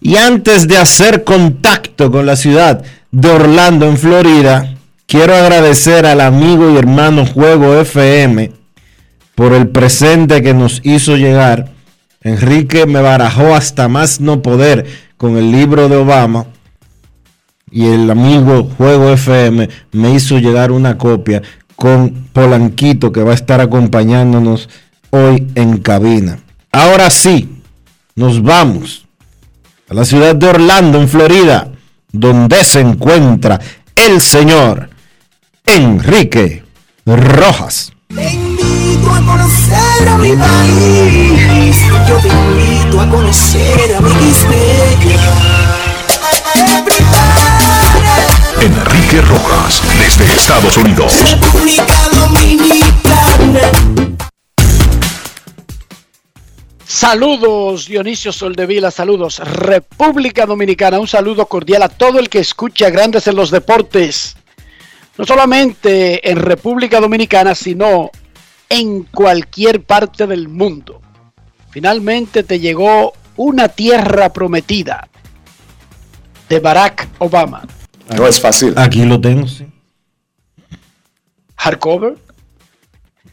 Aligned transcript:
y 0.00 0.16
antes 0.16 0.66
de 0.66 0.78
hacer 0.78 1.24
contacto 1.24 2.10
con 2.10 2.26
la 2.26 2.36
ciudad 2.36 2.82
de 3.10 3.28
Orlando 3.28 3.86
en 3.86 3.98
Florida, 3.98 4.74
quiero 5.06 5.34
agradecer 5.34 6.06
al 6.06 6.20
amigo 6.20 6.70
y 6.70 6.76
hermano 6.76 7.26
Juego 7.26 7.78
FM 7.80 8.52
por 9.34 9.52
el 9.52 9.68
presente 9.68 10.42
que 10.42 10.54
nos 10.54 10.80
hizo 10.84 11.16
llegar. 11.16 11.72
Enrique 12.22 12.86
me 12.86 13.00
barajó 13.00 13.54
hasta 13.54 13.88
más 13.88 14.20
no 14.20 14.42
poder 14.42 14.86
con 15.16 15.36
el 15.36 15.52
libro 15.52 15.88
de 15.88 15.96
Obama 15.96 16.46
y 17.70 17.86
el 17.86 18.10
amigo 18.10 18.70
Juego 18.76 19.10
FM 19.12 19.68
me 19.92 20.14
hizo 20.14 20.38
llegar 20.38 20.72
una 20.72 20.96
copia 20.98 21.42
con 21.76 22.28
Polanquito 22.32 23.12
que 23.12 23.22
va 23.22 23.32
a 23.32 23.34
estar 23.34 23.60
acompañándonos 23.60 24.68
hoy 25.10 25.46
en 25.54 25.78
cabina. 25.78 26.38
Ahora 26.72 27.10
sí, 27.10 27.48
nos 28.14 28.42
vamos 28.42 29.06
a 29.90 29.94
la 29.94 30.04
ciudad 30.04 30.36
de 30.36 30.48
Orlando, 30.48 31.00
en 31.00 31.08
Florida, 31.08 31.68
donde 32.12 32.64
se 32.64 32.80
encuentra 32.80 33.60
el 33.96 34.22
señor 34.22 34.88
Enrique 35.66 36.62
Rojas. 37.04 37.92
Te 38.14 38.30
invito 38.30 39.10
a 39.12 39.20
conocer 39.20 40.08
a 40.08 40.18
mi 40.18 40.36
país. 40.36 41.76
Yo 42.08 42.16
te 42.18 42.28
invito 42.28 43.00
a 43.00 43.10
conocer 43.10 43.96
a 43.96 44.00
mi 44.00 44.10
Enrique 48.60 49.20
Rojas, 49.22 49.82
desde 49.98 50.24
Estados 50.34 50.76
Unidos. 50.76 51.14
República 51.28 51.96
Dominicana. 52.12 53.99
Saludos 56.90 57.86
Dionisio 57.86 58.32
Soldevila, 58.32 58.90
saludos 58.90 59.38
República 59.38 60.44
Dominicana, 60.44 60.98
un 60.98 61.06
saludo 61.06 61.46
cordial 61.46 61.84
a 61.84 61.88
todo 61.88 62.18
el 62.18 62.28
que 62.28 62.40
escucha 62.40 62.90
Grandes 62.90 63.28
en 63.28 63.36
los 63.36 63.52
Deportes, 63.52 64.36
no 65.16 65.24
solamente 65.24 66.28
en 66.28 66.38
República 66.38 66.98
Dominicana, 67.00 67.54
sino 67.54 68.10
en 68.68 69.04
cualquier 69.04 69.84
parte 69.84 70.26
del 70.26 70.48
mundo. 70.48 71.00
Finalmente 71.70 72.42
te 72.42 72.58
llegó 72.58 73.12
una 73.36 73.68
tierra 73.68 74.32
prometida 74.32 75.08
de 76.48 76.58
Barack 76.58 77.08
Obama. 77.20 77.62
No 78.16 78.26
es 78.26 78.40
fácil. 78.40 78.74
Aquí 78.76 79.04
lo 79.04 79.20
tengo, 79.20 79.46
sí. 79.46 79.64
Hardcover, 81.54 82.18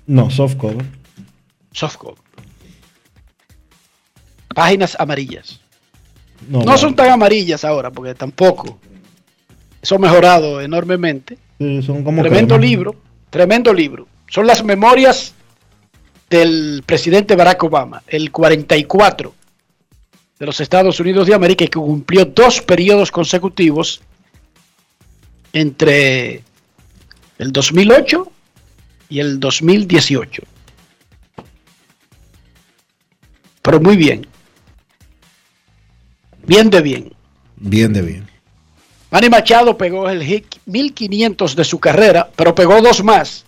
No, 0.05 0.29
softcover. 0.29 0.85
softcover. 1.71 2.26
Páginas 4.57 4.95
amarillas. 4.99 5.59
No, 6.49 6.63
No 6.63 6.79
son 6.79 6.95
tan 6.95 7.11
amarillas 7.11 7.63
ahora, 7.63 7.91
porque 7.91 8.15
tampoco. 8.15 8.79
Eso 9.79 9.93
ha 9.93 9.99
mejorado 9.99 10.59
enormemente. 10.59 11.37
Sí, 11.59 11.83
son 11.83 12.03
como 12.03 12.23
tremendo 12.23 12.57
libro, 12.57 12.95
tremendo 13.29 13.71
libro. 13.71 14.07
Son 14.27 14.47
las 14.47 14.63
memorias 14.63 15.35
del 16.27 16.81
presidente 16.87 17.35
Barack 17.35 17.65
Obama, 17.65 18.01
el 18.07 18.31
44 18.31 19.31
de 20.39 20.45
los 20.47 20.59
Estados 20.59 20.99
Unidos 20.99 21.27
de 21.27 21.35
América, 21.35 21.63
y 21.63 21.67
que 21.67 21.77
cumplió 21.77 22.25
dos 22.25 22.59
periodos 22.59 23.11
consecutivos 23.11 24.01
entre 25.53 26.41
el 27.37 27.51
2008 27.51 28.31
y 29.09 29.19
el 29.19 29.39
2018. 29.39 30.41
Pero 33.61 33.79
muy 33.79 33.95
bien. 33.95 34.25
Bien 36.47 36.69
de 36.69 36.81
bien. 36.81 37.13
Bien 37.57 37.93
de 37.93 38.01
bien. 38.01 38.27
Manny 39.11 39.29
Machado 39.29 39.77
pegó 39.77 40.09
el 40.09 40.23
hit 40.23 40.55
1500 40.65 41.55
de 41.55 41.63
su 41.63 41.79
carrera, 41.79 42.29
pero 42.35 42.55
pegó 42.55 42.81
dos 42.81 43.03
más. 43.03 43.45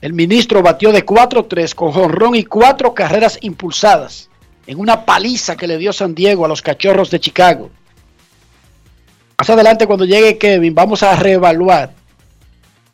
El 0.00 0.12
ministro 0.12 0.62
batió 0.62 0.92
de 0.92 1.04
4-3 1.04 1.74
con 1.74 1.92
jonrón 1.92 2.34
y 2.34 2.44
cuatro 2.44 2.94
carreras 2.94 3.38
impulsadas 3.40 4.30
en 4.66 4.78
una 4.78 5.04
paliza 5.04 5.56
que 5.56 5.66
le 5.66 5.78
dio 5.78 5.92
San 5.92 6.14
Diego 6.14 6.44
a 6.44 6.48
los 6.48 6.62
cachorros 6.62 7.10
de 7.10 7.20
Chicago. 7.20 7.70
Más 9.36 9.50
adelante, 9.50 9.86
cuando 9.86 10.04
llegue 10.04 10.38
Kevin, 10.38 10.74
vamos 10.74 11.02
a 11.02 11.14
reevaluar 11.14 11.92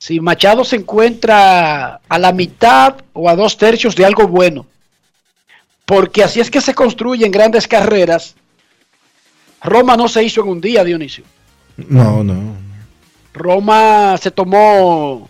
si 0.02 0.18
Machado 0.18 0.64
se 0.64 0.76
encuentra 0.76 2.00
a 2.08 2.18
la 2.18 2.32
mitad 2.32 2.96
o 3.12 3.28
a 3.28 3.36
dos 3.36 3.56
tercios 3.56 3.94
de 3.94 4.04
algo 4.04 4.26
bueno. 4.26 4.66
Porque 5.84 6.24
así 6.24 6.40
es 6.40 6.50
que 6.50 6.60
se 6.60 6.74
construyen 6.74 7.30
grandes 7.30 7.68
carreras. 7.68 8.34
Roma 9.62 9.96
no 9.96 10.08
se 10.08 10.24
hizo 10.24 10.42
en 10.42 10.48
un 10.48 10.60
día, 10.60 10.84
Dionisio. 10.84 11.24
No, 11.76 12.22
no. 12.24 12.56
Roma 13.32 14.16
se 14.20 14.30
tomó 14.30 15.28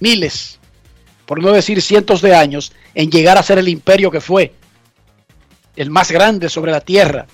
miles, 0.00 0.58
por 1.24 1.40
no 1.40 1.52
decir 1.52 1.80
cientos 1.80 2.20
de 2.20 2.34
años, 2.34 2.72
en 2.94 3.10
llegar 3.10 3.38
a 3.38 3.42
ser 3.42 3.58
el 3.58 3.68
imperio 3.68 4.10
que 4.10 4.20
fue, 4.20 4.52
el 5.76 5.90
más 5.90 6.10
grande 6.10 6.48
sobre 6.48 6.72
la 6.72 6.80
tierra. 6.80 7.26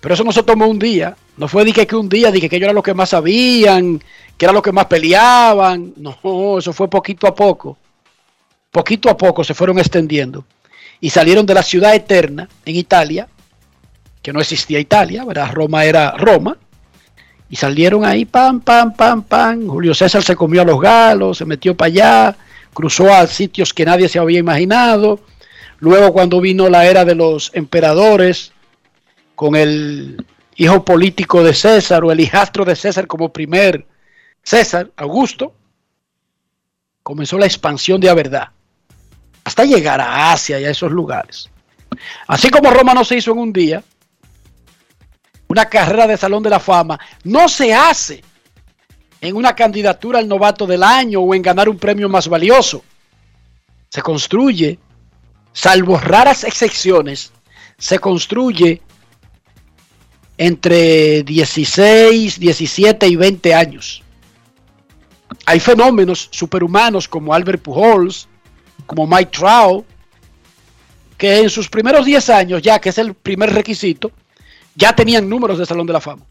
Pero 0.00 0.14
eso 0.14 0.24
no 0.24 0.32
se 0.32 0.42
tomó 0.42 0.66
un 0.66 0.78
día, 0.78 1.16
no 1.36 1.48
fue 1.48 1.64
de 1.64 1.72
que, 1.72 1.86
que 1.86 1.96
un 1.96 2.08
día, 2.08 2.30
dije 2.30 2.48
que 2.48 2.56
ellos 2.56 2.66
eran 2.66 2.74
los 2.74 2.84
que 2.84 2.94
más 2.94 3.10
sabían, 3.10 4.00
que 4.36 4.44
eran 4.44 4.54
los 4.54 4.62
que 4.62 4.72
más 4.72 4.86
peleaban, 4.86 5.94
no, 5.96 6.58
eso 6.58 6.72
fue 6.72 6.88
poquito 6.88 7.26
a 7.26 7.34
poco, 7.34 7.78
poquito 8.70 9.08
a 9.08 9.16
poco 9.16 9.42
se 9.42 9.54
fueron 9.54 9.78
extendiendo. 9.78 10.44
Y 11.02 11.10
salieron 11.10 11.44
de 11.44 11.54
la 11.54 11.64
ciudad 11.64 11.96
eterna 11.96 12.48
en 12.64 12.76
Italia, 12.76 13.26
que 14.22 14.32
no 14.32 14.40
existía 14.40 14.78
Italia, 14.78 15.24
¿verdad? 15.24 15.50
Roma 15.52 15.84
era 15.84 16.12
Roma, 16.12 16.56
y 17.50 17.56
salieron 17.56 18.04
ahí, 18.04 18.24
pam, 18.24 18.60
pam, 18.60 18.94
pam, 18.94 19.24
pam. 19.24 19.66
Julio 19.66 19.94
César 19.94 20.22
se 20.22 20.36
comió 20.36 20.62
a 20.62 20.64
los 20.64 20.80
galos, 20.80 21.38
se 21.38 21.44
metió 21.44 21.76
para 21.76 21.88
allá, 21.88 22.36
cruzó 22.72 23.12
a 23.12 23.26
sitios 23.26 23.74
que 23.74 23.84
nadie 23.84 24.08
se 24.08 24.20
había 24.20 24.38
imaginado. 24.38 25.18
Luego 25.80 26.12
cuando 26.12 26.40
vino 26.40 26.68
la 26.68 26.86
era 26.86 27.04
de 27.04 27.16
los 27.16 27.50
emperadores, 27.52 28.52
con 29.34 29.56
el 29.56 30.24
hijo 30.54 30.84
político 30.84 31.42
de 31.42 31.52
César 31.52 32.04
o 32.04 32.12
el 32.12 32.20
hijastro 32.20 32.64
de 32.64 32.76
César 32.76 33.08
como 33.08 33.32
primer 33.32 33.86
César, 34.44 34.92
Augusto, 34.96 35.52
comenzó 37.02 37.38
la 37.38 37.46
expansión 37.46 38.00
de 38.00 38.06
la 38.06 38.14
verdad, 38.14 38.48
hasta 39.44 39.64
llegar 39.64 40.00
a 40.00 40.32
Asia 40.32 40.60
y 40.60 40.64
a 40.64 40.70
esos 40.70 40.92
lugares. 40.92 41.50
Así 42.26 42.50
como 42.50 42.70
Roma 42.70 42.94
no 42.94 43.04
se 43.04 43.16
hizo 43.16 43.32
en 43.32 43.38
un 43.38 43.52
día, 43.52 43.82
una 45.48 45.66
carrera 45.66 46.06
de 46.06 46.16
Salón 46.16 46.42
de 46.42 46.50
la 46.50 46.60
Fama 46.60 46.98
no 47.24 47.48
se 47.48 47.74
hace 47.74 48.22
en 49.20 49.36
una 49.36 49.54
candidatura 49.54 50.18
al 50.18 50.28
novato 50.28 50.66
del 50.66 50.82
año 50.82 51.20
o 51.20 51.34
en 51.34 51.42
ganar 51.42 51.68
un 51.68 51.78
premio 51.78 52.08
más 52.08 52.28
valioso. 52.28 52.82
Se 53.88 54.00
construye, 54.00 54.78
salvo 55.52 55.98
raras 55.98 56.44
excepciones, 56.44 57.32
se 57.78 57.98
construye 57.98 58.80
entre 60.38 61.22
16, 61.22 62.40
17 62.40 63.06
y 63.06 63.16
20 63.16 63.54
años. 63.54 64.02
Hay 65.46 65.60
fenómenos 65.60 66.28
superhumanos 66.32 67.06
como 67.06 67.34
Albert 67.34 67.62
Pujols, 67.62 68.28
como 68.86 69.06
Mike 69.06 69.30
Trout, 69.30 69.86
que 71.16 71.38
en 71.38 71.50
sus 71.50 71.68
primeros 71.68 72.04
10 72.04 72.30
años, 72.30 72.62
ya 72.62 72.80
que 72.80 72.88
es 72.88 72.98
el 72.98 73.14
primer 73.14 73.52
requisito, 73.52 74.10
ya 74.74 74.94
tenían 74.94 75.28
números 75.28 75.58
de 75.58 75.66
Salón 75.66 75.86
de 75.86 75.92
la 75.92 76.00
Fama. 76.00 76.24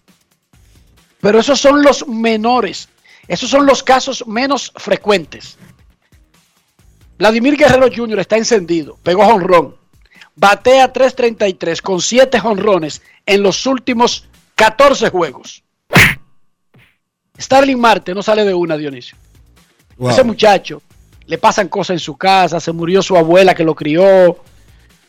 Pero 1.21 1.39
esos 1.39 1.59
son 1.59 1.81
los 1.81 2.07
menores, 2.07 2.89
esos 3.27 3.50
son 3.50 3.65
los 3.65 3.83
casos 3.83 4.25
menos 4.27 4.74
frecuentes. 4.75 5.57
Vladimir 7.18 7.56
Guerrero 7.56 7.88
Jr. 7.95 8.19
está 8.19 8.38
encendido, 8.38 8.98
pegó 9.03 9.24
jonrón, 9.24 9.75
batea 10.36 10.92
3.33 10.92 11.81
con 11.81 12.01
7 12.01 12.39
jonrones 12.39 13.01
en 13.25 13.44
los 13.44 13.65
últimos 13.68 14.27
14 14.56 15.09
juegos. 15.09 15.63
Starling 17.39 17.80
Marte 17.80 18.13
no 18.13 18.24
sale 18.24 18.44
de 18.44 18.53
una, 18.53 18.75
Dionisio. 18.75 19.18
Wow. 19.98 20.09
Ese 20.09 20.24
muchacho 20.24 20.81
le 21.28 21.38
pasan 21.38 21.68
cosas 21.70 21.96
en 21.96 22.00
su 22.00 22.18
casa, 22.18 22.60
se 22.60 22.72
murió 22.72 23.02
su 23.02 23.16
abuela 23.18 23.56
que 23.56 23.64
lo 23.64 23.76
crió, 23.76 24.38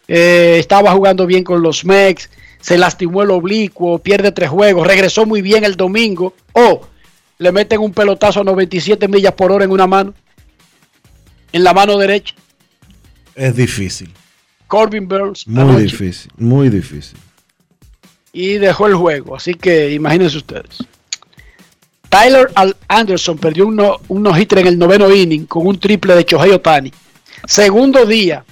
eh, 0.09 0.57
estaba 0.59 0.93
jugando 0.93 1.27
bien 1.27 1.43
con 1.45 1.63
los 1.63 1.85
Mex, 1.85 2.31
se 2.61 2.79
lastimó 2.79 3.23
el 3.23 3.31
oblicuo, 3.31 3.99
pierde 3.99 4.31
tres 4.33 4.51
juegos, 4.51 4.87
regresó 4.87 5.27
muy 5.27 5.43
bien 5.43 5.65
el 5.65 5.77
domingo, 5.77 6.35
o 6.53 6.87
le 7.39 7.51
meten 7.53 7.81
un 7.81 7.93
pelotazo 7.93 8.41
a 8.41 8.45
97 8.45 9.09
millas 9.09 9.33
por 9.35 9.51
hora 9.51 9.65
en 9.65 9.73
una 9.73 9.87
mano, 9.87 10.15
en 11.53 11.65
la 11.65 11.73
mano 11.75 11.99
derecha. 11.99 12.35
Es 13.35 13.57
difícil. 13.57 14.13
Corbin 14.69 15.09
Burns 15.09 15.47
Muy 15.49 15.63
anoche, 15.63 15.83
difícil. 15.83 16.33
Muy 16.37 16.69
difícil. 16.71 17.19
y 18.33 18.55
dejó 18.59 18.87
el 18.87 18.95
juego. 18.95 19.37
Así 19.37 19.55
que 19.55 19.91
imagínense 19.93 20.39
ustedes. 20.39 20.79
Tyler 22.13 22.53
Anderson 22.89 23.39
perdió 23.39 23.67
un, 23.67 23.77
no, 23.77 23.99
un 24.09 24.23
no-hitter 24.23 24.59
en 24.59 24.67
el 24.67 24.79
noveno 24.79 25.11
inning 25.11 25.47
con 25.47 25.67
un 25.67 25.81
triple 25.81 26.15
de 26.15 26.25
Shohei 26.25 26.51
Otani. 26.51 26.93
Segundo 27.47 28.05
día 28.05 28.45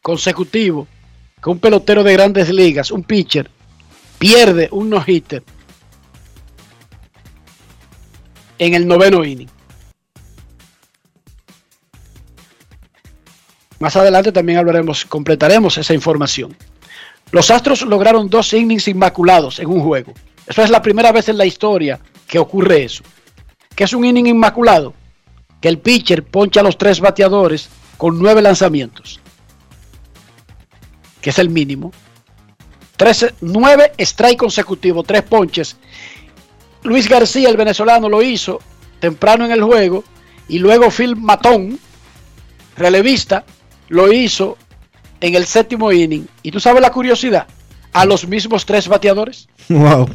consecutivo 0.00 0.88
que 1.42 1.50
un 1.50 1.58
pelotero 1.58 2.02
de 2.02 2.14
grandes 2.14 2.48
ligas, 2.48 2.90
un 2.90 3.04
pitcher, 3.04 3.50
pierde 4.18 4.70
un 4.72 4.88
no-hitter 4.88 5.42
en 8.58 8.72
el 8.72 8.88
noveno 8.88 9.22
inning. 9.22 9.50
Más 13.78 13.94
adelante 13.96 14.32
también 14.32 14.58
hablaremos, 14.58 15.04
completaremos 15.04 15.76
esa 15.76 15.92
información. 15.92 16.56
Los 17.30 17.50
Astros 17.50 17.82
lograron 17.82 18.30
dos 18.30 18.54
innings 18.54 18.88
inmaculados 18.88 19.58
en 19.58 19.68
un 19.68 19.80
juego. 19.80 20.14
Eso 20.50 20.64
es 20.64 20.70
la 20.70 20.82
primera 20.82 21.12
vez 21.12 21.28
en 21.28 21.38
la 21.38 21.46
historia 21.46 22.00
que 22.26 22.40
ocurre 22.40 22.82
eso. 22.82 23.04
¿Qué 23.76 23.84
es 23.84 23.92
un 23.92 24.04
inning 24.04 24.26
inmaculado? 24.26 24.92
Que 25.60 25.68
el 25.68 25.78
pitcher 25.78 26.24
poncha 26.24 26.58
a 26.58 26.64
los 26.64 26.76
tres 26.76 26.98
bateadores 26.98 27.68
con 27.96 28.18
nueve 28.18 28.42
lanzamientos. 28.42 29.20
Que 31.20 31.30
es 31.30 31.38
el 31.38 31.50
mínimo. 31.50 31.92
Trece- 32.98 33.32
nueve 33.40 33.92
strike 33.98 34.38
consecutivos, 34.38 35.06
tres 35.06 35.22
ponches. 35.22 35.76
Luis 36.82 37.08
García, 37.08 37.48
el 37.48 37.56
venezolano, 37.56 38.08
lo 38.08 38.20
hizo 38.20 38.58
temprano 38.98 39.44
en 39.44 39.52
el 39.52 39.62
juego. 39.62 40.02
Y 40.48 40.58
luego 40.58 40.90
Phil 40.90 41.14
Matón, 41.14 41.78
relevista, 42.76 43.44
lo 43.88 44.12
hizo 44.12 44.58
en 45.20 45.36
el 45.36 45.46
séptimo 45.46 45.92
inning. 45.92 46.26
¿Y 46.42 46.50
tú 46.50 46.58
sabes 46.58 46.82
la 46.82 46.90
curiosidad? 46.90 47.46
A 47.92 48.04
los 48.04 48.26
mismos 48.26 48.66
tres 48.66 48.88
bateadores 48.88 49.48
Wow. 49.68 50.08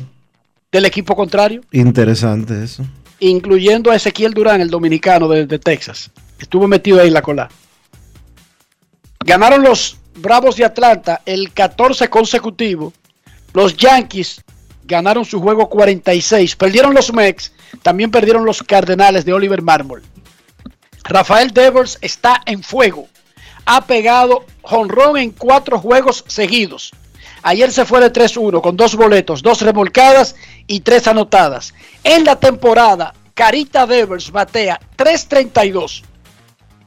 Del 0.76 0.86
equipo 0.86 1.16
contrario, 1.16 1.62
Interesante 1.72 2.64
eso. 2.64 2.84
incluyendo 3.20 3.92
a 3.92 3.96
Ezequiel 3.96 4.34
Durán, 4.34 4.62
el 4.62 4.70
dominicano 4.70 5.28
de, 5.28 5.46
de 5.46 5.58
Texas. 5.58 6.12
Estuvo 6.38 6.68
metido 6.68 7.00
ahí 7.00 7.08
en 7.08 7.14
la 7.14 7.22
cola. 7.22 7.50
Ganaron 9.26 9.64
los 9.64 9.98
Bravos 10.18 10.56
de 10.56 10.66
Atlanta 10.66 11.22
el 11.26 11.52
14 11.52 12.08
consecutivo. 12.10 12.94
Los 13.54 13.76
Yankees 13.76 14.42
ganaron 14.86 15.26
su 15.26 15.42
juego 15.42 15.70
46. 15.70 16.56
Perdieron 16.56 16.94
los 16.94 17.14
Mex. 17.14 17.52
También 17.82 18.12
perdieron 18.12 18.46
los 18.46 18.64
Cardenales 18.64 19.26
de 19.26 19.34
Oliver 19.34 19.62
Marmol. 19.62 20.04
Rafael 21.04 21.52
Devers 21.52 21.98
está 22.02 22.42
en 22.46 22.64
fuego. 22.64 23.08
Ha 23.66 23.86
pegado 23.86 24.46
jonrón 24.62 25.18
en 25.18 25.32
cuatro 25.32 25.80
juegos 25.80 26.24
seguidos. 26.28 26.92
Ayer 27.44 27.72
se 27.72 27.86
fue 27.86 28.00
de 28.02 28.12
3-1 28.12 28.62
con 28.62 28.76
dos 28.76 28.96
boletos, 28.96 29.44
dos 29.44 29.62
remolcadas 29.62 30.36
y 30.68 30.82
tres 30.82 31.08
anotadas. 31.08 31.74
En 32.04 32.24
la 32.24 32.40
temporada, 32.40 33.14
Carita 33.34 33.86
Devers 33.86 34.32
batea 34.32 34.80
3.32 34.98 36.04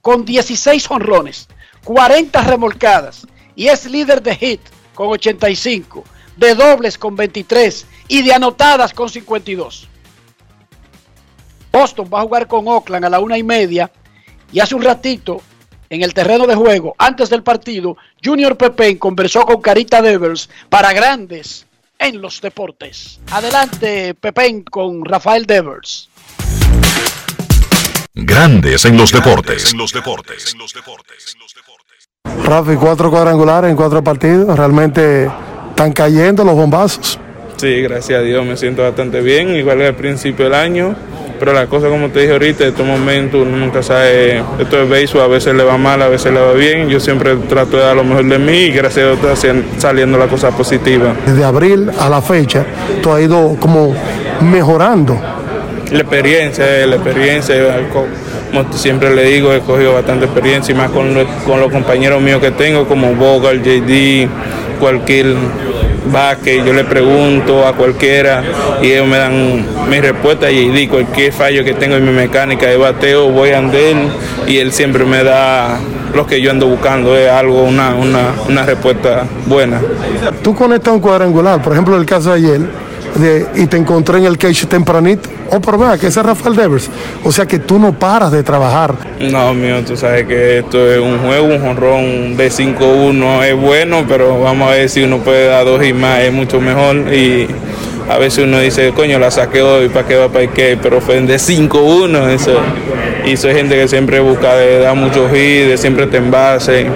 con 0.00 0.24
16 0.24 0.86
jonrones, 0.86 1.48
40 1.84 2.40
remolcadas 2.42 3.26
y 3.54 3.68
es 3.68 3.84
líder 3.86 4.22
de 4.22 4.36
hit 4.36 4.60
con 4.94 5.08
85, 5.08 6.04
de 6.36 6.54
dobles 6.54 6.96
con 6.96 7.16
23 7.16 7.86
y 8.08 8.22
de 8.22 8.32
anotadas 8.32 8.92
con 8.94 9.08
52. 9.08 9.88
Boston 11.70 12.10
va 12.12 12.20
a 12.20 12.22
jugar 12.22 12.46
con 12.46 12.66
Oakland 12.66 13.04
a 13.04 13.10
la 13.10 13.20
una 13.20 13.36
y 13.36 13.42
media 13.42 13.90
y 14.50 14.60
hace 14.60 14.74
un 14.74 14.82
ratito 14.82 15.42
en 15.90 16.02
el 16.02 16.12
terreno 16.12 16.46
de 16.46 16.54
juego, 16.54 16.94
antes 16.98 17.30
del 17.30 17.42
partido, 17.42 17.96
Junior 18.22 18.56
Pepén 18.56 18.98
conversó 18.98 19.46
con 19.46 19.60
Carita 19.60 20.02
Devers 20.02 20.50
para 20.68 20.92
grandes 20.92 21.67
en 21.98 22.20
los 22.20 22.40
deportes. 22.40 23.20
Adelante, 23.30 24.14
Pepén 24.14 24.62
con 24.62 25.04
Rafael 25.04 25.46
Devers. 25.46 26.08
Grandes 28.14 28.84
en 28.84 28.96
los 28.96 29.12
deportes. 29.12 29.74
Rafi, 32.44 32.76
cuatro 32.76 33.10
cuadrangulares 33.10 33.70
en 33.70 33.76
cuatro 33.76 34.02
partidos. 34.02 34.56
Realmente 34.56 35.30
están 35.70 35.92
cayendo 35.92 36.44
los 36.44 36.54
bombazos. 36.54 37.18
Sí, 37.56 37.82
gracias 37.82 38.20
a 38.20 38.22
Dios 38.22 38.44
me 38.46 38.56
siento 38.56 38.82
bastante 38.82 39.20
bien, 39.20 39.54
igual 39.54 39.78
que 39.78 39.86
al 39.86 39.96
principio 39.96 40.44
del 40.46 40.54
año. 40.54 40.96
Pero 41.38 41.52
la 41.52 41.66
cosa, 41.66 41.88
como 41.88 42.08
te 42.08 42.20
dije 42.20 42.32
ahorita, 42.32 42.64
en 42.64 42.70
estos 42.70 42.86
momentos 42.86 43.42
uno 43.46 43.56
nunca 43.56 43.82
sabe. 43.82 44.42
Esto 44.58 44.82
es 44.82 44.88
béisbol, 44.88 45.22
a 45.22 45.26
veces 45.28 45.54
le 45.54 45.62
va 45.62 45.78
mal, 45.78 46.02
a 46.02 46.08
veces 46.08 46.32
le 46.32 46.40
va 46.40 46.52
bien. 46.52 46.88
Yo 46.88 46.98
siempre 47.00 47.36
trato 47.48 47.76
de 47.76 47.84
dar 47.84 47.94
lo 47.96 48.04
mejor 48.04 48.24
de 48.24 48.38
mí 48.38 48.56
y 48.64 48.70
gracias 48.70 49.06
a 49.06 49.10
Dios 49.14 49.44
está 49.44 49.54
saliendo 49.78 50.18
la 50.18 50.26
cosa 50.26 50.50
positiva. 50.50 51.14
Desde 51.26 51.44
abril 51.44 51.90
a 51.98 52.08
la 52.08 52.20
fecha, 52.20 52.64
todo 53.02 53.14
ha 53.14 53.20
ido 53.22 53.56
como 53.60 53.94
mejorando. 54.40 55.18
La 55.92 56.00
experiencia, 56.00 56.64
la 56.86 56.96
experiencia, 56.96 57.54
co- 57.92 58.06
como 58.52 58.72
siempre 58.72 59.14
le 59.14 59.24
digo, 59.24 59.52
he 59.52 59.60
cogido 59.60 59.94
bastante 59.94 60.24
experiencia 60.26 60.72
y 60.74 60.76
más 60.76 60.90
con, 60.90 61.14
lo- 61.14 61.26
con 61.46 61.60
los 61.60 61.70
compañeros 61.72 62.20
míos 62.20 62.40
que 62.40 62.50
tengo, 62.50 62.86
como 62.86 63.14
Bogart, 63.14 63.62
JD, 63.62 64.28
cualquier 64.80 65.34
que 66.42 66.64
yo 66.64 66.72
le 66.72 66.84
pregunto 66.84 67.66
a 67.66 67.74
cualquiera 67.74 68.42
y 68.82 68.92
ellos 68.92 69.06
me 69.06 69.18
dan 69.18 69.64
mi 69.88 70.00
respuesta 70.00 70.50
y 70.50 70.70
di 70.70 70.88
cualquier 70.88 71.32
fallo 71.32 71.64
que 71.64 71.74
tengo 71.74 71.96
en 71.96 72.04
mi 72.04 72.12
mecánica 72.12 72.66
de 72.66 72.76
bateo, 72.76 73.30
voy 73.30 73.50
a 73.50 73.58
andar 73.58 73.78
y 74.46 74.58
él 74.58 74.72
siempre 74.72 75.04
me 75.04 75.22
da 75.22 75.78
lo 76.14 76.26
que 76.26 76.40
yo 76.40 76.50
ando 76.50 76.66
buscando, 76.66 77.16
es 77.16 77.30
algo, 77.30 77.62
una, 77.62 77.94
una, 77.94 78.32
una 78.48 78.64
respuesta 78.64 79.24
buena. 79.46 79.80
Tú 80.42 80.54
conectas 80.54 80.94
un 80.94 81.00
cuadrangular, 81.00 81.62
por 81.62 81.72
ejemplo, 81.72 81.96
el 81.96 82.06
caso 82.06 82.30
de 82.30 82.36
ayer, 82.36 82.60
y 83.54 83.66
te 83.66 83.76
encontré 83.76 84.18
en 84.18 84.26
el 84.26 84.38
cage 84.38 84.66
tempranito. 84.66 85.28
Oh, 85.50 85.60
pero 85.60 85.78
vea, 85.78 85.96
que 85.96 86.08
ese 86.08 86.20
es 86.20 86.26
Rafael 86.26 86.54
Devers. 86.54 86.90
O 87.24 87.32
sea 87.32 87.46
que 87.46 87.58
tú 87.58 87.78
no 87.78 87.92
paras 87.92 88.30
de 88.30 88.42
trabajar. 88.42 88.94
No, 89.20 89.54
mío, 89.54 89.82
tú 89.84 89.96
sabes 89.96 90.26
que 90.26 90.58
esto 90.58 90.92
es 90.92 90.98
un 91.00 91.18
juego, 91.18 91.46
un 91.46 91.60
jonrón 91.60 92.36
de 92.36 92.50
5-1 92.50 93.44
es 93.44 93.56
bueno, 93.56 94.04
pero 94.06 94.40
vamos 94.40 94.68
a 94.70 94.74
ver 94.74 94.88
si 94.88 95.02
uno 95.02 95.18
puede 95.18 95.46
dar 95.46 95.64
dos 95.64 95.84
y 95.84 95.92
más, 95.92 96.20
es 96.20 96.32
mucho 96.32 96.60
mejor. 96.60 96.96
Y 97.12 97.48
a 98.08 98.18
veces 98.18 98.44
uno 98.44 98.58
dice, 98.58 98.92
coño, 98.92 99.18
la 99.18 99.30
saqué 99.30 99.62
hoy, 99.62 99.88
¿para 99.88 100.06
qué 100.06 100.16
va 100.16 100.28
para 100.28 100.46
qué? 100.46 100.78
Pero 100.80 101.00
fue 101.00 101.20
de 101.20 101.36
5-1, 101.36 102.28
eso. 102.28 102.58
Y 103.24 103.36
soy 103.36 103.54
gente 103.54 103.74
que 103.74 103.88
siempre 103.88 104.20
busca 104.20 104.54
de 104.54 104.80
dar 104.80 104.94
muchos 104.94 105.30
hits, 105.30 105.68
de 105.68 105.76
siempre 105.76 106.06
te 106.06 106.18
envase 106.18 106.86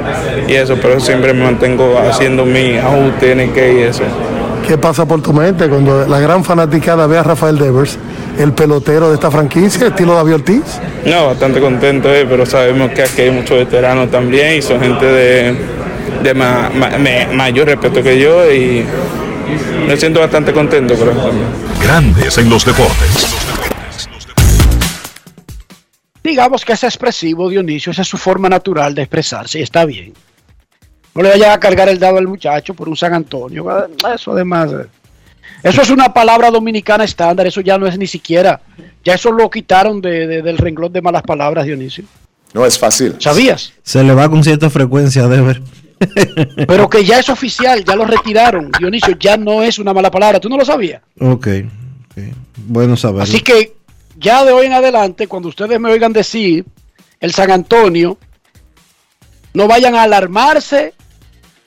y 0.48 0.52
eso, 0.54 0.78
pero 0.80 1.00
siempre 1.00 1.34
me 1.34 1.44
mantengo 1.44 1.98
haciendo 1.98 2.46
mi 2.46 2.78
ajuste 2.78 3.32
en 3.32 3.40
el 3.40 3.52
que 3.52 3.80
y 3.80 3.82
eso. 3.82 4.04
¿Qué 4.66 4.78
pasa 4.78 5.06
por 5.06 5.20
tu 5.22 5.32
mente 5.32 5.68
cuando 5.68 6.06
la 6.06 6.18
gran 6.20 6.44
fanaticada 6.44 7.06
ve 7.06 7.18
a 7.18 7.22
Rafael 7.22 7.58
Devers, 7.58 7.98
el 8.38 8.52
pelotero 8.52 9.08
de 9.08 9.14
esta 9.14 9.30
franquicia, 9.30 9.88
estilo 9.88 10.14
David 10.14 10.34
Ortiz? 10.36 10.62
No, 11.04 11.26
bastante 11.26 11.60
contento, 11.60 12.12
eh, 12.14 12.26
pero 12.28 12.46
sabemos 12.46 12.90
que 12.92 13.02
aquí 13.02 13.22
hay 13.22 13.30
muchos 13.32 13.58
veteranos 13.58 14.10
también 14.10 14.58
y 14.58 14.62
son 14.62 14.80
gente 14.80 15.04
de, 15.04 15.56
de 16.22 16.34
ma- 16.34 16.70
ma- 16.74 16.96
me- 16.98 17.26
mayor 17.26 17.66
respeto 17.66 18.02
que 18.02 18.18
yo 18.18 18.50
y 18.50 18.84
me 19.86 19.96
siento 19.96 20.20
bastante 20.20 20.52
contento 20.52 20.94
con 20.94 21.08
eso. 21.10 21.30
Grandes 21.82 22.38
en 22.38 22.48
los 22.48 22.64
deportes. 22.64 23.26
Digamos 26.22 26.64
que 26.64 26.72
es 26.74 26.84
expresivo, 26.84 27.48
Dionisio, 27.50 27.90
esa 27.90 28.02
es 28.02 28.08
su 28.08 28.16
forma 28.16 28.48
natural 28.48 28.94
de 28.94 29.02
expresarse 29.02 29.58
y 29.58 29.62
está 29.62 29.84
bien. 29.84 30.14
No 31.14 31.22
le 31.22 31.30
vaya 31.30 31.52
a 31.52 31.60
cargar 31.60 31.88
el 31.88 31.98
dado 31.98 32.18
al 32.18 32.26
muchacho 32.26 32.74
por 32.74 32.88
un 32.88 32.96
San 32.96 33.12
Antonio. 33.14 33.66
Eso 34.14 34.32
además. 34.32 34.72
eh, 34.72 34.86
Eso 35.62 35.82
es 35.82 35.90
una 35.90 36.12
palabra 36.12 36.50
dominicana 36.50 37.04
estándar, 37.04 37.46
eso 37.46 37.60
ya 37.60 37.78
no 37.78 37.86
es 37.86 37.96
ni 37.98 38.06
siquiera. 38.06 38.60
Ya 39.04 39.14
eso 39.14 39.30
lo 39.30 39.48
quitaron 39.50 40.00
de- 40.00 40.26
de- 40.26 40.42
del 40.42 40.58
renglón 40.58 40.92
de 40.92 41.02
malas 41.02 41.22
palabras, 41.22 41.66
Dionisio. 41.66 42.04
No 42.54 42.64
es 42.66 42.78
fácil. 42.78 43.16
¿Sabías? 43.18 43.72
Se 43.82 44.02
le 44.02 44.12
va 44.14 44.28
con 44.28 44.42
cierta 44.42 44.70
frecuencia 44.70 45.24
a 45.24 45.28
Dever. 45.28 45.62
Pero 46.66 46.88
que 46.90 47.04
ya 47.04 47.18
es 47.20 47.28
oficial, 47.28 47.84
ya 47.84 47.94
lo 47.94 48.04
retiraron. 48.04 48.70
Dionisio, 48.78 49.16
ya 49.18 49.36
no 49.36 49.62
es 49.62 49.78
una 49.78 49.92
mala 49.94 50.10
palabra. 50.10 50.40
¿Tú 50.40 50.48
no 50.48 50.56
lo 50.56 50.64
sabías? 50.64 51.00
Ok, 51.20 51.46
ok. 52.10 52.22
bueno 52.56 52.96
saberlo. 52.96 53.22
Así 53.22 53.40
que 53.40 53.74
ya 54.18 54.44
de 54.44 54.52
hoy 54.52 54.66
en 54.66 54.72
adelante, 54.72 55.26
cuando 55.28 55.48
ustedes 55.48 55.78
me 55.78 55.90
oigan 55.92 56.12
decir 56.12 56.64
el 57.20 57.32
San 57.32 57.50
Antonio, 57.50 58.18
no 59.54 59.68
vayan 59.68 59.94
a 59.94 60.02
alarmarse 60.02 60.94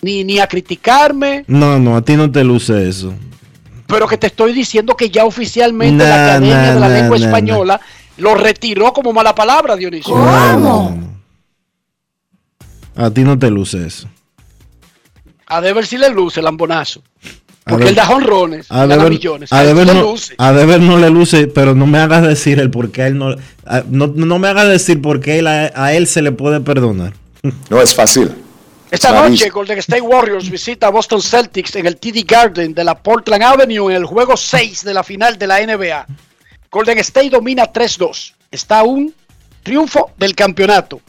ni, 0.06 0.24
ni 0.24 0.40
a 0.40 0.46
criticarme, 0.48 1.44
No, 1.48 1.80
no, 1.80 1.98
a 1.98 2.02
ti 2.04 2.16
no 2.16 2.32
te 2.32 2.44
luce 2.44 2.88
eso. 2.88 3.14
pero 3.88 4.08
que 4.08 4.18
te 4.18 4.28
estoy 4.28 4.54
diciendo 4.54 4.96
que 4.96 5.10
ya 5.10 5.26
oficialmente 5.26 6.04
Nah, 6.04 6.10
la 6.10 6.24
Academia 6.26 6.56
nah, 6.58 6.74
de 6.74 6.80
la 6.80 6.88
nah, 6.90 6.96
Lengua 6.96 7.18
nah, 7.18 7.26
Española 7.26 7.82
lo 8.18 8.36
retiró 8.36 8.94
como 8.94 9.12
mala 9.14 9.34
palabra, 9.36 9.76
Dionisio. 9.76 10.16
No, 10.16 10.26
no, 10.26 10.60
no, 10.60 10.96
no. 10.96 11.16
A 13.04 13.10
ti 13.12 13.24
no 13.24 13.38
te 13.38 13.50
luce 13.50 13.86
eso. 13.86 14.08
A 15.48 15.60
Deber 15.62 15.86
si 15.86 15.98
le 15.98 16.10
luce 16.10 16.40
el 16.40 16.48
ambonazo. 16.48 17.02
Porque 17.66 17.90
él 17.90 17.96
da 17.96 18.08
honrones, 18.10 18.68
A 18.72 18.82
gana 18.86 18.96
Deber, 18.98 19.10
millones. 19.12 19.52
a 19.52 19.64
Deber 19.64 19.88
le 19.88 19.94
no, 19.96 20.02
luce. 20.12 20.36
a 20.38 20.54
Deber 20.54 20.80
no 20.82 20.98
le 20.98 21.10
luce, 21.10 21.48
pero 21.48 21.74
no 21.74 21.88
me 21.88 21.98
hagas 21.98 22.22
decir 22.22 22.60
el 22.60 22.70
por 22.70 22.92
qué 22.92 23.08
él 23.08 23.18
no, 23.18 23.36
a- 23.66 23.84
no, 23.90 24.06
no 24.08 24.38
me 24.40 24.48
hagas 24.48 24.68
decir 24.70 25.02
por 25.02 25.20
qué 25.20 25.40
él 25.40 25.48
a, 25.48 25.72
a 25.76 25.94
él 25.94 26.06
se 26.06 26.22
le 26.22 26.32
puede 26.32 26.60
perdonar. 26.62 27.14
No 27.72 27.82
es 27.82 27.94
fácil. 27.96 28.32
Esta 28.96 29.12
noche 29.12 29.50
Golden 29.50 29.78
State 29.80 30.02
Warriors 30.02 30.50
visita 30.50 30.88
a 30.88 30.90
Boston 30.90 31.22
Celtics 31.22 31.76
en 31.76 31.86
el 31.86 31.98
TD 31.98 32.24
Garden 32.26 32.74
de 32.74 32.82
la 32.82 32.96
Portland 32.96 33.44
Avenue 33.44 33.90
en 33.90 33.98
el 33.98 34.06
juego 34.06 34.38
6 34.38 34.86
de 34.86 34.94
la 34.94 35.04
final 35.04 35.38
de 35.38 35.48
la 35.48 35.60
NBA. 35.60 36.08
Golden 36.72 37.00
State 37.00 37.30
domina 37.30 37.74
3-2. 37.74 38.34
Está 38.50 38.84
un 38.84 39.14
triunfo 39.64 40.12
del 40.18 40.34
campeonato. 40.34 41.02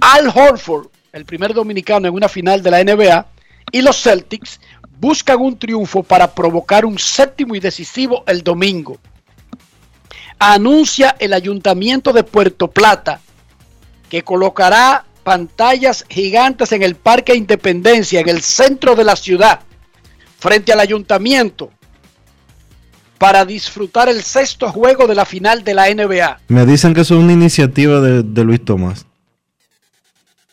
Al 0.00 0.28
Horford, 0.28 0.86
el 1.12 1.24
primer 1.24 1.52
dominicano 1.52 2.06
en 2.06 2.14
una 2.14 2.28
final 2.28 2.62
de 2.62 2.70
la 2.70 2.84
NBA, 2.84 3.26
y 3.72 3.82
los 3.82 4.00
Celtics 4.00 4.60
buscan 5.00 5.40
un 5.40 5.58
triunfo 5.58 6.04
para 6.04 6.32
provocar 6.32 6.86
un 6.86 6.96
séptimo 6.96 7.56
y 7.56 7.60
decisivo 7.60 8.22
el 8.28 8.44
domingo. 8.44 8.98
Anuncia 10.38 11.16
el 11.18 11.32
Ayuntamiento 11.32 12.12
de 12.12 12.22
Puerto 12.22 12.70
Plata 12.70 13.20
que 14.08 14.22
colocará 14.22 15.04
pantallas 15.26 16.04
gigantes 16.08 16.70
en 16.70 16.84
el 16.84 16.94
Parque 16.94 17.34
Independencia, 17.34 18.20
en 18.20 18.28
el 18.28 18.42
centro 18.42 18.94
de 18.94 19.02
la 19.02 19.16
ciudad, 19.16 19.58
frente 20.38 20.72
al 20.72 20.78
ayuntamiento, 20.78 21.72
para 23.18 23.44
disfrutar 23.44 24.08
el 24.08 24.22
sexto 24.22 24.70
juego 24.70 25.08
de 25.08 25.16
la 25.16 25.24
final 25.24 25.64
de 25.64 25.74
la 25.74 25.92
NBA. 25.92 26.42
Me 26.46 26.64
dicen 26.64 26.94
que 26.94 27.00
eso 27.00 27.16
es 27.16 27.24
una 27.24 27.32
iniciativa 27.32 28.00
de, 28.00 28.22
de 28.22 28.44
Luis 28.44 28.64
Tomás. 28.64 29.04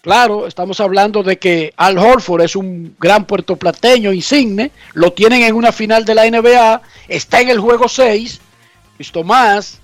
Claro, 0.01 0.47
estamos 0.47 0.79
hablando 0.79 1.21
de 1.21 1.37
que 1.37 1.71
Al 1.77 1.99
Horford 1.99 2.41
es 2.41 2.55
un 2.55 2.95
gran 2.99 3.25
puertoplateño 3.25 4.11
insigne, 4.11 4.71
lo 4.95 5.13
tienen 5.13 5.43
en 5.43 5.53
una 5.53 5.71
final 5.71 6.03
de 6.03 6.15
la 6.15 6.27
NBA, 6.27 6.81
está 7.09 7.41
en 7.41 7.49
el 7.49 7.59
juego 7.59 7.87
6, 7.87 8.41
Luis 8.97 9.11
Tomás, 9.11 9.77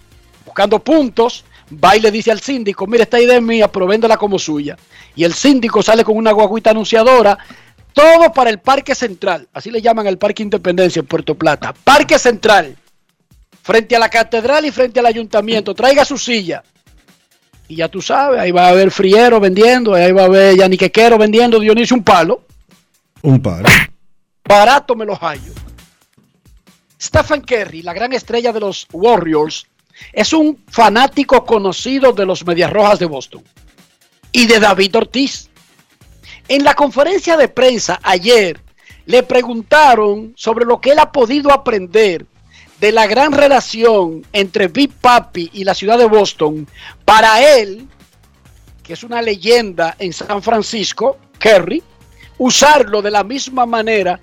buscando 0.44 0.80
puntos, 0.80 1.46
va 1.72 1.96
y 1.96 2.00
le 2.00 2.12
dice 2.12 2.32
al 2.32 2.40
síndico, 2.40 2.88
mira, 2.88 3.04
esta 3.04 3.20
idea 3.20 3.38
es 3.38 3.42
mía, 3.42 3.72
pero 3.72 3.88
véndela 3.88 4.18
como 4.18 4.40
suya. 4.40 4.78
Y 5.16 5.24
el 5.24 5.34
síndico 5.34 5.82
sale 5.82 6.04
con 6.04 6.18
una 6.18 6.32
guaguita 6.32 6.72
anunciadora, 6.72 7.38
todo 7.94 8.32
para 8.32 8.50
el 8.50 8.60
Parque 8.60 8.96
Central, 8.96 9.48
así 9.54 9.72
le 9.72 9.82
llaman 9.82 10.08
al 10.08 10.18
Parque 10.18 10.44
Independencia 10.44 11.00
en 11.00 11.06
Puerto 11.06 11.36
Plata, 11.36 11.74
Parque 11.84 12.18
Central, 12.18 12.76
frente 13.62 13.96
a 13.96 14.00
la 14.00 14.10
catedral 14.10 14.66
y 14.66 14.72
frente 14.72 15.00
al 15.00 15.06
ayuntamiento, 15.06 15.74
traiga 15.76 16.06
su 16.06 16.18
silla. 16.18 16.64
Y 17.68 17.76
ya 17.76 17.88
tú 17.88 18.02
sabes, 18.02 18.40
ahí 18.40 18.52
va 18.52 18.66
a 18.66 18.70
haber 18.70 18.90
friero 18.90 19.40
vendiendo, 19.40 19.94
ahí 19.94 20.12
va 20.12 20.24
a 20.24 20.26
haber 20.26 20.56
yaniquequero 20.56 21.20
vendiendo 21.20 21.60
Dionisio 21.60 21.96
un 21.96 22.04
palo. 22.04 22.42
Un 23.22 23.40
par. 23.42 23.64
Barato 24.44 24.96
me 24.96 25.06
los 25.06 25.20
hallo. 25.20 25.54
Stephen 27.00 27.42
Curry, 27.42 27.84
la 27.84 27.94
gran 27.94 28.12
estrella 28.14 28.52
de 28.52 28.60
los 28.60 28.88
Warriors, 28.92 29.68
es 30.14 30.34
un 30.34 30.64
fanático 30.68 31.46
conocido 31.46 32.14
de 32.14 32.26
los 32.26 32.46
Medias 32.46 32.72
Rojas 32.72 33.00
de 33.00 33.06
Boston 33.06 33.44
y 34.32 34.48
de 34.48 34.60
David 34.60 34.96
Ortiz. 34.96 35.50
En 36.48 36.64
la 36.64 36.74
conferencia 36.74 37.38
de 37.38 37.48
prensa 37.48 38.00
ayer 38.04 38.60
le 39.06 39.24
preguntaron 39.24 40.34
sobre 40.36 40.66
lo 40.66 40.80
que 40.80 40.92
él 40.92 41.00
ha 41.00 41.12
podido 41.12 41.52
aprender 41.52 42.26
de 42.80 42.92
la 42.92 43.08
gran 43.08 43.34
relación 43.34 44.26
entre 44.32 44.68
Big 44.68 44.92
Papi 44.92 45.50
y 45.54 45.64
la 45.64 45.74
ciudad 45.74 45.98
de 45.98 46.06
Boston. 46.06 46.68
Para 47.06 47.42
él, 47.56 47.88
que 48.84 48.94
es 48.94 49.04
una 49.04 49.22
leyenda 49.22 49.96
en 50.00 50.14
San 50.14 50.42
Francisco, 50.42 51.18
Kerry, 51.38 51.84
usarlo 52.38 53.02
de 53.02 53.12
la 53.12 53.24
misma 53.24 53.66
manera 53.66 54.20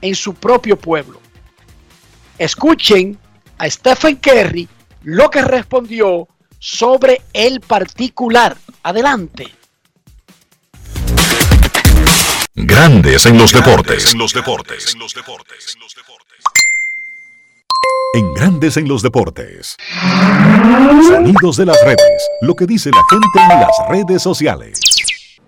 en 0.00 0.14
su 0.14 0.34
propio 0.34 0.76
pueblo. 0.78 1.20
Escuchen 2.38 3.18
a 3.58 3.68
Stephen 3.68 4.16
Curry 4.16 4.68
lo 5.02 5.30
que 5.30 5.42
respondió 5.42 6.28
sobre 6.58 7.22
el 7.32 7.60
particular. 7.60 8.56
Adelante. 8.82 9.48
Grandes 12.54 13.26
en 13.26 13.38
los 13.38 13.52
deportes. 13.52 14.12
En 14.12 14.18
los 14.18 14.32
deportes. 14.32 14.96
En 18.12 18.34
Grandes 18.34 18.76
en 18.76 18.88
los 18.88 19.02
deportes. 19.02 19.76
Sonidos 21.08 21.56
de 21.56 21.66
las 21.66 21.80
redes. 21.84 22.28
Lo 22.42 22.54
que 22.54 22.66
dice 22.66 22.90
la 22.90 23.02
gente 23.08 23.54
en 23.54 23.60
las 23.60 23.88
redes 23.88 24.22
sociales. 24.22 24.80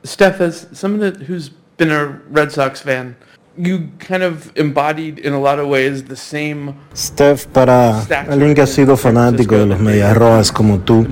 Steph, 0.04 0.40
as 0.40 0.68
someone 0.73 1.11
that, 1.11 1.28
who's 1.28 1.50
been 1.76 1.90
a 1.90 2.21
Red 2.30 2.50
Sox 2.50 2.80
fan, 2.80 3.16
you 3.56 3.88
kind 3.99 4.23
of 4.23 4.50
embodied 4.56 5.18
in 5.18 5.35
a 5.35 5.38
lot 5.38 5.59
of 5.59 5.68
ways 5.68 6.04
the 6.04 6.16
same 6.16 6.75
Steph, 6.94 7.47
para 7.47 8.00
alguien 8.30 8.54
que 8.54 8.62
ha 8.62 8.66
sido 8.66 8.97
fanático 8.97 9.56
de 9.56 9.66
los 9.66 9.78
Medias 9.78 10.16
Rojas 10.16 10.50
como 10.50 10.78
tú, 10.78 11.06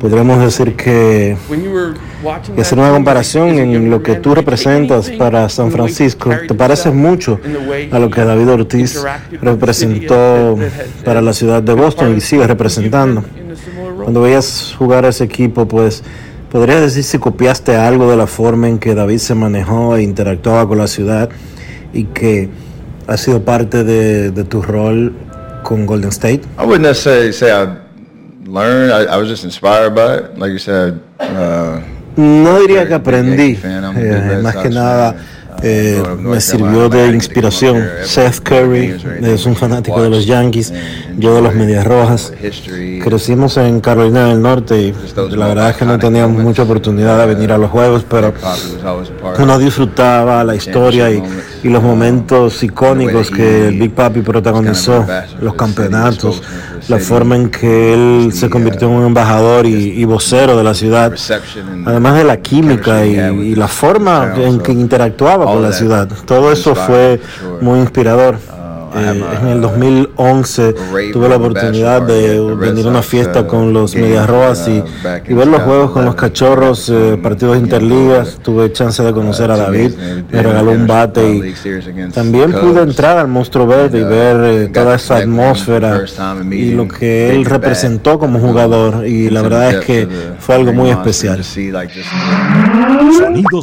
podríamos 0.00 0.40
decir 0.40 0.74
que 0.74 1.36
y 2.56 2.60
hacer 2.60 2.78
una 2.78 2.90
comparación 2.90 3.58
en 3.58 3.90
lo 3.90 4.02
que 4.02 4.16
tú 4.16 4.34
representas 4.34 5.10
para 5.10 5.48
San 5.48 5.70
Francisco, 5.70 6.30
te 6.48 6.54
pareces 6.54 6.92
mucho 6.92 7.38
a 7.90 7.98
lo 7.98 8.10
que 8.10 8.24
David 8.24 8.50
Ortiz 8.50 9.04
representó 9.40 10.58
para 11.04 11.20
la 11.20 11.32
ciudad 11.32 11.62
de 11.62 11.74
Boston 11.74 12.16
y 12.16 12.20
sigue 12.20 12.46
representando. 12.46 13.24
Cuando 14.02 14.22
veías 14.22 14.74
jugar 14.76 15.04
a 15.04 15.08
ese 15.08 15.24
equipo, 15.24 15.66
pues 15.68 16.02
podrías 16.50 16.80
decir 16.80 17.04
si 17.04 17.18
copiaste 17.18 17.76
algo 17.76 18.10
de 18.10 18.16
la 18.16 18.26
forma 18.26 18.68
en 18.68 18.78
que 18.78 18.94
David 18.94 19.18
se 19.18 19.34
manejó 19.34 19.96
e 19.96 20.02
interactuaba 20.02 20.66
con 20.66 20.78
la 20.78 20.86
ciudad 20.86 21.30
y 21.94 22.04
que 22.04 22.48
ha 23.06 23.16
sido 23.16 23.42
parte 23.44 23.84
de, 23.84 24.30
de 24.30 24.44
tu 24.44 24.60
rol 24.62 25.12
con 25.62 25.86
Golden 25.86 26.10
State. 26.10 26.42
I 26.58 26.64
wouldn't 26.64 26.82
necessarily 26.82 27.32
say 27.32 27.50
I 27.50 27.66
learned. 28.46 28.92
I, 28.92 29.14
I 29.14 29.16
was 29.16 29.28
just 29.28 29.44
inspired 29.44 29.94
by 29.94 30.16
it. 30.18 30.38
Like 30.38 30.52
you 30.52 30.58
said, 30.58 31.00
uh, 31.20 31.80
No 32.16 32.60
diría 32.60 32.86
que 32.86 32.94
aprendí, 32.94 33.58
eh, 33.64 34.40
más 34.42 34.56
que 34.56 34.70
nada. 34.70 35.16
Eh, 35.66 36.02
me 36.20 36.40
sirvió 36.40 36.88
de 36.88 37.08
inspiración. 37.08 37.82
Seth 38.04 38.40
Curry 38.40 38.96
es 39.22 39.46
un 39.46 39.56
fanático 39.56 40.02
de 40.02 40.10
los 40.10 40.26
Yankees, 40.26 40.72
yo 41.16 41.34
de 41.34 41.42
los 41.42 41.54
Medias 41.54 41.86
Rojas. 41.86 42.32
Crecimos 43.02 43.56
en 43.56 43.80
Carolina 43.80 44.28
del 44.28 44.42
Norte 44.42 44.78
y 44.78 44.94
la 45.30 45.48
verdad 45.48 45.70
es 45.70 45.76
que 45.76 45.84
no 45.86 45.98
teníamos 45.98 46.42
mucha 46.42 46.62
oportunidad 46.62 47.18
de 47.18 47.34
venir 47.34 47.52
a 47.52 47.58
los 47.58 47.70
juegos, 47.70 48.04
pero 48.08 48.34
uno 49.38 49.58
disfrutaba 49.58 50.44
la 50.44 50.54
historia 50.54 51.10
y, 51.10 51.22
los 51.64 51.82
momentos 51.82 52.62
icónicos 52.62 53.30
que 53.30 53.70
Big 53.70 53.94
Papi 53.94 54.20
protagonizó, 54.20 55.06
los 55.40 55.54
campeonatos, 55.54 56.42
la 56.88 56.98
forma 56.98 57.36
en 57.36 57.48
que 57.50 57.94
él 57.94 58.30
se 58.32 58.48
convirtió 58.50 58.88
en 58.88 58.94
un 58.94 59.06
embajador 59.06 59.66
y, 59.66 59.74
y 60.00 60.04
vocero 60.04 60.56
de 60.56 60.64
la 60.64 60.74
ciudad, 60.74 61.12
además 61.86 62.16
de 62.16 62.24
la 62.24 62.36
química 62.38 63.04
y, 63.06 63.16
y 63.18 63.54
la 63.54 63.68
forma 63.68 64.34
en 64.36 64.60
que 64.60 64.72
interactuaba 64.72 65.44
con 65.46 65.62
la 65.62 65.72
ciudad. 65.72 66.08
Todo 66.26 66.52
eso 66.52 66.74
fue 66.74 67.20
muy 67.60 67.80
inspirador. 67.80 68.38
Eh, 68.96 69.24
en 69.40 69.48
el 69.48 69.60
2011 69.60 70.74
tuve 71.12 71.28
la 71.28 71.36
oportunidad 71.36 72.02
de 72.02 72.40
venir 72.54 72.86
a 72.86 72.90
una 72.90 73.02
fiesta 73.02 73.46
con 73.46 73.72
los 73.72 73.94
Medias 73.94 74.28
Rojas 74.28 74.68
y, 74.68 74.82
y 75.28 75.34
ver 75.34 75.48
los 75.48 75.62
juegos 75.62 75.90
con 75.90 76.04
los 76.04 76.14
cachorros, 76.14 76.88
eh, 76.88 77.18
partidos 77.20 77.58
interligas. 77.58 78.38
Tuve 78.42 78.72
chance 78.72 79.02
de 79.02 79.12
conocer 79.12 79.50
a 79.50 79.56
David, 79.56 79.92
me 80.30 80.42
regaló 80.42 80.72
un 80.72 80.86
bate 80.86 81.28
y 81.28 81.54
también 82.12 82.52
pude 82.52 82.82
entrar 82.82 83.18
al 83.18 83.28
Monstruo 83.28 83.66
Verde 83.66 84.00
y 84.00 84.04
ver 84.04 84.36
eh, 84.44 84.68
toda 84.68 84.96
esa 84.96 85.16
atmósfera 85.16 86.02
y 86.50 86.72
lo 86.72 86.86
que 86.86 87.34
él 87.34 87.44
representó 87.44 88.18
como 88.18 88.38
jugador. 88.38 89.06
Y 89.06 89.30
la 89.30 89.42
verdad 89.42 89.72
es 89.72 89.84
que 89.84 90.08
fue 90.38 90.54
algo 90.54 90.72
muy 90.72 90.90
especial. 90.90 91.42
Sonidos 91.42 91.96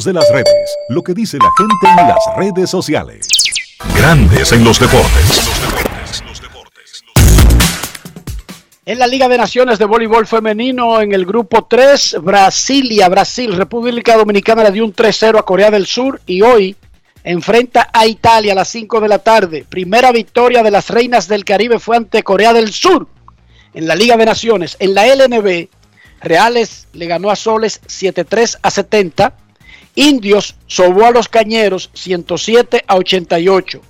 de 0.04 0.12
las 0.12 0.28
redes. 0.30 0.76
Lo 0.88 1.02
que 1.02 1.14
dice 1.14 1.38
la 1.38 1.48
gente 1.56 2.02
en 2.02 2.08
las 2.08 2.18
redes 2.36 2.70
sociales. 2.70 3.51
Grandes 3.96 4.52
en 4.52 4.64
los 4.64 4.78
deportes. 4.78 5.42
En 8.84 8.98
la 8.98 9.06
Liga 9.06 9.28
de 9.28 9.38
Naciones 9.38 9.78
de 9.78 9.84
Voleibol 9.84 10.26
Femenino, 10.26 11.00
en 11.00 11.12
el 11.12 11.24
grupo 11.24 11.66
3, 11.66 12.16
Brasilia, 12.20 13.08
Brasil, 13.08 13.54
República 13.54 14.16
Dominicana 14.16 14.64
le 14.64 14.72
dio 14.72 14.84
un 14.84 14.94
3-0 14.94 15.38
a 15.38 15.42
Corea 15.42 15.70
del 15.70 15.86
Sur 15.86 16.20
y 16.26 16.42
hoy 16.42 16.76
enfrenta 17.22 17.90
a 17.92 18.06
Italia 18.06 18.52
a 18.52 18.56
las 18.56 18.68
5 18.68 19.00
de 19.00 19.08
la 19.08 19.18
tarde. 19.18 19.64
Primera 19.68 20.10
victoria 20.10 20.62
de 20.62 20.70
las 20.70 20.90
Reinas 20.90 21.28
del 21.28 21.44
Caribe 21.44 21.78
fue 21.78 21.96
ante 21.96 22.22
Corea 22.22 22.52
del 22.52 22.72
Sur 22.72 23.06
en 23.74 23.86
la 23.86 23.94
Liga 23.94 24.16
de 24.16 24.24
Naciones. 24.24 24.76
En 24.80 24.94
la 24.94 25.06
LNB, 25.06 25.68
Reales 26.20 26.88
le 26.92 27.06
ganó 27.06 27.30
a 27.30 27.36
Soles 27.36 27.80
7-3 27.82 28.58
a 28.62 28.70
70. 28.70 29.34
Indios 29.94 30.54
sobó 30.66 31.06
a 31.06 31.10
los 31.10 31.28
Cañeros 31.28 31.90
107 31.94 32.84
a 32.86 32.96
88. 32.96 33.80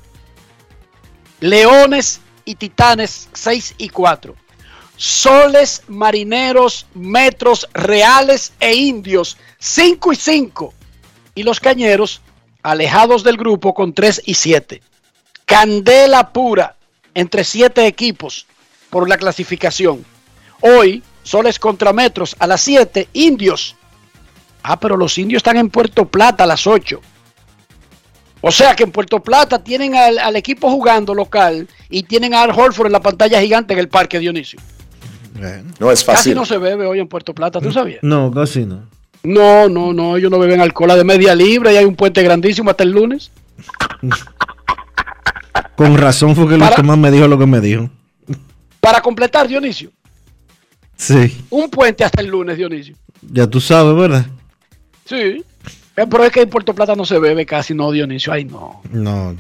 Leones 1.40 2.20
y 2.44 2.54
Titanes 2.56 3.28
6 3.32 3.74
y 3.78 3.88
4. 3.88 4.34
Soles, 4.96 5.82
Marineros, 5.88 6.86
Metros, 6.94 7.68
Reales 7.72 8.52
e 8.60 8.74
Indios 8.74 9.36
5 9.58 10.12
y 10.12 10.16
5. 10.16 10.74
Y 11.34 11.42
los 11.44 11.60
Cañeros 11.60 12.20
alejados 12.62 13.24
del 13.24 13.36
grupo 13.36 13.74
con 13.74 13.92
3 13.92 14.22
y 14.26 14.34
7. 14.34 14.82
Candela 15.44 16.32
pura 16.32 16.76
entre 17.14 17.44
7 17.44 17.86
equipos 17.86 18.46
por 18.90 19.08
la 19.08 19.16
clasificación. 19.16 20.04
Hoy, 20.60 21.02
Soles 21.22 21.58
contra 21.58 21.92
Metros 21.92 22.34
a 22.38 22.46
las 22.46 22.60
7, 22.62 23.08
Indios 23.12 23.76
Ah, 24.62 24.78
pero 24.78 24.96
los 24.96 25.16
indios 25.18 25.38
están 25.40 25.56
en 25.56 25.68
Puerto 25.70 26.06
Plata 26.06 26.44
a 26.44 26.46
las 26.46 26.66
8. 26.66 27.00
O 28.40 28.50
sea 28.50 28.74
que 28.74 28.82
en 28.82 28.90
Puerto 28.90 29.20
Plata 29.20 29.62
tienen 29.62 29.94
al, 29.94 30.18
al, 30.18 30.34
equipo 30.36 30.68
jugando 30.70 31.14
local 31.14 31.68
y 31.88 32.02
tienen 32.02 32.34
a 32.34 32.42
Al 32.42 32.50
Holford 32.50 32.86
en 32.86 32.92
la 32.92 33.00
pantalla 33.00 33.40
gigante 33.40 33.72
en 33.72 33.78
el 33.78 33.88
parque 33.88 34.18
Dionisio. 34.18 34.58
No 35.78 35.90
es 35.90 36.04
fácil. 36.04 36.32
Casi 36.32 36.34
no 36.34 36.44
se 36.44 36.58
bebe 36.58 36.86
hoy 36.86 36.98
en 37.00 37.08
Puerto 37.08 37.34
Plata, 37.34 37.60
¿tú 37.60 37.72
sabías? 37.72 38.00
No, 38.02 38.30
casi 38.32 38.64
no. 38.66 38.82
No, 39.24 39.68
no, 39.68 39.92
no, 39.92 40.16
ellos 40.16 40.30
no 40.30 40.38
beben 40.40 40.60
alcohol 40.60 40.90
de 40.96 41.04
media 41.04 41.34
libra 41.34 41.72
y 41.72 41.76
hay 41.76 41.84
un 41.84 41.94
puente 41.94 42.22
grandísimo 42.22 42.70
hasta 42.70 42.82
el 42.82 42.90
lunes. 42.90 43.30
Con 45.76 45.96
razón 45.96 46.34
fue 46.34 46.48
que 46.48 46.58
Para- 46.58 46.70
lo 46.70 46.76
que 46.76 46.82
más 46.82 46.98
me 46.98 47.10
dijo 47.10 47.28
lo 47.28 47.38
que 47.38 47.46
me 47.46 47.60
dijo. 47.60 47.88
Para 48.80 49.00
completar, 49.00 49.46
Dionisio, 49.48 49.90
Sí, 50.96 51.44
un 51.50 51.68
puente 51.70 52.04
hasta 52.04 52.20
el 52.20 52.28
lunes, 52.28 52.56
Dionisio. 52.56 52.94
ya 53.22 53.46
tú 53.46 53.60
sabes, 53.60 53.94
¿verdad? 53.96 54.26
Sí. 55.04 55.44
Eh, 55.96 56.06
Pero 56.08 56.24
es 56.24 56.32
que 56.32 56.42
en 56.42 56.50
Puerto 56.50 56.74
Plata 56.74 56.94
no 56.94 57.04
se 57.04 57.18
bebe 57.18 57.44
casi, 57.44 57.74
no, 57.74 57.90
Dionisio. 57.90 58.32
Ay, 58.32 58.44
no. 58.44 58.80
No, 58.90 59.36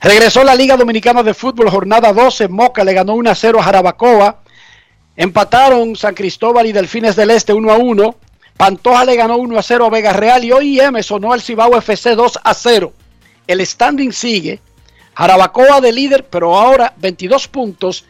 Regresó 0.00 0.44
la 0.44 0.54
Liga 0.54 0.76
Dominicana 0.76 1.22
de 1.22 1.32
Fútbol, 1.32 1.70
jornada 1.70 2.12
12. 2.12 2.48
Moca 2.48 2.84
le 2.84 2.92
ganó 2.92 3.14
1 3.14 3.30
a 3.30 3.34
0 3.34 3.58
a 3.58 3.62
Jarabacoa. 3.62 4.40
Empataron 5.16 5.96
San 5.96 6.14
Cristóbal 6.14 6.66
y 6.66 6.72
Delfines 6.72 7.16
del 7.16 7.30
Este 7.30 7.52
1 7.52 7.72
a 7.72 7.78
1. 7.78 8.16
Pantoja 8.56 9.04
le 9.04 9.16
ganó 9.16 9.38
1 9.38 9.58
a 9.58 9.62
0 9.62 9.86
a 9.86 9.90
Vega 9.90 10.12
Real 10.12 10.44
y 10.44 10.52
hoy 10.52 10.80
IM 10.80 11.02
sonó 11.02 11.32
al 11.32 11.40
Cibao 11.40 11.76
FC 11.76 12.14
2 12.14 12.40
a 12.42 12.52
0. 12.54 12.92
El 13.46 13.64
standing 13.64 14.12
sigue. 14.12 14.60
Jarabacoa 15.14 15.80
de 15.80 15.92
líder, 15.92 16.26
pero 16.26 16.56
ahora 16.56 16.92
22 16.98 17.48
puntos. 17.48 18.04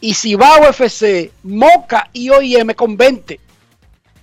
Y 0.00 0.14
Cibao 0.14 0.68
FC, 0.68 1.30
Moca 1.42 2.08
y 2.12 2.28
OIM 2.28 2.74
con 2.74 2.96
20. 2.96 3.40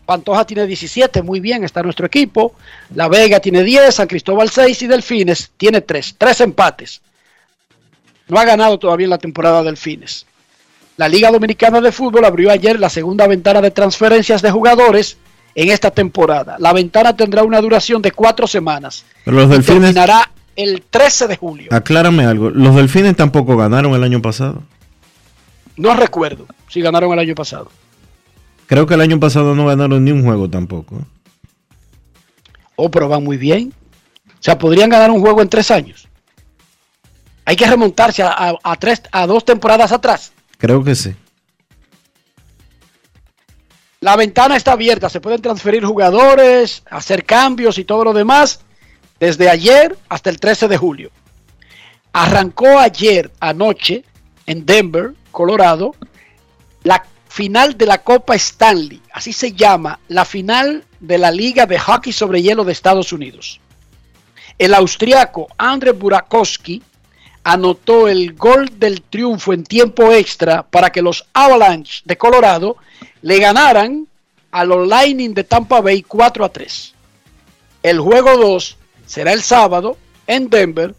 Pantoja 0.10 0.44
tiene 0.44 0.66
17, 0.66 1.22
muy 1.22 1.40
bien, 1.40 1.64
está 1.64 1.84
nuestro 1.84 2.08
equipo. 2.08 2.56
La 2.96 3.08
Vega 3.08 3.40
tiene 3.40 3.64
10, 3.64 3.94
San 3.94 4.08
Cristóbal 4.08 4.50
6 4.50 4.82
y 4.82 4.88
Delfines 4.88 5.52
tiene 5.56 5.82
3. 5.82 6.16
Tres 6.18 6.42
empates. 6.42 7.00
No 8.28 8.40
ha 8.40 8.44
ganado 8.44 8.80
todavía 8.80 9.04
en 9.04 9.12
la 9.12 9.20
temporada 9.20 9.62
Delfines. 9.62 10.26
La 10.98 11.08
Liga 11.08 11.30
Dominicana 11.30 11.80
de 11.80 11.92
Fútbol 11.92 12.26
abrió 12.26 12.50
ayer 12.50 12.80
la 12.80 12.90
segunda 12.90 13.28
ventana 13.28 13.62
de 13.62 13.70
transferencias 13.70 14.42
de 14.42 14.50
jugadores 14.50 15.20
en 15.54 15.70
esta 15.70 15.92
temporada. 15.92 16.56
La 16.58 16.74
ventana 16.74 17.16
tendrá 17.16 17.44
una 17.44 17.62
duración 17.62 18.02
de 18.02 18.12
cuatro 18.12 18.48
semanas. 18.48 19.06
pero 19.24 19.38
los 19.38 19.50
delfines, 19.52 19.94
terminará 19.94 20.32
el 20.56 20.82
13 20.90 21.28
de 21.28 21.38
julio. 21.38 21.68
aclárame 21.70 22.26
algo, 22.26 22.50
los 22.50 22.76
delfines 22.76 23.16
tampoco 23.16 23.56
ganaron 23.56 23.94
el 23.94 24.04
año 24.04 24.24
pasado. 24.24 24.64
No 25.78 25.94
recuerdo 25.94 26.48
si 26.68 26.82
ganaron 26.82 27.14
el 27.14 27.20
año 27.20 27.36
pasado. 27.36 27.70
Creo 28.70 28.86
que 28.86 28.94
el 28.94 29.02
año 29.02 29.20
pasado 29.20 29.56
no 29.56 29.66
ganaron 29.66 30.06
ni 30.06 30.12
un 30.12 30.24
juego 30.24 30.48
tampoco. 30.48 31.02
Oh, 32.76 32.90
pero 32.92 33.10
van 33.10 33.24
muy 33.24 33.36
bien. 33.36 33.74
O 34.28 34.38
sea, 34.42 34.58
podrían 34.60 34.90
ganar 34.92 35.10
un 35.12 35.20
juego 35.22 35.42
en 35.42 35.50
tres 35.50 35.72
años. 35.72 36.08
Hay 37.46 37.56
que 37.56 37.66
remontarse 37.66 38.22
a, 38.22 38.30
a- 38.30 38.54
a 38.64 38.76
tres, 38.76 39.02
a 39.12 39.26
dos 39.26 39.44
temporadas 39.44 39.92
atrás. 39.92 40.32
Creo 40.60 40.84
que 40.84 40.94
sí. 40.94 41.16
La 44.02 44.16
ventana 44.16 44.56
está 44.56 44.74
abierta, 44.74 45.10
se 45.10 45.20
pueden 45.20 45.42
transferir 45.42 45.84
jugadores, 45.84 46.84
hacer 46.92 47.26
cambios 47.26 47.80
y 47.80 47.84
todo 47.86 48.04
lo 48.06 48.14
demás 48.14 48.62
desde 49.20 49.50
ayer 49.50 49.98
hasta 50.08 50.30
el 50.30 50.40
13 50.40 50.68
de 50.68 50.78
julio. 50.78 51.12
Arrancó 52.14 52.78
ayer 52.80 53.32
anoche 53.40 54.06
en 54.46 54.66
Denver, 54.66 55.16
Colorado, 55.32 55.96
la 56.84 57.04
final 57.30 57.78
de 57.78 57.86
la 57.86 58.00
Copa 58.00 58.36
Stanley, 58.36 59.02
así 59.14 59.32
se 59.32 59.54
llama, 59.54 60.00
la 60.08 60.26
final 60.26 60.84
de 61.00 61.18
la 61.18 61.32
Liga 61.32 61.66
de 61.66 61.80
Hockey 61.80 62.12
sobre 62.12 62.42
Hielo 62.42 62.66
de 62.66 62.74
Estados 62.74 63.14
Unidos. 63.14 63.62
El 64.58 64.74
austriaco 64.74 65.48
Andre 65.58 65.92
Burakowski 65.92 66.82
anotó 67.44 68.08
el 68.08 68.34
gol 68.34 68.68
del 68.78 69.04
triunfo 69.04 69.54
en 69.54 69.64
tiempo 69.64 70.12
extra 70.12 70.64
para 70.64 70.90
que 70.90 71.04
los 71.04 71.26
Avalanche 71.34 72.02
de 72.04 72.18
Colorado 72.18 72.76
le 73.22 73.40
ganaran 73.40 74.08
a 74.52 74.66
los 74.66 74.88
Lightning 74.88 75.34
de 75.34 75.44
Tampa 75.44 75.82
Bay 75.82 76.02
4 76.02 76.44
a 76.44 76.50
3. 76.50 76.96
El 77.84 78.00
juego 78.00 78.38
2 78.38 78.78
será 79.06 79.34
el 79.34 79.44
sábado 79.44 79.98
en 80.26 80.50
Denver. 80.50 80.96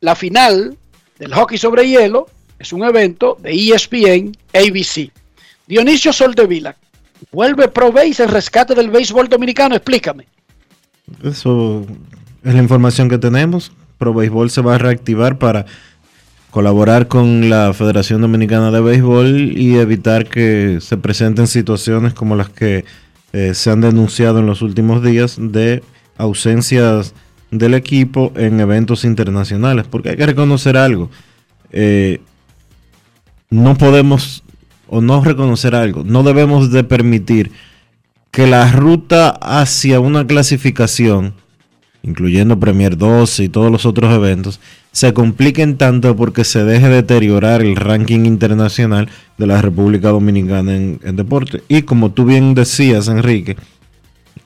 La 0.00 0.14
final 0.14 0.76
del 1.18 1.34
hockey 1.34 1.56
sobre 1.56 1.88
hielo 1.88 2.28
es 2.58 2.72
un 2.72 2.84
evento 2.84 3.36
de 3.42 3.52
ESPN 3.52 4.36
ABC. 4.54 5.10
Dionisio 5.66 6.12
Soldevila, 6.12 6.76
vuelve 7.32 7.68
Pro 7.68 7.92
en 7.96 8.28
rescate 8.28 8.74
del 8.74 8.90
béisbol 8.90 9.28
dominicano, 9.28 9.74
explícame. 9.74 10.26
Eso 11.22 11.84
es 12.42 12.54
la 12.54 12.62
información 12.62 13.08
que 13.08 13.18
tenemos. 13.18 13.72
Pro 13.98 14.12
Béisbol 14.12 14.50
se 14.50 14.60
va 14.60 14.74
a 14.74 14.78
reactivar 14.78 15.38
para 15.38 15.66
colaborar 16.50 17.08
con 17.08 17.50
la 17.50 17.72
Federación 17.74 18.20
Dominicana 18.20 18.70
de 18.70 18.80
Béisbol 18.80 19.58
y 19.58 19.76
evitar 19.76 20.26
que 20.26 20.78
se 20.80 20.96
presenten 20.96 21.46
situaciones 21.46 22.14
como 22.14 22.36
las 22.36 22.48
que 22.48 22.84
eh, 23.32 23.54
se 23.54 23.70
han 23.70 23.80
denunciado 23.80 24.38
en 24.38 24.46
los 24.46 24.62
últimos 24.62 25.02
días 25.02 25.36
de 25.38 25.82
ausencias 26.16 27.14
del 27.50 27.74
equipo 27.74 28.32
en 28.36 28.60
eventos 28.60 29.04
internacionales. 29.04 29.86
Porque 29.90 30.10
hay 30.10 30.16
que 30.16 30.26
reconocer 30.26 30.76
algo. 30.76 31.10
eh, 31.72 32.20
no 33.50 33.76
podemos 33.76 34.42
o 34.88 35.00
no 35.00 35.22
reconocer 35.22 35.74
algo. 35.74 36.04
No 36.04 36.22
debemos 36.22 36.70
de 36.70 36.84
permitir 36.84 37.52
que 38.30 38.46
la 38.46 38.70
ruta 38.70 39.30
hacia 39.30 40.00
una 40.00 40.26
clasificación 40.26 41.34
incluyendo 42.06 42.58
Premier 42.58 42.96
12 42.96 43.44
y 43.44 43.48
todos 43.48 43.70
los 43.70 43.84
otros 43.84 44.14
eventos, 44.14 44.60
se 44.92 45.12
compliquen 45.12 45.76
tanto 45.76 46.14
porque 46.14 46.44
se 46.44 46.64
deje 46.64 46.88
deteriorar 46.88 47.62
el 47.62 47.74
ranking 47.74 48.24
internacional 48.24 49.08
de 49.36 49.46
la 49.46 49.60
República 49.60 50.10
Dominicana 50.10 50.76
en, 50.76 51.00
en 51.02 51.16
deporte. 51.16 51.62
Y 51.68 51.82
como 51.82 52.12
tú 52.12 52.24
bien 52.24 52.54
decías, 52.54 53.08
Enrique, 53.08 53.56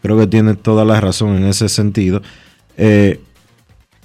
creo 0.01 0.19
que 0.19 0.27
tienes 0.27 0.61
toda 0.61 0.87
la 0.87 1.01
razón 1.01 1.37
en 1.37 1.45
ese 1.45 1.69
sentido. 1.69 2.23
eh, 2.77 3.21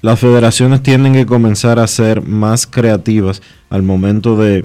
las 0.02 0.20
federaciones 0.20 0.84
tienen 0.84 1.14
que 1.14 1.26
comenzar 1.26 1.80
a 1.80 1.88
ser 1.88 2.22
más 2.22 2.68
creativas 2.68 3.42
al 3.72 3.82
momento 3.82 4.38
de 4.38 4.64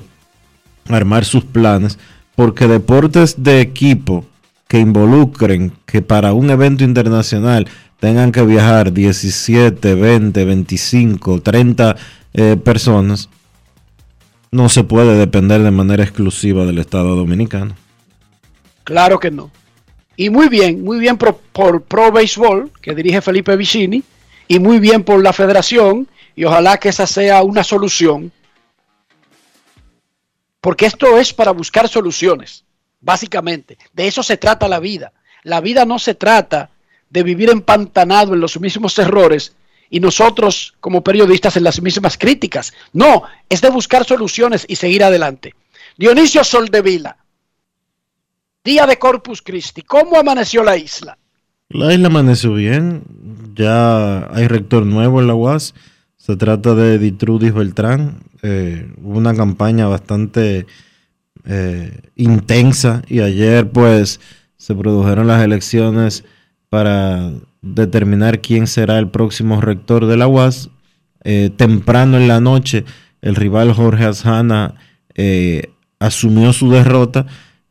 armar 0.88 1.24
sus 1.24 1.44
planes, 1.44 1.98
porque 2.36 2.68
deportes 2.68 3.42
de 3.42 3.60
equipo 3.60 4.24
que 4.68 4.78
involucren 4.78 5.72
que 5.86 6.00
para 6.00 6.32
un 6.32 6.50
evento 6.50 6.84
internacional 6.84 7.68
tengan 7.98 8.32
que 8.32 8.42
viajar 8.42 8.92
17, 8.92 9.94
20, 9.94 10.44
25, 10.44 11.40
30 11.40 11.96
eh, 12.32 12.56
personas, 12.56 13.28
no 14.50 14.68
se 14.68 14.84
puede 14.84 15.16
depender 15.16 15.62
de 15.62 15.70
manera 15.70 16.02
exclusiva 16.02 16.64
del 16.64 16.78
Estado 16.78 17.14
Dominicano. 17.14 17.74
Claro 18.84 19.20
que 19.20 19.30
no. 19.30 19.50
Y 20.16 20.30
muy 20.30 20.48
bien, 20.48 20.82
muy 20.82 20.98
bien 20.98 21.16
por, 21.16 21.36
por 21.52 21.82
Pro 21.82 22.10
Baseball, 22.10 22.70
que 22.80 22.94
dirige 22.94 23.20
Felipe 23.20 23.56
Vicini, 23.56 24.02
y 24.48 24.58
muy 24.58 24.78
bien 24.78 25.02
por 25.04 25.22
la 25.22 25.32
federación, 25.32 26.08
y 26.34 26.44
ojalá 26.44 26.78
que 26.78 26.88
esa 26.88 27.06
sea 27.06 27.42
una 27.42 27.62
solución. 27.62 28.32
Porque 30.60 30.86
esto 30.86 31.18
es 31.18 31.32
para 31.32 31.52
buscar 31.52 31.88
soluciones, 31.88 32.64
básicamente. 33.00 33.78
De 33.92 34.06
eso 34.06 34.22
se 34.22 34.36
trata 34.36 34.68
la 34.68 34.80
vida. 34.80 35.12
La 35.42 35.60
vida 35.60 35.84
no 35.84 35.98
se 35.98 36.14
trata 36.14 36.70
de 37.08 37.22
vivir 37.22 37.50
empantanado 37.50 38.34
en 38.34 38.40
los 38.40 38.60
mismos 38.60 38.98
errores 38.98 39.54
y 39.90 40.00
nosotros 40.00 40.74
como 40.80 41.02
periodistas 41.02 41.56
en 41.56 41.64
las 41.64 41.80
mismas 41.82 42.16
críticas. 42.16 42.72
No, 42.92 43.24
es 43.48 43.60
de 43.60 43.70
buscar 43.70 44.04
soluciones 44.04 44.64
y 44.68 44.76
seguir 44.76 45.02
adelante. 45.02 45.54
Dionisio 45.96 46.44
Soldevila, 46.44 47.16
día 48.64 48.86
de 48.86 48.98
Corpus 48.98 49.42
Christi, 49.42 49.82
¿cómo 49.82 50.16
amaneció 50.16 50.62
la 50.62 50.76
isla? 50.76 51.18
La 51.68 51.92
isla 51.92 52.06
amaneció 52.06 52.54
bien, 52.54 53.02
ya 53.54 54.26
hay 54.32 54.46
rector 54.46 54.86
nuevo 54.86 55.20
en 55.20 55.26
la 55.26 55.34
UAS, 55.34 55.74
se 56.20 56.36
trata 56.36 56.74
de 56.74 56.98
Ditrudis 56.98 57.54
Beltrán, 57.54 58.18
eh, 58.42 58.92
hubo 59.02 59.16
una 59.16 59.34
campaña 59.34 59.86
bastante 59.86 60.66
eh, 61.46 61.98
intensa 62.14 63.00
y 63.08 63.20
ayer 63.20 63.70
pues 63.70 64.20
se 64.58 64.74
produjeron 64.74 65.26
las 65.26 65.42
elecciones 65.42 66.24
para 66.68 67.32
determinar 67.62 68.42
quién 68.42 68.66
será 68.66 68.98
el 68.98 69.08
próximo 69.08 69.62
rector 69.62 70.04
de 70.04 70.18
la 70.18 70.28
UAS. 70.28 70.68
Eh, 71.24 71.50
temprano 71.56 72.18
en 72.18 72.28
la 72.28 72.40
noche 72.40 72.84
el 73.22 73.34
rival 73.34 73.72
Jorge 73.72 74.04
Asjana 74.04 74.74
eh, 75.14 75.72
asumió 76.00 76.52
su 76.52 76.70
derrota 76.70 77.24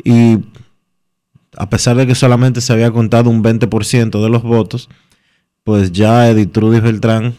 y 0.03 0.39
a 1.55 1.69
pesar 1.69 1.97
de 1.97 2.07
que 2.07 2.15
solamente 2.15 2.62
se 2.62 2.73
había 2.73 2.89
contado 2.89 3.29
un 3.29 3.43
20% 3.43 4.23
de 4.23 4.29
los 4.29 4.41
votos, 4.41 4.89
pues 5.63 5.91
ya 5.91 6.27
Edith 6.31 6.51
Trudis 6.51 6.81
Beltrán 6.81 7.35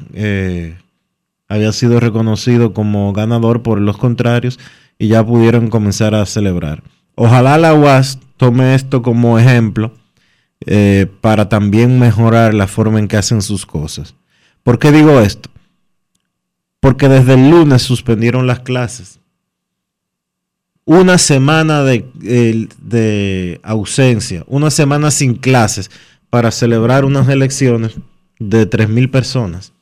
había 1.51 1.73
sido 1.73 2.01
reconocido 2.01 2.73
como 2.73 3.13
ganador 3.13 3.63
por 3.63 3.79
los 3.81 3.99
contrarios 3.99 4.59
y 4.99 5.09
ya 5.09 5.25
pudieron 5.25 5.69
comenzar 5.69 6.15
a 6.15 6.25
celebrar. 6.25 6.83
Ojalá 7.17 7.59
la 7.59 7.75
UAS 7.75 8.21
tome 8.39 8.75
esto 8.75 9.03
como 9.03 9.39
ejemplo 9.39 9.93
eh, 10.65 11.07
para 11.21 11.51
también 11.51 11.99
mejorar 11.99 12.55
la 12.55 12.67
forma 12.67 12.99
en 12.99 13.09
que 13.09 13.19
hacen 13.19 13.43
sus 13.43 13.67
cosas. 13.67 14.15
¿Por 14.63 14.79
qué 14.79 14.93
digo 14.93 15.21
esto? 15.21 15.51
Porque 16.81 17.09
desde 17.09 17.35
el 17.35 17.51
lunes 17.51 17.83
suspendieron 17.83 18.47
las 18.47 18.61
clases 18.61 19.21
una 20.85 21.19
semana 21.19 21.85
de, 21.85 22.05
de, 22.81 23.61
ausencia, 23.63 24.45
una 24.47 24.71
semana 24.71 25.11
sin 25.11 25.35
clases 25.35 25.91
para 26.31 26.51
celebrar 26.51 27.05
unas 27.05 27.29
elecciones 27.29 27.97
de 28.39 28.69
3.000 28.69 29.11
personas, 29.11 29.73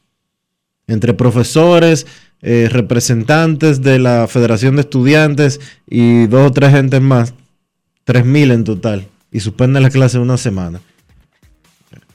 entre 0.89 1.15
profesores, 1.15 2.07
eh, 2.43 2.69
representantes 2.71 3.83
de 3.83 3.99
la 3.99 4.27
Federación 4.27 4.77
de 4.77 4.83
Estudiantes 4.83 5.61
y 5.87 6.27
dos 6.27 6.51
o 6.51 6.53
tres 6.53 6.73
gentes 6.73 7.01
más, 7.01 7.35
3.000 8.07 8.53
en 8.53 8.65
total, 8.65 9.07
y 9.31 9.41
suspenden 9.41 9.83
las 9.83 9.93
clases 9.93 10.21
una 10.21 10.37
semana. 10.37 10.81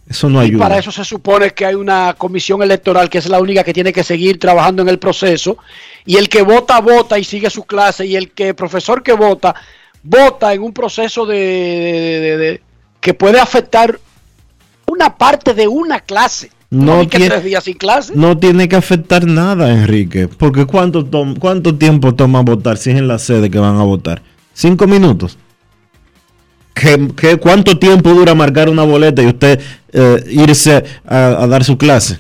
Eso 0.10 0.30
no 0.30 0.40
ayuda. 0.40 0.58
Y 0.58 0.60
para 0.60 0.78
eso 0.78 0.92
se 0.92 1.06
supone 1.06 1.52
que 1.52 1.66
hay 1.66 1.76
una 1.76 2.16
comisión 2.18 2.62
electoral 2.62 3.10
que 3.10 3.20
es 3.20 3.30
la 3.30 3.40
única 3.40 3.64
que 3.64 3.74
tiene 3.74 3.94
que 3.94 4.04
seguir 4.04 4.38
trabajando 4.38 4.82
en 4.82 4.90
el 4.90 5.00
proceso. 5.00 5.58
Y 6.06 6.18
el 6.18 6.28
que 6.28 6.42
vota, 6.42 6.82
vota 6.82 7.18
y 7.18 7.24
sigue 7.24 7.50
su 7.50 7.64
clase. 7.64 8.06
Y 8.06 8.16
el 8.16 8.32
que 8.32 8.54
profesor 8.54 9.02
que 9.02 9.14
vota, 9.14 9.56
vota 10.04 10.54
en 10.54 10.62
un 10.62 10.74
proceso 10.74 11.26
de, 11.26 11.38
de, 11.38 12.20
de, 12.20 12.38
de 12.38 12.62
que 13.00 13.14
puede 13.14 13.40
afectar 13.40 13.98
una 14.88 15.18
parte 15.18 15.54
de 15.54 15.68
una 15.68 16.02
clase. 16.02 16.52
No, 16.74 17.08
tiene, 17.08 17.30
tres 17.30 17.44
días 17.44 17.64
sin 17.64 17.76
clase. 17.76 18.14
no 18.16 18.36
tiene 18.36 18.68
que 18.68 18.76
afectar 18.76 19.28
nada, 19.28 19.72
Enrique. 19.72 20.28
Porque 20.28 20.66
¿cuánto, 20.66 21.08
¿cuánto 21.40 21.76
tiempo 21.76 22.16
toma 22.16 22.42
votar 22.42 22.78
si 22.78 22.90
es 22.90 22.98
en 22.98 23.08
la 23.08 23.20
sede 23.20 23.52
que 23.52 23.60
van 23.60 23.76
a 23.78 23.84
votar? 23.84 24.24
¿Cinco 24.56 24.88
minutos? 24.88 25.38
¿Qué, 26.74 27.10
qué, 27.16 27.38
cuánto 27.38 27.78
tiempo 27.78 28.10
dura 28.10 28.34
marcar 28.34 28.70
una 28.70 28.82
boleta 28.82 29.22
y 29.22 29.28
usted 29.28 29.62
eh, 29.92 30.24
irse 30.32 30.84
a, 31.06 31.44
a, 31.44 31.48
dar 31.48 31.64
su 31.64 31.78
clase? 31.78 32.18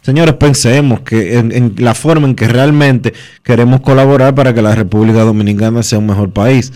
Señores, 0.00 0.34
pensemos 0.34 1.02
que 1.02 1.38
en, 1.38 1.52
en, 1.52 1.74
la 1.78 1.94
forma 1.94 2.26
en 2.26 2.34
que 2.34 2.48
realmente 2.48 3.14
queremos 3.44 3.82
colaborar 3.82 4.34
para 4.34 4.52
que 4.52 4.62
la 4.62 4.74
República 4.74 5.20
Dominicana 5.20 5.84
sea 5.84 6.00
un 6.00 6.06
mejor 6.06 6.32
país. 6.32 6.72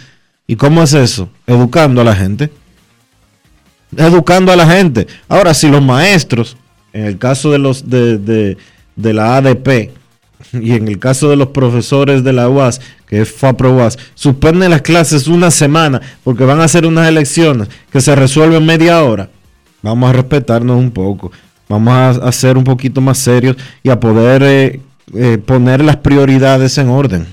¿Y 0.46 0.54
cómo 0.54 0.84
es 0.84 0.94
eso? 0.94 1.28
Educando 1.48 2.02
a 2.02 2.04
la 2.04 2.14
gente. 2.14 2.52
Educando 3.94 4.52
a 4.52 4.56
la 4.56 4.66
gente. 4.66 5.06
Ahora, 5.28 5.52
si 5.54 5.68
los 5.68 5.82
maestros, 5.82 6.56
en 6.92 7.04
el 7.04 7.18
caso 7.18 7.50
de 7.50 7.58
los 7.58 7.88
de, 7.88 8.18
de, 8.18 8.56
de 8.96 9.12
la 9.12 9.36
ADP, 9.36 9.90
y 10.52 10.72
en 10.72 10.88
el 10.88 10.98
caso 10.98 11.28
de 11.28 11.36
los 11.36 11.48
profesores 11.48 12.22
de 12.24 12.32
la 12.32 12.48
UAS, 12.48 12.80
que 13.06 13.20
es 13.20 13.32
FAPRO-UAS, 13.32 13.98
suspenden 14.14 14.70
las 14.70 14.82
clases 14.82 15.26
una 15.28 15.50
semana 15.50 16.00
porque 16.24 16.44
van 16.44 16.60
a 16.60 16.64
hacer 16.64 16.86
unas 16.86 17.08
elecciones 17.08 17.68
que 17.90 18.00
se 18.00 18.14
resuelven 18.14 18.64
media 18.64 19.02
hora. 19.02 19.30
Vamos 19.82 20.10
a 20.10 20.12
respetarnos 20.12 20.76
un 20.76 20.90
poco, 20.90 21.32
vamos 21.68 22.18
a, 22.18 22.32
ser 22.32 22.56
un 22.56 22.64
poquito 22.64 23.00
más 23.00 23.18
serios 23.18 23.56
y 23.82 23.90
a 23.90 24.00
poder 24.00 24.42
eh, 24.42 24.80
eh, 25.14 25.38
poner 25.38 25.84
las 25.84 25.96
prioridades 25.96 26.76
en 26.78 26.88
orden. 26.88 27.26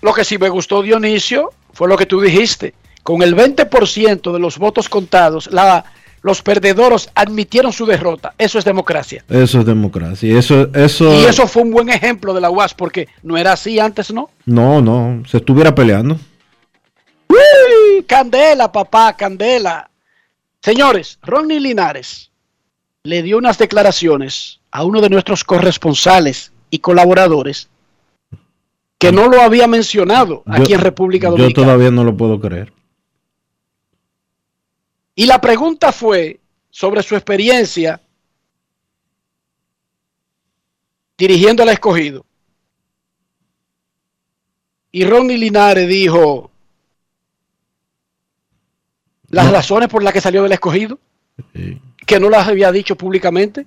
Lo 0.00 0.12
que 0.12 0.24
sí 0.24 0.38
me 0.38 0.48
gustó, 0.48 0.82
Dionisio, 0.82 1.50
fue 1.72 1.88
lo 1.88 1.96
que 1.96 2.06
tú 2.06 2.20
dijiste. 2.20 2.74
Con 3.04 3.22
el 3.22 3.36
20% 3.36 4.32
de 4.32 4.38
los 4.40 4.58
votos 4.58 4.88
contados, 4.88 5.48
la, 5.52 5.84
los 6.22 6.40
perdedores 6.40 7.10
admitieron 7.14 7.70
su 7.70 7.84
derrota. 7.84 8.34
Eso 8.38 8.58
es 8.58 8.64
democracia. 8.64 9.22
Eso 9.28 9.60
es 9.60 9.66
democracia. 9.66 10.38
Eso, 10.38 10.74
eso... 10.74 11.12
Y 11.12 11.26
eso 11.26 11.46
fue 11.46 11.62
un 11.62 11.70
buen 11.70 11.90
ejemplo 11.90 12.32
de 12.32 12.40
la 12.40 12.48
UAS, 12.48 12.72
porque 12.72 13.08
no 13.22 13.36
era 13.36 13.52
así 13.52 13.78
antes, 13.78 14.10
¿no? 14.10 14.30
No, 14.46 14.80
no, 14.80 15.22
se 15.28 15.36
estuviera 15.36 15.74
peleando. 15.74 16.18
¡Uy! 17.28 18.04
Candela, 18.06 18.72
papá, 18.72 19.14
candela. 19.14 19.90
Señores, 20.62 21.18
Ronnie 21.22 21.60
Linares 21.60 22.30
le 23.02 23.22
dio 23.22 23.36
unas 23.36 23.58
declaraciones 23.58 24.60
a 24.70 24.82
uno 24.82 25.02
de 25.02 25.10
nuestros 25.10 25.44
corresponsales 25.44 26.52
y 26.70 26.78
colaboradores 26.78 27.68
que 28.96 29.12
no 29.12 29.28
lo 29.28 29.42
había 29.42 29.66
mencionado 29.66 30.42
aquí 30.46 30.70
yo, 30.70 30.76
en 30.76 30.80
República 30.80 31.28
Dominicana. 31.28 31.54
Yo 31.54 31.62
todavía 31.62 31.90
no 31.90 32.02
lo 32.02 32.16
puedo 32.16 32.40
creer. 32.40 32.72
Y 35.14 35.26
la 35.26 35.40
pregunta 35.40 35.92
fue 35.92 36.40
sobre 36.70 37.02
su 37.02 37.14
experiencia 37.14 38.00
dirigiendo 41.16 41.62
al 41.62 41.68
escogido. 41.68 42.24
Y 44.90 45.04
Ronnie 45.04 45.38
Linares 45.38 45.88
dijo 45.88 46.50
las 49.28 49.46
no. 49.46 49.52
razones 49.52 49.88
por 49.88 50.02
las 50.02 50.12
que 50.12 50.20
salió 50.20 50.42
del 50.42 50.52
escogido, 50.52 50.98
sí. 51.52 51.80
que 52.06 52.20
no 52.20 52.30
las 52.30 52.48
había 52.48 52.72
dicho 52.72 52.96
públicamente. 52.96 53.66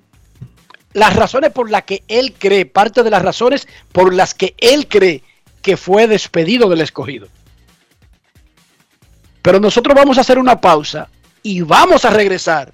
Las 0.94 1.16
razones 1.16 1.52
por 1.52 1.70
las 1.70 1.84
que 1.84 2.04
él 2.08 2.34
cree, 2.38 2.66
parte 2.66 3.04
de 3.04 3.10
las 3.10 3.22
razones 3.22 3.68
por 3.92 4.14
las 4.14 4.34
que 4.34 4.56
él 4.58 4.88
cree 4.88 5.24
que 5.62 5.78
fue 5.78 6.08
despedido 6.08 6.70
del 6.70 6.82
escogido. 6.82 7.28
Pero 9.42 9.60
nosotros 9.60 9.96
vamos 9.96 10.18
a 10.18 10.22
hacer 10.22 10.40
una 10.40 10.60
pausa 10.60 11.10
y 11.43 11.62
vamos 11.62 12.06
a 12.06 12.10
regresar 12.10 12.73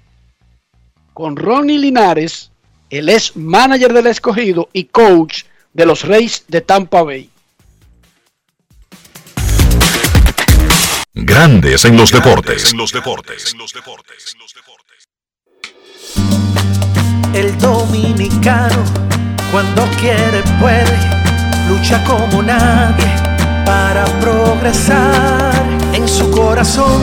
con 1.12 1.36
Ronnie 1.36 1.78
Linares, 1.78 2.50
él 2.90 3.08
es 3.08 3.36
manager 3.36 3.92
del 3.92 4.08
escogido 4.08 4.68
y 4.72 4.84
coach 4.84 5.44
de 5.72 5.86
los 5.86 6.02
Reyes 6.02 6.44
de 6.48 6.60
Tampa 6.60 7.02
Bay. 7.02 7.30
Grandes 11.14 11.84
en 11.84 11.96
los 11.96 12.10
deportes. 12.10 12.72
En 12.72 12.78
los 12.78 12.92
deportes. 12.92 13.54
El 17.32 17.56
dominicano, 17.58 18.84
cuando 19.52 19.88
quiere, 20.00 20.42
puede, 20.60 20.98
lucha 21.68 22.02
como 22.04 22.42
nadie 22.42 23.06
para 23.64 24.04
progresar. 24.20 25.54
En 25.92 26.08
su 26.08 26.30
corazón, 26.32 27.02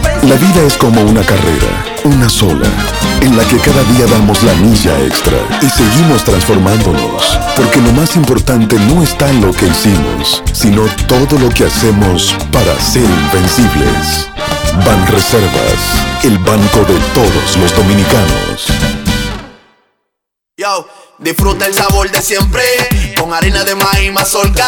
La 0.23 0.35
vida 0.35 0.61
es 0.67 0.77
como 0.77 1.01
una 1.01 1.23
carrera, 1.23 1.83
una 2.03 2.29
sola, 2.29 2.69
en 3.21 3.35
la 3.35 3.43
que 3.45 3.57
cada 3.57 3.83
día 3.85 4.05
damos 4.05 4.43
la 4.43 4.53
milla 4.53 4.99
extra 5.03 5.37
y 5.63 5.67
seguimos 5.67 6.23
transformándonos, 6.23 7.39
porque 7.55 7.81
lo 7.81 7.91
más 7.93 8.15
importante 8.15 8.77
no 8.93 9.01
está 9.01 9.27
en 9.31 9.41
lo 9.41 9.51
que 9.51 9.65
hicimos, 9.65 10.43
sino 10.53 10.85
todo 11.07 11.39
lo 11.39 11.49
que 11.49 11.65
hacemos 11.65 12.35
para 12.51 12.79
ser 12.79 13.03
invencibles. 13.03 14.29
Ban 14.85 15.07
Reservas, 15.07 16.23
el 16.23 16.37
banco 16.37 16.79
de 16.81 16.99
todos 17.15 17.57
los 17.57 17.75
dominicanos. 17.75 18.67
Yo, 20.55 20.87
disfruta 21.17 21.65
el 21.65 21.73
sabor 21.73 22.11
de 22.11 22.21
siempre 22.21 22.61
con 23.17 23.33
harina 23.33 23.63
de 23.63 23.73
maíz 23.73 24.13
mazorca 24.13 24.67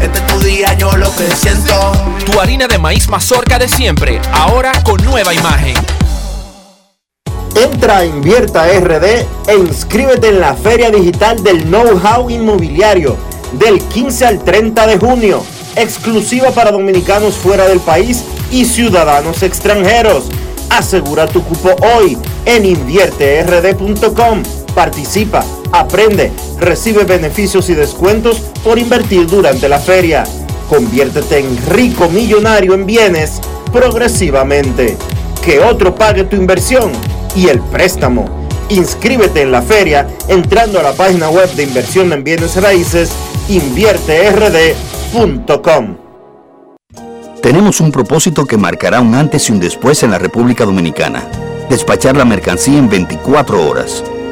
Este 0.00 0.18
es 0.18 0.26
tu 0.26 0.38
día, 0.40 0.74
yo 0.74 0.96
lo 0.96 1.14
que 1.14 1.30
siento. 1.34 1.92
Tu 2.24 2.40
harina 2.40 2.66
de 2.66 2.78
maíz 2.78 3.08
mazorca 3.08 3.58
de 3.58 3.68
siempre, 3.68 4.20
ahora 4.32 4.72
con 4.84 5.02
nueva 5.04 5.34
imagen. 5.34 5.74
Entra 7.54 7.98
a 7.98 8.04
Invierta 8.04 8.66
RD 8.66 9.04
e 9.46 9.56
inscríbete 9.56 10.28
en 10.28 10.40
la 10.40 10.54
Feria 10.54 10.90
Digital 10.90 11.42
del 11.42 11.64
Know-How 11.64 12.30
Inmobiliario 12.30 13.16
del 13.52 13.80
15 13.80 14.26
al 14.26 14.42
30 14.42 14.86
de 14.86 14.98
junio, 14.98 15.44
exclusiva 15.76 16.50
para 16.50 16.72
dominicanos 16.72 17.34
fuera 17.34 17.66
del 17.68 17.80
país 17.80 18.24
y 18.50 18.64
ciudadanos 18.64 19.42
extranjeros. 19.42 20.24
Asegura 20.70 21.26
tu 21.26 21.42
cupo 21.44 21.76
hoy 21.96 22.16
en 22.46 22.64
invierterd.com. 22.64 24.42
Participa, 24.74 25.44
aprende, 25.70 26.32
recibe 26.58 27.04
beneficios 27.04 27.68
y 27.68 27.74
descuentos 27.74 28.38
por 28.64 28.78
invertir 28.78 29.26
durante 29.26 29.68
la 29.68 29.78
feria. 29.78 30.24
Conviértete 30.68 31.38
en 31.38 31.56
rico 31.66 32.08
millonario 32.08 32.74
en 32.74 32.86
bienes 32.86 33.40
progresivamente. 33.72 34.96
Que 35.44 35.60
otro 35.60 35.94
pague 35.94 36.24
tu 36.24 36.36
inversión 36.36 36.90
y 37.36 37.48
el 37.48 37.60
préstamo. 37.60 38.24
Inscríbete 38.68 39.42
en 39.42 39.52
la 39.52 39.60
feria 39.60 40.08
entrando 40.28 40.80
a 40.80 40.82
la 40.82 40.92
página 40.92 41.28
web 41.28 41.52
de 41.54 41.64
inversión 41.64 42.10
en 42.12 42.24
bienes 42.24 42.56
raíces 42.56 43.12
invierterd.com. 43.48 45.96
Tenemos 47.42 47.80
un 47.80 47.90
propósito 47.90 48.46
que 48.46 48.56
marcará 48.56 49.00
un 49.00 49.14
antes 49.14 49.48
y 49.48 49.52
un 49.52 49.58
después 49.58 50.02
en 50.04 50.12
la 50.12 50.18
República 50.18 50.64
Dominicana. 50.64 51.24
Despachar 51.68 52.16
la 52.16 52.24
mercancía 52.24 52.78
en 52.78 52.88
24 52.88 53.68
horas. 53.68 54.04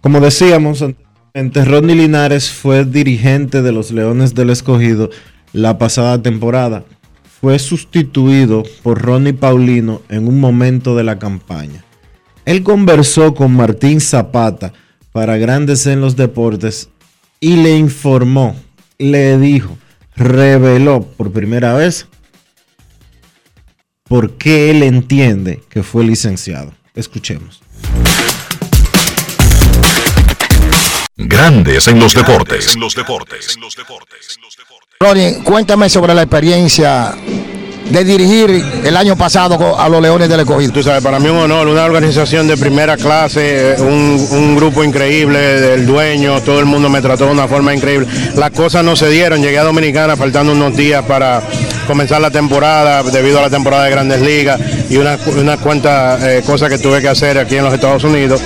Como 0.00 0.20
decíamos 0.20 0.82
anteriormente, 0.82 1.64
Rodney 1.64 1.94
Linares 1.94 2.50
fue 2.50 2.84
dirigente 2.84 3.62
de 3.62 3.70
los 3.70 3.90
Leones 3.90 4.34
del 4.34 4.50
Escogido 4.50 5.10
la 5.52 5.78
pasada 5.78 6.20
temporada. 6.20 6.84
Fue 7.40 7.58
sustituido 7.58 8.64
por 8.82 9.00
Ronnie 9.00 9.34
Paulino 9.34 10.02
en 10.08 10.26
un 10.26 10.40
momento 10.40 10.96
de 10.96 11.04
la 11.04 11.18
campaña. 11.18 11.84
Él 12.44 12.62
conversó 12.62 13.34
con 13.34 13.52
Martín 13.52 14.00
Zapata 14.00 14.72
para 15.12 15.36
Grandes 15.36 15.86
en 15.86 16.00
los 16.00 16.16
Deportes 16.16 16.88
y 17.40 17.56
le 17.56 17.76
informó, 17.76 18.56
le 18.98 19.38
dijo, 19.38 19.76
reveló 20.16 21.02
por 21.02 21.30
primera 21.30 21.74
vez 21.74 22.08
por 24.08 24.38
qué 24.38 24.70
él 24.70 24.82
entiende 24.82 25.62
que 25.68 25.82
fue 25.82 26.04
licenciado. 26.04 26.72
Escuchemos. 26.94 27.60
Grandes 31.18 31.88
en 31.88 31.98
los 31.98 32.14
deportes. 32.14 32.76
Ronnie, 35.00 35.42
cuéntame 35.42 35.88
sobre 35.88 36.14
la 36.14 36.22
experiencia 36.22 37.12
de 37.90 38.04
dirigir 38.04 38.50
el 38.84 38.96
año 38.96 39.16
pasado 39.16 39.78
a 39.78 39.88
los 39.88 40.00
Leones 40.00 40.28
del 40.28 40.40
Escogido? 40.40 40.72
Tú 40.72 40.82
sabes, 40.82 41.02
para 41.02 41.18
mí 41.18 41.28
un 41.28 41.38
honor, 41.38 41.66
una 41.66 41.84
organización 41.84 42.46
de 42.46 42.56
primera 42.56 42.96
clase, 42.96 43.72
eh, 43.72 43.80
un, 43.80 44.28
un 44.30 44.56
grupo 44.56 44.84
increíble 44.84 45.38
del 45.38 45.86
dueño, 45.86 46.40
todo 46.42 46.60
el 46.60 46.66
mundo 46.66 46.88
me 46.88 47.00
trató 47.00 47.26
de 47.26 47.32
una 47.32 47.48
forma 47.48 47.74
increíble. 47.74 48.06
Las 48.36 48.50
cosas 48.50 48.84
no 48.84 48.94
se 48.94 49.10
dieron, 49.10 49.42
llegué 49.42 49.58
a 49.58 49.64
Dominicana 49.64 50.16
faltando 50.16 50.52
unos 50.52 50.76
días 50.76 51.04
para 51.04 51.42
comenzar 51.86 52.20
la 52.20 52.30
temporada 52.30 53.02
debido 53.02 53.38
a 53.38 53.42
la 53.42 53.50
temporada 53.50 53.84
de 53.84 53.90
Grandes 53.90 54.20
Ligas 54.20 54.60
y 54.90 54.98
unas 54.98 55.26
unas 55.26 55.58
cuantas 55.58 56.22
eh, 56.22 56.42
cosas 56.44 56.68
que 56.68 56.78
tuve 56.78 57.00
que 57.00 57.08
hacer 57.08 57.38
aquí 57.38 57.56
en 57.56 57.64
los 57.64 57.74
Estados 57.74 58.04
Unidos. 58.04 58.40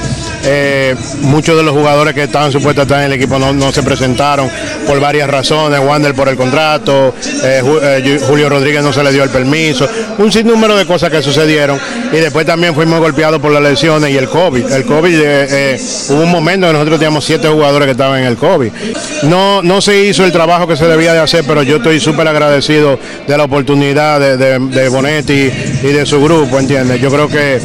Eh, 0.44 0.94
muchos 1.20 1.56
de 1.56 1.62
los 1.62 1.72
jugadores 1.72 2.14
que 2.14 2.24
estaban 2.24 2.50
supuestos 2.50 2.80
a 2.80 2.82
estar 2.82 2.98
en 3.00 3.06
el 3.06 3.12
equipo 3.12 3.38
no, 3.38 3.52
no 3.52 3.72
se 3.72 3.82
presentaron 3.82 4.50
por 4.86 4.98
varias 5.00 5.28
razones. 5.28 5.78
Wander 5.80 6.14
por 6.14 6.28
el 6.28 6.36
contrato, 6.36 7.14
eh, 7.44 7.62
eh, 7.62 8.02
Ju- 8.04 8.26
Julio 8.26 8.48
Rodríguez 8.48 8.82
no 8.82 8.92
se 8.92 9.02
le 9.04 9.12
dio 9.12 9.22
el 9.22 9.30
permiso, 9.30 9.88
un 10.18 10.32
sinnúmero 10.32 10.76
de 10.76 10.84
cosas 10.86 11.10
que 11.10 11.22
sucedieron. 11.22 11.78
Y 12.12 12.16
después 12.16 12.44
también 12.44 12.74
fuimos 12.74 12.98
golpeados 13.00 13.40
por 13.40 13.52
las 13.52 13.62
lesiones 13.62 14.10
y 14.10 14.16
el 14.16 14.28
COVID. 14.28 14.70
El 14.72 14.84
COVID, 14.84 15.20
hubo 16.10 16.22
un 16.22 16.30
momento 16.30 16.66
que 16.66 16.72
nosotros 16.72 16.98
teníamos 16.98 17.24
siete 17.24 17.48
jugadores 17.48 17.86
que 17.86 17.92
estaban 17.92 18.20
en 18.20 18.26
el 18.26 18.36
COVID. 18.36 18.70
No, 19.24 19.62
no 19.62 19.80
se 19.80 19.98
hizo 20.04 20.24
el 20.24 20.32
trabajo 20.32 20.66
que 20.66 20.76
se 20.76 20.86
debía 20.86 21.12
de 21.14 21.20
hacer, 21.20 21.44
pero 21.46 21.62
yo 21.62 21.76
estoy 21.76 22.00
súper 22.00 22.26
agradecido 22.28 22.98
de 23.26 23.36
la 23.38 23.44
oportunidad 23.44 24.18
de, 24.20 24.36
de, 24.36 24.88
Bonetti 24.88 25.50
y 25.82 25.86
de 25.92 26.04
su 26.04 26.22
grupo, 26.22 26.58
¿entiendes? 26.58 27.00
Yo 27.00 27.10
creo 27.10 27.28
que 27.28 27.60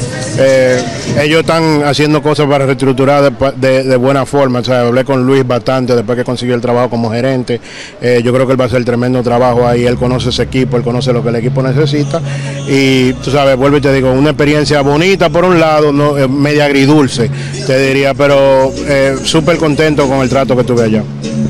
ellos 1.20 1.42
están 1.42 1.84
haciendo 1.84 2.22
cosas 2.22 2.48
para 2.48 2.67
de- 2.76 3.84
de 3.84 3.96
buena 3.98 4.26
forma. 4.26 4.60
O 4.60 4.64
sea, 4.64 4.82
hablé 4.82 5.04
con 5.06 5.26
Luis 5.26 5.46
bastante 5.48 5.96
después 5.96 6.18
que 6.18 6.24
consiguió 6.24 6.56
el 6.56 6.62
trabajo 6.62 6.90
como 6.90 7.12
gerente. 7.12 7.60
Eh, 8.02 8.22
yo 8.24 8.34
creo 8.34 8.46
que 8.46 8.54
él 8.54 8.60
va 8.60 8.66
a 8.66 8.68
hacer 8.68 8.84
tremendo 8.86 9.22
trabajo 9.24 9.66
ahí. 9.68 9.86
Él 9.86 9.98
conoce 9.98 10.30
ese 10.30 10.44
equipo, 10.44 10.78
él 10.78 10.84
conoce 10.84 11.14
lo 11.14 11.24
que 11.24 11.30
el 11.30 11.36
equipo 11.38 11.62
necesita. 11.62 12.22
Y 12.68 13.14
tú 13.14 13.32
sabes, 13.32 13.56
vuelvo 13.58 13.78
y 13.78 13.82
te 13.82 13.94
digo, 13.94 14.12
una 14.12 14.30
experiencia 14.32 14.82
bonita 14.82 15.30
por 15.30 15.46
un 15.46 15.60
lado, 15.60 15.92
no, 15.92 16.18
eh, 16.18 16.28
media 16.28 16.66
agridulce, 16.66 17.30
te 17.66 17.80
diría, 17.88 18.14
pero 18.14 18.72
eh, 18.88 19.16
súper 19.24 19.58
contento 19.58 20.08
con 20.08 20.20
el 20.20 20.30
trato 20.30 20.56
que 20.56 20.64
tuve 20.64 20.84
allá. 20.84 21.04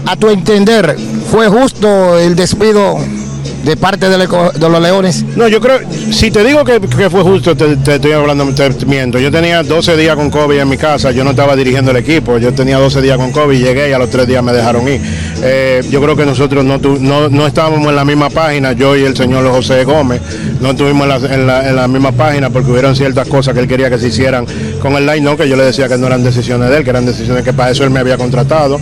A 0.06 0.15
tu 0.15 0.30
entender, 0.30 0.95
¿fue 1.32 1.47
justo 1.47 2.17
el 2.19 2.36
despido 2.36 2.97
de 3.63 3.76
parte 3.76 4.08
de 4.10 4.17
los 4.17 4.82
Leones? 4.82 5.26
No, 5.36 5.48
yo 5.48 5.60
creo, 5.60 5.80
si 6.12 6.32
te 6.32 6.43
digo 6.43 6.63
que, 6.63 6.80
fue 7.10 7.22
justo, 7.22 7.56
te, 7.56 7.76
te 7.78 7.96
estoy 7.96 8.12
hablando, 8.13 8.46
te 8.54 8.86
miento. 8.86 9.20
Yo 9.20 9.32
tenía 9.32 9.63
12 9.63 9.98
días 9.98 10.15
con 10.15 10.30
COVID 10.30 10.58
en 10.60 10.70
mi 10.70 10.78
casa, 10.78 11.12
yo 11.12 11.24
no 11.24 11.32
estaba 11.32 11.56
dirigiendo 11.56 11.91
el 11.91 11.98
equipo, 11.98 12.38
yo 12.38 12.54
tenía 12.54 12.78
12 12.78 13.02
días 13.02 13.17
con 13.17 13.32
COVID, 13.32 13.58
llegué 13.58 13.89
y 13.89 13.93
a 13.93 14.00
los 14.00 14.10
3 14.10 14.28
días 14.28 14.43
me 14.43 14.54
dejaron 14.54 14.88
ir. 14.88 15.02
Eh, 15.43 15.84
yo 15.89 16.02
creo 16.02 16.15
que 16.15 16.26
nosotros 16.26 16.63
no, 16.63 16.80
tu- 16.80 16.98
no, 17.00 17.30
no 17.30 17.46
estábamos 17.48 17.88
en 17.89 17.96
la 17.96 18.06
misma 18.06 18.30
página, 18.30 18.72
yo 18.74 18.96
y 18.96 19.04
el 19.04 19.15
señor 19.15 19.48
José 19.50 19.84
Gómez, 19.84 20.22
no 20.62 20.72
estuvimos 20.72 21.04
en 21.04 21.10
la, 21.10 21.15
en 21.36 21.48
la- 21.48 21.70
en 21.70 21.76
la 21.76 21.88
misma 21.88 22.12
página 22.12 22.50
porque 22.50 22.72
hubieron 22.72 22.96
ciertas 22.96 23.28
cosas 23.28 23.54
que 23.54 23.60
él 23.60 23.67
quería 23.67 23.89
que 23.89 23.98
se 24.00 24.08
hicieran 24.08 24.46
con 24.82 24.93
el 24.93 25.06
line, 25.06 25.22
no, 25.22 25.36
que 25.36 25.48
yo 25.50 25.56
le 25.56 25.63
decía 25.65 25.88
que 25.88 25.98
no 25.98 26.08
eran 26.08 26.24
decisiones 26.24 26.70
de 26.70 26.78
él, 26.78 26.84
que 26.84 26.89
eran 26.91 27.06
decisiones 27.06 27.43
que 27.43 27.54
para 27.54 27.72
eso 27.72 27.84
él 27.84 27.89
me 27.89 28.00
había 28.00 28.17
contratado. 28.17 28.80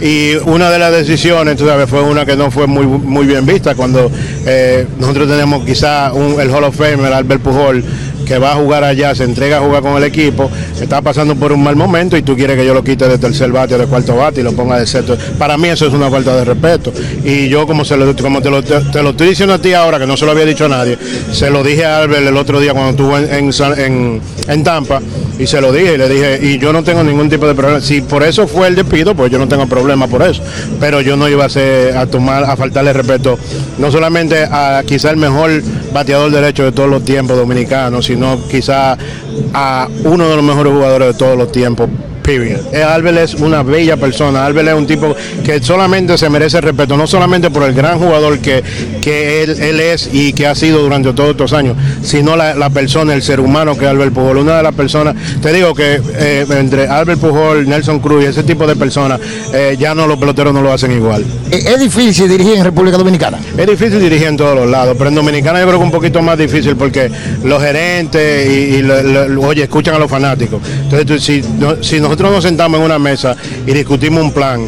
Y 0.00 0.34
una 0.46 0.70
de 0.70 0.78
las 0.78 0.92
decisiones, 0.92 1.56
tú 1.56 1.66
sabes, 1.66 1.88
fue 1.88 2.02
una 2.02 2.26
que 2.26 2.36
no 2.36 2.50
fue 2.50 2.66
muy, 2.66 2.84
muy 2.86 3.26
bien 3.26 3.46
vista 3.46 3.74
cuando 3.74 4.10
eh, 4.44 4.86
nosotros 4.98 5.28
tenemos 5.28 5.64
quizá 5.64 6.12
un- 6.12 6.40
el 6.40 6.50
Hall 6.50 6.64
of 6.64 6.76
Famer, 6.76 7.12
Albert 7.12 7.40
Pujol, 7.42 7.82
que 8.24 8.38
va 8.38 8.52
a 8.52 8.54
jugar 8.56 8.84
allá, 8.84 9.14
se 9.14 9.24
entrega 9.24 9.58
a 9.58 9.60
jugar 9.60 9.82
con 9.82 9.96
el 9.96 10.04
equipo, 10.04 10.50
está 10.80 11.00
pasando 11.02 11.34
por 11.36 11.52
un 11.52 11.62
mal 11.62 11.76
momento 11.76 12.16
y 12.16 12.22
tú 12.22 12.36
quieres 12.36 12.56
que 12.56 12.64
yo 12.66 12.74
lo 12.74 12.82
quite 12.84 13.08
de 13.08 13.18
tercer 13.18 13.50
bate 13.52 13.74
o 13.74 13.78
de 13.78 13.86
cuarto 13.86 14.16
bate 14.16 14.40
y 14.40 14.44
lo 14.44 14.52
ponga 14.52 14.78
de 14.78 14.86
sexto. 14.86 15.16
Para 15.38 15.56
mí 15.56 15.68
eso 15.68 15.86
es 15.86 15.92
una 15.94 16.10
falta 16.10 16.34
de 16.36 16.44
respeto. 16.44 16.92
Y 17.24 17.48
yo 17.48 17.66
como, 17.66 17.84
se 17.84 17.96
lo, 17.96 18.14
como 18.16 18.40
te, 18.40 18.50
lo, 18.50 18.62
te- 18.62 19.02
lo 19.02 19.10
estoy 19.10 19.28
diciendo 19.28 19.54
a 19.54 19.58
ti 19.58 19.72
ahora, 19.72 19.98
que 19.98 20.06
no 20.06 20.16
se 20.16 20.24
lo 20.24 20.32
había 20.32 20.44
dicho 20.44 20.66
a 20.66 20.68
nadie, 20.68 20.98
se 21.32 21.50
lo 21.50 21.62
dije 21.62 21.84
a 21.84 21.98
Albert 21.98 22.26
el 22.26 22.36
otro 22.36 22.60
día 22.60 22.72
cuando 22.72 22.90
estuvo 22.90 23.18
en, 23.18 23.32
en 23.32 23.50
en- 23.78 24.20
en 24.48 24.64
Tampa 24.64 25.00
y 25.38 25.46
se 25.46 25.60
lo 25.60 25.72
dije 25.72 25.94
y 25.94 25.98
le 25.98 26.08
dije, 26.08 26.38
y 26.42 26.58
yo 26.58 26.72
no 26.72 26.82
tengo 26.84 27.02
ningún 27.02 27.28
tipo 27.30 27.46
de 27.46 27.54
problema. 27.54 27.80
Si 27.80 28.00
por 28.02 28.22
eso 28.22 28.46
fue 28.46 28.68
el 28.68 28.74
despido, 28.74 29.14
pues 29.14 29.30
yo 29.32 29.38
no 29.38 29.48
tengo 29.48 29.66
problema 29.66 30.06
por 30.06 30.22
eso. 30.22 30.42
Pero 30.80 31.00
yo 31.00 31.16
no 31.16 31.28
iba 31.28 31.44
a, 31.44 31.48
ser, 31.48 31.96
a 31.96 32.06
tomar, 32.06 32.44
a 32.44 32.56
faltarle 32.56 32.92
respeto, 32.92 33.38
no 33.78 33.90
solamente 33.90 34.44
a 34.44 34.82
quizá 34.86 35.10
el 35.10 35.16
mejor 35.16 35.62
bateador 35.94 36.32
derecho 36.32 36.64
de 36.64 36.72
todos 36.72 36.90
los 36.90 37.04
tiempos 37.04 37.36
dominicanos, 37.36 38.06
sino 38.06 38.36
quizá 38.48 38.98
a 39.54 39.88
uno 40.02 40.28
de 40.28 40.36
los 40.36 40.44
mejores 40.44 40.72
jugadores 40.72 41.12
de 41.12 41.14
todos 41.14 41.38
los 41.38 41.52
tiempos. 41.52 41.88
Period. 42.24 42.60
Eh, 42.72 42.82
Albert 42.82 43.18
es 43.18 43.34
una 43.34 43.62
bella 43.62 43.98
persona. 43.98 44.46
Albert 44.46 44.68
es 44.68 44.74
un 44.74 44.86
tipo 44.86 45.14
que 45.44 45.62
solamente 45.62 46.16
se 46.16 46.30
merece 46.30 46.58
respeto, 46.62 46.96
no 46.96 47.06
solamente 47.06 47.50
por 47.50 47.64
el 47.64 47.74
gran 47.74 47.98
jugador 47.98 48.38
que, 48.38 48.62
que 49.02 49.42
él, 49.42 49.50
él 49.60 49.78
es 49.78 50.08
y 50.10 50.32
que 50.32 50.46
ha 50.46 50.54
sido 50.54 50.78
durante 50.82 51.12
todos 51.12 51.32
estos 51.32 51.52
años, 51.52 51.76
sino 52.02 52.34
la, 52.34 52.54
la 52.54 52.70
persona, 52.70 53.12
el 53.12 53.22
ser 53.22 53.40
humano 53.40 53.76
que 53.76 53.84
es 53.84 53.90
Albert 53.90 54.14
Pujol. 54.14 54.38
Una 54.38 54.56
de 54.56 54.62
las 54.62 54.74
personas, 54.74 55.14
te 55.42 55.52
digo 55.52 55.74
que 55.74 56.00
eh, 56.16 56.46
entre 56.50 56.88
Albert 56.88 57.20
Pujol, 57.20 57.68
Nelson 57.68 58.00
Cruz 58.00 58.24
y 58.24 58.26
ese 58.28 58.42
tipo 58.42 58.66
de 58.66 58.74
personas, 58.74 59.20
eh, 59.52 59.76
ya 59.78 59.94
no 59.94 60.06
los 60.06 60.16
peloteros 60.18 60.54
no 60.54 60.62
lo 60.62 60.72
hacen 60.72 60.92
igual. 60.92 61.22
Eh, 61.50 61.62
¿Es 61.66 61.78
difícil 61.78 62.26
dirigir 62.26 62.54
en 62.56 62.64
República 62.64 62.96
Dominicana? 62.96 63.38
Es 63.56 63.66
difícil 63.66 64.00
dirigir 64.00 64.28
en 64.28 64.38
todos 64.38 64.56
los 64.56 64.70
lados, 64.70 64.94
pero 64.96 65.10
en 65.10 65.14
Dominicana 65.14 65.60
yo 65.60 65.66
creo 65.66 65.78
que 65.78 65.84
un 65.84 65.90
poquito 65.90 66.22
más 66.22 66.38
difícil 66.38 66.74
porque 66.74 67.10
los 67.42 67.62
gerentes 67.62 68.48
y, 68.48 68.76
y 68.76 68.82
lo- 68.82 69.02
lo- 69.28 69.42
oye, 69.42 69.64
escuchan 69.64 69.96
a 69.96 69.98
los 69.98 70.10
fanáticos. 70.10 70.62
Entonces, 70.84 71.06
tú- 71.06 71.18
si, 71.20 71.42
no- 71.58 71.82
si 71.82 72.00
nosotros 72.14 72.30
nos 72.30 72.44
sentamos 72.44 72.78
en 72.78 72.86
una 72.86 73.00
mesa 73.00 73.34
y 73.66 73.72
discutimos 73.72 74.22
un 74.22 74.30
plan 74.30 74.64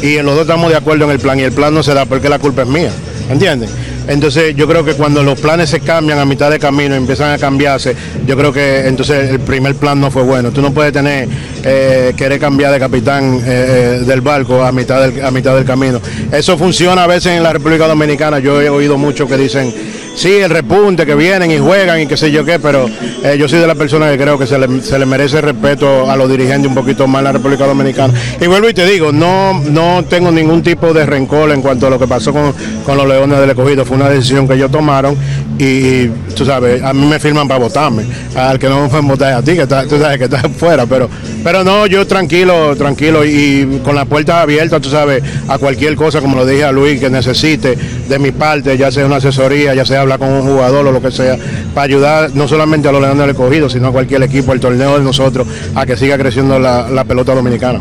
y 0.00 0.16
los 0.22 0.34
dos 0.34 0.40
estamos 0.44 0.70
de 0.70 0.78
acuerdo 0.78 1.04
en 1.04 1.10
el 1.10 1.18
plan 1.18 1.38
y 1.38 1.42
el 1.42 1.52
plan 1.52 1.74
no 1.74 1.82
se 1.82 1.92
da 1.92 2.06
porque 2.06 2.30
la 2.30 2.38
culpa 2.38 2.62
es 2.62 2.68
mía, 2.68 2.90
¿entiendes? 3.28 3.68
Entonces 4.08 4.56
yo 4.56 4.66
creo 4.66 4.82
que 4.82 4.94
cuando 4.94 5.22
los 5.22 5.38
planes 5.38 5.68
se 5.68 5.80
cambian 5.80 6.18
a 6.18 6.24
mitad 6.24 6.50
de 6.50 6.58
camino 6.58 6.94
empiezan 6.94 7.32
a 7.32 7.38
cambiarse, 7.38 7.94
yo 8.26 8.34
creo 8.34 8.50
que 8.50 8.86
entonces 8.86 9.28
el 9.28 9.40
primer 9.40 9.74
plan 9.74 10.00
no 10.00 10.10
fue 10.10 10.22
bueno. 10.22 10.52
Tú 10.52 10.62
no 10.62 10.72
puedes 10.72 10.94
tener, 10.94 11.28
eh, 11.62 12.14
querer 12.16 12.40
cambiar 12.40 12.72
de 12.72 12.78
capitán 12.78 13.42
eh, 13.44 14.00
eh, 14.00 14.04
del 14.06 14.22
barco 14.22 14.64
a 14.64 14.72
mitad 14.72 15.06
del, 15.06 15.22
a 15.22 15.30
mitad 15.30 15.54
del 15.54 15.66
camino. 15.66 16.00
Eso 16.32 16.56
funciona 16.56 17.04
a 17.04 17.06
veces 17.06 17.32
en 17.32 17.42
la 17.42 17.52
República 17.52 17.86
Dominicana. 17.86 18.38
Yo 18.38 18.62
he 18.62 18.70
oído 18.70 18.96
mucho 18.96 19.26
que 19.26 19.36
dicen, 19.36 19.74
sí, 20.16 20.32
el 20.32 20.50
repunte, 20.50 21.06
que 21.06 21.14
vienen 21.14 21.50
y 21.50 21.58
juegan 21.58 22.00
y 22.00 22.06
qué 22.06 22.16
sé 22.16 22.32
yo 22.32 22.44
qué, 22.44 22.58
pero 22.58 22.86
eh, 23.22 23.36
yo 23.38 23.48
soy 23.48 23.60
de 23.60 23.66
la 23.66 23.74
persona 23.74 24.10
que 24.10 24.18
creo 24.18 24.38
que 24.38 24.46
se 24.46 24.58
le, 24.58 24.82
se 24.82 24.98
le 24.98 25.06
merece 25.06 25.40
respeto 25.40 26.10
a 26.10 26.16
los 26.16 26.28
dirigentes 26.28 26.68
un 26.68 26.74
poquito 26.74 27.06
más 27.06 27.20
en 27.20 27.24
la 27.24 27.32
República 27.32 27.66
Dominicana. 27.66 28.12
Y 28.40 28.46
vuelvo 28.46 28.68
y 28.68 28.74
te 28.74 28.86
digo, 28.86 29.12
no, 29.12 29.60
no 29.60 30.04
tengo 30.08 30.32
ningún 30.32 30.62
tipo 30.62 30.92
de 30.92 31.06
rencor 31.06 31.50
en 31.52 31.62
cuanto 31.62 31.86
a 31.86 31.90
lo 31.90 31.98
que 31.98 32.08
pasó 32.08 32.32
con, 32.32 32.52
con 32.84 32.96
los 32.96 33.06
Leones 33.06 33.38
del 33.38 33.50
Escogido. 33.50 33.84
Fue 33.84 33.96
una 33.96 34.08
decisión 34.08 34.48
que 34.48 34.54
ellos 34.54 34.70
tomaron 34.70 35.16
y, 35.58 36.08
tú 36.34 36.44
sabes, 36.44 36.82
a 36.82 36.92
mí 36.92 37.06
me 37.06 37.18
firman 37.18 37.46
para 37.46 37.60
votarme. 37.60 38.04
Al 38.34 38.58
que 38.58 38.68
no 38.68 38.82
me 38.82 38.88
pueden 38.88 39.08
votar 39.08 39.32
es 39.32 39.38
a 39.38 39.42
ti, 39.42 39.54
que 39.54 39.62
está, 39.62 39.86
tú 39.86 39.98
sabes 39.98 40.18
que 40.18 40.24
estás 40.24 40.42
fuera, 40.56 40.86
pero, 40.86 41.08
pero 41.44 41.62
no, 41.62 41.86
yo 41.86 42.06
tranquilo, 42.06 42.74
tranquilo 42.76 43.24
y 43.24 43.80
con 43.84 43.94
la 43.94 44.04
puerta 44.04 44.40
abierta, 44.40 44.80
tú 44.80 44.88
sabes, 44.88 45.22
a 45.48 45.58
cualquier 45.58 45.94
cosa, 45.96 46.20
como 46.20 46.36
lo 46.36 46.46
dije 46.46 46.64
a 46.64 46.72
Luis, 46.72 47.00
que 47.00 47.10
necesite 47.10 47.76
de 48.08 48.18
mi 48.18 48.32
parte, 48.32 48.76
ya 48.76 48.90
sea 48.90 49.06
una 49.06 49.16
asesoría, 49.16 49.74
ya 49.74 49.84
sea 49.84 50.05
hablar 50.06 50.18
con 50.18 50.30
un 50.30 50.42
jugador 50.42 50.86
o 50.86 50.92
lo 50.92 51.02
que 51.02 51.10
sea, 51.10 51.36
para 51.74 51.84
ayudar 51.84 52.30
no 52.34 52.48
solamente 52.48 52.88
a 52.88 52.92
los 52.92 53.00
Leones 53.00 53.18
del 53.18 53.30
Escogido, 53.30 53.68
sino 53.68 53.88
a 53.88 53.92
cualquier 53.92 54.22
equipo, 54.22 54.52
el 54.52 54.60
torneo 54.60 54.98
de 54.98 55.04
nosotros, 55.04 55.46
a 55.74 55.84
que 55.84 55.96
siga 55.96 56.16
creciendo 56.16 56.58
la, 56.58 56.88
la 56.88 57.04
pelota 57.04 57.34
dominicana. 57.34 57.80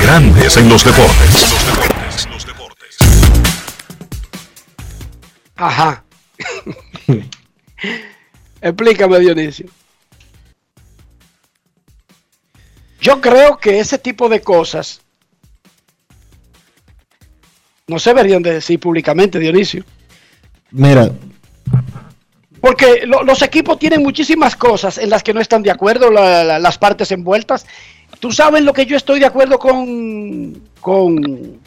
Grandes 0.00 0.56
en 0.56 0.68
los 0.68 0.84
deportes. 0.84 1.54
Ajá. 5.56 6.04
Explícame, 8.60 9.20
Dionisio. 9.20 9.66
Yo 13.00 13.20
creo 13.20 13.58
que 13.58 13.80
ese 13.80 13.98
tipo 13.98 14.28
de 14.28 14.40
cosas 14.40 15.00
no 17.86 17.98
se 17.98 18.10
deberían 18.10 18.42
de 18.42 18.54
decir 18.54 18.80
públicamente, 18.80 19.38
Dionisio. 19.38 19.84
Mira, 20.70 21.12
Porque 22.64 23.02
lo- 23.06 23.22
los 23.24 23.42
equipos 23.42 23.78
tienen 23.78 24.02
muchísimas 24.02 24.56
cosas 24.56 24.96
en 24.96 25.10
las 25.10 25.22
que 25.22 25.34
no 25.34 25.40
están 25.42 25.62
de 25.62 25.70
acuerdo 25.70 26.10
la- 26.10 26.42
la- 26.44 26.58
las 26.58 26.78
partes 26.78 27.12
envueltas. 27.12 27.66
Tú 28.20 28.32
sabes 28.32 28.62
lo 28.62 28.72
que 28.72 28.86
yo 28.86 28.96
estoy 28.96 29.20
de 29.20 29.26
acuerdo 29.26 29.58
con, 29.58 30.62
con. 30.80 31.60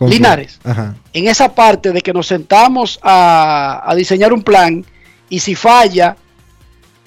Linares. 0.00 0.60
Ajá. 0.64 0.96
en 1.14 1.28
esa 1.28 1.54
parte 1.54 1.92
de 1.92 2.02
que 2.02 2.12
nos 2.12 2.26
sentamos 2.26 2.98
a, 3.00 3.82
a 3.90 3.94
diseñar 3.94 4.34
un 4.34 4.42
plan 4.42 4.84
y 5.30 5.38
si 5.40 5.54
falla, 5.54 6.14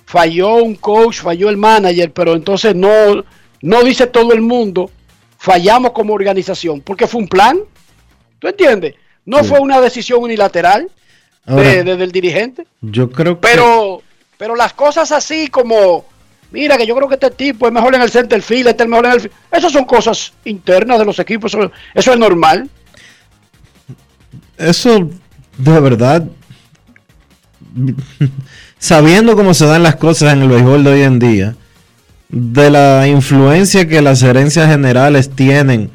falló 0.05 0.55
un 0.55 0.73
coach, 0.75 1.17
falló 1.21 1.49
el 1.49 1.57
manager, 1.57 2.11
pero 2.11 2.33
entonces 2.33 2.73
no, 2.75 3.23
no 3.61 3.83
dice 3.83 4.07
todo 4.07 4.33
el 4.33 4.41
mundo, 4.41 4.89
fallamos 5.37 5.91
como 5.91 6.13
organización, 6.15 6.81
porque 6.81 7.05
fue 7.05 7.21
un 7.21 7.27
plan, 7.27 7.59
¿tú 8.39 8.47
entiendes? 8.47 8.95
No 9.27 9.43
Sí. 9.43 9.49
fue 9.49 9.59
una 9.59 9.79
decisión 9.79 10.23
unilateral 10.23 10.89
Ahora, 11.45 11.69
de- 11.69 11.83
de- 11.83 11.97
del 11.97 12.11
dirigente, 12.11 12.65
yo 12.81 13.11
creo 13.11 13.39
que... 13.39 13.47
pero, 13.47 14.01
pero 14.37 14.55
las 14.55 14.73
cosas 14.73 15.11
así 15.11 15.47
como, 15.49 16.03
mira 16.51 16.77
que 16.77 16.87
yo 16.87 16.95
creo 16.95 17.07
que 17.07 17.13
este 17.13 17.29
tipo 17.31 17.67
es 17.67 17.73
mejor 17.73 17.93
en 17.95 18.01
el 18.01 18.09
center 18.09 18.41
field, 18.41 18.67
este 18.69 18.83
es 18.83 18.89
mejor 18.89 19.05
en 19.05 19.11
el... 19.13 19.21
fi-", 19.21 19.29
Esas 19.51 19.71
son 19.71 19.85
cosas 19.85 20.33
internas 20.45 20.97
de 20.97 21.05
los 21.05 21.19
equipos, 21.19 21.53
eso, 21.53 21.71
eso 21.93 22.11
es 22.13 22.17
normal. 22.19 22.69
Eso 24.57 25.09
de 25.57 25.79
verdad, 25.79 26.23
sabiendo 28.79 29.35
cómo 29.35 29.53
se 29.53 29.65
dan 29.65 29.83
las 29.83 29.95
cosas 29.95 30.33
en 30.33 30.41
el 30.43 30.49
béisbol 30.49 30.83
de 30.83 30.91
hoy 30.91 31.01
en 31.01 31.19
día, 31.19 31.55
de 32.29 32.69
la 32.69 33.07
influencia 33.07 33.87
que 33.87 34.01
las 34.01 34.21
herencias 34.23 34.67
generales 34.69 35.29
tienen 35.29 35.91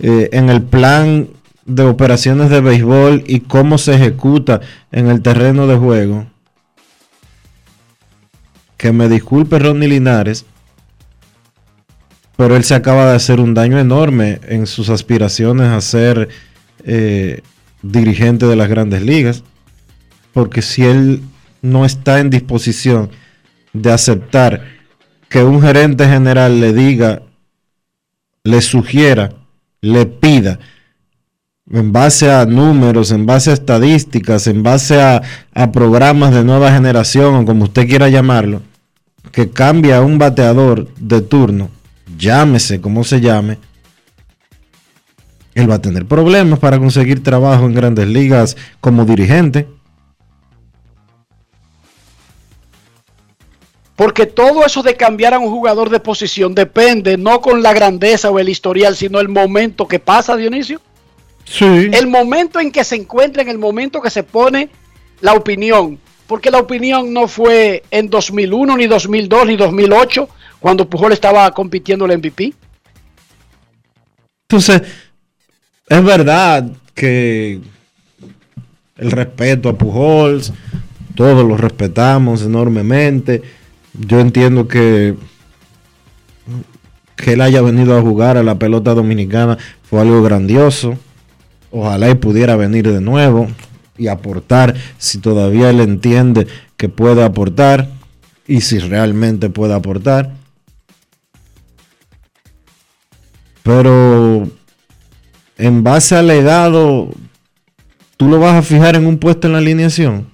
eh, 0.00 0.28
en 0.32 0.50
el 0.50 0.62
plan 0.62 1.28
de 1.66 1.82
operaciones 1.84 2.50
de 2.50 2.60
béisbol 2.60 3.24
y 3.26 3.40
cómo 3.40 3.78
se 3.78 3.94
ejecuta 3.94 4.60
en 4.92 5.08
el 5.08 5.22
terreno 5.22 5.66
de 5.66 5.76
juego. 5.76 6.26
Que 8.76 8.92
me 8.92 9.08
disculpe 9.08 9.58
Ronnie 9.58 9.88
Linares, 9.88 10.44
pero 12.36 12.56
él 12.56 12.64
se 12.64 12.74
acaba 12.74 13.10
de 13.10 13.16
hacer 13.16 13.40
un 13.40 13.54
daño 13.54 13.78
enorme 13.78 14.40
en 14.48 14.66
sus 14.66 14.90
aspiraciones 14.90 15.68
a 15.68 15.80
ser 15.80 16.28
eh, 16.84 17.42
dirigente 17.82 18.46
de 18.46 18.56
las 18.56 18.68
grandes 18.68 19.02
ligas. 19.02 19.42
Porque 20.32 20.62
si 20.62 20.84
él 20.84 21.22
no 21.62 21.84
está 21.84 22.18
en 22.18 22.28
disposición 22.28 23.10
de 23.72 23.92
aceptar 23.92 24.64
que 25.28 25.42
un 25.42 25.62
gerente 25.62 26.06
general 26.06 26.60
le 26.60 26.72
diga, 26.72 27.22
le 28.42 28.60
sugiera, 28.60 29.32
le 29.80 30.06
pida, 30.06 30.58
en 31.70 31.92
base 31.92 32.30
a 32.30 32.44
números, 32.44 33.10
en 33.10 33.26
base 33.26 33.50
a 33.50 33.54
estadísticas, 33.54 34.46
en 34.46 34.62
base 34.62 35.00
a, 35.00 35.22
programas 35.72 36.34
de 36.34 36.44
nueva 36.44 36.72
generación 36.72 37.34
o 37.34 37.44
como 37.44 37.64
usted 37.64 37.88
quiera 37.88 38.08
llamarlo, 38.08 38.62
que 39.32 39.50
cambia 39.50 39.98
a 39.98 40.02
un 40.02 40.18
bateador 40.18 40.92
de 40.96 41.22
turno, 41.22 41.70
llámese 42.18 42.80
como 42.80 43.04
se 43.04 43.20
llame, 43.20 43.58
él 45.54 45.70
va 45.70 45.76
a 45.76 45.82
tener 45.82 46.04
problemas 46.06 46.58
para 46.58 46.78
conseguir 46.78 47.22
trabajo 47.22 47.64
en 47.64 47.74
grandes 47.74 48.08
ligas 48.08 48.56
como 48.80 49.04
dirigente. 49.04 49.68
Porque 53.94 54.26
todo 54.26 54.66
eso 54.66 54.82
de 54.82 54.96
cambiar 54.96 55.34
a 55.34 55.38
un 55.38 55.48
jugador 55.48 55.88
de 55.88 56.00
posición 56.00 56.56
depende 56.56 57.16
no 57.16 57.40
con 57.40 57.62
la 57.62 57.72
grandeza 57.72 58.28
o 58.32 58.40
el 58.40 58.48
historial, 58.48 58.96
sino 58.96 59.20
el 59.20 59.28
momento 59.28 59.86
que 59.86 60.00
pasa, 60.00 60.36
Dionisio. 60.36 60.80
Sí. 61.44 61.90
El 61.92 62.06
momento 62.06 62.60
en 62.60 62.70
que 62.70 62.84
se 62.84 62.96
encuentra, 62.96 63.42
en 63.42 63.48
el 63.48 63.58
momento 63.58 64.00
que 64.00 64.10
se 64.10 64.22
pone 64.22 64.70
la 65.20 65.34
opinión. 65.34 65.98
Porque 66.26 66.50
la 66.50 66.58
opinión 66.58 67.12
no 67.12 67.28
fue 67.28 67.82
en 67.90 68.08
2001, 68.08 68.76
ni 68.76 68.86
2002, 68.86 69.46
ni 69.46 69.56
2008, 69.56 70.28
cuando 70.58 70.88
Pujol 70.88 71.12
estaba 71.12 71.50
compitiendo 71.50 72.06
el 72.06 72.18
MVP. 72.18 72.54
Entonces, 74.48 74.82
es 75.86 76.04
verdad 76.04 76.66
que 76.94 77.60
el 78.96 79.10
respeto 79.10 79.68
a 79.68 79.76
Pujols, 79.76 80.52
todos 81.14 81.46
lo 81.46 81.56
respetamos 81.56 82.42
enormemente. 82.42 83.42
Yo 83.92 84.20
entiendo 84.20 84.66
que 84.66 85.14
que 87.16 87.34
él 87.34 87.40
haya 87.40 87.62
venido 87.62 87.96
a 87.96 88.02
jugar 88.02 88.36
a 88.36 88.42
la 88.42 88.58
pelota 88.58 88.94
dominicana 88.94 89.58
fue 89.82 90.00
algo 90.00 90.22
grandioso. 90.22 90.98
Ojalá 91.76 92.08
y 92.08 92.14
pudiera 92.14 92.54
venir 92.54 92.88
de 92.88 93.00
nuevo 93.00 93.48
y 93.98 94.06
aportar 94.06 94.76
si 94.96 95.18
todavía 95.18 95.70
él 95.70 95.80
entiende 95.80 96.46
que 96.76 96.88
puede 96.88 97.24
aportar 97.24 97.88
y 98.46 98.60
si 98.60 98.78
realmente 98.78 99.50
puede 99.50 99.74
aportar. 99.74 100.30
Pero 103.64 104.48
en 105.58 105.82
base 105.82 106.14
al 106.14 106.28
legado, 106.28 107.10
tú 108.16 108.28
lo 108.28 108.38
vas 108.38 108.54
a 108.54 108.62
fijar 108.62 108.94
en 108.94 109.06
un 109.06 109.18
puesto 109.18 109.48
en 109.48 109.54
la 109.54 109.58
alineación. 109.58 110.28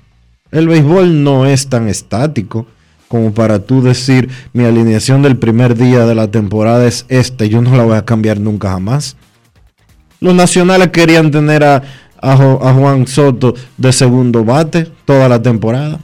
El 0.50 0.68
béisbol 0.68 1.24
no 1.24 1.46
es 1.46 1.70
tan 1.70 1.88
estático 1.88 2.66
como 3.08 3.32
para 3.32 3.60
tú 3.60 3.80
decir 3.80 4.28
mi 4.52 4.64
alineación 4.64 5.22
del 5.22 5.38
primer 5.38 5.74
día 5.74 6.04
de 6.04 6.14
la 6.14 6.30
temporada 6.30 6.86
es 6.86 7.06
esta, 7.08 7.46
yo 7.46 7.62
no 7.62 7.74
la 7.78 7.84
voy 7.84 7.96
a 7.96 8.04
cambiar 8.04 8.38
nunca 8.38 8.72
jamás. 8.72 9.16
Los 10.20 10.34
nacionales 10.34 10.88
querían 10.88 11.30
tener 11.30 11.64
a, 11.64 11.82
a, 12.20 12.32
a 12.32 12.74
Juan 12.74 13.06
Soto 13.06 13.54
de 13.76 13.92
segundo 13.92 14.44
bate 14.44 14.86
toda 15.04 15.28
la 15.28 15.40
temporada. 15.40 15.98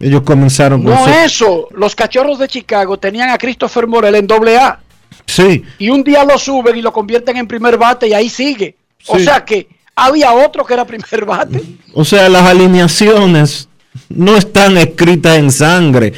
Ellos 0.00 0.22
comenzaron 0.22 0.82
con 0.82 0.92
No 0.92 1.08
eso, 1.08 1.68
los 1.74 1.94
cachorros 1.94 2.38
de 2.38 2.48
Chicago 2.48 2.98
tenían 2.98 3.30
a 3.30 3.38
Christopher 3.38 3.86
Morel 3.86 4.14
en 4.16 4.26
doble 4.26 4.58
A. 4.58 4.78
Sí. 5.26 5.62
Y 5.78 5.88
un 5.88 6.02
día 6.02 6.24
lo 6.24 6.38
suben 6.38 6.76
y 6.76 6.82
lo 6.82 6.92
convierten 6.92 7.36
en 7.36 7.46
primer 7.46 7.78
bate 7.78 8.08
y 8.08 8.12
ahí 8.12 8.28
sigue. 8.28 8.76
O 9.06 9.18
sea 9.18 9.44
que 9.44 9.68
había 9.94 10.32
otro 10.32 10.64
que 10.64 10.74
era 10.74 10.84
primer 10.84 11.24
bate. 11.24 11.62
O 11.92 12.04
sea, 12.04 12.28
las 12.28 12.42
alineaciones 12.42 13.68
no 14.08 14.36
están 14.36 14.76
escritas 14.76 15.38
en 15.38 15.50
sangre 15.50 16.12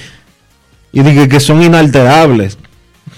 y 0.92 1.02
dije 1.02 1.28
que 1.28 1.40
son 1.40 1.62
inalterables. 1.62 2.58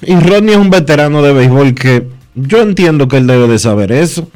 Y 0.03 0.17
Rodney 0.17 0.55
es 0.55 0.61
un 0.61 0.71
veterano 0.71 1.23
de 1.23 1.33
béisbol 1.33 1.75
que 1.75 2.07
yo 2.35 2.63
entiendo 2.63 3.09
que 3.09 3.17
él 3.17 3.27
debe 3.27 3.49
de 3.49 3.59
saber 3.59 3.93
eso. 3.93 4.31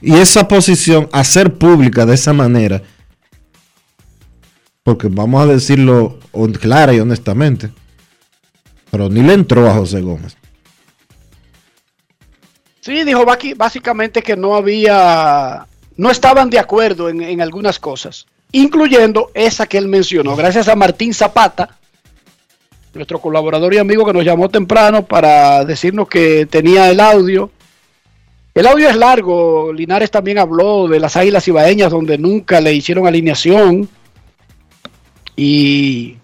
Y 0.00 0.14
esa 0.14 0.48
posición, 0.48 1.08
hacer 1.12 1.54
pública 1.54 2.04
de 2.04 2.14
esa 2.14 2.32
manera, 2.32 2.82
porque 4.82 5.08
vamos 5.08 5.42
a 5.42 5.46
decirlo 5.46 6.18
clara 6.60 6.92
y 6.92 7.00
honestamente, 7.00 7.70
pero 8.90 9.08
ni 9.08 9.22
le 9.22 9.34
entró 9.34 9.68
a 9.68 9.74
José 9.74 10.00
Gómez. 10.00 10.36
Sí, 12.80 13.04
dijo 13.04 13.24
básicamente 13.56 14.22
que 14.22 14.36
no 14.36 14.56
había, 14.56 15.66
no 15.96 16.10
estaban 16.10 16.50
de 16.50 16.58
acuerdo 16.58 17.08
en, 17.08 17.20
en 17.20 17.40
algunas 17.40 17.78
cosas, 17.78 18.26
incluyendo 18.50 19.30
esa 19.34 19.68
que 19.68 19.78
él 19.78 19.86
mencionó. 19.86 20.34
Gracias 20.34 20.66
a 20.66 20.74
Martín 20.74 21.14
Zapata, 21.14 21.78
nuestro 22.94 23.20
colaborador 23.20 23.74
y 23.74 23.78
amigo 23.78 24.04
que 24.04 24.12
nos 24.12 24.24
llamó 24.24 24.48
temprano 24.48 25.04
para 25.04 25.64
decirnos 25.64 26.08
que 26.08 26.46
tenía 26.46 26.90
el 26.90 27.00
audio. 27.00 27.50
El 28.54 28.66
audio 28.66 28.88
es 28.88 28.96
largo. 28.96 29.72
Linares 29.72 30.10
también 30.10 30.38
habló 30.38 30.88
de 30.88 31.00
las 31.00 31.16
Águilas 31.16 31.48
Ibaeñas 31.48 31.90
donde 31.90 32.18
nunca 32.18 32.60
le 32.60 32.74
hicieron 32.74 33.06
alineación. 33.06 33.88
Y, 35.36 36.16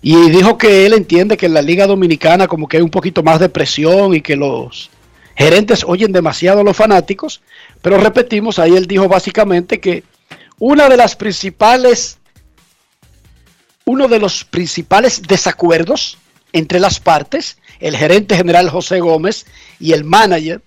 y 0.00 0.30
dijo 0.30 0.56
que 0.56 0.86
él 0.86 0.92
entiende 0.92 1.36
que 1.36 1.46
en 1.46 1.54
la 1.54 1.62
Liga 1.62 1.86
Dominicana 1.88 2.46
como 2.46 2.68
que 2.68 2.76
hay 2.76 2.82
un 2.82 2.90
poquito 2.90 3.24
más 3.24 3.40
de 3.40 3.48
presión 3.48 4.14
y 4.14 4.20
que 4.20 4.36
los 4.36 4.90
gerentes 5.34 5.84
oyen 5.84 6.12
demasiado 6.12 6.60
a 6.60 6.64
los 6.64 6.76
fanáticos. 6.76 7.42
Pero 7.82 7.98
repetimos, 7.98 8.60
ahí 8.60 8.76
él 8.76 8.86
dijo 8.86 9.08
básicamente 9.08 9.80
que 9.80 10.04
una 10.60 10.88
de 10.88 10.96
las 10.96 11.16
principales 11.16 12.19
uno 13.90 14.06
de 14.06 14.20
los 14.20 14.44
principales 14.44 15.20
desacuerdos 15.22 16.16
entre 16.52 16.78
las 16.78 17.00
partes, 17.00 17.58
el 17.80 17.96
gerente 17.96 18.36
general 18.36 18.70
José 18.70 19.00
Gómez 19.00 19.46
y 19.80 19.94
el 19.94 20.04
manager 20.04 20.62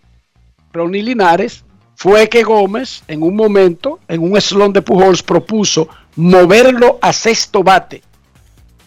Ronnie 0.74 1.04
Linares, 1.04 1.64
fue 1.96 2.28
que 2.28 2.44
Gómez 2.44 3.02
en 3.08 3.24
un 3.24 3.38
momento, 3.38 4.02
en 4.10 4.22
un 4.22 4.40
slon 4.42 4.74
de 4.74 4.82
Pujols, 4.82 5.24
propuso 5.24 5.88
moverlo 6.18 7.00
a 7.02 7.14
sexto 7.14 7.64
bate. 7.64 8.04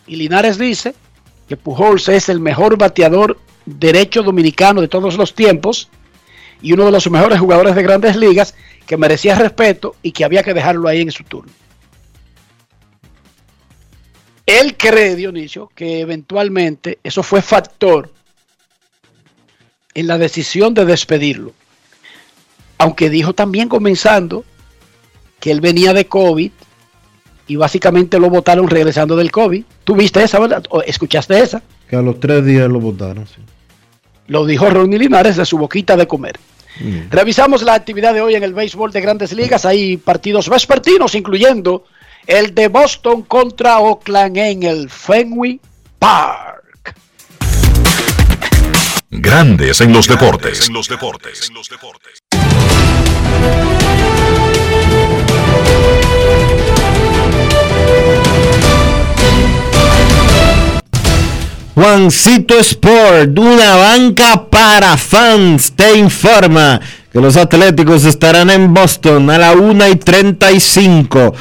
Y 0.07 0.16
Linares 0.16 0.59
dice 0.59 0.95
que 1.49 1.57
Pujols 1.57 2.07
es 2.11 2.28
el 2.28 2.39
mejor 2.39 2.76
bateador 2.76 3.39
derecho 3.64 4.22
dominicano 4.22 4.82
de 4.82 4.89
todos 4.89 5.16
los 5.16 5.34
tiempos 5.34 5.89
y 6.61 6.74
uno 6.74 6.84
de 6.84 6.93
los 6.93 7.11
mejores 7.11 7.41
jugadores 7.41 7.74
de 7.74 7.82
grandes 7.82 8.16
ligas 8.16 8.55
que 8.87 8.99
merecía 8.99 9.34
respeto 9.34 9.97
y 10.03 10.12
que 10.12 10.26
había 10.26 10.43
que 10.43 10.53
dejarlo 10.53 10.89
ahí 10.89 11.01
en 11.01 11.11
su 11.11 11.24
turno. 11.24 11.51
Él 14.47 14.76
cree, 14.76 15.16
Dionisio, 15.16 15.70
que 15.74 16.01
eventualmente 16.01 16.99
eso 17.03 17.22
fue 17.22 17.42
factor 17.42 18.11
en 19.94 20.07
la 20.07 20.18
decisión 20.18 20.72
de 20.72 20.84
despedirlo. 20.84 21.53
Aunque 22.78 23.11
dijo 23.11 23.32
también 23.32 23.68
comenzando 23.68 24.44
que 25.40 25.51
él 25.51 25.61
venía 25.61 25.92
de 25.92 26.07
COVID 26.07 26.53
y 27.49 27.57
básicamente 27.57 28.18
lo 28.18 28.30
votaron 28.30 28.68
regresando 28.68 29.16
del 29.16 29.30
COVID. 29.30 29.64
¿Tú 29.84 29.97
viste 29.97 30.22
esa, 30.22 30.38
verdad? 30.38 30.64
¿O 30.70 30.82
escuchaste 30.82 31.38
esa? 31.38 31.62
Que 31.88 31.97
a 31.97 32.03
los 32.03 32.20
tres 32.20 32.44
días 32.44 32.68
lo 32.68 32.80
votaron. 32.80 33.26
sí. 33.26 33.40
Lo 34.28 34.44
dijo 34.44 34.68
Ronnie 34.68 34.99
Linares 34.99 35.36
de 35.36 35.47
su 35.47 35.57
boquita 35.57 35.97
de 35.97 36.07
comer. 36.07 36.38
Mm. 36.80 37.11
Revisamos 37.11 37.62
la 37.62 37.74
actividad 37.74 38.12
de 38.12 38.20
hoy 38.20 38.34
en 38.34 38.42
el 38.42 38.55
béisbol 38.55 38.90
de 38.90 39.01
grandes 39.01 39.32
ligas. 39.32 39.64
Hay 39.64 39.97
partidos 39.97 40.49
vespertinos, 40.49 41.14
incluyendo 41.14 41.84
el 42.27 42.55
de 42.55 42.68
Boston 42.68 43.22
contra 43.22 43.79
Oakland 43.79 44.37
en 44.37 44.62
el 44.64 44.91
Fenway 44.91 45.61
Park. 45.99 46.95
Grandes 49.11 49.81
en 49.81 49.93
los 49.93 50.09
deportes. 50.09 50.68
En 50.68 50.74
los 50.74 50.89
deportes. 50.89 51.51
Juancito 61.74 62.59
Sport, 62.59 63.39
una 63.39 63.77
banca 63.77 64.49
para 64.51 64.97
fans, 64.97 65.72
te 65.72 65.99
informa 65.99 66.81
que 67.12 67.20
los 67.20 67.37
Atléticos 67.37 68.05
estarán 68.05 68.49
en 68.49 68.72
Boston 68.72 69.29
a 69.31 69.39
la 69.39 69.53
1 69.53 69.89
y 69.89 69.97
35. 69.97 71.35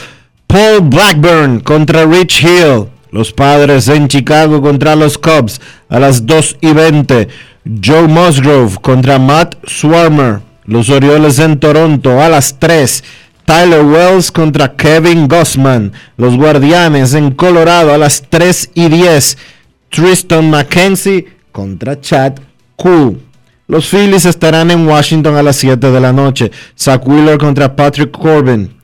Paul 0.56 0.80
Blackburn 0.84 1.60
contra 1.60 2.06
Rich 2.06 2.42
Hill. 2.42 2.86
Los 3.12 3.34
Padres 3.34 3.90
en 3.90 4.08
Chicago 4.08 4.62
contra 4.62 4.96
los 4.96 5.18
Cubs 5.18 5.60
a 5.90 6.00
las 6.00 6.26
2 6.26 6.60
y 6.62 6.72
20. 6.72 7.28
Joe 7.84 8.08
Musgrove 8.08 8.78
contra 8.80 9.20
Matt 9.20 9.58
Swarmer. 9.68 10.40
Los 10.64 10.90
Orioles 10.90 11.40
en 11.40 11.60
Toronto 11.60 12.22
a 12.22 12.30
las 12.30 12.58
3. 12.58 13.04
Tyler 13.44 13.84
Wells 13.84 14.32
contra 14.32 14.78
Kevin 14.78 15.28
Gossman. 15.28 15.92
Los 16.16 16.38
Guardianes 16.38 17.14
en 17.16 17.32
Colorado 17.32 17.94
a 17.94 17.98
las 17.98 18.24
3 18.30 18.72
y 18.76 18.88
10. 18.88 19.38
Tristan 19.90 20.50
McKenzie 20.50 21.26
contra 21.52 22.00
Chad 22.00 22.36
Cool. 22.78 23.20
Los 23.68 23.90
Phillies 23.90 24.24
estarán 24.24 24.72
en 24.72 24.88
Washington 24.88 25.36
a 25.36 25.44
las 25.44 25.58
7 25.58 25.92
de 25.92 26.00
la 26.00 26.14
noche. 26.14 26.50
Zach 26.80 27.06
Wheeler 27.06 27.38
contra 27.38 27.76
Patrick 27.76 28.12
Corbin. 28.12 28.76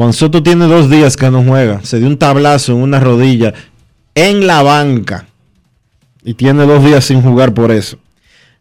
Juan 0.00 0.14
Soto 0.14 0.42
tiene 0.42 0.64
dos 0.64 0.88
días 0.88 1.14
que 1.14 1.30
no 1.30 1.44
juega. 1.44 1.80
Se 1.82 1.98
dio 1.98 2.06
un 2.06 2.16
tablazo 2.16 2.72
en 2.72 2.78
una 2.78 3.00
rodilla 3.00 3.52
en 4.14 4.46
la 4.46 4.62
banca. 4.62 5.26
Y 6.24 6.32
tiene 6.32 6.64
dos 6.64 6.82
días 6.82 7.04
sin 7.04 7.20
jugar 7.20 7.52
por 7.52 7.70
eso. 7.70 7.98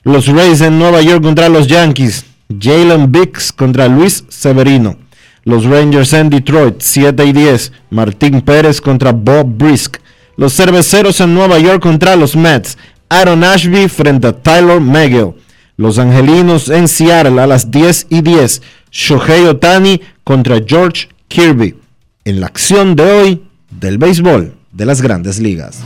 Los 0.04 0.28
Rays 0.28 0.60
en 0.60 0.78
Nueva 0.78 1.02
York 1.02 1.24
contra 1.24 1.48
los 1.48 1.68
Yankees. 1.68 2.26
Jalen 2.50 3.10
Biggs 3.10 3.54
contra 3.54 3.88
Luis 3.88 4.26
Severino. 4.28 4.98
Los 5.46 5.64
Rangers 5.64 6.12
en 6.12 6.30
Detroit, 6.30 6.82
7 6.82 7.24
y 7.24 7.32
10. 7.32 7.72
Martín 7.90 8.42
Pérez 8.42 8.82
contra 8.82 9.14
Bob 9.14 9.48
Brisk. 9.48 9.96
Los 10.36 10.54
Cerveceros 10.54 11.22
en 11.22 11.34
Nueva 11.34 11.58
York 11.58 11.82
contra 11.82 12.18
los 12.18 12.36
Mets. 12.36 12.78
Aaron 13.08 13.46
Ashby 13.46 13.88
frente 13.88 14.28
a 14.28 14.34
Tyler 14.34 14.82
Megill. 14.82 15.36
Los 15.78 16.00
Angelinos 16.00 16.68
en 16.68 16.90
Seattle 16.90 17.42
a 17.42 17.48
las 17.48 17.72
10 17.72 18.08
y 18.10 18.24
10. 18.24 18.62
Shohei 18.92 19.46
Otani 19.46 20.02
contra 20.26 20.60
George 20.68 21.08
Kirby. 21.30 21.76
En 22.26 22.42
la 22.42 22.48
acción 22.48 22.96
de 22.96 23.04
hoy 23.04 23.44
del 23.70 23.98
béisbol 23.98 24.56
de 24.72 24.86
las 24.86 25.02
grandes 25.02 25.40
ligas. 25.40 25.80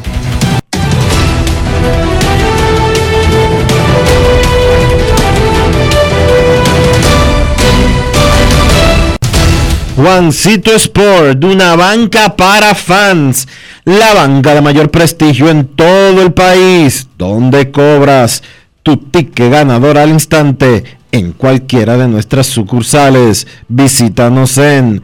Juancito 9.95 10.73
Sport, 10.75 11.43
una 11.43 11.75
banca 11.75 12.35
para 12.35 12.73
fans, 12.73 13.47
la 13.85 14.13
banca 14.13 14.55
de 14.55 14.61
mayor 14.61 14.89
prestigio 14.89 15.49
en 15.49 15.67
todo 15.67 16.21
el 16.21 16.33
país, 16.33 17.07
donde 17.17 17.69
cobras 17.69 18.41
tu 18.81 18.97
ticket 18.97 19.51
ganador 19.51 19.97
al 19.97 20.09
instante 20.09 20.83
en 21.11 21.33
cualquiera 21.33 21.95
de 21.95 22.07
nuestras 22.07 22.47
sucursales. 22.47 23.45
Visítanos 23.67 24.57
en 24.57 25.03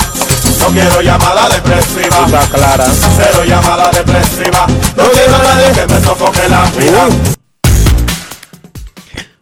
Quiero 0.73 1.01
llamada 1.01 1.49
depresiva. 1.49 2.25
Está 2.25 2.47
clara. 2.49 2.85
Cero 3.17 3.43
llamada 3.45 3.91
depresiva. 3.91 4.67
No 4.95 5.03
quiero 5.11 5.35
a 5.35 5.43
nadie 5.43 5.71
que 5.73 5.93
me 5.93 5.99
sofoque 6.01 6.47
la 6.47 6.71
vida. 6.71 7.07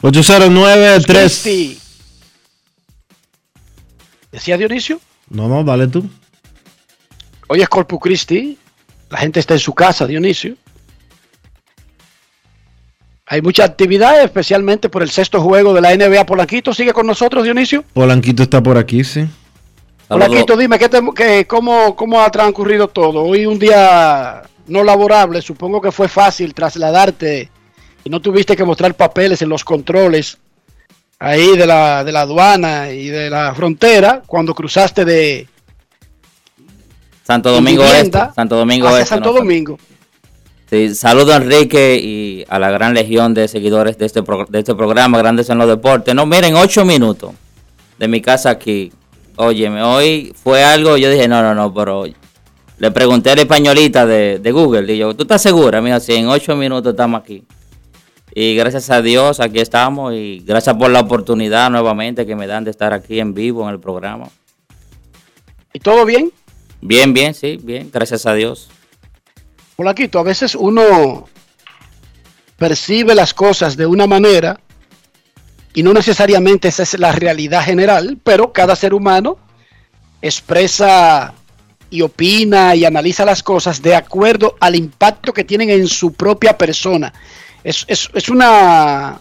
809 0.02 1.00
3 1.06 1.06
Christie. 1.06 1.78
¿Decía 4.32 4.58
Dionisio? 4.58 5.00
No, 5.30 5.48
no, 5.48 5.64
dale 5.64 5.88
tú. 5.88 6.10
Hoy 7.48 7.62
es 7.62 7.70
Corpus 7.70 8.00
Christi. 8.02 8.58
La 9.10 9.18
gente 9.18 9.40
está 9.40 9.54
en 9.54 9.60
su 9.60 9.74
casa, 9.74 10.08
Dionisio. 10.08 10.56
Hay 13.28 13.44
mucha 13.44 13.64
actividad, 13.64 14.24
especialmente 14.24 14.90
por 14.90 15.04
el 15.04 15.12
sexto 15.12 15.42
juego 15.42 15.74
de 15.74 15.82
la 15.82 15.96
NBA. 15.96 16.26
Polanquito 16.26 16.74
sigue 16.74 16.94
con 16.94 17.06
nosotros, 17.06 17.44
Dionisio. 17.44 17.84
Polanquito 17.94 18.42
está 18.42 18.64
por 18.64 18.78
aquí, 18.78 19.04
sí. 19.04 19.28
Polanquito, 20.10 20.58
dime, 20.58 20.80
¿qué 20.80 20.90
te- 20.90 21.02
qué- 21.16 21.46
cómo, 21.48 21.96
¿cómo 21.96 22.20
ha 22.22 22.30
transcurrido 22.32 22.88
todo? 22.88 23.22
Hoy 23.24 23.46
un 23.46 23.60
día 23.60 24.42
no 24.68 24.84
laborable, 24.84 25.42
supongo 25.42 25.80
que 25.82 25.92
fue 25.92 26.08
fácil 26.08 26.54
trasladarte 26.54 27.50
y 28.04 28.10
no 28.10 28.20
tuviste 28.20 28.56
que 28.56 28.64
mostrar 28.64 28.94
papeles 28.96 29.42
en 29.42 29.50
los 29.50 29.64
controles 29.64 30.38
ahí 31.20 31.56
de 31.58 31.66
la, 31.68 32.04
de 32.04 32.12
la 32.12 32.22
aduana 32.22 32.90
y 32.92 33.08
de 33.10 33.30
la 33.30 33.54
frontera 33.54 34.24
cuando 34.26 34.56
cruzaste 34.56 35.06
de 35.06 35.48
Santo 37.24 37.52
Domingo 37.52 37.84
Este. 37.84 38.20
Santo 38.36 38.56
Domingo 38.56 38.88
hacia 38.88 39.00
Este. 39.02 39.10
Santo 39.10 39.32
no, 39.32 39.38
Domingo. 39.40 39.78
Sí, 40.70 40.94
saludo 40.96 41.34
a 41.34 41.38
Enrique 41.38 42.00
y 42.02 42.46
a 42.48 42.58
la 42.60 42.70
gran 42.72 42.94
legión 42.94 43.34
de 43.34 43.48
seguidores 43.48 43.98
de 43.98 44.06
este, 44.06 44.24
pro- 44.24 44.46
de 44.50 44.60
este 44.60 44.76
programa, 44.76 45.18
Grandes 45.18 45.50
en 45.50 45.58
los 45.58 45.68
Deportes. 45.68 46.14
No, 46.16 46.26
miren, 46.26 46.56
ocho 46.56 46.86
minutos 46.86 47.32
de 47.98 48.08
mi 48.08 48.22
casa 48.22 48.50
aquí. 48.52 48.92
Óyeme, 49.42 49.82
hoy 49.82 50.36
fue 50.36 50.66
algo, 50.66 50.98
yo 50.98 51.10
dije, 51.10 51.30
no, 51.30 51.42
no, 51.42 51.56
no, 51.56 51.74
pero 51.74 52.04
le 52.78 52.92
pregunté 52.92 53.32
a 53.32 53.36
la 53.38 53.44
españolita 53.44 54.06
de, 54.06 54.38
de 54.38 54.52
Google, 54.52 54.94
y 54.94 54.98
yo, 54.98 55.16
¿tú 55.16 55.24
estás 55.24 55.42
segura? 55.42 55.80
Mira, 55.80 56.02
sí, 56.02 56.14
en 56.14 56.28
ocho 56.28 56.58
minutos 56.58 56.92
estamos 56.92 57.22
aquí. 57.22 57.46
Y 58.36 58.56
gracias 58.56 58.90
a 58.90 59.02
Dios, 59.02 59.40
aquí 59.40 59.62
estamos, 59.62 60.14
y 60.14 60.44
gracias 60.46 60.76
por 60.76 60.92
la 60.92 61.00
oportunidad 61.00 61.70
nuevamente 61.70 62.26
que 62.26 62.36
me 62.36 62.48
dan 62.48 62.66
de 62.66 62.72
estar 62.72 62.92
aquí 62.92 63.22
en 63.22 63.34
vivo 63.34 63.64
en 63.64 63.70
el 63.70 63.80
programa. 63.80 64.28
¿Y 65.72 65.80
todo 65.80 66.04
bien? 66.04 66.34
Bien, 66.82 67.14
bien, 67.14 67.34
sí, 67.34 67.58
bien, 67.64 67.90
gracias 67.94 68.26
a 68.26 68.34
Dios. 68.34 68.70
Polanquito, 69.78 70.20
a 70.20 70.24
veces 70.24 70.54
uno 70.54 71.30
percibe 72.58 73.16
las 73.16 73.34
cosas 73.34 73.78
de 73.78 73.86
una 73.86 74.06
manera 74.06 74.60
y 75.74 75.84
no 75.84 75.94
necesariamente 75.94 76.68
esa 76.68 76.84
es 76.84 76.98
la 77.00 77.12
realidad 77.12 77.64
general, 77.64 78.18
pero 78.24 78.52
cada 78.52 78.76
ser 78.76 78.94
humano 78.94 79.38
expresa 80.22 81.34
y 81.90 82.02
opina 82.02 82.76
y 82.76 82.86
analiza 82.86 83.26
las 83.26 83.42
cosas 83.42 83.82
de 83.82 83.96
acuerdo 83.96 84.56
al 84.60 84.76
impacto 84.76 85.34
que 85.34 85.44
tienen 85.44 85.70
en 85.70 85.88
su 85.88 86.14
propia 86.14 86.58
persona. 86.58 87.14
Es, 87.64 87.84
es- 87.88 88.10
es 88.14 88.30
una, 88.30 89.20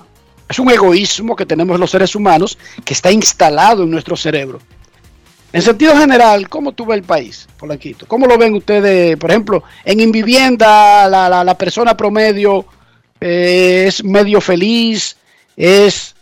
es 0.48 0.58
un 0.58 0.70
egoísmo 0.70 1.34
que 1.34 1.46
tenemos 1.46 1.78
los 1.80 1.90
seres 1.90 2.14
humanos 2.14 2.58
que 2.84 2.94
está 2.94 3.10
instalado 3.10 3.84
en 3.84 3.90
nuestro 3.90 4.16
cerebro. 4.16 4.60
En 5.50 5.62
sentido 5.62 5.96
general, 5.96 6.46
¿cómo 6.50 6.72
tú 6.72 6.84
ves 6.84 6.98
el 6.98 7.04
país, 7.04 7.48
Polanquito? 7.58 8.06
¿Cómo 8.06 8.26
lo 8.26 8.36
ven 8.36 8.52
ustedes? 8.54 9.16
Por 9.16 9.30
ejemplo, 9.30 9.64
en 9.84 10.00
Invivienda, 10.00 11.08
la, 11.08 11.28
la- 11.30 11.42
la 11.44 11.56
persona 11.56 11.96
promedio 11.96 12.66
eh, 13.20 13.86
es 13.88 14.04
medio 14.04 14.42
feliz, 14.42 15.16
es 15.56 16.14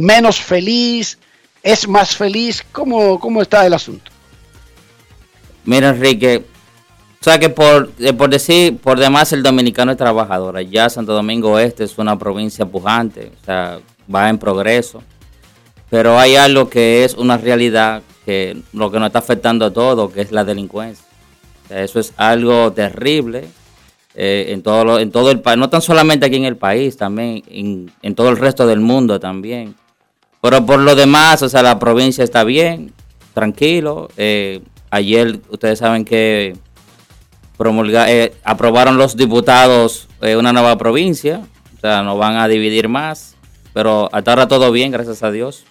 menos 0.00 0.40
feliz, 0.40 1.18
es 1.62 1.86
más 1.88 2.16
feliz. 2.16 2.64
¿Cómo, 2.72 3.18
cómo 3.20 3.42
está 3.42 3.66
el 3.66 3.74
asunto? 3.74 4.10
Mira, 5.64 5.90
Enrique, 5.90 6.44
o 7.20 7.24
sea 7.24 7.38
que 7.38 7.50
por, 7.50 7.90
eh, 7.98 8.12
por 8.12 8.30
decir, 8.30 8.78
por 8.78 8.98
demás 8.98 9.32
el 9.32 9.42
dominicano 9.42 9.92
es 9.92 9.98
trabajador. 9.98 10.58
Ya 10.62 10.88
Santo 10.88 11.12
Domingo 11.12 11.58
Este 11.58 11.84
es 11.84 11.98
una 11.98 12.18
provincia 12.18 12.64
pujante, 12.66 13.30
o 13.42 13.44
sea, 13.44 13.78
va 14.12 14.28
en 14.28 14.38
progreso. 14.38 15.02
Pero 15.90 16.18
hay 16.18 16.36
algo 16.36 16.70
que 16.70 17.04
es 17.04 17.14
una 17.14 17.36
realidad 17.36 18.02
que 18.24 18.56
lo 18.72 18.90
que 18.90 18.98
nos 18.98 19.08
está 19.08 19.18
afectando 19.18 19.66
a 19.66 19.72
todos, 19.72 20.12
que 20.12 20.20
es 20.22 20.30
la 20.32 20.44
delincuencia. 20.44 21.04
Eso 21.68 22.00
es 22.00 22.12
algo 22.16 22.72
terrible 22.72 23.44
eh, 24.14 24.46
en, 24.48 24.62
todo 24.62 24.84
lo- 24.84 24.98
en 24.98 25.10
todo 25.10 25.30
el 25.30 25.40
país, 25.40 25.58
no 25.58 25.68
tan 25.68 25.82
solamente 25.82 26.26
aquí 26.26 26.36
en 26.36 26.44
el 26.44 26.56
país, 26.56 26.96
también 26.96 27.42
en 28.02 28.14
todo 28.14 28.28
el 28.30 28.36
resto 28.38 28.66
del 28.66 28.80
mundo 28.80 29.20
también. 29.20 29.74
Pero 30.40 30.64
por 30.64 30.80
lo 30.80 30.94
demás, 30.94 31.42
o 31.42 31.48
sea, 31.48 31.62
la 31.62 31.78
provincia 31.78 32.24
está 32.24 32.44
bien, 32.44 32.92
tranquilo. 33.34 34.08
Eh, 34.16 34.62
ayer 34.90 35.40
ustedes 35.50 35.78
saben 35.78 36.04
que 36.04 36.56
promulga, 37.56 38.10
eh, 38.10 38.32
aprobaron 38.42 38.96
los 38.96 39.16
diputados 39.16 40.08
eh, 40.22 40.36
una 40.36 40.52
nueva 40.52 40.78
provincia, 40.78 41.42
o 41.76 41.80
sea, 41.80 42.02
nos 42.02 42.18
van 42.18 42.36
a 42.36 42.48
dividir 42.48 42.88
más, 42.88 43.36
pero 43.74 44.08
hasta 44.12 44.30
ahora 44.32 44.48
todo 44.48 44.72
bien, 44.72 44.92
gracias 44.92 45.22
a 45.22 45.30
Dios. 45.30 45.64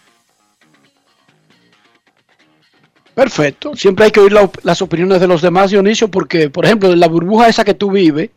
Perfecto. 3.15 3.75
Siempre 3.75 4.05
hay 4.05 4.11
que 4.11 4.21
oír 4.21 4.33
las 4.63 4.81
opiniones 4.81 5.19
de 5.19 5.27
los 5.27 5.41
demás, 5.41 5.71
Dionisio, 5.71 6.09
porque, 6.09 6.49
por 6.49 6.65
ejemplo, 6.65 6.91
en 6.93 6.99
la 6.99 7.07
burbuja 7.07 7.49
esa 7.49 7.65
que 7.65 7.73
tú 7.73 7.91
vives, 7.91 8.29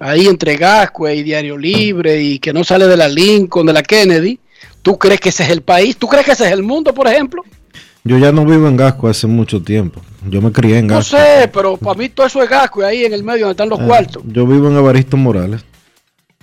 ahí 0.00 0.26
entre 0.26 0.56
Gascue 0.56 1.14
y 1.14 1.22
Diario 1.22 1.56
Libre, 1.56 2.20
y 2.20 2.38
que 2.38 2.52
no 2.52 2.62
sale 2.62 2.86
de 2.88 2.96
la 2.96 3.08
Lincoln, 3.08 3.66
de 3.66 3.72
la 3.72 3.82
Kennedy, 3.82 4.38
¿tú 4.82 4.98
crees 4.98 5.20
que 5.20 5.28
ese 5.30 5.42
es 5.44 5.50
el 5.50 5.62
país? 5.62 5.96
¿Tú 5.96 6.06
crees 6.08 6.24
que 6.26 6.32
ese 6.32 6.46
es 6.46 6.52
el 6.52 6.62
mundo, 6.62 6.92
por 6.94 7.06
ejemplo? 7.08 7.42
Yo 8.04 8.18
ya 8.18 8.30
no 8.30 8.44
vivo 8.44 8.68
en 8.68 8.76
Gasco 8.76 9.08
hace 9.08 9.26
mucho 9.26 9.60
tiempo. 9.62 10.00
Yo 10.28 10.40
me 10.40 10.52
crié 10.52 10.78
en 10.78 10.86
No 10.86 10.94
Gasco. 10.96 11.16
sé, 11.16 11.50
pero 11.52 11.76
para 11.76 11.98
mí 11.98 12.08
todo 12.08 12.26
eso 12.26 12.40
es 12.42 12.48
gasco 12.48 12.80
y 12.82 12.84
ahí 12.84 13.04
en 13.04 13.12
el 13.12 13.24
medio 13.24 13.46
donde 13.46 13.52
están 13.52 13.68
los 13.68 13.80
Eh, 13.80 13.84
cuartos. 13.86 14.22
Yo 14.26 14.46
vivo 14.46 14.68
en 14.68 14.76
Evaristo 14.76 15.16
Morales. 15.16 15.64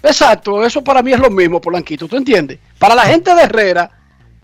Exacto, 0.02 0.66
eso 0.66 0.84
para 0.84 1.02
mí 1.02 1.14
es 1.14 1.20
lo 1.20 1.30
mismo, 1.30 1.62
Polanquito, 1.62 2.08
¿tú 2.08 2.18
entiendes? 2.18 2.60
Para 2.78 2.96
la 2.96 3.04
gente 3.04 3.34
de 3.34 3.44
Herrera, 3.44 3.90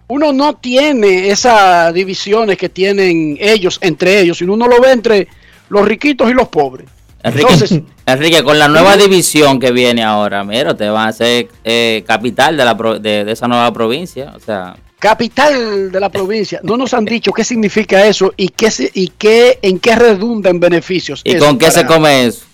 uno 0.08 0.32
no 0.32 0.56
tiene 0.56 1.30
esas 1.30 1.94
divisiones 1.94 2.58
que 2.58 2.70
tienen 2.70 3.38
ellos 3.40 3.78
entre 3.82 4.22
ellos, 4.22 4.38
sino 4.38 4.54
uno 4.54 4.68
lo 4.68 4.80
ve 4.80 4.92
entre 4.94 5.28
los 5.68 5.86
riquitos 5.86 6.30
y 6.32 6.34
los 6.34 6.48
pobres. 6.48 6.88
Enrique, 7.22 7.52
Entonces, 7.52 7.82
Enrique, 8.06 8.44
con 8.44 8.58
la 8.58 8.68
nueva 8.70 8.96
división 8.96 9.60
que 9.60 9.72
viene 9.72 10.04
ahora, 10.04 10.44
mira, 10.46 10.76
te 10.78 10.90
van 10.90 11.08
a 11.08 11.10
hacer 11.10 11.50
eh, 11.66 12.04
capital 12.08 12.56
de, 12.56 12.64
la 12.66 12.78
pro- 12.78 12.98
de, 13.00 13.26
de 13.26 13.32
esa 13.34 13.48
nueva 13.48 13.72
provincia. 13.74 14.32
O 14.36 14.40
sea, 14.40 14.78
capital 15.00 15.92
de 15.92 16.00
la 16.00 16.10
provincia, 16.10 16.62
no 16.64 16.78
nos 16.78 16.94
han 16.94 17.04
dicho 17.06 17.32
qué 17.34 17.44
significa 17.44 18.06
eso 18.06 18.34
y 18.38 18.48
qué, 18.50 18.70
y 18.94 19.10
qué 19.10 19.60
en 19.62 19.80
qué 19.80 19.96
redunda 19.96 20.50
en 20.50 20.60
beneficios. 20.62 21.22
¿y 21.26 21.38
con 21.38 21.58
qué 21.58 21.70
se 21.72 21.86
come 21.86 22.26
eso? 22.28 22.46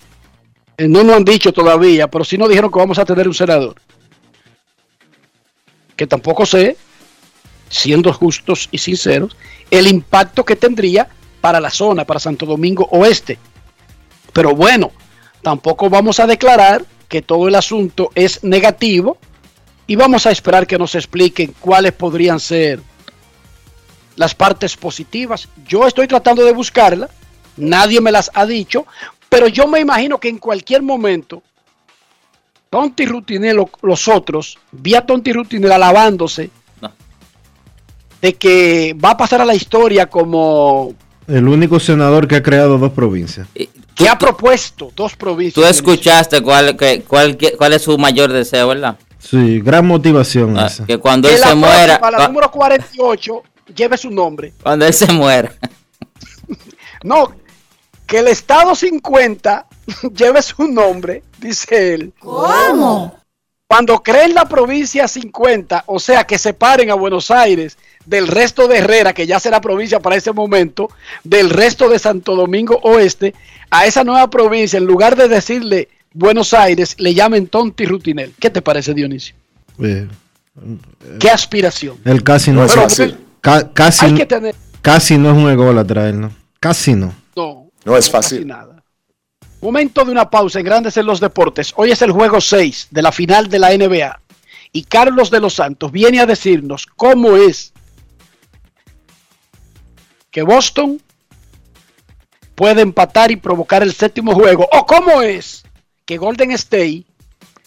Eh, 0.78 0.88
No 0.88 1.04
nos 1.04 1.16
han 1.16 1.24
dicho 1.24 1.52
todavía, 1.52 2.08
pero 2.08 2.24
sí 2.24 2.36
nos 2.36 2.48
dijeron 2.48 2.70
que 2.72 2.78
vamos 2.80 2.98
a 2.98 3.04
tener 3.04 3.28
un 3.28 3.34
senador. 3.34 3.76
Que 5.94 6.06
tampoco 6.06 6.44
sé, 6.44 6.76
siendo 7.70 8.12
justos 8.12 8.68
y 8.70 8.78
sinceros, 8.78 9.36
el 9.70 9.86
impacto 9.86 10.44
que 10.44 10.56
tendría 10.56 11.08
para 11.40 11.60
la 11.60 11.70
zona, 11.70 12.04
para 12.04 12.20
Santo 12.20 12.44
Domingo 12.46 12.86
Oeste. 12.90 13.38
Pero 14.36 14.54
bueno, 14.54 14.92
tampoco 15.40 15.88
vamos 15.88 16.20
a 16.20 16.26
declarar 16.26 16.84
que 17.08 17.22
todo 17.22 17.48
el 17.48 17.54
asunto 17.54 18.10
es 18.14 18.44
negativo 18.44 19.16
y 19.86 19.96
vamos 19.96 20.26
a 20.26 20.30
esperar 20.30 20.66
que 20.66 20.78
nos 20.78 20.94
expliquen 20.94 21.54
cuáles 21.58 21.92
podrían 21.92 22.38
ser 22.38 22.82
las 24.14 24.34
partes 24.34 24.76
positivas. 24.76 25.48
Yo 25.66 25.86
estoy 25.86 26.06
tratando 26.06 26.44
de 26.44 26.52
buscarla, 26.52 27.08
nadie 27.56 28.02
me 28.02 28.12
las 28.12 28.30
ha 28.34 28.44
dicho, 28.44 28.86
pero 29.30 29.48
yo 29.48 29.66
me 29.66 29.80
imagino 29.80 30.20
que 30.20 30.28
en 30.28 30.36
cualquier 30.36 30.82
momento 30.82 31.42
Tonti 32.68 33.06
Rutinel 33.06 33.60
o 33.60 33.70
los 33.80 34.06
otros, 34.06 34.58
vi 34.70 34.96
a 34.96 35.06
Tonti 35.06 35.32
Rutinel 35.32 35.72
alabándose 35.72 36.50
de 38.20 38.34
que 38.34 38.94
va 39.02 39.12
a 39.12 39.16
pasar 39.16 39.40
a 39.40 39.46
la 39.46 39.54
historia 39.54 40.10
como 40.10 40.94
El 41.28 41.48
único 41.48 41.80
senador 41.80 42.28
que 42.28 42.36
ha 42.36 42.42
creado 42.42 42.78
dos 42.78 42.92
provincias. 42.92 43.48
que 43.94 44.08
ha 44.08 44.18
propuesto 44.18 44.92
dos 44.94 45.16
provincias. 45.16 45.54
Tú 45.54 45.64
escuchaste 45.64 46.42
cuál, 46.42 46.76
que- 46.76 47.02
cuál, 47.02 47.36
que- 47.38 47.52
cuál 47.56 47.72
es 47.72 47.82
su 47.82 47.96
mayor 47.96 48.30
deseo, 48.30 48.68
¿verdad? 48.68 48.96
Sí, 49.18 49.58
gran 49.60 49.86
motivación 49.86 50.58
Ah, 50.58 50.66
esa. 50.66 50.84
que 50.84 50.98
cuando 50.98 51.28
Que 51.28 51.34
él 51.36 51.40
la 51.40 51.48
se 51.48 51.54
muera, 51.54 51.98
próxima, 51.98 52.10
la 52.10 52.28
número 52.28 52.50
48, 52.50 53.42
lleve 53.74 53.96
su 53.96 54.10
nombre. 54.10 54.52
cuando 54.62 54.86
él 54.86 54.92
se 54.92 55.10
muera, 55.12 55.52
No, 57.02 57.34
que 58.06 58.18
el 58.18 58.28
Estado 58.28 58.74
50 58.74 59.66
lleve 60.14 60.42
su 60.42 60.68
nombre, 60.68 61.22
dice 61.38 61.94
él. 61.94 62.12
¿Cómo? 62.20 63.18
Cuando 63.68 64.00
creen 64.02 64.34
la 64.34 64.44
provincia 64.44 65.08
50, 65.08 65.84
o 65.86 65.98
sea, 65.98 66.24
que 66.24 66.38
separen 66.38 66.90
a 66.90 66.94
Buenos 66.94 67.30
Aires 67.30 67.76
del 68.06 68.28
resto 68.28 68.68
de 68.68 68.78
Herrera, 68.78 69.12
que 69.12 69.26
ya 69.26 69.38
será 69.40 69.60
provincia 69.60 70.00
para 70.00 70.16
ese 70.16 70.32
momento, 70.32 70.88
del 71.24 71.50
resto 71.50 71.88
de 71.88 71.98
Santo 71.98 72.34
Domingo 72.36 72.78
Oeste, 72.82 73.34
a 73.70 73.84
esa 73.86 74.04
nueva 74.04 74.30
provincia, 74.30 74.78
en 74.78 74.84
lugar 74.86 75.16
de 75.16 75.28
decirle 75.28 75.88
Buenos 76.12 76.54
Aires, 76.54 76.94
le 76.98 77.12
llamen 77.14 77.48
Tonti 77.48 77.84
Rutinel. 77.84 78.32
¿Qué 78.40 78.48
te 78.48 78.62
parece, 78.62 78.94
Dionisio? 78.94 79.34
Eh, 79.82 80.06
¿Qué 81.20 81.28
aspiración? 81.30 81.98
él 82.04 82.22
casi 82.22 82.50
no, 82.52 82.64
es 82.64 82.70
Pero 82.72 82.82
fácil. 82.84 83.18
ca- 83.40 83.72
casi, 83.72 84.06
Hay 84.06 84.14
que 84.14 84.26
tener... 84.26 84.54
casi 84.80 85.18
no 85.18 85.30
es 85.32 85.36
un 85.36 85.50
ególatra 85.50 86.08
él, 86.08 86.20
¿no? 86.20 86.30
Casi 86.60 86.94
no. 86.94 87.12
No, 87.36 87.68
No 87.84 87.96
es 87.96 88.08
casi 88.08 88.36
fácil. 88.36 88.46
nada. 88.46 88.82
Momento 89.60 90.04
de 90.04 90.12
una 90.12 90.30
pausa 90.30 90.58
en 90.60 90.64
Grandes 90.64 90.96
en 90.96 91.06
los 91.06 91.18
Deportes. 91.20 91.72
Hoy 91.76 91.90
es 91.90 92.00
el 92.02 92.12
juego 92.12 92.40
6 92.40 92.88
de 92.90 93.02
la 93.02 93.10
final 93.12 93.48
de 93.48 93.58
la 93.58 93.76
NBA. 93.76 94.20
Y 94.72 94.84
Carlos 94.84 95.30
de 95.30 95.40
los 95.40 95.54
Santos 95.54 95.90
viene 95.92 96.20
a 96.20 96.26
decirnos 96.26 96.86
cómo 96.96 97.36
es 97.36 97.72
que 100.36 100.42
Boston 100.42 101.00
puede 102.54 102.82
empatar 102.82 103.30
y 103.30 103.36
provocar 103.36 103.82
el 103.82 103.94
séptimo 103.94 104.34
juego. 104.34 104.68
O 104.70 104.84
cómo 104.84 105.22
es 105.22 105.62
que 106.04 106.18
Golden 106.18 106.50
State 106.50 107.04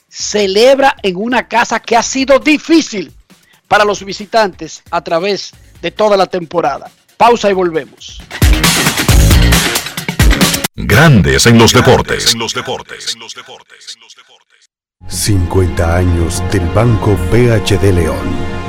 celebra 0.07 0.95
en 1.01 1.15
una 1.15 1.47
casa 1.47 1.79
que 1.79 1.97
ha 1.97 2.03
sido 2.03 2.37
difícil 2.37 3.11
para 3.67 3.83
los 3.83 4.05
visitantes 4.05 4.83
a 4.91 5.03
través 5.03 5.51
de 5.81 5.89
toda 5.89 6.15
la 6.15 6.27
temporada. 6.27 6.91
Pausa 7.17 7.49
y 7.49 7.53
volvemos. 7.53 8.21
Grandes 10.75 11.47
en 11.47 11.57
los 11.57 11.73
deportes. 11.73 12.37
50 15.07 15.95
años 15.95 16.43
del 16.51 16.67
Banco 16.67 17.17
BHD 17.31 17.91
León. 17.91 18.68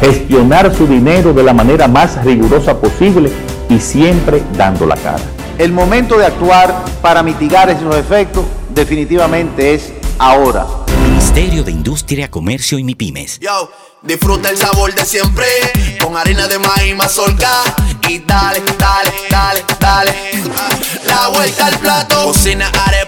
Gestionar 0.00 0.74
su 0.74 0.86
dinero 0.86 1.32
de 1.32 1.42
la 1.42 1.52
manera 1.52 1.88
más 1.88 2.24
rigurosa 2.24 2.80
posible 2.80 3.30
y 3.68 3.78
siempre 3.80 4.42
dando 4.56 4.86
la 4.86 4.96
cara. 4.96 5.22
El 5.58 5.72
momento 5.72 6.16
de 6.16 6.26
actuar 6.26 6.84
para 7.02 7.22
mitigar 7.22 7.68
esos 7.68 7.94
efectos 7.96 8.44
definitivamente 8.70 9.74
es 9.74 9.92
ahora. 10.18 10.66
Ministerio 11.02 11.64
de 11.64 11.72
Industria, 11.72 12.30
Comercio 12.30 12.78
y 12.78 12.84
MIPIMES. 12.84 13.40
Yo, 13.40 13.70
disfruta 14.02 14.50
el 14.50 14.56
sabor 14.56 14.94
de 14.94 15.04
siempre 15.04 15.46
con 16.00 16.16
harina 16.16 16.46
de 16.46 16.58
maíz 16.58 16.94
mazorca 16.96 17.48
y 18.08 18.20
dale, 18.20 18.62
dale, 18.78 19.12
dale, 19.30 19.64
dale. 19.80 20.14
La 21.06 21.28
vuelta 21.28 21.66
al 21.66 21.78
plato. 21.78 22.24
Cocina 22.24 22.70
arepa, 22.86 23.07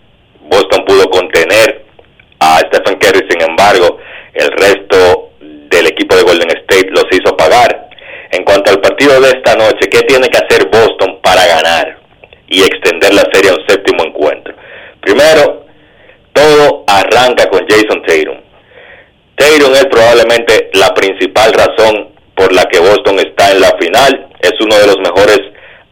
Boston 0.43 0.85
pudo 0.85 1.09
contener 1.09 1.83
a 2.39 2.59
Stephen 2.59 2.99
Curry, 2.99 3.27
sin 3.27 3.41
embargo, 3.41 3.97
el 4.33 4.51
resto 4.51 5.31
del 5.41 5.87
equipo 5.87 6.15
de 6.15 6.23
Golden 6.23 6.49
State 6.49 6.91
los 6.91 7.05
hizo 7.11 7.35
pagar. 7.35 7.89
En 8.31 8.43
cuanto 8.43 8.71
al 8.71 8.79
partido 8.79 9.19
de 9.19 9.29
esta 9.29 9.55
noche, 9.55 9.89
¿qué 9.91 10.01
tiene 10.03 10.29
que 10.29 10.37
hacer 10.37 10.69
Boston 10.69 11.19
para 11.23 11.45
ganar 11.47 11.98
y 12.49 12.61
extender 12.61 13.13
la 13.13 13.27
serie 13.31 13.51
a 13.51 13.55
un 13.55 13.67
séptimo 13.67 14.03
encuentro? 14.03 14.53
Primero, 15.01 15.65
todo 16.33 16.83
arranca 16.87 17.49
con 17.49 17.65
Jason 17.67 18.01
Tatum. 18.05 18.37
Tatum 19.35 19.73
es 19.73 19.85
probablemente 19.85 20.69
la 20.73 20.93
principal 20.93 21.53
razón 21.53 22.09
por 22.35 22.53
la 22.53 22.65
que 22.65 22.79
Boston 22.79 23.19
está 23.19 23.51
en 23.51 23.61
la 23.61 23.75
final. 23.79 24.27
Es 24.41 24.53
uno 24.59 24.75
de 24.77 24.87
los 24.87 24.97
mejores 24.99 25.39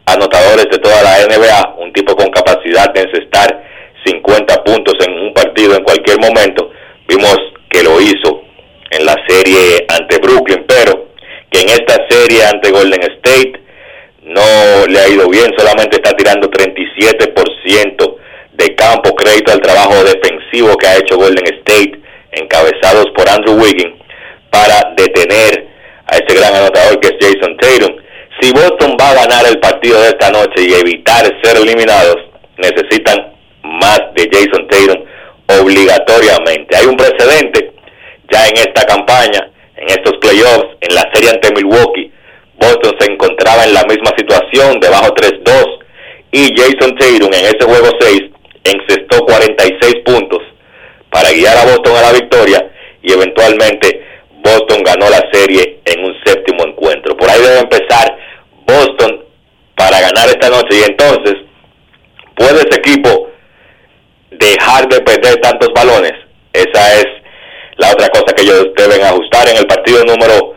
anotadores 0.06 0.66
de 0.70 0.78
toda 0.78 1.02
la 1.02 1.26
NBA, 1.26 1.76
un 1.78 1.92
tipo 1.92 2.16
con 2.16 2.30
capacidad 2.30 2.92
de 2.92 3.02
encestar 3.02 3.62
50 4.04 4.64
puntos 4.64 4.94
en 5.06 5.12
un 5.12 5.34
partido 5.34 5.76
en 5.76 5.84
cualquier 5.84 6.18
momento. 6.20 6.70
Vimos 7.06 7.36
que 7.68 7.82
lo 7.82 8.00
hizo 8.00 8.42
en 8.90 9.04
la 9.04 9.16
serie 9.26 9.86
ante 9.88 10.18
Brooklyn, 10.18 10.64
pero 10.66 11.08
que 11.50 11.60
en 11.60 11.68
esta 11.68 12.06
serie 12.08 12.44
ante 12.44 12.70
Golden 12.70 13.02
State 13.02 13.60
no 14.38 14.86
le 14.86 14.98
ha 14.98 15.08
ido 15.08 15.28
bien, 15.28 15.52
solamente 15.56 15.96
está 15.96 16.16
tirando 16.16 16.50
37% 16.50 18.16
de 18.52 18.74
campo, 18.74 19.14
crédito 19.14 19.52
al 19.52 19.60
trabajo 19.60 20.04
defensivo 20.04 20.76
que 20.76 20.86
ha 20.86 20.98
hecho 20.98 21.16
Golden 21.16 21.46
State, 21.58 22.00
encabezados 22.32 23.06
por 23.14 23.28
Andrew 23.28 23.60
Wiggins, 23.60 23.94
para 24.50 24.94
detener 24.96 25.68
a 26.06 26.16
ese 26.16 26.38
gran 26.38 26.54
anotador 26.54 27.00
que 27.00 27.08
es 27.08 27.14
Jason 27.20 27.56
Tatum. 27.56 27.96
Si 28.40 28.52
Boston 28.52 28.96
va 29.00 29.10
a 29.10 29.14
ganar 29.14 29.46
el 29.46 29.58
partido 29.58 30.00
de 30.00 30.08
esta 30.08 30.30
noche 30.30 30.62
y 30.62 30.74
evitar 30.74 31.24
ser 31.42 31.56
eliminados, 31.56 32.16
necesitan 32.56 33.32
más 33.62 34.00
de 34.14 34.28
Jason 34.30 34.66
Tatum 34.68 35.04
obligatoriamente. 35.60 36.76
Hay 36.76 36.86
un 36.86 36.96
precedente 36.96 37.72
ya 38.30 38.46
en 38.46 38.56
esta 38.56 38.84
campaña, 38.84 39.50
en 39.76 39.88
estos 39.88 40.16
playoffs, 40.18 40.76
en 40.80 40.94
la 40.94 41.08
serie 41.12 41.30
ante 41.30 41.52
Milwaukee. 41.54 42.12
Boston 42.58 42.94
se 42.98 43.12
encontraba 43.12 43.64
en 43.64 43.74
la 43.74 43.84
misma 43.84 44.12
situación, 44.16 44.80
debajo 44.80 45.14
3-2, 45.14 45.78
y 46.32 46.54
Jason 46.56 46.94
Tatum 46.96 47.32
en 47.32 47.44
ese 47.46 47.64
juego 47.64 47.88
6 48.00 48.20
encestó 48.64 49.24
46 49.24 49.94
puntos 50.04 50.40
para 51.10 51.30
guiar 51.32 51.56
a 51.56 51.64
Boston 51.64 51.96
a 51.96 52.02
la 52.02 52.12
victoria 52.12 52.70
y 53.02 53.12
eventualmente 53.12 54.04
Boston 54.42 54.82
ganó 54.82 55.08
la 55.08 55.22
serie 55.32 55.80
en 55.84 56.04
un 56.04 56.14
séptimo 56.24 56.64
encuentro. 56.66 57.16
Por 57.16 57.30
ahí 57.30 57.40
debe 57.40 57.60
empezar 57.60 58.16
Boston 58.66 59.24
para 59.74 60.00
ganar 60.00 60.28
esta 60.28 60.50
noche 60.50 60.78
y 60.78 60.82
entonces 60.82 61.34
puede 62.36 62.58
ese 62.58 62.78
equipo 62.78 63.28
dejar 64.30 64.88
de 64.88 65.00
perder 65.00 65.36
tantos 65.40 65.70
balones. 65.74 66.12
Esa 66.52 66.94
es 66.94 67.06
la 67.76 67.92
otra 67.92 68.08
cosa 68.08 68.34
que 68.34 68.42
ellos 68.42 68.68
deben 68.76 69.02
ajustar. 69.02 69.48
En 69.48 69.56
el 69.56 69.66
partido 69.66 70.04
número 70.04 70.54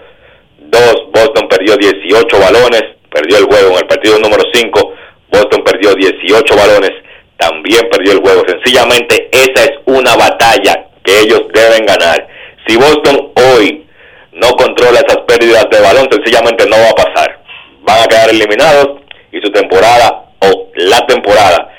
2, 0.72 1.12
Boston 1.14 1.48
perdió 1.50 1.76
18 1.76 2.40
balones, 2.40 2.84
perdió 3.12 3.38
el 3.38 3.46
juego. 3.46 3.72
En 3.72 3.78
el 3.78 3.88
partido 3.88 4.20
número 4.20 4.44
5, 4.54 4.94
Boston 5.30 5.64
perdió 5.64 5.94
18 5.94 6.56
balones, 6.56 6.92
también 7.38 7.88
perdió 7.92 8.14
el 8.14 8.20
juego. 8.20 8.44
Sencillamente 8.48 9.30
esa 9.32 9.66
es 9.66 9.72
una 9.86 10.16
batalla 10.16 10.88
que 11.04 11.20
ellos 11.20 11.42
deben 11.54 11.86
ganar. 11.86 12.28
Si 12.66 12.78
Boston 12.78 13.32
hoy 13.36 13.86
no 14.32 14.52
controla 14.52 15.00
esas 15.00 15.24
pérdidas 15.28 15.66
de 15.70 15.82
balón, 15.82 16.08
sencillamente 16.10 16.66
no 16.68 16.78
va 16.78 16.90
a 16.90 17.06
pasar. 17.06 17.40
Van 17.82 18.04
a 18.04 18.08
quedar 18.08 18.30
eliminados 18.30 19.02
y 19.32 19.42
su 19.42 19.52
temporada 19.52 20.32
o 20.40 20.70
la 20.76 21.06
temporada 21.06 21.70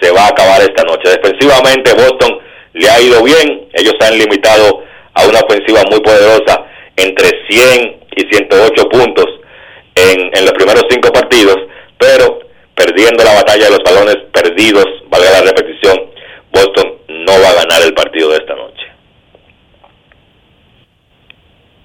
se 0.00 0.10
va 0.10 0.26
a 0.26 0.28
acabar 0.28 0.60
esta 0.60 0.82
noche. 0.84 1.08
Defensivamente 1.08 1.94
Boston 1.94 2.38
le 2.74 2.90
ha 2.90 3.00
ido 3.00 3.22
bien, 3.22 3.68
ellos 3.72 3.94
han 4.00 4.18
limitado 4.18 4.82
a 5.14 5.26
una 5.26 5.40
ofensiva 5.40 5.82
muy 5.90 6.00
poderosa 6.00 6.66
entre 6.96 7.30
100 7.48 8.01
y 8.16 8.34
108 8.34 8.88
puntos 8.88 9.26
en, 9.94 10.30
en 10.36 10.44
los 10.44 10.52
primeros 10.52 10.84
cinco 10.90 11.12
partidos, 11.12 11.56
pero 11.98 12.40
perdiendo 12.74 13.24
la 13.24 13.34
batalla 13.34 13.64
de 13.64 13.70
los 13.70 13.82
balones 13.84 14.16
perdidos, 14.32 14.86
valga 15.08 15.30
la 15.30 15.42
repetición, 15.42 15.98
Boston 16.52 16.94
no 17.08 17.32
va 17.32 17.50
a 17.50 17.64
ganar 17.64 17.82
el 17.82 17.94
partido 17.94 18.30
de 18.30 18.36
esta 18.36 18.54
noche. 18.54 18.82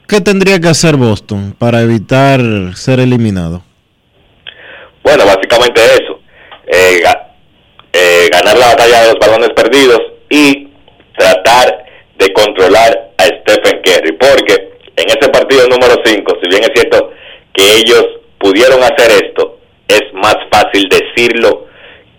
¿Qué 0.08 0.22
tendría 0.22 0.60
que 0.60 0.70
hacer 0.70 0.96
Boston 0.96 1.54
para 1.58 1.82
evitar 1.82 2.40
ser 2.76 3.02
eliminado? 3.02 3.62
Bueno, 5.04 5.26
básicamente 5.26 5.82
eso. 6.02 6.22
Eh, 6.66 7.04
eh, 7.92 8.30
ganar 8.32 8.58
la 8.58 8.68
batalla 8.68 9.02
de 9.02 9.08
los 9.08 9.20
balones 9.20 9.50
perdidos 9.50 10.02
y 10.30 10.70
tratar 11.18 11.86
de 12.18 12.34
controlar 12.34 13.12
a 13.18 13.24
Stephen 13.24 13.82
Curry. 13.84 14.14
Porque 14.14 14.77
en 14.98 15.10
ese 15.10 15.30
partido 15.30 15.68
número 15.68 15.96
5, 16.04 16.38
si 16.42 16.50
bien 16.50 16.64
es 16.64 16.72
cierto 16.74 17.12
que 17.54 17.64
ellos 17.78 18.06
pudieron 18.40 18.82
hacer 18.84 19.24
esto, 19.24 19.60
es 19.88 20.02
más 20.14 20.36
fácil 20.52 20.90
decirlo 20.90 21.68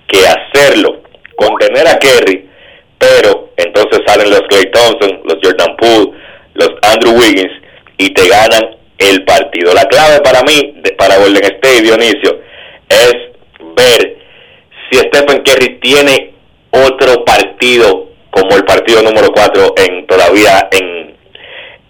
que 0.07 0.21
hacerlo. 0.27 1.03
Contener 1.37 1.87
a 1.87 1.99
Kerry, 1.99 2.49
pero 2.97 3.51
entonces 3.57 4.01
salen 4.07 4.31
los 4.31 4.43
Clay 4.49 4.71
Thompson, 4.73 5.21
los 5.25 5.39
Jordan 5.43 5.77
Poole, 5.77 6.13
los 6.55 6.71
Andrew 6.83 7.13
Wiggins 7.13 7.53
y 7.99 8.11
te 8.11 8.29
ganan 8.29 8.77
el 8.99 9.25
partido. 9.25 9.75
La 9.75 9.85
clave 9.85 10.21
para 10.21 10.43
mí, 10.43 10.75
de, 10.83 10.93
para 10.93 11.19
Golden 11.19 11.45
State, 11.45 11.83
Dionisio, 11.83 12.41
es 12.89 13.15
ver 13.77 14.19
si 14.91 14.99
Stephen 14.99 15.43
Curry 15.43 15.79
tiene 15.81 16.35
otro 16.71 17.25
partido 17.25 18.09
como 18.31 18.57
el 18.57 18.65
partido 18.65 19.03
número 19.03 19.33
4 19.33 19.75
en 19.77 20.07
todavía 20.07 20.69
en, 20.71 20.98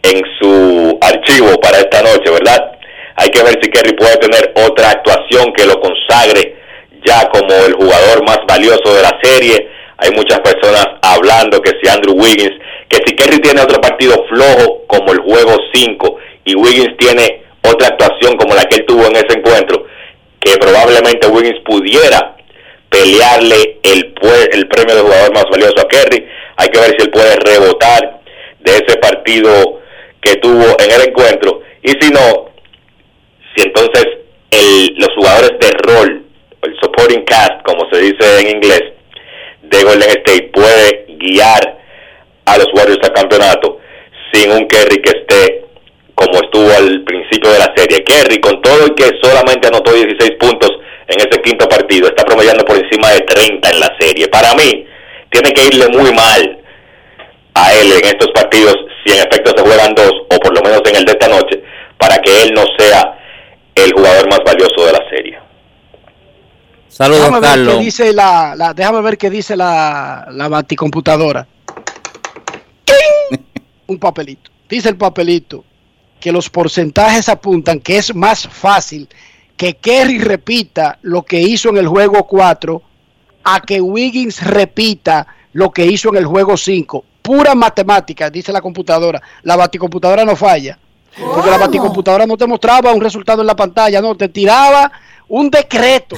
en 0.03 0.23
su 0.41 0.99
archivo 1.01 1.61
para 1.61 1.79
esta 1.79 2.03
noche, 2.03 2.31
¿verdad? 2.31 2.73
Hay 3.17 3.29
que 3.31 3.43
ver 3.43 3.59
si 3.61 3.69
Kerry 3.71 3.95
puede 3.97 4.17
tener 4.17 4.53
otra 4.67 4.91
actuación 4.91 5.53
que 5.53 5.67
lo 5.67 5.81
consagre 5.81 6.57
ya 7.05 7.29
como 7.31 7.53
el 7.67 7.75
jugador 7.75 8.25
más 8.27 8.39
valioso 8.47 8.95
de 8.95 9.03
la 9.03 9.19
serie. 9.23 9.69
Hay 9.99 10.11
muchas 10.13 10.39
personas 10.41 10.87
hablando 11.03 11.61
que 11.61 11.73
si 11.83 11.89
Andrew 11.89 12.15
Wiggins, 12.15 12.55
que 12.89 12.99
si 13.05 13.17
Kerry 13.17 13.41
tiene 13.41 13.61
otro 13.61 13.81
partido 13.81 14.25
flojo 14.29 14.85
como 14.87 15.13
el 15.13 15.19
juego 15.21 15.57
5 15.73 16.17
y 16.45 16.55
Wiggins 16.55 16.97
tiene 16.97 17.43
otra 17.63 17.89
actuación 17.89 18.37
como 18.37 18.55
la 18.55 18.65
que 18.65 18.77
él 18.77 18.87
tuvo 18.87 19.05
en 19.07 19.17
ese 19.17 19.39
encuentro, 19.39 19.87
que 20.41 20.57
probablemente 20.57 21.27
Wiggins 21.27 21.61
pudiera 21.65 22.37
pelearle 22.89 23.81
el, 23.83 24.15
el 24.53 24.69
premio 24.69 24.95
de 24.95 25.03
jugador 25.03 25.35
más 25.35 25.45
valioso 25.51 25.81
a 25.81 25.89
Kerry. 25.89 26.27
Hay 26.57 26.69
que 26.69 26.81
ver 26.81 26.95
si 26.97 27.05
él 27.05 27.11
puede 27.11 27.37
rebotar 27.37 28.21
de 28.61 28.73
ese 28.73 28.97
partido 28.99 29.81
que 30.21 30.37
tuvo 30.37 30.77
en 30.79 30.91
el 30.91 31.09
encuentro. 31.09 31.63
Y 31.83 31.91
si 32.01 32.11
no, 32.11 32.51
si 33.55 33.63
entonces 33.65 34.07
el, 34.51 34.95
los 34.97 35.15
jugadores 35.15 35.59
de 35.61 35.71
rol, 35.79 36.25
el 36.63 36.77
supporting 36.81 37.25
cast, 37.25 37.63
como 37.65 37.89
se 37.91 38.01
dice 38.01 38.41
en 38.41 38.57
inglés, 38.57 38.83
de 39.63 39.83
Golden 39.85 40.11
State 40.11 40.51
puede 40.53 41.07
guiar 41.19 41.79
a 42.47 42.59
los 42.59 42.69
Warriors 42.75 43.01
al 43.03 43.13
campeonato 43.13 43.79
sin 44.33 44.51
un 44.51 44.67
Kerry 44.67 45.01
que 45.03 45.11
esté 45.11 45.65
como 46.15 46.35
estuvo 46.43 46.69
al 46.73 47.05
principio 47.05 47.53
de 47.53 47.61
la 47.61 47.73
serie. 47.77 48.03
Kerry, 48.03 48.41
con 48.41 48.61
todo 48.61 48.89
y 48.89 48.95
que 48.95 49.09
solamente 49.23 49.69
anotó 49.69 49.93
16 49.93 50.33
puntos 50.41 50.71
en 51.07 51.21
ese 51.21 51.41
quinto 51.43 51.69
partido, 51.69 52.09
está 52.09 52.25
promediando 52.25 52.65
por 52.65 52.77
encima 52.77 53.11
de 53.13 53.21
30 53.21 53.71
en 53.71 53.81
la 53.81 53.97
serie. 54.01 54.27
Para 54.27 54.53
mí, 54.55 54.85
tiene 55.31 55.53
que 55.53 55.67
irle 55.67 55.89
muy 55.89 56.13
mal 56.13 56.58
a 57.65 57.73
él 57.75 57.93
en 57.93 58.05
estos 58.05 58.29
partidos, 58.35 58.77
si 59.05 59.13
en 59.13 59.19
efecto 59.27 59.53
se 59.57 59.63
juegan 59.63 59.95
dos, 59.95 60.13
o 60.31 60.39
por 60.39 60.55
lo 60.55 60.63
menos 60.63 60.83
en 60.87 60.97
el 60.97 61.05
de 61.05 61.13
esta 61.13 61.29
noche, 61.29 61.63
para 61.99 62.19
que 62.19 62.43
él 62.43 62.53
no 62.55 62.65
sea 62.79 63.19
el 63.75 63.93
jugador 63.93 64.29
más 64.29 64.41
valioso 64.45 64.87
de 64.87 64.93
la 64.93 65.09
serie. 65.11 65.39
Saludos, 66.89 67.21
déjame 67.21 67.41
Carlos. 67.41 67.67
Ver 67.67 67.77
qué 67.77 67.85
dice 67.85 68.13
la, 68.13 68.55
la, 68.57 68.75
déjame 68.75 69.01
ver 69.03 69.19
qué 69.19 69.31
dice 69.31 69.57
la, 69.57 70.27
la 70.31 70.49
baticomputadora. 70.49 71.47
Un 73.87 73.99
papelito. 73.99 74.51
Dice 74.69 74.89
el 74.89 74.97
papelito 74.97 75.65
que 76.21 76.33
los 76.33 76.51
porcentajes 76.51 77.29
apuntan 77.29 77.81
que 77.81 77.99
es 77.99 78.15
más 78.15 78.49
fácil 78.49 79.09
que 79.57 79.77
Kerry 79.77 80.19
repita 80.19 80.99
lo 81.03 81.23
que 81.23 81.41
hizo 81.41 81.71
en 81.71 81.79
el 81.79 81.89
juego 81.89 82.27
4 82.27 82.83
a 83.45 83.61
que 83.61 83.81
Wiggins 83.81 84.45
repita 84.45 85.27
lo 85.53 85.71
que 85.71 85.87
hizo 85.87 86.11
en 86.11 86.17
el 86.17 86.27
juego 86.27 86.57
5. 86.57 87.05
Pura 87.29 87.55
matemática, 87.55 88.31
dice 88.31 88.51
la 88.55 88.63
computadora. 88.63 89.21
La 89.43 89.55
baticomputadora 89.55 90.25
no 90.25 90.35
falla. 90.35 90.79
Porque 91.15 91.51
la 91.51 91.59
baticomputadora 91.59 92.25
no 92.25 92.39
te 92.39 92.47
mostraba 92.47 92.95
un 92.95 93.03
resultado 93.03 93.43
en 93.43 93.47
la 93.47 93.55
pantalla, 93.55 94.01
no, 94.01 94.15
te 94.15 94.31
tiraba 94.31 94.91
un 95.29 95.51
decreto 95.51 96.17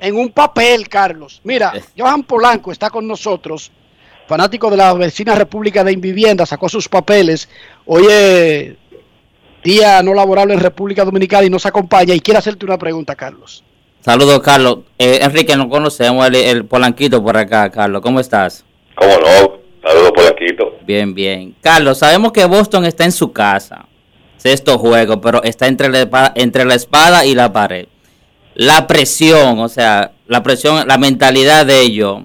en 0.00 0.16
un 0.16 0.30
papel, 0.30 0.88
Carlos. 0.88 1.40
Mira, 1.44 1.74
Johan 1.96 2.24
Polanco 2.24 2.72
está 2.72 2.90
con 2.90 3.06
nosotros, 3.06 3.70
fanático 4.26 4.68
de 4.68 4.78
la 4.78 4.94
vecina 4.94 5.36
República 5.36 5.84
de 5.84 5.92
Invivienda, 5.92 6.44
sacó 6.44 6.68
sus 6.68 6.88
papeles. 6.88 7.48
Hoy 7.86 8.04
es 8.10 8.74
día 9.62 10.02
no 10.02 10.12
laborable 10.12 10.54
en 10.54 10.60
República 10.60 11.04
Dominicana 11.04 11.46
y 11.46 11.50
nos 11.50 11.66
acompaña 11.66 12.16
y 12.16 12.18
quiere 12.20 12.38
hacerte 12.38 12.66
una 12.66 12.78
pregunta, 12.78 13.14
Carlos. 13.14 13.62
Saludos, 14.00 14.40
Carlos. 14.40 14.78
Eh, 14.98 15.20
Enrique, 15.22 15.54
no 15.54 15.68
conocemos 15.68 16.26
el, 16.26 16.34
el 16.34 16.64
Polanquito 16.64 17.22
por 17.22 17.36
acá, 17.36 17.70
Carlos. 17.70 18.02
¿Cómo 18.02 18.18
estás? 18.18 18.64
¿Cómo 18.96 19.12
no? 19.18 19.53
Saludos, 19.84 20.12
Polanquito. 20.14 20.78
Bien, 20.86 21.14
bien. 21.14 21.54
Carlos, 21.60 21.98
sabemos 21.98 22.32
que 22.32 22.44
Boston 22.46 22.86
está 22.86 23.04
en 23.04 23.12
su 23.12 23.32
casa. 23.32 23.86
Sexto 24.38 24.78
juego, 24.78 25.20
pero 25.20 25.42
está 25.42 25.66
entre 25.66 25.88
la, 25.90 26.00
espada, 26.74 27.26
y 27.26 27.34
la 27.34 27.52
pared. 27.52 27.86
La 28.54 28.86
presión, 28.86 29.58
o 29.58 29.68
sea, 29.68 30.12
la 30.26 30.42
presión, 30.42 30.88
la 30.88 30.96
mentalidad 30.96 31.66
de 31.66 31.82
ellos. 31.82 32.22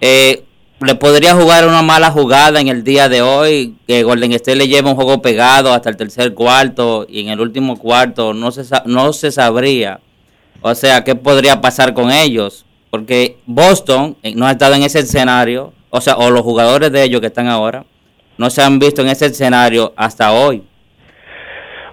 Eh, 0.00 0.44
le 0.80 0.94
podría 0.94 1.34
jugar 1.34 1.66
una 1.66 1.82
mala 1.82 2.10
jugada 2.10 2.60
en 2.60 2.68
el 2.68 2.84
día 2.84 3.08
de 3.08 3.20
hoy, 3.20 3.74
que 3.86 4.02
Golden 4.02 4.32
State 4.32 4.56
le 4.56 4.68
lleva 4.68 4.90
un 4.90 4.96
juego 4.96 5.20
pegado 5.20 5.72
hasta 5.72 5.90
el 5.90 5.96
tercer 5.96 6.34
cuarto 6.34 7.06
y 7.08 7.20
en 7.20 7.28
el 7.28 7.40
último 7.40 7.76
cuarto 7.76 8.32
no 8.32 8.50
se, 8.50 8.62
no 8.86 9.12
se 9.12 9.32
sabría. 9.32 10.00
O 10.60 10.74
sea, 10.74 11.04
¿qué 11.04 11.14
podría 11.14 11.60
pasar 11.60 11.94
con 11.94 12.10
ellos? 12.10 12.64
Porque 12.90 13.38
Boston 13.46 14.16
no 14.34 14.46
ha 14.46 14.52
estado 14.52 14.74
en 14.74 14.82
ese 14.82 15.00
escenario, 15.00 15.72
o 15.90 16.00
sea, 16.00 16.16
o 16.16 16.30
los 16.30 16.42
jugadores 16.42 16.92
de 16.92 17.02
ellos 17.02 17.20
que 17.20 17.28
están 17.28 17.48
ahora, 17.48 17.84
no 18.36 18.50
se 18.50 18.62
han 18.62 18.78
visto 18.78 19.02
en 19.02 19.08
ese 19.08 19.26
escenario 19.26 19.92
hasta 19.96 20.32
hoy. 20.32 20.62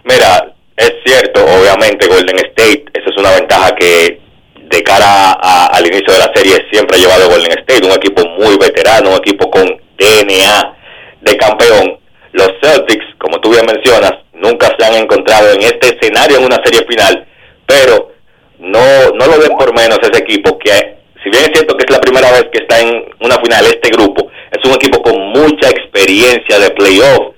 Mira, 0.04 0.54
es 0.78 0.94
cierto, 1.04 1.44
obviamente 1.44 2.08
Golden 2.08 2.38
State, 2.38 2.86
esa 2.94 3.10
es 3.10 3.18
una 3.18 3.32
ventaja 3.32 3.76
que 3.76 4.22
de 4.56 4.84
cara 4.84 5.34
a, 5.42 5.68
al 5.68 5.86
inicio 5.86 6.14
de 6.14 6.20
la 6.20 6.32
serie 6.34 6.58
siempre 6.72 6.98
ha 6.98 7.00
llevado 7.00 7.30
Golden 7.30 7.58
State, 7.60 7.86
un 7.86 7.94
equipo 7.94 8.28
muy 8.38 8.58
veterano, 8.58 9.12
un 9.12 9.18
equipo 9.18 9.50
con 9.50 9.66
DNA 9.98 10.76
de 11.22 11.38
campeón. 11.38 12.00
Los 12.34 12.52
Celtics, 12.62 13.06
como 13.18 13.40
tú 13.40 13.52
bien 13.52 13.66
mencionas, 13.66 14.14
nunca 14.34 14.70
se 14.78 14.86
han 14.86 14.96
encontrado 14.96 15.52
en 15.54 15.62
este 15.62 15.96
escenario 15.96 16.38
en 16.38 16.46
una 16.46 16.62
serie 16.64 16.86
final, 16.88 17.26
pero 17.66 18.12
no, 18.60 19.12
no 19.14 19.26
lo 19.28 19.40
ven 19.40 19.56
por 19.58 19.74
menos 19.74 20.00
ese 20.02 20.22
equipo 20.22 20.58
que, 20.60 20.98
si 21.26 21.32
bien 21.32 21.44
es 21.44 21.50
cierto 21.54 21.76
que 21.76 21.86
es 21.86 21.92
la 21.92 22.00
primera 22.00 22.32
vez 22.32 22.46
que 22.54 22.60
está 22.60 22.80
en 22.80 23.04
una 23.20 23.38
final 23.42 23.66
este 23.66 23.90
grupo, 23.90 24.30
es 24.52 24.64
un 24.64 24.76
equipo 24.76 25.02
con 25.02 25.20
mucha 25.30 25.70
experiencia 25.70 26.60
de 26.60 26.70
playoff. 26.70 27.34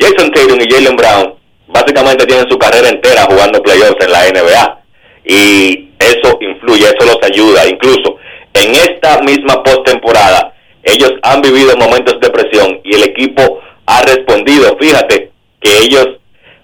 Jason 0.00 0.30
Tatum 0.30 0.58
y 0.58 0.72
Jalen 0.72 0.96
Brown 0.96 1.34
básicamente 1.66 2.24
tienen 2.24 2.48
su 2.48 2.58
carrera 2.58 2.88
entera 2.88 3.24
jugando 3.24 3.62
playoffs 3.62 4.02
en 4.02 4.10
la 4.10 4.24
NBA 4.30 4.80
y 5.26 5.90
eso 5.98 6.38
influye, 6.40 6.86
eso 6.86 7.04
los 7.04 7.18
ayuda. 7.22 7.68
Incluso 7.68 8.16
en 8.54 8.70
esta 8.72 9.20
misma 9.20 9.62
postemporada, 9.62 10.54
ellos 10.82 11.12
han 11.22 11.42
vivido 11.42 11.76
momentos 11.76 12.18
de 12.20 12.30
presión 12.30 12.80
y 12.84 12.94
el 12.94 13.02
equipo 13.02 13.60
ha 13.84 14.00
respondido. 14.00 14.78
Fíjate 14.80 15.30
que 15.60 15.78
ellos 15.84 16.08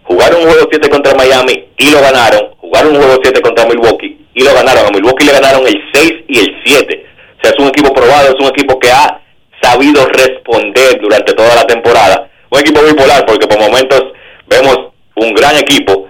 jugaron 0.05 0.41
un 0.41 0.49
juego 0.49 0.69
7 0.71 0.89
contra 0.89 1.15
Miami 1.15 1.67
y 1.77 1.91
lo 1.91 2.01
ganaron, 2.01 2.55
jugaron 2.57 2.97
un 2.97 3.03
juego 3.03 3.21
7 3.23 3.43
contra 3.43 3.67
Milwaukee 3.67 4.12
y 4.35 4.43
lo 4.45 4.55
ganaron. 4.55 4.87
A 4.87 4.91
Milwaukee 4.91 5.27
le 5.27 5.33
ganaron 5.33 5.67
el 5.67 5.81
6 5.93 6.13
y 6.29 6.39
el 6.39 6.63
7. 6.65 7.07
O 7.39 7.43
sea, 7.43 7.51
es 7.53 7.59
un 7.59 7.69
equipo 7.69 7.93
probado, 7.93 8.29
es 8.29 8.41
un 8.41 8.49
equipo 8.49 8.79
que 8.79 8.91
ha 8.91 9.21
sabido 9.61 10.05
responder 10.07 11.01
durante 11.01 11.33
toda 11.35 11.55
la 11.55 11.65
temporada. 11.65 12.29
Un 12.51 12.61
equipo 12.61 12.83
bipolar 12.83 13.25
porque 13.27 13.47
por 13.47 13.59
momentos 13.59 14.03
vemos 14.47 14.79
un 15.17 15.35
gran 15.35 15.57
equipo 15.57 16.09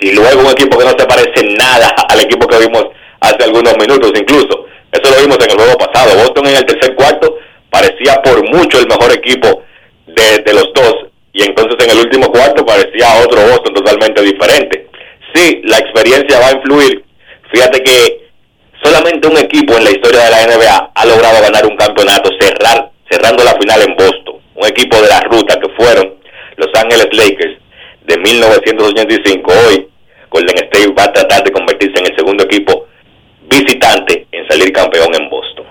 y 0.00 0.12
luego 0.12 0.40
un 0.40 0.50
equipo 0.50 0.78
que 0.78 0.84
no 0.84 0.90
se 0.90 1.06
parece 1.06 1.56
nada 1.56 1.88
al 2.08 2.20
equipo 2.20 2.46
que 2.46 2.58
vimos 2.58 2.86
hace 3.20 3.44
algunos 3.44 3.76
minutos 3.78 4.12
incluso. 4.14 4.66
Eso 4.92 5.10
lo 5.10 5.20
vimos 5.20 5.38
en 5.44 5.50
el 5.50 5.56
juego 5.56 5.78
pasado. 5.78 6.16
Boston 6.16 6.46
en 6.46 6.56
el 6.56 6.66
tercer 6.66 6.94
cuarto 6.94 7.38
parecía 7.70 8.20
por 8.22 8.42
mucho 8.54 8.78
el 8.78 8.86
mejor 8.86 9.12
equipo 9.12 9.62
de, 10.06 10.38
de 10.38 10.52
los 10.52 10.70
dos 10.74 10.94
y 11.32 11.42
entonces 11.42 11.76
en 11.84 11.90
el 11.90 12.04
último 12.04 12.30
cuarto 12.30 12.64
parecía 12.64 13.22
otro 13.24 13.40
Boston 13.42 13.74
totalmente 13.74 14.22
diferente. 14.22 14.88
Sí, 15.34 15.60
la 15.64 15.78
experiencia 15.78 16.38
va 16.38 16.48
a 16.48 16.52
influir. 16.52 17.04
Fíjate 17.54 17.84
que 17.84 18.30
solamente 18.82 19.28
un 19.28 19.38
equipo 19.38 19.76
en 19.76 19.84
la 19.84 19.90
historia 19.92 20.24
de 20.24 20.30
la 20.30 20.56
NBA 20.56 20.90
ha 20.92 21.06
logrado 21.06 21.40
ganar 21.40 21.64
un 21.64 21.76
campeonato 21.76 22.30
cerrar, 22.40 22.90
cerrando 23.08 23.44
la 23.44 23.54
final 23.54 23.80
en 23.82 23.94
Boston. 23.94 24.40
Un 24.56 24.66
equipo 24.66 25.00
de 25.00 25.08
la 25.08 25.20
ruta 25.20 25.60
que 25.60 25.68
fueron 25.76 26.14
Los 26.56 26.68
Ángeles 26.74 27.06
Lakers 27.12 27.60
de 28.06 28.18
1985. 28.18 29.52
Hoy 29.68 29.88
Golden 30.30 30.56
State 30.64 30.94
va 30.98 31.04
a 31.04 31.12
tratar 31.12 31.44
de 31.44 31.52
convertirse 31.52 31.96
en 32.00 32.06
el 32.06 32.16
segundo 32.16 32.42
equipo 32.42 32.86
visitante 33.48 34.26
en 34.32 34.48
salir 34.48 34.72
campeón 34.72 35.14
en 35.14 35.30
Boston. 35.30 35.64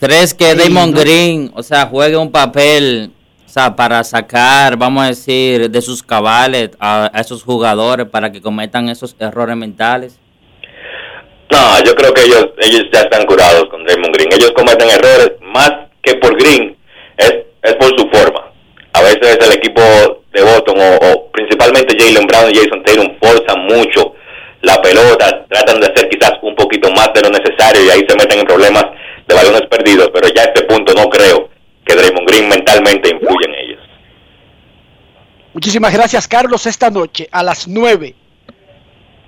¿Crees 0.00 0.32
que 0.32 0.54
Damon 0.54 0.92
Green, 0.92 1.52
o 1.54 1.62
sea, 1.62 1.84
juegue 1.84 2.16
un 2.16 2.32
papel, 2.32 3.10
o 3.44 3.48
sea, 3.48 3.76
para 3.76 4.02
sacar, 4.04 4.78
vamos 4.78 5.04
a 5.04 5.08
decir, 5.08 5.70
de 5.70 5.82
sus 5.82 6.02
cabales 6.02 6.70
a, 6.78 7.10
a 7.12 7.20
esos 7.20 7.42
jugadores 7.42 8.06
para 8.08 8.32
que 8.32 8.40
cometan 8.40 8.88
esos 8.88 9.14
errores 9.18 9.54
mentales? 9.54 10.18
No, 11.54 11.84
yo 11.84 11.94
creo 11.94 12.12
que 12.12 12.22
ellos 12.22 12.48
ellos 12.58 12.86
ya 12.92 13.02
están 13.02 13.24
curados 13.26 13.68
con 13.70 13.84
Draymond 13.84 14.12
Green. 14.12 14.32
Ellos 14.32 14.50
cometen 14.56 14.90
errores 14.90 15.34
más 15.40 15.70
que 16.02 16.16
por 16.16 16.36
Green, 16.36 16.76
es, 17.16 17.32
es 17.62 17.74
por 17.74 17.88
su 17.96 18.08
forma. 18.10 18.50
A 18.92 19.00
veces 19.02 19.38
el 19.40 19.52
equipo 19.52 19.80
de 20.32 20.42
Boston 20.42 20.80
o, 20.80 20.96
o 21.06 21.30
principalmente 21.30 21.96
Jalen 21.96 22.26
Brown 22.26 22.50
y 22.50 22.56
Jason 22.56 22.82
Tatum 22.82 23.16
forzan 23.22 23.66
mucho 23.66 24.14
la 24.62 24.82
pelota, 24.82 25.46
tratan 25.48 25.80
de 25.80 25.86
hacer 25.86 26.08
quizás 26.08 26.32
un 26.42 26.56
poquito 26.56 26.90
más 26.90 27.10
de 27.14 27.20
lo 27.20 27.30
necesario 27.30 27.84
y 27.84 27.90
ahí 27.90 28.04
se 28.08 28.16
meten 28.16 28.40
en 28.40 28.46
problemas 28.46 28.86
de 29.28 29.34
balones 29.34 29.62
perdidos, 29.70 30.10
pero 30.12 30.26
ya 30.34 30.42
a 30.42 30.46
este 30.46 30.64
punto 30.64 30.92
no 30.92 31.08
creo 31.08 31.50
que 31.86 31.94
Draymond 31.94 32.28
Green 32.28 32.48
mentalmente 32.48 33.10
influya 33.10 33.46
en 33.46 33.54
ellos. 33.54 33.80
Muchísimas 35.52 35.92
gracias, 35.92 36.26
Carlos. 36.26 36.66
Esta 36.66 36.90
noche 36.90 37.28
a 37.30 37.44
las 37.44 37.68
9, 37.68 38.14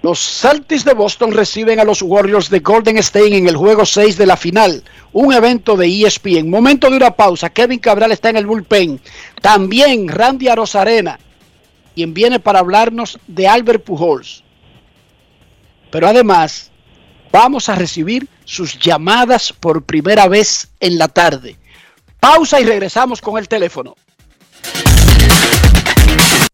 los 0.02 0.20
Celtics 0.20 0.84
de 0.84 0.94
Boston 0.94 1.32
reciben 1.32 1.80
a 1.80 1.84
los 1.84 2.02
Warriors 2.02 2.50
de 2.50 2.60
Golden 2.60 2.98
State 2.98 3.36
en 3.36 3.48
el 3.48 3.56
juego 3.56 3.84
6 3.84 4.16
de 4.16 4.26
la 4.26 4.36
final, 4.36 4.84
un 5.12 5.32
evento 5.32 5.76
de 5.76 5.86
ESPN. 5.88 6.48
Momento 6.48 6.90
de 6.90 6.96
una 6.96 7.10
pausa. 7.10 7.50
Kevin 7.50 7.78
Cabral 7.78 8.12
está 8.12 8.30
en 8.30 8.36
el 8.36 8.46
bullpen. 8.46 9.00
También 9.40 10.08
Randy 10.08 10.48
Arozarena, 10.48 11.18
quien 11.94 12.14
viene 12.14 12.38
para 12.38 12.60
hablarnos 12.60 13.18
de 13.26 13.48
Albert 13.48 13.84
Pujols. 13.84 14.44
Pero 15.90 16.08
además, 16.08 16.70
vamos 17.32 17.68
a 17.68 17.74
recibir 17.74 18.28
sus 18.44 18.78
llamadas 18.78 19.52
por 19.52 19.82
primera 19.82 20.28
vez 20.28 20.68
en 20.78 20.98
la 20.98 21.08
tarde. 21.08 21.56
Pausa 22.20 22.60
y 22.60 22.64
regresamos 22.64 23.20
con 23.20 23.38
el 23.38 23.48
teléfono. 23.48 23.96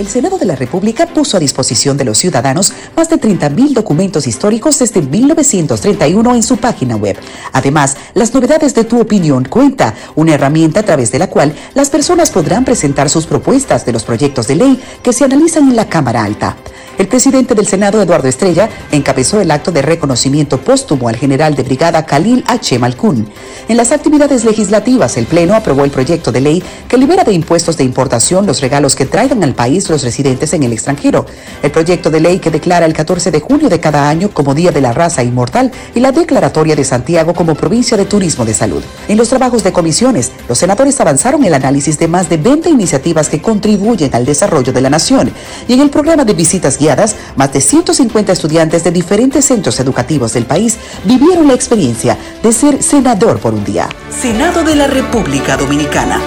El 0.00 0.08
Senado 0.08 0.38
de 0.38 0.46
la 0.46 0.56
República 0.56 1.04
puso 1.04 1.36
a 1.36 1.40
disposición 1.40 1.98
de 1.98 2.06
los 2.06 2.16
ciudadanos 2.16 2.72
más 2.96 3.10
de 3.10 3.20
30.000 3.20 3.74
documentos 3.74 4.26
históricos 4.26 4.78
desde 4.78 5.02
1931 5.02 6.36
en 6.36 6.42
su 6.42 6.56
página 6.56 6.96
web. 6.96 7.18
Además, 7.52 7.98
las 8.14 8.32
novedades 8.32 8.74
de 8.74 8.84
Tu 8.84 8.98
Opinión 8.98 9.44
cuenta, 9.44 9.94
una 10.14 10.32
herramienta 10.32 10.80
a 10.80 10.84
través 10.84 11.12
de 11.12 11.18
la 11.18 11.28
cual 11.28 11.54
las 11.74 11.90
personas 11.90 12.30
podrán 12.30 12.64
presentar 12.64 13.10
sus 13.10 13.26
propuestas 13.26 13.84
de 13.84 13.92
los 13.92 14.04
proyectos 14.04 14.46
de 14.46 14.54
ley 14.54 14.82
que 15.02 15.12
se 15.12 15.24
analizan 15.24 15.68
en 15.68 15.76
la 15.76 15.90
Cámara 15.90 16.24
Alta. 16.24 16.56
El 17.00 17.08
presidente 17.08 17.54
del 17.54 17.66
Senado, 17.66 18.02
Eduardo 18.02 18.28
Estrella, 18.28 18.68
encabezó 18.92 19.40
el 19.40 19.50
acto 19.50 19.72
de 19.72 19.80
reconocimiento 19.80 20.60
póstumo 20.60 21.08
al 21.08 21.16
general 21.16 21.54
de 21.54 21.62
brigada 21.62 22.04
Khalil 22.04 22.44
H. 22.46 22.78
Malkun. 22.78 23.26
En 23.68 23.76
las 23.78 23.90
actividades 23.90 24.44
legislativas, 24.44 25.16
el 25.16 25.24
Pleno 25.24 25.54
aprobó 25.54 25.84
el 25.84 25.90
proyecto 25.90 26.30
de 26.30 26.42
ley 26.42 26.62
que 26.88 26.98
libera 26.98 27.24
de 27.24 27.32
impuestos 27.32 27.78
de 27.78 27.84
importación 27.84 28.44
los 28.44 28.60
regalos 28.60 28.96
que 28.96 29.06
traigan 29.06 29.42
al 29.42 29.54
país 29.54 29.88
los 29.90 30.02
residentes 30.02 30.52
en 30.52 30.62
el 30.62 30.72
extranjero. 30.72 31.26
El 31.62 31.70
proyecto 31.70 32.10
de 32.10 32.20
ley 32.20 32.38
que 32.38 32.50
declara 32.50 32.86
el 32.86 32.92
14 32.92 33.30
de 33.30 33.40
junio 33.40 33.68
de 33.68 33.80
cada 33.80 34.08
año 34.08 34.30
como 34.30 34.54
Día 34.54 34.72
de 34.72 34.80
la 34.80 34.92
Raza 34.92 35.22
Inmortal 35.22 35.70
y 35.94 36.00
la 36.00 36.12
declaratoria 36.12 36.76
de 36.76 36.84
Santiago 36.84 37.34
como 37.34 37.54
provincia 37.54 37.96
de 37.96 38.04
turismo 38.04 38.44
de 38.44 38.54
salud. 38.54 38.82
En 39.08 39.18
los 39.18 39.28
trabajos 39.28 39.62
de 39.62 39.72
comisiones, 39.72 40.32
los 40.48 40.58
senadores 40.58 41.00
avanzaron 41.00 41.44
el 41.44 41.54
análisis 41.54 41.98
de 41.98 42.08
más 42.08 42.28
de 42.28 42.36
20 42.36 42.70
iniciativas 42.70 43.28
que 43.28 43.42
contribuyen 43.42 44.14
al 44.14 44.24
desarrollo 44.24 44.72
de 44.72 44.80
la 44.80 44.90
nación. 44.90 45.32
Y 45.68 45.74
en 45.74 45.80
el 45.80 45.90
programa 45.90 46.24
de 46.24 46.34
visitas 46.34 46.78
guiadas, 46.78 47.16
más 47.36 47.52
de 47.52 47.60
150 47.60 48.32
estudiantes 48.32 48.84
de 48.84 48.90
diferentes 48.90 49.44
centros 49.44 49.78
educativos 49.80 50.32
del 50.32 50.46
país 50.46 50.78
vivieron 51.04 51.48
la 51.48 51.54
experiencia 51.54 52.16
de 52.42 52.52
ser 52.52 52.82
senador 52.82 53.38
por 53.38 53.54
un 53.54 53.64
día. 53.64 53.88
Senado 54.20 54.62
de 54.64 54.76
la 54.76 54.86
República 54.86 55.56
Dominicana. 55.56 56.20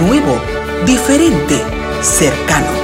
Nuevo, 0.00 0.40
diferente, 0.86 1.60
cercano. 2.02 2.83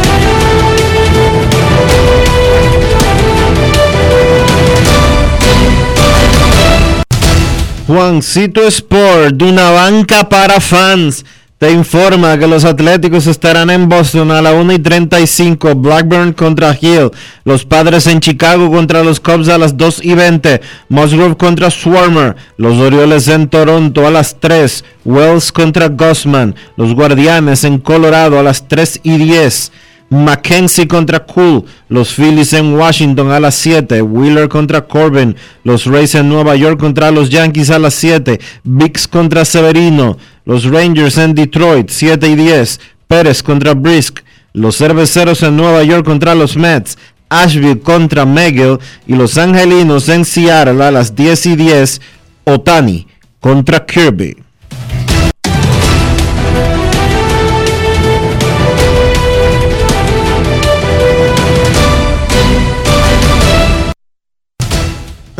Juancito 7.91 8.65
Sport, 8.65 9.35
de 9.35 9.49
una 9.49 9.69
banca 9.71 10.29
para 10.29 10.61
fans, 10.61 11.25
te 11.57 11.71
informa 11.71 12.39
que 12.39 12.47
los 12.47 12.63
Atléticos 12.63 13.27
estarán 13.27 13.69
en 13.69 13.89
Boston 13.89 14.31
a 14.31 14.41
la 14.41 14.53
1 14.53 14.71
y 14.71 14.79
35, 14.79 15.75
Blackburn 15.75 16.31
contra 16.31 16.73
Hill, 16.79 17.11
los 17.43 17.65
Padres 17.65 18.07
en 18.07 18.21
Chicago 18.21 18.71
contra 18.71 19.03
los 19.03 19.19
Cubs 19.19 19.49
a 19.49 19.57
las 19.57 19.75
2 19.75 20.05
y 20.05 20.13
20, 20.13 20.61
Musgrove 20.87 21.35
contra 21.35 21.69
Swarmer, 21.69 22.37
los 22.55 22.77
Orioles 22.77 23.27
en 23.27 23.49
Toronto 23.49 24.07
a 24.07 24.09
las 24.09 24.39
3, 24.39 24.85
Wells 25.03 25.51
contra 25.51 25.89
Gossman, 25.89 26.55
los 26.77 26.95
Guardianes 26.95 27.65
en 27.65 27.77
Colorado 27.77 28.39
a 28.39 28.43
las 28.43 28.69
3 28.69 29.01
y 29.03 29.17
10, 29.17 29.69
Mackenzie 30.11 30.89
contra 30.89 31.25
Cool, 31.25 31.63
los 31.87 32.13
Phillies 32.13 32.51
en 32.51 32.73
Washington 32.73 33.31
a 33.31 33.39
las 33.39 33.55
7, 33.55 34.01
Wheeler 34.01 34.49
contra 34.49 34.81
Corbin, 34.81 35.37
los 35.63 35.85
Rays 35.85 36.15
en 36.15 36.27
Nueva 36.27 36.57
York 36.57 36.77
contra 36.77 37.11
los 37.11 37.29
Yankees 37.29 37.69
a 37.69 37.79
las 37.79 37.93
7, 37.93 38.37
Bix 38.65 39.07
contra 39.07 39.45
Severino, 39.45 40.17
los 40.43 40.65
Rangers 40.65 41.17
en 41.17 41.33
Detroit 41.33 41.89
7 41.89 42.27
y 42.27 42.35
10, 42.35 42.81
Pérez 43.07 43.41
contra 43.41 43.73
Brisk, 43.73 44.19
los 44.51 44.77
Cerveceros 44.77 45.43
en 45.43 45.55
Nueva 45.55 45.81
York 45.83 46.05
contra 46.05 46.35
los 46.35 46.57
Mets, 46.57 46.97
Asheville 47.29 47.79
contra 47.79 48.25
McGill 48.25 48.79
y 49.07 49.15
los 49.15 49.37
Angelinos 49.37 50.09
en 50.09 50.25
Seattle 50.25 50.83
a 50.83 50.91
las 50.91 51.15
10 51.15 51.45
y 51.45 51.55
10, 51.55 52.01
Otani 52.43 53.07
contra 53.39 53.85
Kirby. 53.85 54.35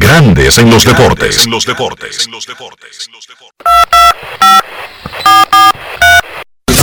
Grandes 0.00 0.56
en 0.56 0.70
los 0.70 0.82
deportes. 0.82 1.44
En 1.44 1.50
los 1.50 1.66
deportes. 1.66 2.26
No 2.26 2.38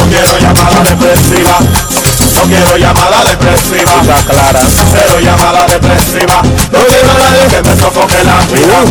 quiero 0.07 0.38
llamada 0.39 0.84
depresiva. 0.84 1.57
No 2.36 2.43
quiero 2.43 2.78
llamada 2.78 3.26
depresiva. 3.26 4.03
clara. 4.30 4.61
Cero 4.91 5.20
llamada 5.20 5.65
depresiva. 5.65 6.43
No 6.72 6.86
quiero 6.86 7.11
a 7.11 7.18
nadie 7.18 7.47
que 7.49 7.63
me 7.63 7.76
sofoque 7.76 8.24
la 8.24 8.39
vida. 8.53 8.84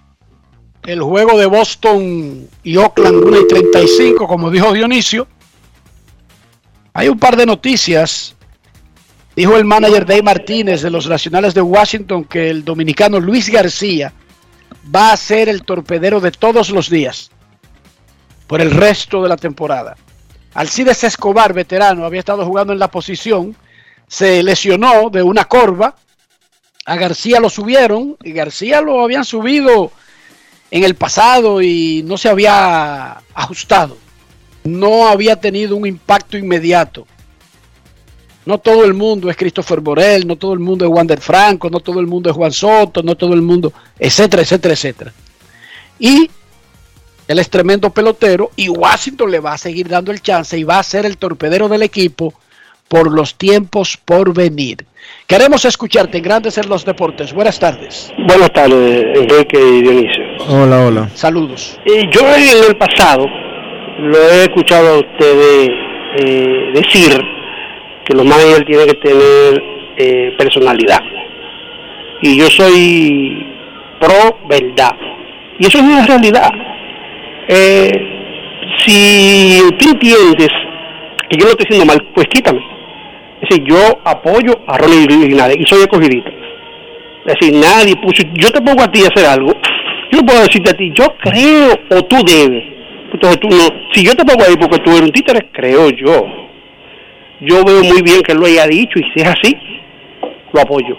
El 0.83 1.01
juego 1.01 1.37
de 1.37 1.45
Boston 1.45 2.49
y 2.63 2.77
Oakland 2.77 3.23
1 3.23 3.41
y 3.41 3.47
35, 3.47 4.27
como 4.27 4.49
dijo 4.49 4.73
Dionisio. 4.73 5.27
Hay 6.93 7.09
un 7.09 7.19
par 7.19 7.37
de 7.37 7.45
noticias. 7.45 8.35
Dijo 9.35 9.55
el 9.55 9.65
manager 9.65 10.05
Dave 10.05 10.23
Martínez 10.23 10.81
de 10.81 10.89
los 10.89 11.07
Nacionales 11.07 11.53
de 11.53 11.61
Washington 11.61 12.25
que 12.25 12.49
el 12.49 12.65
dominicano 12.65 13.19
Luis 13.19 13.49
García 13.49 14.11
va 14.93 15.11
a 15.11 15.17
ser 15.17 15.47
el 15.47 15.63
torpedero 15.63 16.19
de 16.19 16.31
todos 16.31 16.71
los 16.71 16.89
días 16.89 17.29
por 18.47 18.61
el 18.61 18.71
resto 18.71 19.21
de 19.21 19.29
la 19.29 19.37
temporada. 19.37 19.95
Alcides 20.55 21.03
Escobar, 21.03 21.53
veterano, 21.53 22.05
había 22.05 22.19
estado 22.19 22.45
jugando 22.45 22.73
en 22.73 22.79
la 22.79 22.89
posición, 22.89 23.55
se 24.07 24.43
lesionó 24.43 25.09
de 25.09 25.23
una 25.23 25.45
corva 25.45 25.95
a 26.85 26.95
García 26.95 27.39
lo 27.39 27.49
subieron 27.49 28.17
y 28.23 28.33
García 28.33 28.81
lo 28.81 29.01
habían 29.03 29.25
subido 29.25 29.91
en 30.71 30.83
el 30.83 30.95
pasado 30.95 31.61
y 31.61 32.03
no 32.05 32.17
se 32.17 32.29
había 32.29 33.21
ajustado. 33.33 33.97
No 34.63 35.07
había 35.07 35.35
tenido 35.35 35.75
un 35.75 35.85
impacto 35.85 36.37
inmediato. 36.37 37.05
No 38.45 38.57
todo 38.57 38.83
el 38.83 38.93
mundo 38.93 39.29
es 39.29 39.37
Christopher 39.37 39.79
Borel, 39.79 40.27
no 40.27 40.35
todo 40.35 40.51
el 40.53 40.59
mundo 40.59 40.85
es 40.85 40.91
Wander 40.91 41.21
Franco, 41.21 41.69
no 41.69 41.79
todo 41.79 42.01
el 42.01 42.07
mundo 42.07 42.29
es 42.29 42.35
Juan 42.35 42.51
Soto, 42.51 43.01
no 43.01 43.15
todo 43.15 43.33
el 43.33 43.41
mundo, 43.41 43.71
etcétera, 43.97 44.43
etcétera, 44.43 44.73
etcétera. 44.73 45.13
Y 45.97 46.29
él 47.27 47.39
es 47.39 47.49
tremendo 47.49 47.89
pelotero 47.89 48.51
y 48.57 48.67
Washington 48.67 49.31
le 49.31 49.39
va 49.39 49.53
a 49.53 49.57
seguir 49.57 49.87
dando 49.87 50.11
el 50.11 50.21
chance 50.21 50.57
y 50.57 50.65
va 50.65 50.79
a 50.79 50.83
ser 50.83 51.05
el 51.05 51.17
torpedero 51.17 51.69
del 51.69 51.83
equipo 51.83 52.33
por 52.87 53.11
los 53.11 53.35
tiempos 53.35 53.97
por 53.97 54.33
venir. 54.33 54.85
Queremos 55.27 55.65
escucharte 55.65 56.17
en 56.17 56.23
Grandes 56.23 56.57
en 56.57 56.69
los 56.69 56.85
Deportes. 56.85 57.33
Buenas 57.33 57.59
tardes. 57.59 58.13
Buenas 58.27 58.51
tardes, 58.51 59.17
Enrique 59.17 59.57
y 59.57 59.81
Dionisio. 59.81 60.23
Hola, 60.47 60.85
hola. 60.85 61.09
Saludos. 61.13 61.79
Eh, 61.85 62.03
yo 62.11 62.21
en 62.21 62.69
el 62.69 62.75
pasado 62.77 63.25
lo 63.99 64.17
he 64.17 64.43
escuchado 64.43 64.95
a 64.95 64.99
ustedes 64.99 65.69
eh, 66.19 66.71
decir 66.75 67.19
que 68.05 68.15
los 68.15 68.25
managers 68.25 68.65
tienen 68.65 68.87
que 68.87 68.93
tener 68.95 69.63
eh, 69.97 70.35
personalidad. 70.37 71.01
Y 72.21 72.37
yo 72.37 72.49
soy 72.49 73.45
pro 73.99 74.37
verdad. 74.47 74.95
Y 75.57 75.67
eso 75.67 75.77
es 75.77 75.83
una 75.83 76.05
realidad. 76.05 76.51
si 78.85 79.59
tú 79.79 79.89
entiendes 79.89 80.49
que 81.29 81.37
yo 81.37 81.45
lo 81.45 81.51
estoy 81.51 81.65
haciendo 81.65 81.85
mal, 81.85 82.07
pues 82.13 82.27
quítame 82.27 82.72
es 83.43 83.49
decir, 83.49 83.65
yo 83.67 83.99
apoyo 84.05 84.53
a 84.67 84.77
Ronnie 84.77 85.05
Linares 85.05 85.57
y 85.59 85.65
soy 85.65 85.81
escogidito. 85.81 86.31
Es 87.25 87.35
decir, 87.37 87.53
nadie 87.53 87.93
puso, 87.97 88.23
yo 88.35 88.49
te 88.51 88.61
pongo 88.61 88.81
a 88.81 88.89
ti 88.89 89.01
a 89.03 89.07
hacer 89.07 89.25
algo, 89.25 89.51
yo 90.11 90.19
no 90.19 90.25
puedo 90.25 90.43
decirte 90.43 90.69
a 90.69 90.73
ti, 90.73 90.93
yo 90.95 91.13
creo 91.17 91.73
o 91.89 92.05
tú 92.05 92.23
debes. 92.25 92.63
Entonces 93.11 93.39
tú 93.41 93.49
no, 93.49 93.67
si 93.91 94.05
yo 94.05 94.15
te 94.15 94.23
pongo 94.23 94.45
ahí 94.45 94.55
porque 94.55 94.79
tú 94.79 94.91
eres 94.91 95.01
un 95.01 95.11
títere, 95.11 95.49
creo 95.51 95.89
yo. 95.89 96.25
Yo 97.41 97.65
veo 97.65 97.83
muy 97.83 98.01
bien 98.01 98.21
que 98.21 98.31
él 98.31 98.37
lo 98.37 98.45
haya 98.45 98.65
dicho 98.65 98.97
y 98.97 99.03
si 99.11 99.21
es 99.21 99.27
así, 99.27 99.57
lo 100.53 100.61
apoyo. 100.61 100.97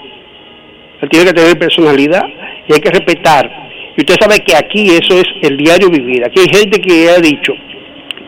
Él 1.00 1.08
tiene 1.08 1.26
que 1.26 1.32
tener 1.32 1.58
personalidad 1.58 2.24
y 2.68 2.74
hay 2.74 2.80
que 2.80 2.90
respetar. 2.90 3.50
Y 3.96 4.02
usted 4.02 4.16
sabe 4.20 4.40
que 4.40 4.54
aquí 4.54 4.90
eso 4.90 5.18
es 5.18 5.24
el 5.40 5.56
diario 5.56 5.88
vivir. 5.88 6.22
Aquí 6.26 6.40
hay 6.40 6.48
gente 6.48 6.78
que 6.78 7.08
ha 7.08 7.16
dicho 7.20 7.54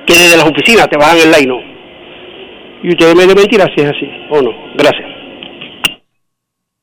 que 0.07 0.15
desde 0.15 0.39
las 0.39 0.47
oficinas 0.47 0.89
te 0.89 0.97
bajan 0.97 1.19
el 1.19 1.33
line, 1.33 1.76
y 2.87 2.91
ustedes 2.91 3.17
me 3.17 3.27
deben 3.27 3.49
tirar 3.49 3.69
si 3.75 3.83
es 3.83 3.91
así 3.91 4.07
o 4.31 4.41
no. 4.41 4.51
Gracias. 4.77 5.09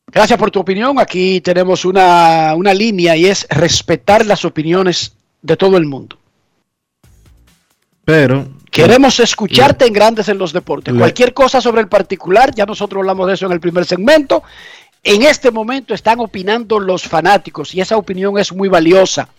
Gracias 0.08 0.38
por 0.38 0.52
tu 0.52 0.60
opinión. 0.60 1.00
Aquí 1.00 1.40
tenemos 1.40 1.86
una, 1.86 2.54
una 2.56 2.74
línea 2.74 3.16
y 3.16 3.28
es 3.28 3.48
respetar 3.50 4.26
las 4.26 4.44
opiniones 4.44 5.16
de 5.42 5.56
todo 5.56 5.78
el 5.78 5.86
mundo. 5.86 6.18
Pero 8.04 8.50
queremos 8.70 9.18
escucharte 9.22 9.86
en 9.86 9.94
Grandes 9.94 10.28
en 10.28 10.38
los 10.38 10.52
Deportes. 10.52 10.94
Cualquier 10.94 11.34
cosa 11.34 11.62
sobre 11.62 11.80
el 11.80 11.88
particular, 11.88 12.54
ya 12.54 12.66
nosotros 12.66 13.00
hablamos 13.00 13.26
de 13.28 13.36
eso 13.36 13.46
en 13.46 13.54
el 13.54 13.62
primer 13.62 13.86
segmento. 13.86 14.44
En 15.04 15.22
este 15.22 15.52
momento 15.52 15.94
están 15.94 16.20
opinando 16.20 16.82
los 16.82 17.04
fanáticos 17.04 17.74
y 17.74 17.80
esa 17.80 17.96
opinión 17.96 18.38
es 18.38 18.52
muy 18.52 18.68
valiosa 18.68 19.30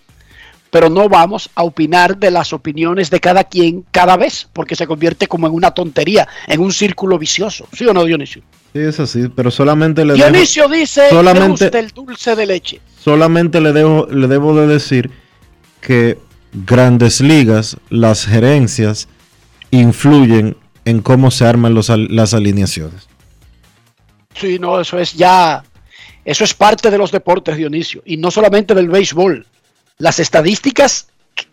pero 0.74 0.90
no 0.90 1.08
vamos 1.08 1.50
a 1.54 1.62
opinar 1.62 2.18
de 2.18 2.32
las 2.32 2.52
opiniones 2.52 3.08
de 3.08 3.20
cada 3.20 3.44
quien 3.44 3.84
cada 3.92 4.16
vez, 4.16 4.48
porque 4.52 4.74
se 4.74 4.88
convierte 4.88 5.28
como 5.28 5.46
en 5.46 5.52
una 5.52 5.70
tontería, 5.70 6.26
en 6.48 6.60
un 6.60 6.72
círculo 6.72 7.16
vicioso. 7.16 7.68
¿Sí 7.72 7.86
o 7.86 7.94
no, 7.94 8.02
Dionisio? 8.02 8.42
Sí, 8.72 8.80
es 8.80 8.98
así, 8.98 9.28
pero 9.28 9.52
solamente 9.52 10.04
le 10.04 10.14
Dionisio 10.14 10.68
dice, 10.68 11.10
solamente, 11.10 11.78
el 11.78 11.90
dulce 11.90 12.34
de 12.34 12.46
leche. 12.46 12.80
Solamente 12.98 13.60
le, 13.60 13.72
debo, 13.72 14.08
le 14.10 14.26
debo 14.26 14.56
de 14.56 14.66
decir 14.66 15.12
que 15.80 16.18
grandes 16.52 17.20
ligas, 17.20 17.76
las 17.88 18.26
gerencias, 18.26 19.06
influyen 19.70 20.56
en 20.84 21.02
cómo 21.02 21.30
se 21.30 21.44
arman 21.46 21.72
los, 21.72 21.88
las 21.88 22.34
alineaciones. 22.34 23.06
Sí, 24.34 24.58
no, 24.58 24.80
eso 24.80 24.98
es 24.98 25.12
ya, 25.14 25.62
eso 26.24 26.42
es 26.42 26.52
parte 26.52 26.90
de 26.90 26.98
los 26.98 27.12
deportes, 27.12 27.56
Dionisio, 27.56 28.02
y 28.04 28.16
no 28.16 28.32
solamente 28.32 28.74
del 28.74 28.88
béisbol 28.88 29.46
las 29.98 30.18
estadísticas, 30.18 31.08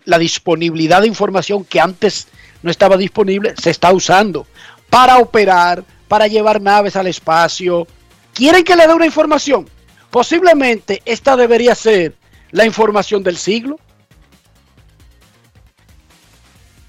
la 0.05 0.17
disponibilidad 0.17 1.01
de 1.01 1.07
información 1.07 1.63
que 1.63 1.79
antes 1.79 2.27
no 2.63 2.71
estaba 2.71 2.97
disponible, 2.97 3.53
se 3.57 3.69
está 3.69 3.91
usando 3.91 4.47
para 4.89 5.17
operar, 5.17 5.83
para 6.07 6.27
llevar 6.27 6.61
naves 6.61 6.95
al 6.95 7.07
espacio. 7.07 7.87
¿Quieren 8.33 8.63
que 8.63 8.75
le 8.75 8.87
dé 8.87 8.93
una 8.93 9.05
información? 9.05 9.69
Posiblemente 10.09 11.01
esta 11.05 11.35
debería 11.35 11.75
ser 11.75 12.15
la 12.51 12.65
información 12.65 13.23
del 13.23 13.37
siglo. 13.37 13.79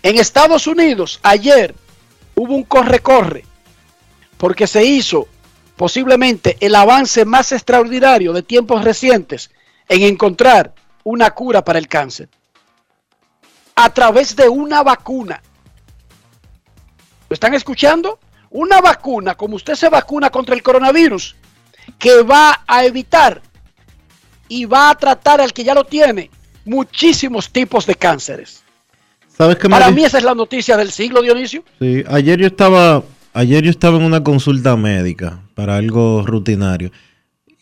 En 0.03 0.19
Estados 0.19 0.67
Unidos, 0.67 1.21
ayer 1.23 1.75
hubo 2.35 2.57
un 2.57 2.65
corre-corre, 2.65 3.45
porque 4.37 4.67
se 4.67 4.85
hizo 4.85 5.29
posiblemente 5.77 6.57
el 6.61 6.75
avance 6.75 7.25
más 7.25 7.53
extraordinario 7.53 8.33
de 8.33 8.43
tiempos 8.43 8.83
recientes 8.85 9.51
en 9.89 10.03
encontrar 10.03 10.75
una 11.05 11.31
cura 11.31 11.65
para 11.65 11.79
el 11.79 11.89
cáncer 11.89 12.29
a 13.75 13.91
través 13.93 14.37
de 14.37 14.49
una 14.49 14.83
vacuna. 14.83 15.43
¿Lo 17.29 17.35
están 17.35 17.55
escuchando? 17.55 18.19
Una 18.51 18.81
vacuna, 18.81 19.35
como 19.35 19.57
usted 19.57 19.75
se 19.75 19.89
vacuna 19.89 20.29
contra 20.31 20.55
el 20.55 20.63
coronavirus, 20.63 21.35
que 21.99 22.23
va 22.23 22.63
a 22.67 22.85
evitar 22.85 23.41
y 24.49 24.67
va 24.67 24.91
a 24.91 24.95
tratar 24.95 25.41
al 25.41 25.53
que 25.53 25.65
ya 25.65 25.75
lo 25.75 25.85
tiene 25.85 26.31
muchísimos 26.67 27.51
tipos 27.51 27.87
de 27.87 27.95
cánceres. 27.95 28.63
¿Sabes 29.35 29.57
qué 29.57 29.69
Para 29.69 29.87
me- 29.89 29.93
mí 29.97 30.05
esa 30.05 30.19
es 30.19 30.25
la 30.25 30.35
noticia 30.35 30.77
del 30.77 30.93
siglo, 30.93 31.23
Dionisio. 31.23 31.65
Sí, 31.81 32.05
ayer 32.09 32.39
yo 32.39 32.47
estaba, 32.47 33.03
ayer 33.33 33.65
yo 33.65 33.71
estaba 33.71 33.97
en 33.97 34.05
una 34.05 34.23
consulta 34.23 34.77
médica 34.77 35.41
para 35.55 35.77
algo 35.77 36.23
rutinario 36.27 36.93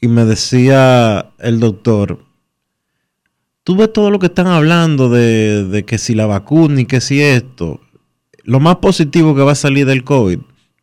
y 0.00 0.08
me 0.08 0.24
decía 0.24 1.30
el 1.38 1.60
doctor, 1.60 2.24
tú 3.64 3.76
ves 3.76 3.92
todo 3.92 4.10
lo 4.10 4.18
que 4.18 4.26
están 4.26 4.46
hablando 4.46 5.08
de, 5.08 5.84
que 5.86 5.98
si 5.98 6.14
la 6.14 6.26
vacuna 6.26 6.80
y 6.80 6.86
que 6.86 7.00
si 7.00 7.20
esto, 7.20 7.80
lo 8.44 8.60
más 8.60 8.76
positivo 8.76 9.34
que 9.34 9.42
va 9.42 9.52
a 9.52 9.56
salir 9.56 9.86
del 9.86 10.04
COVID 10.04 10.38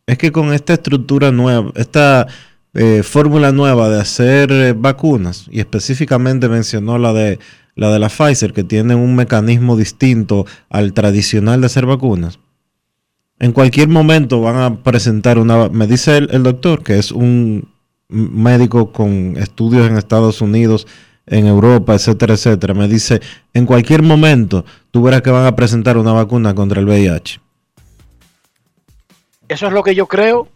es 0.05 0.17
que 0.17 0.31
con 0.31 0.53
esta 0.53 0.73
estructura 0.73 1.31
nueva, 1.31 1.71
esta 1.75 2.27
eh, 2.73 3.03
fórmula 3.03 3.51
nueva 3.51 3.89
de 3.89 3.99
hacer 3.99 4.51
eh, 4.51 4.73
vacunas, 4.73 5.47
y 5.51 5.59
específicamente 5.59 6.47
mencionó 6.47 6.97
la 6.97 7.11
de 7.11 7.39
la 7.77 7.91
de 7.91 7.99
la 7.99 8.09
Pfizer, 8.09 8.53
que 8.53 8.63
tiene 8.63 8.95
un 8.95 9.15
mecanismo 9.15 9.77
distinto 9.77 10.45
al 10.69 10.93
tradicional 10.93 11.61
de 11.61 11.67
hacer 11.67 11.85
vacunas. 11.85 12.39
En 13.39 13.51
cualquier 13.51 13.87
momento 13.87 14.41
van 14.41 14.55
a 14.57 14.83
presentar 14.83 15.37
una, 15.37 15.69
me 15.69 15.85
dice 15.85 16.17
el, 16.17 16.41
doctor, 16.41 16.83
que 16.83 16.97
es 16.97 17.11
un 17.11 17.69
médico 18.09 18.91
con 18.91 19.37
estudios 19.37 19.87
en 19.87 19.95
Estados 19.95 20.41
Unidos, 20.41 20.87
en 21.27 21.45
Europa, 21.45 21.93
etcétera, 21.93 22.33
etcétera. 22.33 22.73
Me 22.73 22.87
dice, 22.87 23.21
en 23.53 23.65
cualquier 23.65 24.01
momento 24.01 24.65
tú 24.91 25.03
verás 25.03 25.21
que 25.21 25.29
van 25.29 25.45
a 25.45 25.55
presentar 25.55 25.97
una 25.97 26.13
vacuna 26.13 26.55
contra 26.55 26.79
el 26.79 26.87
VIH. 26.87 27.39
Eso 29.47 29.67
es 29.67 29.73
lo 29.73 29.83
que 29.83 29.95
yo 29.95 30.07
creo. 30.07 30.47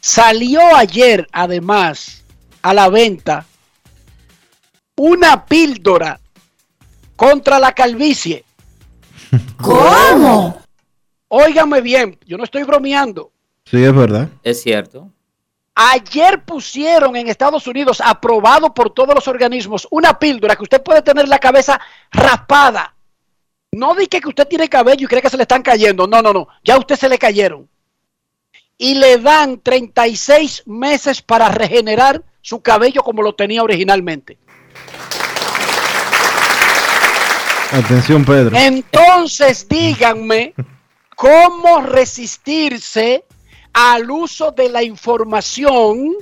Salió 0.00 0.60
ayer, 0.76 1.26
además, 1.32 2.24
a 2.62 2.74
la 2.74 2.88
venta 2.88 3.46
una 4.96 5.44
píldora 5.46 6.20
contra 7.16 7.58
la 7.58 7.72
calvicie. 7.72 8.44
¿Cómo? 9.56 10.62
Óigame 11.28 11.80
bien, 11.80 12.18
yo 12.26 12.36
no 12.36 12.44
estoy 12.44 12.64
bromeando. 12.64 13.32
Sí, 13.64 13.82
es 13.82 13.94
verdad. 13.94 14.28
Es 14.42 14.62
cierto. 14.62 15.10
Ayer 15.74 16.44
pusieron 16.44 17.16
en 17.16 17.28
Estados 17.28 17.66
Unidos, 17.66 18.00
aprobado 18.00 18.72
por 18.72 18.90
todos 18.90 19.12
los 19.12 19.26
organismos, 19.26 19.88
una 19.90 20.18
píldora 20.18 20.54
que 20.54 20.62
usted 20.62 20.82
puede 20.82 21.02
tener 21.02 21.26
la 21.26 21.40
cabeza 21.40 21.80
raspada. 22.12 22.94
No 23.72 23.96
di 23.96 24.06
que 24.06 24.20
que 24.20 24.28
usted 24.28 24.46
tiene 24.46 24.68
cabello 24.68 25.04
y 25.04 25.08
cree 25.08 25.20
que 25.20 25.30
se 25.30 25.36
le 25.36 25.42
están 25.42 25.62
cayendo. 25.62 26.06
No, 26.06 26.22
no, 26.22 26.32
no. 26.32 26.46
Ya 26.62 26.74
a 26.74 26.78
usted 26.78 26.94
se 26.94 27.08
le 27.08 27.18
cayeron. 27.18 27.68
Y 28.78 28.94
le 28.94 29.18
dan 29.18 29.60
36 29.60 30.62
meses 30.66 31.20
para 31.20 31.48
regenerar 31.48 32.22
su 32.40 32.62
cabello 32.62 33.02
como 33.02 33.22
lo 33.22 33.34
tenía 33.34 33.64
originalmente. 33.64 34.38
Atención, 37.72 38.24
Pedro. 38.24 38.56
Entonces 38.56 39.68
díganme 39.68 40.54
cómo 41.16 41.80
resistirse 41.80 43.24
al 43.74 44.08
uso 44.08 44.52
de 44.52 44.68
la 44.68 44.82
información 44.82 46.12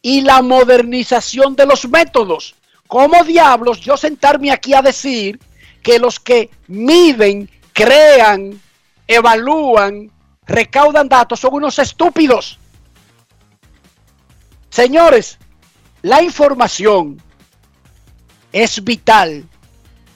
y 0.00 0.20
la 0.22 0.40
modernización 0.40 1.56
de 1.56 1.66
los 1.66 1.86
métodos. 1.88 2.54
¿Cómo 2.86 3.22
diablos 3.24 3.80
yo 3.80 3.96
sentarme 3.96 4.50
aquí 4.52 4.72
a 4.72 4.80
decir 4.80 5.38
que 5.82 5.98
los 5.98 6.18
que 6.20 6.50
miden, 6.68 7.50
crean, 7.72 8.60
evalúan, 9.06 10.10
recaudan 10.46 11.08
datos 11.08 11.40
son 11.40 11.54
unos 11.54 11.78
estúpidos? 11.80 12.58
Señores, 14.70 15.36
la 16.02 16.22
información 16.22 17.20
es 18.52 18.82
vital 18.82 19.44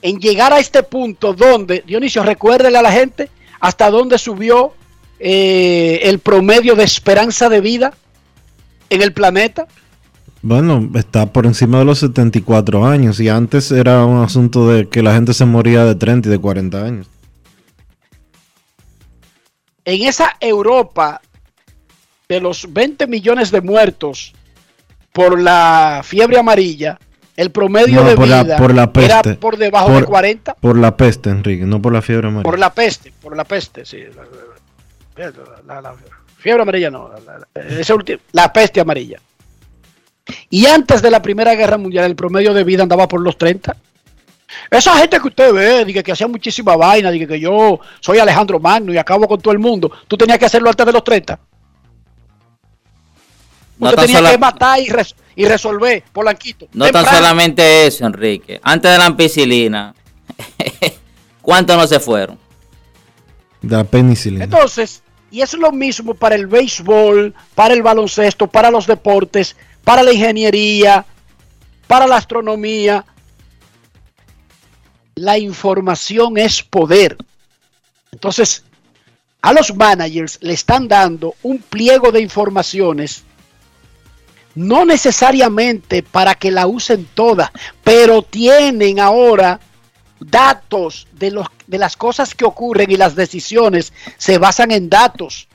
en 0.01 0.19
llegar 0.19 0.53
a 0.53 0.59
este 0.59 0.81
punto 0.81 1.33
donde, 1.33 1.83
Dionisio, 1.85 2.23
recuérdele 2.23 2.77
a 2.77 2.81
la 2.81 2.91
gente 2.91 3.29
hasta 3.59 3.89
dónde 3.89 4.17
subió 4.17 4.73
eh, 5.25 6.01
el 6.03 6.19
promedio 6.19 6.75
de 6.75 6.83
esperanza 6.83 7.47
de 7.47 7.61
vida 7.61 7.93
en 8.89 9.01
el 9.01 9.13
planeta. 9.13 9.65
Bueno, 10.41 10.89
está 10.95 11.27
por 11.31 11.45
encima 11.45 11.79
de 11.79 11.85
los 11.85 11.99
74 11.99 12.85
años 12.85 13.21
y 13.21 13.29
antes 13.29 13.71
era 13.71 14.03
un 14.03 14.21
asunto 14.21 14.67
de 14.67 14.89
que 14.89 15.01
la 15.01 15.13
gente 15.13 15.33
se 15.33 15.45
moría 15.45 15.85
de 15.85 15.95
30 15.95 16.27
y 16.27 16.31
de 16.31 16.37
40 16.39 16.83
años. 16.83 17.07
En 19.85 20.01
esa 20.07 20.35
Europa 20.39 21.21
de 22.29 22.39
los 22.39 22.71
20 22.71 23.07
millones 23.07 23.51
de 23.51 23.61
muertos 23.61 24.33
por 25.11 25.39
la 25.39 26.01
fiebre 26.03 26.39
amarilla, 26.39 26.97
el 27.35 27.51
promedio 27.51 28.01
No, 28.01 28.09
de 28.09 28.15
por 28.15 28.27
la- 28.27 28.43
vida 28.43 28.57
por 28.57 28.73
la 28.73 28.83
era 28.83 29.21
peste. 29.21 29.33
por 29.35 29.57
debajo 29.57 29.89
de 29.91 29.99
Por- 29.99 30.05
40. 30.05 30.55
Por 30.55 30.77
la 30.77 30.95
peste, 30.97 31.29
Enrique, 31.29 31.65
no 31.65 31.81
por 31.81 31.93
la 31.93 32.01
fiebre 32.01 32.27
amarilla. 32.27 32.43
Por 32.49 32.59
la 32.59 32.73
peste, 32.73 33.13
por 33.21 33.35
la 33.37 33.43
peste, 33.43 33.85
sí. 33.85 33.97
La, 34.15 34.23
la- 35.15 35.81
la- 35.81 35.95
fiebre 36.37 36.61
amarilla 36.63 36.89
no, 36.91 37.09
la, 37.25 37.39
la- 38.31 38.53
peste 38.53 38.79
amarilla. 38.81 39.19
Y 40.49 40.65
antes 40.65 41.01
de 41.01 41.11
la 41.11 41.21
Primera 41.21 41.53
Guerra 41.55 41.77
Mundial, 41.77 42.05
el 42.05 42.15
promedio 42.15 42.53
de 42.53 42.63
vida 42.63 42.83
andaba 42.83 43.07
por 43.07 43.21
los 43.21 43.37
30. 43.37 43.75
Esa 44.69 44.97
gente 44.97 45.19
que 45.19 45.27
usted 45.27 45.51
ve, 45.53 45.83
dice 45.85 46.03
que 46.03 46.11
hacía 46.11 46.27
muchísima 46.27 46.75
vaina, 46.75 47.11
dice 47.11 47.27
que 47.27 47.39
yo 47.39 47.79
soy 47.99 48.19
Alejandro 48.19 48.59
Magno 48.59 48.93
y 48.93 48.97
acabo 48.97 49.27
con 49.27 49.41
todo 49.41 49.51
el 49.51 49.59
mundo, 49.59 49.91
tú 50.07 50.15
tenías 50.17 50.37
que 50.39 50.45
hacerlo 50.45 50.69
antes 50.69 50.85
de 50.85 50.91
los 50.93 51.03
30. 51.03 51.39
No 53.79 53.89
Usted 53.89 54.01
tenía 54.03 54.17
sola- 54.17 54.31
que 54.31 54.37
matar 54.37 54.79
y, 54.79 54.89
res- 54.89 55.15
y 55.35 55.45
resolver, 55.45 56.03
Polanquito. 56.13 56.67
no 56.73 56.89
tan 56.91 57.05
solamente 57.05 57.87
eso, 57.87 58.05
Enrique. 58.05 58.59
Antes 58.63 58.91
de 58.91 58.97
la 58.97 59.05
ampicilina, 59.07 59.93
¿cuántos 61.41 61.75
no 61.75 61.87
se 61.87 61.99
fueron? 61.99 62.37
De 63.61 63.75
la 63.75 63.83
penicilina. 63.83 64.43
Entonces, 64.43 65.02
y 65.33 65.41
es 65.41 65.55
lo 65.55 65.71
mismo 65.71 66.13
para 66.13 66.35
el 66.35 66.45
béisbol, 66.45 67.33
para 67.55 67.73
el 67.73 67.81
baloncesto, 67.81 68.45
para 68.45 68.69
los 68.69 68.85
deportes, 68.85 69.55
para 69.83 70.03
la 70.03 70.13
ingeniería, 70.13 71.03
para 71.87 72.05
la 72.05 72.17
astronomía. 72.17 73.03
La 75.15 75.39
información 75.39 76.37
es 76.37 76.61
poder. 76.61 77.17
Entonces, 78.11 78.63
a 79.41 79.53
los 79.53 79.75
managers 79.75 80.37
le 80.39 80.53
están 80.53 80.87
dando 80.87 81.33
un 81.41 81.57
pliego 81.57 82.11
de 82.11 82.21
informaciones, 82.21 83.23
no 84.53 84.85
necesariamente 84.85 86.03
para 86.03 86.35
que 86.35 86.51
la 86.51 86.67
usen 86.67 87.07
toda, 87.15 87.51
pero 87.83 88.21
tienen 88.21 88.99
ahora 88.99 89.59
datos 90.25 91.07
de, 91.11 91.31
los, 91.31 91.47
de 91.67 91.77
las 91.77 91.97
cosas 91.97 92.35
que 92.35 92.45
ocurren 92.45 92.91
y 92.91 92.97
las 92.97 93.15
decisiones 93.15 93.93
se 94.17 94.37
basan 94.37 94.71
en 94.71 94.89
datos. 94.89 95.47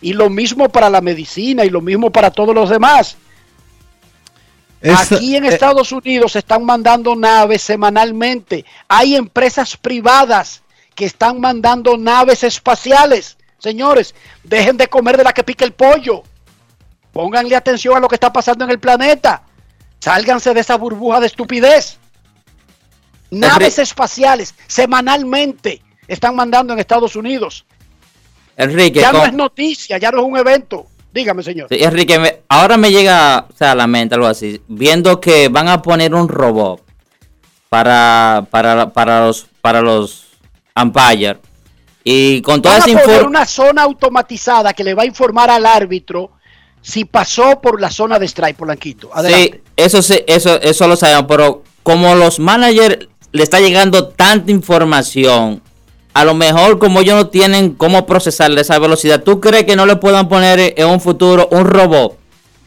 Y 0.00 0.12
lo 0.12 0.30
mismo 0.30 0.68
para 0.68 0.90
la 0.90 1.00
medicina 1.00 1.64
y 1.64 1.70
lo 1.70 1.80
mismo 1.80 2.10
para 2.10 2.30
todos 2.30 2.54
los 2.54 2.70
demás. 2.70 3.16
Aquí 4.82 5.34
en 5.34 5.44
eh, 5.44 5.48
Estados 5.48 5.90
Unidos 5.90 6.32
se 6.32 6.38
están 6.38 6.64
mandando 6.64 7.16
naves 7.16 7.62
semanalmente. 7.62 8.64
Hay 8.86 9.16
empresas 9.16 9.76
privadas 9.76 10.62
que 10.94 11.04
están 11.04 11.40
mandando 11.40 11.96
naves 11.96 12.44
espaciales. 12.44 13.36
Señores, 13.58 14.14
dejen 14.44 14.76
de 14.76 14.86
comer 14.86 15.16
de 15.16 15.24
la 15.24 15.32
que 15.32 15.42
pica 15.42 15.64
el 15.64 15.72
pollo. 15.72 16.22
Pónganle 17.12 17.56
atención 17.56 17.96
a 17.96 18.00
lo 18.00 18.08
que 18.08 18.14
está 18.14 18.32
pasando 18.32 18.64
en 18.64 18.70
el 18.70 18.78
planeta. 18.78 19.42
Sálganse 19.98 20.54
de 20.54 20.60
esa 20.60 20.76
burbuja 20.76 21.18
de 21.18 21.26
estupidez. 21.26 21.97
Naves 23.30 23.78
espaciales 23.78 24.54
semanalmente 24.66 25.82
están 26.06 26.34
mandando 26.36 26.72
en 26.72 26.78
Estados 26.78 27.14
Unidos. 27.16 27.64
Enrique, 28.56 29.00
Ya 29.00 29.12
no 29.12 29.20
con- 29.20 29.28
es 29.28 29.34
noticia, 29.34 29.98
ya 29.98 30.10
no 30.10 30.18
es 30.20 30.24
un 30.24 30.36
evento. 30.36 30.86
Dígame, 31.12 31.42
señor. 31.42 31.68
Sí, 31.70 31.76
Enrique, 31.82 32.18
me- 32.18 32.40
ahora 32.48 32.76
me 32.76 32.90
llega 32.90 33.46
o 33.52 33.56
sea, 33.56 33.72
a 33.72 33.74
la 33.74 33.86
mente 33.86 34.14
algo 34.14 34.26
así, 34.26 34.60
viendo 34.68 35.20
que 35.20 35.48
van 35.48 35.68
a 35.68 35.80
poner 35.82 36.14
un 36.14 36.28
robot 36.28 36.82
para, 37.68 38.46
para, 38.50 38.90
para 38.92 39.26
los 39.26 39.46
para 39.60 39.80
los 39.82 40.26
umpire 40.80 41.38
y 42.04 42.40
con 42.42 42.62
toda 42.62 42.78
Van 42.78 42.82
a 42.82 42.84
esa 42.86 42.92
poner 43.00 43.02
información 43.16 43.26
una 43.28 43.46
zona 43.46 43.82
automatizada 43.82 44.72
que 44.72 44.84
le 44.84 44.94
va 44.94 45.02
a 45.02 45.06
informar 45.06 45.50
al 45.50 45.66
árbitro 45.66 46.30
si 46.80 47.04
pasó 47.04 47.60
por 47.60 47.80
la 47.80 47.90
zona 47.90 48.18
de 48.18 48.26
strike, 48.26 48.56
Polanquito. 48.56 49.10
Adelante. 49.12 49.60
Sí, 49.66 49.72
eso 49.76 50.00
sí, 50.02 50.20
eso 50.26 50.60
eso 50.60 50.86
lo 50.88 50.96
sabemos, 50.96 51.24
pero 51.28 51.64
como 51.82 52.14
los 52.14 52.38
managers 52.38 53.08
le 53.32 53.42
está 53.42 53.60
llegando 53.60 54.08
tanta 54.08 54.50
información, 54.50 55.62
a 56.14 56.24
lo 56.24 56.34
mejor 56.34 56.78
como 56.78 57.00
ellos 57.00 57.16
no 57.16 57.28
tienen 57.28 57.74
cómo 57.74 58.06
procesarle 58.06 58.60
esa 58.60 58.78
velocidad, 58.78 59.22
¿tú 59.22 59.40
crees 59.40 59.64
que 59.64 59.76
no 59.76 59.86
le 59.86 59.96
puedan 59.96 60.28
poner 60.28 60.74
en 60.76 60.86
un 60.86 61.00
futuro 61.00 61.48
un 61.50 61.64
robot 61.64 62.18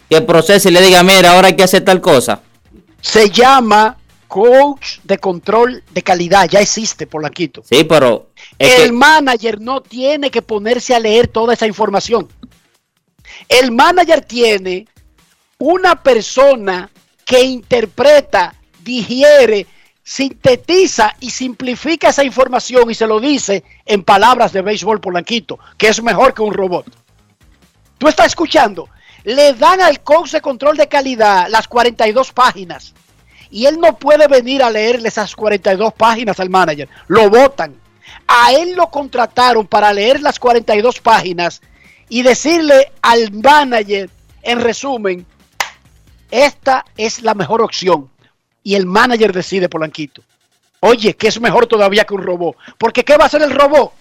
que 0.09 0.21
procese 0.21 0.69
y 0.69 0.71
le 0.71 0.81
diga, 0.81 1.03
mira, 1.03 1.31
ahora 1.31 1.47
hay 1.47 1.55
que 1.55 1.63
hacer 1.63 1.83
tal 1.83 2.01
cosa? 2.01 2.41
Se 3.01 3.29
llama 3.29 3.97
coach 4.27 4.99
de 5.03 5.17
control 5.17 5.83
de 5.91 6.01
calidad, 6.01 6.47
ya 6.49 6.61
existe, 6.61 7.07
Polanquito. 7.07 7.63
Sí, 7.69 7.83
pero... 7.83 8.29
El 8.57 8.93
manager 8.93 9.59
no 9.59 9.81
tiene 9.81 10.31
que 10.31 10.41
ponerse 10.41 10.95
a 10.95 10.99
leer 10.99 11.27
toda 11.27 11.53
esa 11.53 11.67
información. 11.67 12.29
El 13.49 13.71
manager 13.71 14.21
tiene 14.21 14.87
una 15.57 16.01
persona 16.01 16.89
que 17.25 17.43
interpreta, 17.43 18.55
digiere, 18.83 19.67
sintetiza 20.11 21.15
y 21.21 21.29
simplifica 21.29 22.09
esa 22.09 22.25
información 22.25 22.91
y 22.91 22.95
se 22.95 23.07
lo 23.07 23.21
dice 23.21 23.63
en 23.85 24.03
palabras 24.03 24.51
de 24.51 24.61
béisbol 24.61 24.99
polanquito, 24.99 25.57
que 25.77 25.87
es 25.87 26.03
mejor 26.03 26.33
que 26.33 26.41
un 26.41 26.53
robot. 26.53 26.85
Tú 27.97 28.09
estás 28.09 28.27
escuchando, 28.27 28.89
le 29.23 29.53
dan 29.53 29.79
al 29.79 30.01
coach 30.01 30.31
de 30.31 30.41
control 30.41 30.75
de 30.75 30.89
calidad 30.89 31.47
las 31.47 31.65
42 31.69 32.33
páginas 32.33 32.93
y 33.49 33.67
él 33.67 33.79
no 33.79 33.97
puede 33.97 34.27
venir 34.27 34.61
a 34.63 34.69
leerle 34.69 35.07
esas 35.07 35.33
42 35.33 35.93
páginas 35.93 36.41
al 36.41 36.49
manager, 36.49 36.89
lo 37.07 37.29
votan. 37.29 37.73
A 38.27 38.51
él 38.51 38.73
lo 38.75 38.91
contrataron 38.91 39.65
para 39.65 39.93
leer 39.93 40.21
las 40.21 40.39
42 40.39 40.99
páginas 40.99 41.61
y 42.09 42.21
decirle 42.21 42.91
al 43.01 43.31
manager, 43.31 44.09
en 44.41 44.59
resumen, 44.59 45.25
esta 46.29 46.83
es 46.97 47.21
la 47.21 47.33
mejor 47.33 47.61
opción. 47.61 48.09
Y 48.63 48.75
el 48.75 48.85
manager 48.85 49.33
decide, 49.33 49.69
Polanquito. 49.69 50.21
Oye, 50.81 51.15
que 51.15 51.27
es 51.27 51.39
mejor 51.39 51.67
todavía 51.67 52.05
que 52.05 52.13
un 52.13 52.23
robot. 52.23 52.57
Porque 52.77 53.03
¿qué 53.03 53.17
va 53.17 53.25
a 53.25 53.27
hacer 53.27 53.41
el 53.41 53.51
robot? 53.51 53.93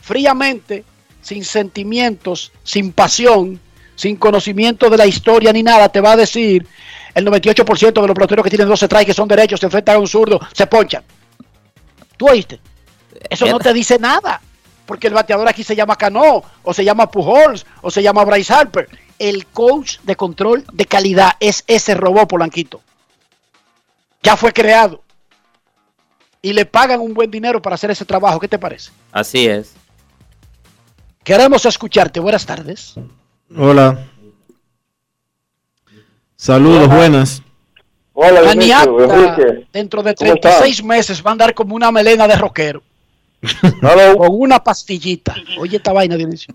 Fríamente, 0.00 0.84
sin 1.20 1.44
sentimientos, 1.44 2.52
sin 2.62 2.92
pasión, 2.92 3.60
sin 3.96 4.16
conocimiento 4.16 4.88
de 4.88 4.96
la 4.96 5.06
historia 5.06 5.52
ni 5.52 5.62
nada, 5.62 5.88
te 5.88 6.00
va 6.00 6.12
a 6.12 6.16
decir 6.16 6.66
el 7.14 7.26
98% 7.26 8.00
de 8.00 8.06
los 8.06 8.14
peloteros 8.14 8.44
que 8.44 8.50
tienen 8.50 8.68
12 8.68 8.86
strikes 8.86 9.06
que 9.06 9.14
son 9.14 9.26
derechos, 9.26 9.58
se 9.58 9.66
enfrentan 9.66 9.96
a 9.96 9.98
un 9.98 10.06
zurdo, 10.06 10.38
se 10.52 10.66
ponchan. 10.66 11.02
¿Tú 12.16 12.28
oíste? 12.28 12.60
Eso 13.28 13.46
no 13.46 13.58
te 13.58 13.72
dice 13.72 13.98
nada. 13.98 14.40
Porque 14.84 15.08
el 15.08 15.14
bateador 15.14 15.48
aquí 15.48 15.64
se 15.64 15.74
llama 15.74 15.96
Cano, 15.96 16.44
o 16.62 16.72
se 16.72 16.84
llama 16.84 17.10
Pujols, 17.10 17.66
o 17.82 17.90
se 17.90 18.02
llama 18.02 18.24
Bryce 18.24 18.52
Harper. 18.52 18.88
El 19.18 19.46
coach 19.46 19.98
de 20.04 20.14
control 20.14 20.64
de 20.72 20.84
calidad 20.84 21.32
es 21.40 21.64
ese 21.66 21.94
robot 21.94 22.28
Polanquito. 22.28 22.80
Ya 24.26 24.36
fue 24.36 24.52
creado. 24.52 25.04
Y 26.42 26.52
le 26.52 26.66
pagan 26.66 26.98
un 26.98 27.14
buen 27.14 27.30
dinero 27.30 27.62
para 27.62 27.74
hacer 27.74 27.92
ese 27.92 28.04
trabajo. 28.04 28.40
¿Qué 28.40 28.48
te 28.48 28.58
parece? 28.58 28.90
Así 29.12 29.46
es. 29.46 29.74
Queremos 31.22 31.64
escucharte. 31.64 32.18
Buenas 32.18 32.44
tardes. 32.44 32.94
Hola. 33.56 34.04
Saludos, 36.34 36.88
buenas. 36.88 37.40
Hola, 38.14 38.50
Enrique. 38.50 39.68
dentro 39.72 40.02
de 40.02 40.16
¿Cómo 40.16 40.34
36 40.34 40.82
meses 40.82 41.24
va 41.24 41.30
a 41.30 41.32
andar 41.32 41.54
como 41.54 41.76
una 41.76 41.92
melena 41.92 42.26
de 42.26 42.34
rockero. 42.34 42.82
Con 43.80 44.28
una 44.30 44.58
pastillita. 44.58 45.36
Oye 45.56 45.76
esta 45.76 45.92
vaina, 45.92 46.16
Dionisio. 46.16 46.52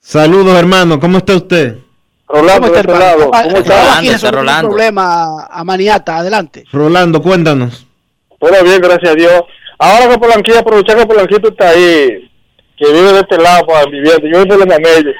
Saludos, 0.00 0.58
hermano. 0.58 0.98
¿Cómo 0.98 1.18
está 1.18 1.36
usted? 1.36 1.78
Rolando, 2.28 2.68
de 2.68 2.80
este 2.80 2.92
lado. 2.92 3.30
Ah, 3.32 3.42
¿Cómo 3.44 3.56
estaba 3.56 3.80
estás? 3.80 3.98
aquí 3.98 4.10
resolviendo 4.10 4.52
un 4.52 4.60
problema 4.60 5.46
a 5.50 5.64
Maniata. 5.64 6.18
Adelante. 6.18 6.64
Rolando, 6.72 7.22
cuéntanos. 7.22 7.86
Todo 8.38 8.64
bien, 8.64 8.80
gracias 8.80 9.12
a 9.12 9.14
Dios. 9.14 9.42
Ahora 9.78 10.08
que 10.08 10.18
Polanquillo, 10.18 10.58
aprovechar 10.58 10.96
que 10.96 11.06
Polanquito 11.06 11.48
está 11.48 11.70
ahí, 11.70 12.30
que 12.76 12.92
vive 12.92 13.12
de 13.12 13.20
este 13.20 13.38
lado 13.38 13.66
para 13.66 13.84
viviendo, 13.86 14.26
yo 14.26 14.42
vivo 14.42 14.54
en 14.54 14.60
los 14.60 14.66
Mameyes. 14.66 15.14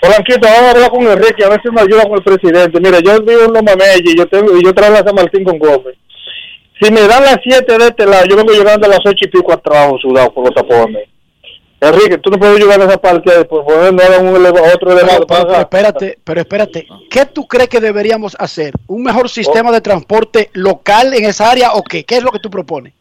Polanquito, 0.00 0.40
vamos 0.42 0.62
a 0.62 0.70
hablar 0.70 0.90
con 0.90 1.02
Enrique, 1.02 1.44
a 1.44 1.48
ver 1.50 1.60
si 1.62 1.70
me 1.70 1.80
ayuda 1.82 2.04
con 2.04 2.14
el 2.14 2.22
presidente. 2.22 2.80
Mira, 2.80 3.00
yo 3.00 3.20
vivo 3.22 3.42
en 3.44 3.52
los 3.52 3.62
Mameyes 3.62 4.02
y 4.04 4.16
yo, 4.16 4.26
tengo, 4.26 4.56
y 4.56 4.64
yo 4.64 4.72
trabajo 4.72 5.00
en 5.00 5.06
San 5.06 5.14
Martín 5.14 5.44
con 5.44 5.58
Gómez. 5.58 5.96
Si 6.80 6.90
me 6.90 7.02
dan 7.02 7.22
las 7.24 7.38
7 7.42 7.78
de 7.78 7.86
este 7.88 8.06
lado, 8.06 8.24
yo 8.26 8.36
vengo 8.36 8.52
llegando 8.52 8.86
a 8.86 8.90
las 8.90 9.00
8 9.04 9.14
y 9.20 9.28
pico 9.28 9.52
al 9.52 9.60
trabajo 9.60 9.98
sudado 9.98 10.32
por 10.32 10.46
los 10.46 10.54
tapones. 10.54 11.04
Enrique, 11.80 12.18
tú 12.18 12.30
no 12.30 12.38
puedes 12.38 12.58
llegar 12.58 12.80
a 12.80 12.84
esa 12.84 12.98
parte, 13.00 13.30
no 13.50 14.02
hagan 14.02 14.28
un 14.28 14.36
eleva- 14.36 14.60
otro 14.74 14.92
elevado. 14.92 15.26
Pero, 15.26 15.26
pero- 15.26 15.48
pero 15.48 15.60
espérate, 15.60 16.18
pero 16.22 16.40
espérate. 16.40 16.86
¿Qué 17.10 17.24
tú 17.26 17.46
crees 17.46 17.68
que 17.70 17.80
deberíamos 17.80 18.36
hacer? 18.38 18.74
¿Un 18.86 19.02
mejor 19.02 19.30
sistema 19.30 19.72
de 19.72 19.80
transporte 19.80 20.50
local 20.52 21.14
en 21.14 21.24
esa 21.24 21.50
área 21.50 21.72
o 21.72 21.82
qué? 21.82 22.04
¿Qué 22.04 22.16
es 22.18 22.22
lo 22.22 22.30
que 22.32 22.38
tú 22.38 22.50
propones? 22.50 22.92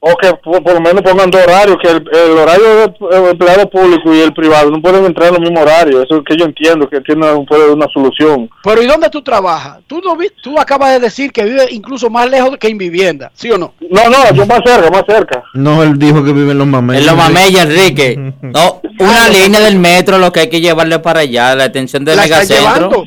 O 0.00 0.16
que 0.16 0.32
por, 0.44 0.62
por 0.62 0.74
lo 0.74 0.80
menos 0.80 1.02
pongan 1.02 1.28
dos 1.28 1.42
horarios, 1.42 1.76
que 1.82 1.88
el, 1.90 1.96
el 2.12 2.30
horario 2.38 2.64
del 2.86 3.30
empleado 3.30 3.68
público 3.68 4.14
y 4.14 4.20
el 4.20 4.32
privado 4.32 4.70
no 4.70 4.80
pueden 4.80 5.04
entrar 5.04 5.30
en 5.30 5.34
el 5.34 5.40
mismo 5.40 5.60
horario. 5.60 6.00
Eso 6.04 6.18
es 6.18 6.22
que 6.24 6.36
yo 6.36 6.44
entiendo, 6.44 6.88
que 6.88 7.00
tiene 7.00 7.28
un- 7.32 7.44
puede 7.44 7.68
una 7.72 7.88
solución. 7.92 8.48
Pero 8.62 8.80
¿y 8.80 8.86
dónde 8.86 9.10
tú 9.10 9.22
trabajas? 9.22 9.78
Tú, 9.88 10.00
no 10.00 10.14
vi- 10.16 10.30
tú 10.40 10.56
acabas 10.60 10.92
de 10.92 11.00
decir 11.00 11.32
que 11.32 11.42
vive 11.42 11.66
incluso 11.70 12.08
más 12.10 12.30
lejos 12.30 12.56
que 12.58 12.68
en 12.68 12.78
vivienda, 12.78 13.32
¿sí 13.34 13.50
o 13.50 13.58
no? 13.58 13.74
No, 13.90 14.08
no, 14.08 14.32
yo 14.32 14.46
más 14.46 14.60
cerca, 14.64 14.88
más 14.88 15.02
cerca. 15.04 15.42
No, 15.54 15.82
él 15.82 15.98
dijo 15.98 16.22
que 16.22 16.32
vive 16.32 16.52
en 16.52 16.58
los 16.58 16.66
mameyes. 16.68 17.00
En 17.02 17.06
los 17.08 17.16
mameyes, 17.16 17.60
Enrique. 17.64 18.32
No, 18.40 18.80
una 19.00 19.28
línea 19.28 19.60
del 19.60 19.80
metro 19.80 20.18
lo 20.18 20.30
que 20.30 20.40
hay 20.40 20.48
que 20.48 20.60
llevarle 20.60 21.00
para 21.00 21.20
allá, 21.20 21.56
la 21.56 21.64
atención 21.64 22.04
del 22.04 22.14
La 22.18 22.22
megacentro. 22.22 22.56
llevando. 22.56 23.04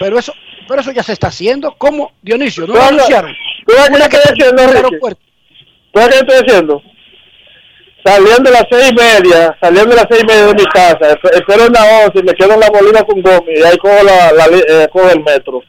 Pero 0.00 0.18
eso, 0.18 0.32
pero 0.66 0.80
eso 0.80 0.90
ya 0.90 1.04
se 1.04 1.12
está 1.12 1.28
haciendo. 1.28 1.72
¿Cómo, 1.78 2.10
Dionisio? 2.20 2.66
¿No 2.66 2.74
lo 2.74 2.82
anunciaron? 2.82 3.30
pero, 3.64 3.78
¿qué 3.88 3.94
Una 3.94 4.08
que 4.08 4.16
en 4.16 4.40
el 4.40 4.58
Enrique? 4.58 4.76
aeropuerto. 4.76 5.20
¿Sabes 5.96 6.08
qué 6.10 6.18
estoy 6.26 6.42
diciendo? 6.44 6.82
Saliendo 8.04 8.50
a 8.50 8.52
las 8.52 8.64
seis 8.70 8.92
y 8.92 8.94
media, 8.94 9.56
saliendo 9.60 9.92
a 9.92 9.96
las 9.96 10.06
seis 10.08 10.22
y 10.22 10.26
media 10.26 10.46
de 10.46 10.54
mi 10.54 10.64
casa, 10.66 10.98
esp- 11.00 11.30
espero 11.34 11.64
en 11.66 11.72
la 11.72 11.82
once 12.04 12.18
y 12.20 12.22
me 12.22 12.34
quedo 12.34 12.52
en 12.54 12.60
la 12.60 12.70
bolina 12.70 13.02
con 13.02 13.20
Gómez 13.20 13.58
y 13.58 13.62
ahí 13.64 13.76
cojo, 13.78 13.96
la, 14.04 14.32
la 14.32 14.44
eh, 14.56 14.88
cojo 14.92 15.10
el 15.10 15.24
metro. 15.24 15.60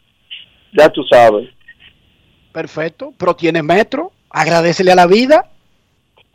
Ya 0.73 0.89
tú 0.89 1.01
sabes. 1.09 1.47
Perfecto, 2.51 3.13
pero 3.17 3.35
tiene 3.35 3.63
metro. 3.63 4.11
Agradecele 4.29 4.91
a 4.91 4.95
la 4.95 5.07
vida. 5.07 5.49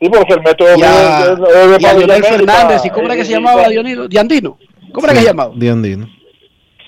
Sí, 0.01 0.09
porque 0.09 0.33
el 0.33 0.41
metro 0.41 0.65
Y 0.77 0.81
a, 0.81 1.19
es- 1.21 1.29
es 1.31 1.37
de 1.37 1.77
y 1.79 1.85
a 1.85 1.93
Leonel 1.93 2.23
Fernández. 2.23 2.81
¿Y 2.85 2.89
cómo 2.89 3.05
era 3.05 3.15
que 3.15 3.23
se 3.25 3.31
y- 3.31 3.35
llamaba 3.35 3.67
y- 3.67 3.71
Dionido? 3.71 4.07
Diandino. 4.07 4.57
¿Cómo 4.91 5.05
era 5.07 5.13
que 5.13 5.19
se 5.21 5.25
llamaba? 5.27 5.53
De 5.55 5.69
Andino. 5.69 6.09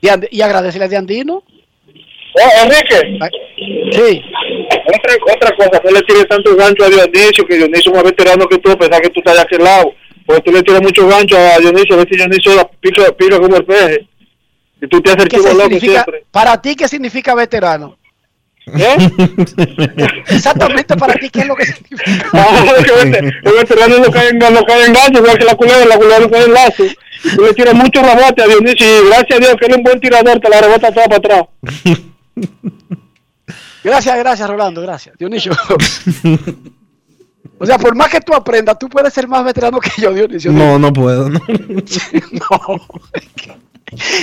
Diand- 0.02 0.28
y 0.30 0.42
agradecele 0.42 0.86
a 0.86 0.88
Diandino. 0.90 1.44
Oh, 2.38 2.64
Enrique. 2.64 3.20
Sí. 3.92 4.22
Otra, 4.88 5.14
otra 5.36 5.56
cosa, 5.56 5.82
no 5.84 5.92
le 5.92 6.02
tires 6.02 6.28
tanto 6.28 6.56
gancho 6.56 6.84
a 6.84 6.90
Dionisio, 6.90 7.46
que 7.46 7.58
Dionisio 7.58 7.92
es 7.92 7.96
más 7.96 8.04
veterano 8.04 8.48
que 8.48 8.58
tú, 8.58 8.72
a 8.72 8.78
pesar 8.78 9.02
que 9.02 9.10
tú 9.10 9.20
estás 9.20 9.36
de 9.36 9.42
aquel 9.42 9.64
lado. 9.64 9.94
Porque 10.26 10.42
tú 10.42 10.52
le 10.52 10.64
tiras 10.64 10.82
mucho 10.82 11.08
gancho 11.08 11.38
a 11.38 11.60
Dionisio, 11.60 11.96
a 11.96 11.98
ver 12.00 12.08
si 12.10 12.16
Dionisio 12.18 12.56
la 12.56 12.68
pica, 12.68 13.12
pica 13.14 13.40
como 13.40 13.56
el 13.56 13.66
peje. 13.66 14.08
Y 14.82 14.88
tú 14.88 15.02
te 15.02 15.12
haces 15.12 15.24
el 15.24 15.30
¿Qué 15.30 15.38
chivo 15.38 15.54
loco 15.54 15.80
siempre. 15.80 16.24
para 16.32 16.62
ti, 16.62 16.76
¿qué 16.76 16.88
significa 16.88 17.34
veterano? 17.36 17.98
¿Eh? 18.68 18.98
Exactamente 20.28 20.98
para 20.98 21.14
ti, 21.14 21.30
¿qué 21.30 21.42
es 21.42 21.48
lo 21.48 21.56
que 21.56 21.66
significa? 21.68 22.30
Ah, 22.34 22.64
el 23.46 23.54
veterano 23.54 24.00
no 24.00 24.12
cae 24.12 24.30
en, 24.30 24.40
no 24.40 24.64
cae 24.66 24.86
en 24.86 24.94
gancho, 24.94 25.20
igual 25.20 25.38
que 25.38 25.46
la 25.46 25.56
culebra, 25.56 25.86
la 25.86 25.96
culebra 25.98 26.20
no 26.20 26.30
cae 26.30 26.44
en 26.46 26.54
lazo. 26.54 26.84
Y 26.84 27.36
tú 27.36 27.44
le 27.44 27.54
tiras 27.54 27.76
mucho 27.76 28.02
rebote 28.02 28.42
a 28.42 28.48
Dionisio 28.48 28.88
y 28.88 29.08
gracias 29.08 29.38
a 29.38 29.40
Dios 29.40 29.56
que 29.58 29.66
él 29.68 29.72
es 29.72 29.78
un 29.78 29.84
buen 29.84 30.00
tirador, 30.02 30.40
te 30.40 30.50
la 30.50 30.62
rebota 30.62 30.92
toda 30.92 31.06
para 31.06 31.18
atrás. 31.18 31.44
Gracias, 33.84 34.18
gracias, 34.18 34.50
Rolando, 34.50 34.82
gracias. 34.82 35.16
Dionisio. 35.18 35.52
o 37.60 37.66
sea, 37.66 37.78
por 37.78 37.96
más 37.96 38.10
que 38.10 38.20
tú 38.22 38.34
aprendas, 38.34 38.80
tú 38.80 38.90
puedes 38.90 39.14
ser 39.14 39.28
más 39.28 39.44
veterano 39.46 39.80
que 39.80 39.92
yo, 40.02 40.12
Dionisio. 40.14 40.52
No, 40.52 40.80
no 40.80 40.92
puedo. 40.92 41.30
no. 41.30 41.40
No. 42.32 42.80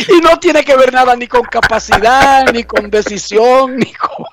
Y 0.08 0.20
no 0.20 0.38
tiene 0.40 0.64
que 0.64 0.76
ver 0.76 0.92
nada 0.92 1.14
ni 1.14 1.28
con 1.28 1.42
capacidad, 1.42 2.52
ni 2.52 2.64
con 2.64 2.90
decisión, 2.90 3.76
ni 3.76 3.92
con, 3.92 4.26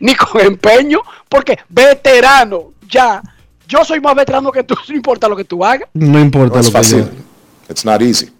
ni 0.00 0.14
con 0.14 0.40
empeño, 0.40 1.00
porque 1.28 1.58
veterano, 1.68 2.72
ya. 2.88 3.22
Yo 3.68 3.84
soy 3.84 4.00
más 4.00 4.14
veterano 4.16 4.50
que 4.50 4.64
tú, 4.64 4.74
no 4.88 4.94
importa 4.96 5.28
lo 5.28 5.36
que 5.36 5.44
tú 5.44 5.62
hagas. 5.64 5.88
No 5.92 6.18
importa 6.18 6.54
No 6.54 6.60
es 6.60 6.66
lo 6.66 6.72
que 6.72 6.78
fácil. 6.78 6.98
yo. 7.04 7.10
It's 7.68 7.84
not 7.84 8.00
easy. 8.00 8.32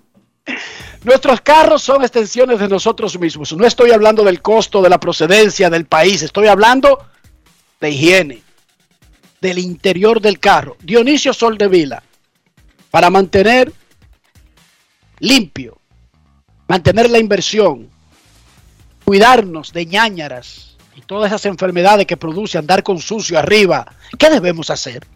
Nuestros 1.02 1.40
carros 1.40 1.82
son 1.82 2.02
extensiones 2.02 2.58
de 2.58 2.68
nosotros 2.68 3.18
mismos. 3.18 3.52
No 3.54 3.66
estoy 3.66 3.90
hablando 3.90 4.22
del 4.22 4.42
costo, 4.42 4.82
de 4.82 4.90
la 4.90 5.00
procedencia 5.00 5.70
del 5.70 5.86
país. 5.86 6.22
Estoy 6.22 6.48
hablando 6.48 7.06
de 7.80 7.90
higiene, 7.90 8.42
del 9.40 9.58
interior 9.58 10.20
del 10.20 10.38
carro. 10.38 10.76
Dionisio 10.82 11.32
Soldevila, 11.32 12.02
para 12.90 13.08
mantener 13.08 13.72
limpio, 15.20 15.78
mantener 16.68 17.08
la 17.08 17.18
inversión, 17.18 17.88
cuidarnos 19.04 19.72
de 19.72 19.86
ñañaras 19.86 20.76
y 20.96 21.00
todas 21.00 21.30
esas 21.30 21.46
enfermedades 21.46 22.06
que 22.06 22.18
produce 22.18 22.58
andar 22.58 22.82
con 22.82 22.98
sucio 22.98 23.38
arriba. 23.38 23.90
¿Qué 24.18 24.28
debemos 24.28 24.68
hacer? 24.68 25.06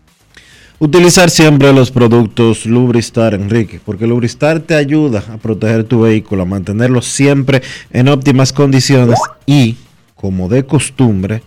Utilizar 0.85 1.31
siempre 1.31 1.73
los 1.73 1.91
productos 1.91 2.67
Lubristar, 2.67 3.33
Enrique, 3.33 3.81
porque 3.83 4.07
Lubristar 4.07 4.61
te 4.61 4.75
ayuda 4.75 5.25
a 5.33 5.39
proteger 5.39 5.85
tu 5.85 6.03
vehículo, 6.03 6.43
a 6.43 6.45
mantenerlo 6.45 7.01
siempre 7.01 7.63
en 7.91 8.07
óptimas 8.09 8.53
condiciones 8.53 9.19
y, 9.47 9.77
como 10.15 10.47
de 10.51 10.67
costumbre, 10.67 11.43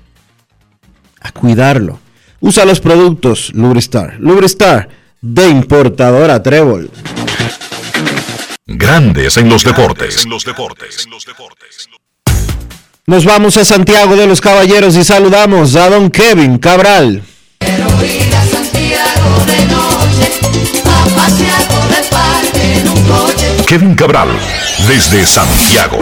a 1.22 1.32
cuidarlo. 1.32 2.00
Usa 2.40 2.66
los 2.66 2.80
productos 2.80 3.54
Lubristar. 3.54 4.16
Lubristar 4.20 4.90
de 5.22 5.48
importadora 5.50 6.42
Trébol. 6.42 6.90
Grandes 8.66 9.38
en 9.38 9.50
los 9.50 9.64
deportes. 9.64 10.26
Nos 13.06 13.24
vamos 13.24 13.56
a 13.58 13.64
Santiago 13.64 14.16
de 14.16 14.26
los 14.26 14.42
Caballeros 14.42 14.96
y 14.96 15.04
saludamos 15.04 15.76
a 15.76 15.92
don 15.92 16.10
Kevin 16.10 16.58
Cabral. 16.58 17.22
Kevin 23.68 23.96
Cabral, 23.96 24.30
desde 24.88 25.26
Santiago. 25.26 25.98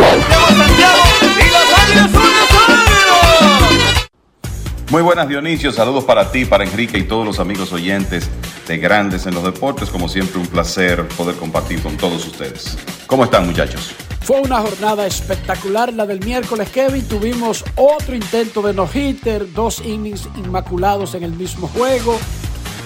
Muy 4.92 5.02
buenas 5.02 5.28
Dionisio, 5.28 5.72
saludos 5.72 6.04
para 6.04 6.32
ti, 6.32 6.46
para 6.46 6.64
Enrique 6.64 7.00
y 7.00 7.06
todos 7.06 7.26
los 7.26 7.40
amigos 7.40 7.74
oyentes 7.74 8.30
de 8.68 8.78
Grandes 8.78 9.26
en 9.26 9.34
los 9.34 9.44
Deportes. 9.44 9.90
Como 9.90 10.08
siempre, 10.08 10.40
un 10.40 10.46
placer 10.46 11.08
poder 11.18 11.38
compartir 11.38 11.82
con 11.82 11.98
todos 11.98 12.28
ustedes. 12.28 12.78
¿Cómo 13.08 13.24
están 13.24 13.48
muchachos? 13.48 13.96
Fue 14.22 14.42
una 14.42 14.60
jornada 14.60 15.08
espectacular 15.08 15.92
la 15.92 16.06
del 16.06 16.24
miércoles, 16.24 16.70
Kevin. 16.70 17.08
Tuvimos 17.08 17.66
otro 17.78 18.14
intento 18.14 18.62
de 18.62 18.76
no-hitter, 18.76 19.52
dos 19.54 19.82
innings 19.84 20.30
inmaculados 20.38 21.16
en 21.16 21.24
el 21.24 21.32
mismo 21.32 21.68
juego. 21.70 22.20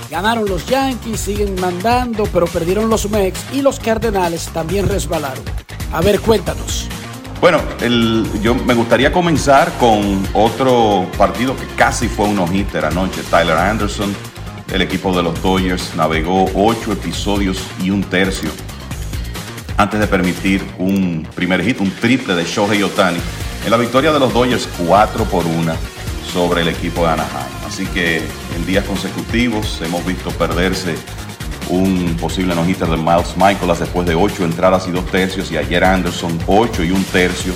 Ganaron 0.10 0.50
los 0.50 0.66
Yankees, 0.66 1.20
siguen 1.20 1.54
mandando, 1.62 2.24
pero 2.34 2.48
perdieron 2.48 2.90
los 2.90 3.10
Mex 3.12 3.40
y 3.54 3.62
los 3.62 3.80
Cardenales 3.80 4.50
también 4.52 4.90
resbalaron. 4.90 5.44
A 5.94 6.02
ver, 6.02 6.20
cuéntanos. 6.20 6.88
Bueno, 7.40 7.62
yo 8.42 8.56
me 8.56 8.74
gustaría 8.74 9.14
comenzar 9.14 9.72
con 9.80 10.28
otro 10.34 11.08
partido 11.18 11.56
que 11.56 11.66
casi 11.76 12.08
fue 12.08 12.26
un 12.26 12.36
no-hitter 12.36 12.86
anoche. 12.86 13.22
Tyler 13.30 13.56
Anderson, 13.56 14.14
el 14.74 14.82
equipo 14.82 15.16
de 15.16 15.22
los 15.22 15.40
Dodgers, 15.44 15.96
navegó 15.96 16.46
ocho 16.56 16.92
episodios 16.92 17.64
y 17.82 17.92
un 17.92 18.04
tercio 18.04 18.50
antes 19.78 20.00
de 20.00 20.08
permitir 20.08 20.62
un 20.78 21.26
primer 21.36 21.64
hit, 21.64 21.80
un 21.80 21.92
triple 21.92 22.36
de 22.36 22.44
Shohei 22.44 22.84
Otani 22.84 23.20
en 23.64 23.72
la 23.72 23.78
victoria 23.78 24.12
de 24.12 24.20
los 24.20 24.34
Dodgers 24.34 24.68
4 24.86 25.24
por 25.26 25.46
1 25.46 25.74
sobre 26.34 26.62
el 26.62 26.68
equipo 26.68 27.06
de 27.06 27.14
Anaheim. 27.14 27.48
Así 27.66 27.86
que 27.86 28.22
en 28.60 28.66
días 28.66 28.86
consecutivos 28.86 29.82
hemos 29.82 30.06
visto 30.06 30.32
perderse 30.32 30.96
un 31.70 32.18
posible 32.20 32.54
no-hitter 32.56 32.88
de 32.88 32.98
Miles 32.98 33.36
Michaelas 33.38 33.80
después 33.80 34.06
de 34.08 34.16
ocho 34.16 34.44
entradas 34.44 34.88
y 34.88 34.92
dos 34.92 35.06
tercios 35.06 35.52
y 35.52 35.58
ayer 35.58 35.84
Anderson 35.84 36.38
ocho 36.48 36.84
y 36.84 36.92
un 36.92 37.04
tercio. 37.06 37.54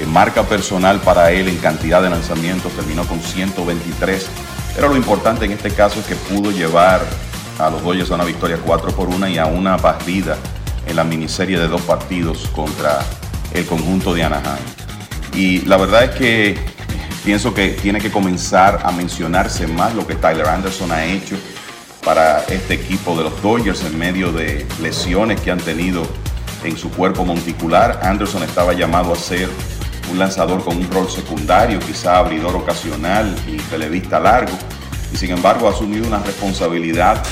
En 0.00 0.12
marca 0.12 0.42
personal 0.42 1.00
para 1.00 1.30
él 1.30 1.48
en 1.48 1.56
cantidad 1.58 2.02
de 2.02 2.10
lanzamientos 2.10 2.72
terminó 2.72 3.06
con 3.06 3.20
123. 3.20 4.26
Pero 4.74 4.88
lo 4.88 4.96
importante 4.96 5.44
en 5.44 5.52
este 5.52 5.70
caso 5.70 6.00
es 6.00 6.06
que 6.06 6.16
pudo 6.16 6.50
llevar 6.50 7.00
a 7.58 7.70
los 7.70 7.82
Dodgers 7.82 8.10
a 8.10 8.16
una 8.16 8.24
victoria 8.24 8.58
4 8.62 8.90
por 8.92 9.08
1 9.08 9.28
y 9.28 9.38
a 9.38 9.46
una 9.46 9.76
barrida 9.76 10.36
en 10.86 10.96
la 10.96 11.04
miniserie 11.04 11.58
de 11.58 11.68
dos 11.68 11.82
partidos 11.82 12.48
contra 12.48 13.00
el 13.52 13.64
conjunto 13.66 14.12
de 14.12 14.24
Anaheim. 14.24 14.64
Y 15.32 15.60
la 15.62 15.76
verdad 15.76 16.04
es 16.04 16.10
que 16.10 16.74
pienso 17.24 17.54
que 17.54 17.70
tiene 17.70 18.00
que 18.00 18.10
comenzar 18.10 18.80
a 18.84 18.92
mencionarse 18.92 19.66
más 19.66 19.94
lo 19.94 20.06
que 20.06 20.14
Tyler 20.14 20.46
Anderson 20.46 20.92
ha 20.92 21.04
hecho 21.04 21.36
para 22.04 22.40
este 22.44 22.74
equipo 22.74 23.16
de 23.16 23.24
los 23.24 23.42
Dodgers 23.42 23.82
en 23.84 23.98
medio 23.98 24.30
de 24.30 24.66
lesiones 24.80 25.40
que 25.40 25.50
han 25.50 25.58
tenido 25.58 26.06
en 26.62 26.76
su 26.76 26.90
cuerpo 26.90 27.24
monticular. 27.24 28.00
Anderson 28.02 28.42
estaba 28.42 28.74
llamado 28.74 29.12
a 29.12 29.16
ser 29.16 29.48
un 30.10 30.18
lanzador 30.18 30.62
con 30.62 30.76
un 30.76 30.90
rol 30.90 31.08
secundario, 31.08 31.80
quizá 31.80 32.18
abridor 32.18 32.54
ocasional 32.56 33.34
y 33.48 33.56
televista 33.56 34.20
largo. 34.20 34.52
Y 35.12 35.16
sin 35.16 35.30
embargo 35.30 35.66
ha 35.66 35.70
asumido 35.70 36.06
una 36.06 36.18
responsabilidad 36.18 37.22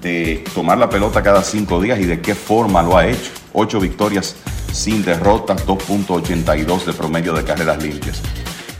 de 0.00 0.42
tomar 0.54 0.78
la 0.78 0.88
pelota 0.88 1.22
cada 1.22 1.42
cinco 1.42 1.82
días 1.82 1.98
y 1.98 2.04
de 2.06 2.20
qué 2.20 2.34
forma 2.34 2.82
lo 2.82 2.96
ha 2.96 3.06
hecho. 3.06 3.30
Ocho 3.52 3.78
victorias 3.78 4.36
sin 4.72 5.04
derrotas, 5.04 5.66
2.82 5.66 6.84
de 6.84 6.92
promedio 6.94 7.34
de 7.34 7.44
carreras 7.44 7.82
limpias. 7.82 8.22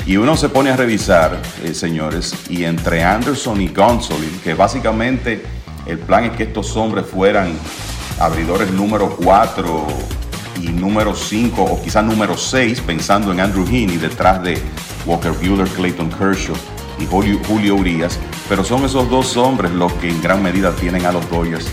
Y 0.07 0.19
uno 0.19 0.37
se 0.37 0.51
pone 0.51 0.71
a 0.71 0.77
revisar, 0.77 1.41
eh, 1.63 1.73
señores, 1.73 2.35
y 2.51 2.65
entre 2.65 3.03
Anderson 3.03 3.61
y 3.63 3.69
Gonsolin, 3.69 4.39
que 4.45 4.53
básicamente 4.53 5.43
el 5.87 5.99
plan 5.99 6.25
es 6.25 6.33
que 6.33 6.43
estos 6.43 6.77
hombres 6.77 7.07
fueran 7.07 7.55
abridores 8.21 8.71
número 8.71 9.17
4 9.17 9.87
y 10.61 10.69
número 10.69 11.15
5 11.15 11.63
o 11.63 11.83
quizás 11.83 12.05
número 12.05 12.37
6, 12.37 12.83
pensando 12.83 13.33
en 13.33 13.41
Andrew 13.41 13.67
Heaney 13.67 13.97
detrás 13.97 14.43
de 14.43 14.61
Walker 15.07 15.33
Bueller, 15.33 15.69
Clayton 15.69 16.11
Kershaw 16.11 16.57
y 16.99 17.07
Julio, 17.07 17.41
Julio 17.49 17.75
Urias, 17.75 18.19
pero 18.47 18.63
son 18.63 18.85
esos 18.85 19.09
dos 19.09 19.39
hombres 19.39 19.73
los 19.73 19.91
que 19.95 20.11
en 20.11 20.21
gran 20.21 20.43
medida 20.43 20.73
tienen 20.73 21.07
a 21.07 21.13
los 21.13 21.29
Dodgers 21.31 21.67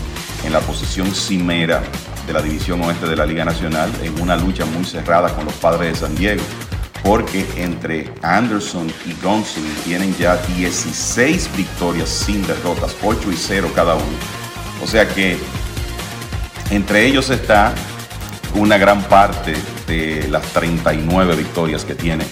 en 0.44 0.54
la 0.54 0.60
posición 0.60 1.14
cimera 1.14 1.82
de 2.26 2.32
la 2.32 2.40
división 2.40 2.80
oeste 2.82 3.06
de 3.06 3.16
la 3.16 3.26
Liga 3.26 3.44
Nacional 3.44 3.90
en 4.02 4.18
una 4.20 4.36
lucha 4.36 4.64
muy 4.64 4.84
cerrada 4.84 5.34
con 5.34 5.44
los 5.44 5.54
padres 5.54 5.92
de 5.92 6.06
San 6.06 6.14
Diego 6.14 6.42
porque 7.02 7.44
entre 7.56 8.12
Anderson 8.22 8.92
y 9.06 9.12
Gonsolin 9.22 9.74
tienen 9.84 10.16
ya 10.16 10.36
16 10.36 11.50
victorias 11.56 12.08
sin 12.08 12.46
derrotas, 12.46 12.96
8 13.02 13.32
y 13.32 13.36
0 13.36 13.70
cada 13.74 13.94
uno. 13.94 14.04
O 14.82 14.86
sea 14.86 15.08
que 15.08 15.38
entre 16.70 17.06
ellos 17.06 17.30
está 17.30 17.74
una 18.54 18.78
gran 18.78 19.02
parte 19.04 19.54
de 19.86 20.28
las 20.28 20.42
39 20.52 21.36
victorias 21.36 21.84
que 21.84 21.94
tiene 21.94 22.24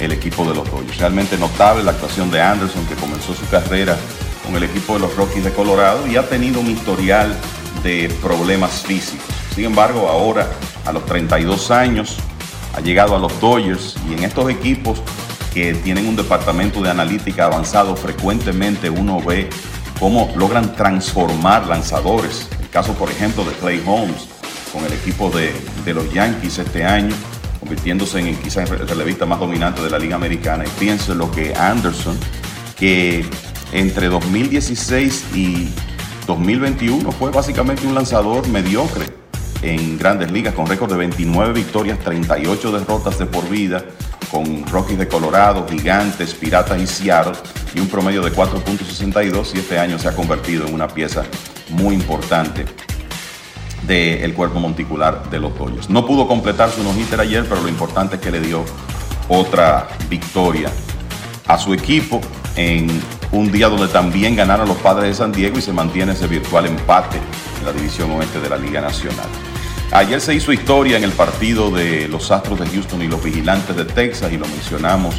el 0.00 0.12
equipo 0.12 0.44
de 0.44 0.54
los 0.54 0.70
Dodgers. 0.70 0.98
Realmente 0.98 1.36
notable 1.36 1.82
la 1.82 1.92
actuación 1.92 2.30
de 2.30 2.40
Anderson 2.40 2.86
que 2.86 2.94
comenzó 2.94 3.34
su 3.34 3.46
carrera 3.48 3.96
con 4.44 4.56
el 4.56 4.64
equipo 4.64 4.94
de 4.94 5.00
los 5.00 5.16
Rockies 5.16 5.44
de 5.44 5.52
Colorado 5.52 6.06
y 6.06 6.16
ha 6.16 6.28
tenido 6.28 6.60
un 6.60 6.70
historial 6.70 7.34
de 7.82 8.10
problemas 8.22 8.82
físicos. 8.82 9.26
Sin 9.54 9.66
embargo, 9.66 10.08
ahora 10.08 10.48
a 10.84 10.92
los 10.92 11.04
32 11.06 11.70
años 11.70 12.18
ha 12.74 12.80
llegado 12.80 13.14
a 13.14 13.18
los 13.18 13.40
Dodgers 13.40 13.96
y 14.08 14.14
en 14.14 14.24
estos 14.24 14.50
equipos 14.50 15.00
que 15.52 15.74
tienen 15.74 16.08
un 16.08 16.16
departamento 16.16 16.82
de 16.82 16.90
analítica 16.90 17.46
avanzado, 17.46 17.94
frecuentemente 17.94 18.90
uno 18.90 19.20
ve 19.20 19.48
cómo 20.00 20.32
logran 20.36 20.74
transformar 20.74 21.66
lanzadores. 21.68 22.48
El 22.60 22.68
caso, 22.70 22.92
por 22.94 23.10
ejemplo, 23.10 23.44
de 23.44 23.52
Clay 23.52 23.82
Holmes 23.86 24.28
con 24.72 24.84
el 24.84 24.92
equipo 24.92 25.30
de, 25.30 25.54
de 25.84 25.94
los 25.94 26.12
Yankees 26.12 26.58
este 26.58 26.84
año, 26.84 27.14
convirtiéndose 27.60 28.18
en 28.18 28.36
quizás 28.36 28.68
el 28.68 28.88
relevista 28.88 29.24
más 29.24 29.38
dominante 29.38 29.80
de 29.80 29.90
la 29.90 29.98
Liga 29.98 30.16
Americana. 30.16 30.64
Y 30.66 30.80
pienso 30.80 31.14
lo 31.14 31.30
que 31.30 31.54
Anderson, 31.54 32.18
que 32.76 33.24
entre 33.72 34.08
2016 34.08 35.26
y 35.34 35.68
2021 36.26 37.12
fue 37.12 37.30
básicamente 37.30 37.86
un 37.86 37.94
lanzador 37.94 38.48
mediocre 38.48 39.23
en 39.62 39.98
grandes 39.98 40.30
ligas 40.30 40.54
con 40.54 40.66
récord 40.66 40.90
de 40.90 40.98
29 40.98 41.52
victorias, 41.52 41.98
38 42.00 42.72
derrotas 42.72 43.18
de 43.18 43.26
por 43.26 43.48
vida, 43.48 43.84
con 44.30 44.66
Rockies 44.66 44.98
de 44.98 45.08
Colorado, 45.08 45.66
Gigantes, 45.68 46.34
Piratas 46.34 46.80
y 46.80 46.86
Seattle, 46.86 47.34
y 47.74 47.80
un 47.80 47.88
promedio 47.88 48.22
de 48.22 48.32
4.62 48.32 49.54
y 49.54 49.58
este 49.58 49.78
año 49.78 49.98
se 49.98 50.08
ha 50.08 50.14
convertido 50.14 50.66
en 50.66 50.74
una 50.74 50.88
pieza 50.88 51.24
muy 51.70 51.94
importante 51.94 52.64
del 53.86 54.32
cuerpo 54.34 54.60
monticular 54.60 55.28
de 55.30 55.38
los 55.38 55.56
Dodgers. 55.58 55.90
No 55.90 56.06
pudo 56.06 56.26
completar 56.26 56.70
su 56.70 56.82
no 56.82 56.90
ayer, 57.20 57.44
pero 57.48 57.60
lo 57.60 57.68
importante 57.68 58.16
es 58.16 58.22
que 58.22 58.30
le 58.30 58.40
dio 58.40 58.64
otra 59.28 59.88
victoria 60.08 60.70
a 61.46 61.58
su 61.58 61.74
equipo 61.74 62.20
en 62.56 62.88
un 63.32 63.50
día 63.50 63.68
donde 63.68 63.88
también 63.88 64.36
ganaron 64.36 64.68
los 64.68 64.78
padres 64.78 65.10
de 65.10 65.14
San 65.14 65.32
Diego 65.32 65.58
y 65.58 65.62
se 65.62 65.72
mantiene 65.72 66.12
ese 66.12 66.26
virtual 66.26 66.66
empate 66.66 67.18
en 67.58 67.66
la 67.66 67.72
división 67.72 68.10
oeste 68.12 68.40
de 68.40 68.48
la 68.48 68.56
Liga 68.56 68.80
Nacional. 68.80 69.28
Ayer 69.92 70.20
se 70.20 70.34
hizo 70.34 70.52
historia 70.52 70.96
en 70.96 71.04
el 71.04 71.12
partido 71.12 71.70
de 71.70 72.08
los 72.08 72.30
Astros 72.30 72.58
de 72.58 72.66
Houston 72.66 73.02
y 73.02 73.08
los 73.08 73.22
Vigilantes 73.22 73.76
de 73.76 73.84
Texas 73.84 74.32
y 74.32 74.36
lo 74.36 74.46
mencionamos 74.46 75.14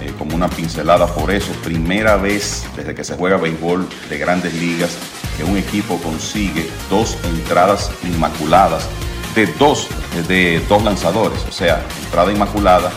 eh, 0.00 0.12
como 0.18 0.34
una 0.34 0.48
pincelada 0.48 1.06
por 1.06 1.30
eso. 1.30 1.52
Primera 1.62 2.16
vez 2.16 2.66
desde 2.76 2.94
que 2.94 3.04
se 3.04 3.14
juega 3.16 3.36
béisbol 3.36 3.86
de 4.08 4.18
grandes 4.18 4.54
ligas 4.54 4.96
que 5.36 5.44
un 5.44 5.56
equipo 5.56 5.98
consigue 5.98 6.68
dos 6.88 7.18
entradas 7.24 7.90
inmaculadas 8.02 8.88
de 9.34 9.46
dos, 9.58 9.88
de 10.28 10.60
dos 10.68 10.82
lanzadores. 10.84 11.44
O 11.48 11.52
sea, 11.52 11.84
entrada 12.04 12.32
inmaculada, 12.32 12.90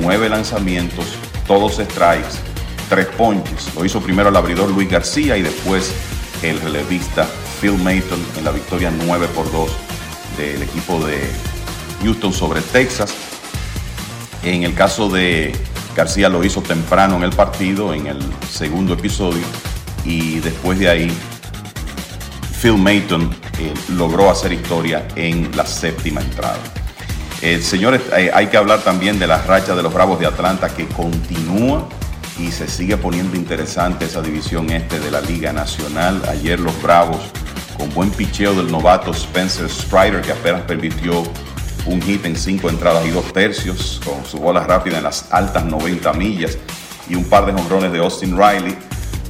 nueve 0.00 0.28
lanzamientos, 0.28 1.06
todos 1.46 1.76
strikes, 1.76 2.34
tres 2.88 3.06
ponches. 3.06 3.74
Lo 3.74 3.84
hizo 3.84 4.00
primero 4.00 4.28
el 4.28 4.36
abridor 4.36 4.70
Luis 4.70 4.90
García 4.90 5.36
y 5.36 5.42
después 5.42 5.92
el 6.42 6.60
relevista 6.60 7.26
Phil 7.60 7.76
Mayton 7.78 8.18
en 8.36 8.44
la 8.44 8.50
victoria 8.50 8.90
9 8.90 9.28
por 9.34 9.50
2 9.50 9.70
del 10.36 10.62
equipo 10.62 11.04
de 11.04 11.18
Houston 12.02 12.32
sobre 12.32 12.60
Texas. 12.60 13.14
En 14.42 14.62
el 14.62 14.74
caso 14.74 15.08
de 15.08 15.54
García 15.96 16.28
lo 16.28 16.44
hizo 16.44 16.62
temprano 16.62 17.16
en 17.16 17.24
el 17.24 17.32
partido, 17.32 17.92
en 17.92 18.06
el 18.06 18.18
segundo 18.48 18.94
episodio, 18.94 19.42
y 20.04 20.38
después 20.38 20.78
de 20.78 20.88
ahí 20.88 21.12
Phil 22.60 22.78
Mayton 22.78 23.30
eh, 23.58 23.74
logró 23.90 24.30
hacer 24.30 24.52
historia 24.52 25.06
en 25.16 25.50
la 25.56 25.66
séptima 25.66 26.20
entrada. 26.20 26.58
Eh, 27.40 27.60
señores, 27.60 28.02
eh, 28.16 28.30
hay 28.34 28.48
que 28.48 28.56
hablar 28.56 28.80
también 28.80 29.18
de 29.18 29.28
las 29.28 29.46
rachas 29.46 29.76
de 29.76 29.82
los 29.82 29.94
Bravos 29.94 30.18
de 30.18 30.26
Atlanta 30.26 30.68
que 30.68 30.86
continúa 30.86 31.88
y 32.36 32.50
se 32.50 32.68
sigue 32.68 32.96
poniendo 32.96 33.36
interesante 33.36 34.06
esa 34.06 34.22
división 34.22 34.70
este 34.70 34.98
de 34.98 35.10
la 35.10 35.20
Liga 35.20 35.52
Nacional. 35.52 36.22
Ayer 36.28 36.58
los 36.58 36.80
Bravos, 36.82 37.20
con 37.78 37.94
buen 37.94 38.10
picheo 38.10 38.52
del 38.54 38.70
novato 38.70 39.12
Spencer 39.12 39.70
Strider, 39.70 40.20
que 40.20 40.32
apenas 40.32 40.62
permitió 40.62 41.22
un 41.86 42.02
hit 42.02 42.26
en 42.26 42.36
cinco 42.36 42.68
entradas 42.68 43.06
y 43.06 43.10
dos 43.10 43.32
tercios, 43.32 44.00
con 44.04 44.24
su 44.26 44.38
bola 44.38 44.64
rápida 44.64 44.98
en 44.98 45.04
las 45.04 45.32
altas 45.32 45.64
90 45.64 46.12
millas 46.14 46.58
y 47.08 47.14
un 47.14 47.24
par 47.24 47.46
de 47.46 47.52
jonrones 47.52 47.92
de 47.92 47.98
Austin 47.98 48.36
Riley. 48.36 48.76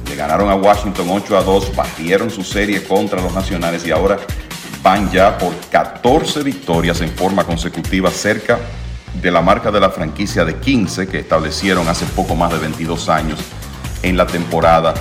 Le 0.09 0.15
ganaron 0.15 0.49
a 0.49 0.55
Washington 0.55 1.07
8 1.09 1.37
a 1.37 1.43
2, 1.43 1.75
batieron 1.75 2.29
su 2.29 2.43
serie 2.43 2.83
contra 2.83 3.21
los 3.21 3.33
nacionales 3.33 3.85
y 3.85 3.91
ahora 3.91 4.17
van 4.81 5.09
ya 5.11 5.37
por 5.37 5.53
14 5.69 6.43
victorias 6.43 6.99
en 7.01 7.11
forma 7.11 7.43
consecutiva 7.43 8.09
cerca 8.09 8.59
de 9.21 9.31
la 9.31 9.41
marca 9.41 9.71
de 9.71 9.79
la 9.79 9.89
franquicia 9.89 10.43
de 10.45 10.55
15 10.55 11.07
que 11.07 11.19
establecieron 11.19 11.87
hace 11.87 12.05
poco 12.07 12.35
más 12.35 12.51
de 12.51 12.57
22 12.57 13.09
años 13.09 13.39
en 14.01 14.17
la 14.17 14.25
temporada 14.25 14.93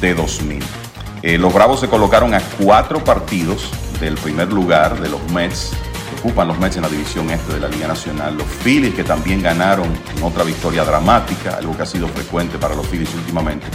de 0.00 0.14
2000. 0.14 0.83
Eh, 1.26 1.38
los 1.38 1.54
Bravos 1.54 1.80
se 1.80 1.88
colocaron 1.88 2.34
a 2.34 2.40
cuatro 2.62 3.02
partidos 3.02 3.70
del 3.98 4.14
primer 4.16 4.52
lugar 4.52 5.00
de 5.00 5.08
los 5.08 5.22
Mets, 5.32 5.70
que 5.70 6.20
ocupan 6.20 6.46
los 6.46 6.58
Mets 6.58 6.76
en 6.76 6.82
la 6.82 6.90
división 6.90 7.30
este 7.30 7.54
de 7.54 7.60
la 7.60 7.68
Liga 7.68 7.88
Nacional. 7.88 8.36
Los 8.36 8.46
Phillies, 8.62 8.94
que 8.94 9.04
también 9.04 9.40
ganaron 9.42 9.88
en 10.14 10.22
otra 10.22 10.44
victoria 10.44 10.84
dramática, 10.84 11.56
algo 11.56 11.74
que 11.74 11.82
ha 11.82 11.86
sido 11.86 12.08
frecuente 12.08 12.58
para 12.58 12.74
los 12.74 12.86
Phillies 12.88 13.14
últimamente, 13.14 13.66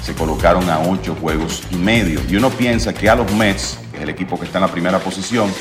se 0.00 0.14
colocaron 0.14 0.70
a 0.70 0.78
ocho 0.78 1.16
juegos 1.20 1.64
y 1.72 1.74
medio. 1.74 2.20
Y 2.28 2.36
uno 2.36 2.50
piensa 2.50 2.94
que 2.94 3.10
a 3.10 3.16
los 3.16 3.32
Mets, 3.32 3.80
que 3.90 3.96
es 3.96 4.02
el 4.04 4.08
equipo 4.08 4.38
que 4.38 4.46
está 4.46 4.58
en 4.58 4.66
la 4.66 4.70
primera 4.70 5.00
posición, 5.00 5.52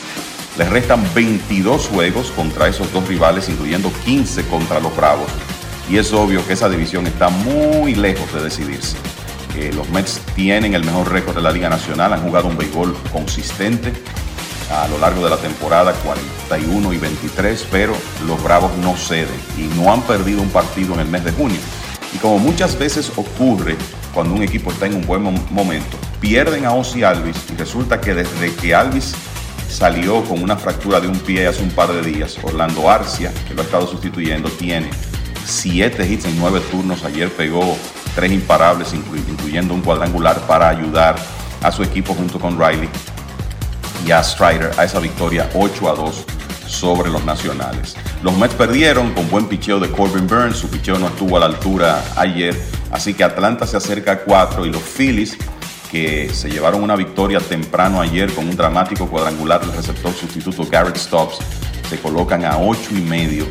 les 0.59 0.69
restan 0.69 1.03
22 1.15 1.87
juegos 1.87 2.29
contra 2.35 2.67
esos 2.67 2.93
dos 2.93 3.07
rivales, 3.07 3.49
incluyendo 3.49 3.91
15 4.05 4.43
contra 4.43 4.79
los 4.79 4.95
Bravos. 4.95 5.31
Y 5.89 5.97
es 5.97 6.13
obvio 6.13 6.45
que 6.45 6.53
esa 6.53 6.69
división 6.69 7.07
está 7.07 7.29
muy 7.29 7.95
lejos 7.95 8.31
de 8.31 8.43
decidirse. 8.43 8.95
Los 9.73 9.89
Mets 9.89 10.21
tienen 10.35 10.73
el 10.73 10.83
mejor 10.85 11.11
récord 11.11 11.35
de 11.35 11.41
la 11.41 11.51
Liga 11.51 11.69
Nacional, 11.69 12.13
han 12.13 12.21
jugado 12.21 12.47
un 12.47 12.57
béisbol 12.57 12.95
consistente 13.11 13.93
a 14.71 14.87
lo 14.87 14.97
largo 14.97 15.23
de 15.23 15.29
la 15.29 15.37
temporada, 15.37 15.93
41 16.05 16.93
y 16.93 16.97
23, 16.97 17.67
pero 17.69 17.93
los 18.25 18.41
Bravos 18.41 18.71
no 18.77 18.95
ceden 18.95 19.39
y 19.57 19.63
no 19.77 19.91
han 19.91 20.01
perdido 20.03 20.41
un 20.41 20.49
partido 20.49 20.93
en 20.93 21.01
el 21.01 21.07
mes 21.07 21.25
de 21.25 21.33
junio. 21.33 21.59
Y 22.13 22.17
como 22.17 22.39
muchas 22.39 22.79
veces 22.79 23.11
ocurre 23.17 23.75
cuando 24.13 24.33
un 24.33 24.41
equipo 24.41 24.71
está 24.71 24.85
en 24.85 24.95
un 24.95 25.05
buen 25.05 25.21
momento, 25.51 25.97
pierden 26.21 26.65
a 26.65 26.73
Ozzy 26.73 27.03
Alvis 27.03 27.37
y 27.51 27.57
resulta 27.57 27.99
que 27.99 28.13
desde 28.13 28.53
que 28.55 28.73
Alvis 28.73 29.13
salió 29.69 30.23
con 30.23 30.41
una 30.41 30.55
fractura 30.57 30.99
de 30.99 31.07
un 31.07 31.19
pie 31.19 31.47
hace 31.47 31.61
un 31.61 31.71
par 31.71 31.91
de 31.91 32.01
días, 32.01 32.37
Orlando 32.41 32.89
Arcia, 32.89 33.31
que 33.47 33.53
lo 33.53 33.61
ha 33.61 33.65
estado 33.65 33.87
sustituyendo, 33.87 34.49
tiene 34.49 34.89
siete 35.45 36.07
hits 36.07 36.25
en 36.25 36.39
nueve 36.39 36.61
turnos. 36.71 37.03
Ayer 37.03 37.29
pegó 37.29 37.77
tres 38.15 38.31
imparables, 38.31 38.93
incluyendo 38.93 39.73
un 39.73 39.81
cuadrangular 39.81 40.39
para 40.41 40.69
ayudar 40.69 41.15
a 41.63 41.71
su 41.71 41.83
equipo 41.83 42.13
junto 42.13 42.39
con 42.39 42.59
Riley 42.59 42.89
y 44.05 44.11
a 44.11 44.23
Strider 44.23 44.71
a 44.77 44.83
esa 44.83 44.99
victoria 44.99 45.49
8 45.53 45.89
a 45.89 45.95
2 45.95 46.25
sobre 46.67 47.11
los 47.11 47.23
nacionales. 47.25 47.95
Los 48.23 48.35
Mets 48.37 48.55
perdieron 48.55 49.13
con 49.13 49.29
buen 49.29 49.47
picheo 49.47 49.79
de 49.79 49.89
Corbin 49.91 50.27
Burns, 50.27 50.57
su 50.57 50.69
picheo 50.69 50.97
no 50.97 51.07
estuvo 51.07 51.37
a 51.37 51.41
la 51.41 51.45
altura 51.47 52.03
ayer, 52.15 52.59
así 52.91 53.13
que 53.13 53.23
Atlanta 53.23 53.67
se 53.67 53.77
acerca 53.77 54.11
a 54.13 54.19
4 54.19 54.65
y 54.65 54.71
los 54.71 54.81
Phillies 54.81 55.37
que 55.91 56.29
se 56.33 56.49
llevaron 56.49 56.81
una 56.81 56.95
victoria 56.95 57.41
temprano 57.41 57.99
ayer 57.99 58.33
con 58.33 58.47
un 58.47 58.55
dramático 58.55 59.07
cuadrangular 59.07 59.59
del 59.59 59.75
receptor 59.75 60.13
sustituto 60.13 60.65
Garrett 60.71 60.95
Stops, 60.95 61.39
se 61.89 61.99
colocan 61.99 62.45
a 62.45 62.57
8 62.57 62.91
y 62.91 63.01
medio 63.01 63.45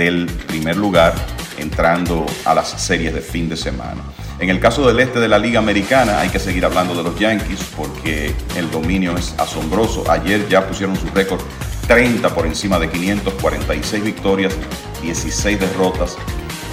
del 0.00 0.24
primer 0.46 0.78
lugar 0.78 1.14
entrando 1.58 2.24
a 2.46 2.54
las 2.54 2.70
series 2.70 3.12
de 3.12 3.20
fin 3.20 3.50
de 3.50 3.56
semana. 3.58 4.00
En 4.38 4.48
el 4.48 4.58
caso 4.58 4.86
del 4.86 4.98
este 4.98 5.20
de 5.20 5.28
la 5.28 5.38
Liga 5.38 5.58
Americana 5.58 6.20
hay 6.20 6.30
que 6.30 6.38
seguir 6.38 6.64
hablando 6.64 6.94
de 6.94 7.02
los 7.02 7.18
Yankees 7.18 7.60
porque 7.76 8.34
el 8.56 8.70
dominio 8.70 9.14
es 9.18 9.34
asombroso. 9.36 10.10
Ayer 10.10 10.48
ya 10.48 10.66
pusieron 10.66 10.96
su 10.96 11.06
récord 11.08 11.42
30 11.86 12.34
por 12.34 12.46
encima 12.46 12.78
de 12.78 12.88
546 12.88 14.02
victorias, 14.02 14.54
16 15.02 15.60
derrotas. 15.60 16.16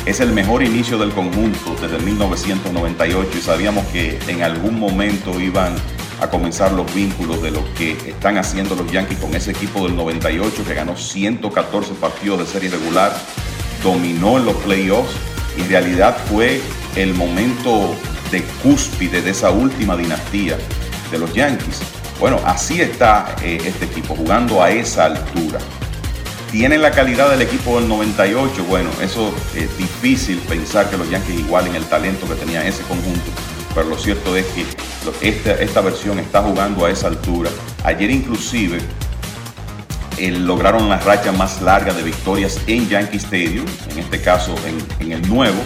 Es 0.06 0.22
el 0.22 0.32
mejor 0.32 0.64
inicio 0.64 0.98
del 0.98 1.12
conjunto 1.12 1.76
desde 1.82 2.00
1998 2.00 3.30
y 3.38 3.42
sabíamos 3.42 3.86
que 3.88 4.18
en 4.30 4.42
algún 4.42 4.80
momento 4.80 5.38
iban 5.38 5.76
a 6.20 6.30
comenzar 6.30 6.72
los 6.72 6.92
vínculos 6.94 7.42
de 7.42 7.52
lo 7.52 7.64
que 7.76 7.92
están 7.92 8.38
haciendo 8.38 8.76
los 8.76 8.92
Yankees 8.92 9.20
con 9.20 9.36
ese 9.36 9.52
equipo 9.52 9.86
del 9.86 9.96
98 9.96 10.64
que 10.66 10.74
ganó 10.74 10.96
114 10.96 11.94
partidos 11.96 12.40
de 12.40 12.46
serie 12.46 12.70
regular, 12.70 13.16
dominó 13.84 14.38
en 14.38 14.46
los 14.46 14.56
playoffs 14.58 15.14
y 15.58 15.62
en 15.62 15.70
realidad 15.70 16.18
fue 16.30 16.62
el 16.96 17.14
momento 17.14 17.96
de 18.32 18.44
cúspide 18.64 19.22
de 19.22 19.32
esa 19.32 19.52
última 19.52 19.96
dinastía 19.96 20.58
de 21.12 21.20
los 21.20 21.34
Yankees. 21.34 21.82
Bueno, 22.20 22.40
así 22.46 22.82
está 22.82 23.36
eh, 23.44 23.62
este 23.66 23.86
equipo, 23.86 24.16
jugando 24.16 24.62
a 24.64 24.72
esa 24.72 25.06
altura. 25.06 25.60
¿Tienen 26.52 26.82
la 26.82 26.92
calidad 26.92 27.30
del 27.30 27.42
equipo 27.42 27.80
del 27.80 27.88
98? 27.88 28.64
Bueno, 28.66 28.90
eso 29.02 29.34
es 29.56 29.78
difícil 29.78 30.38
pensar 30.40 30.90
que 30.90 30.98
los 30.98 31.10
Yankees 31.10 31.40
igualen 31.42 31.76
el 31.76 31.86
talento 31.86 32.28
que 32.28 32.36
tenía 32.36 32.66
ese 32.66 32.82
conjunto, 32.84 33.30
pero 33.76 33.90
lo 33.90 33.98
cierto 33.98 34.36
es 34.36 34.46
que 34.48 34.66
esta, 35.22 35.54
esta 35.54 35.82
versión 35.82 36.20
está 36.20 36.42
jugando 36.42 36.86
a 36.86 36.92
esa 36.92 37.08
altura. 37.08 37.50
Ayer 37.84 38.10
inclusive 38.12 38.80
eh, 40.18 40.32
lograron 40.32 40.90
la 40.90 40.98
racha 41.00 41.32
más 41.32 41.62
larga 41.62 41.94
de 41.94 42.02
victorias 42.02 42.60
en 42.68 42.90
Yankee 42.90 43.18
Stadium, 43.18 43.66
en 43.92 44.00
este 44.00 44.20
caso 44.20 44.56
en, 45.00 45.12
el 45.12 45.28
nuevo, 45.28 45.60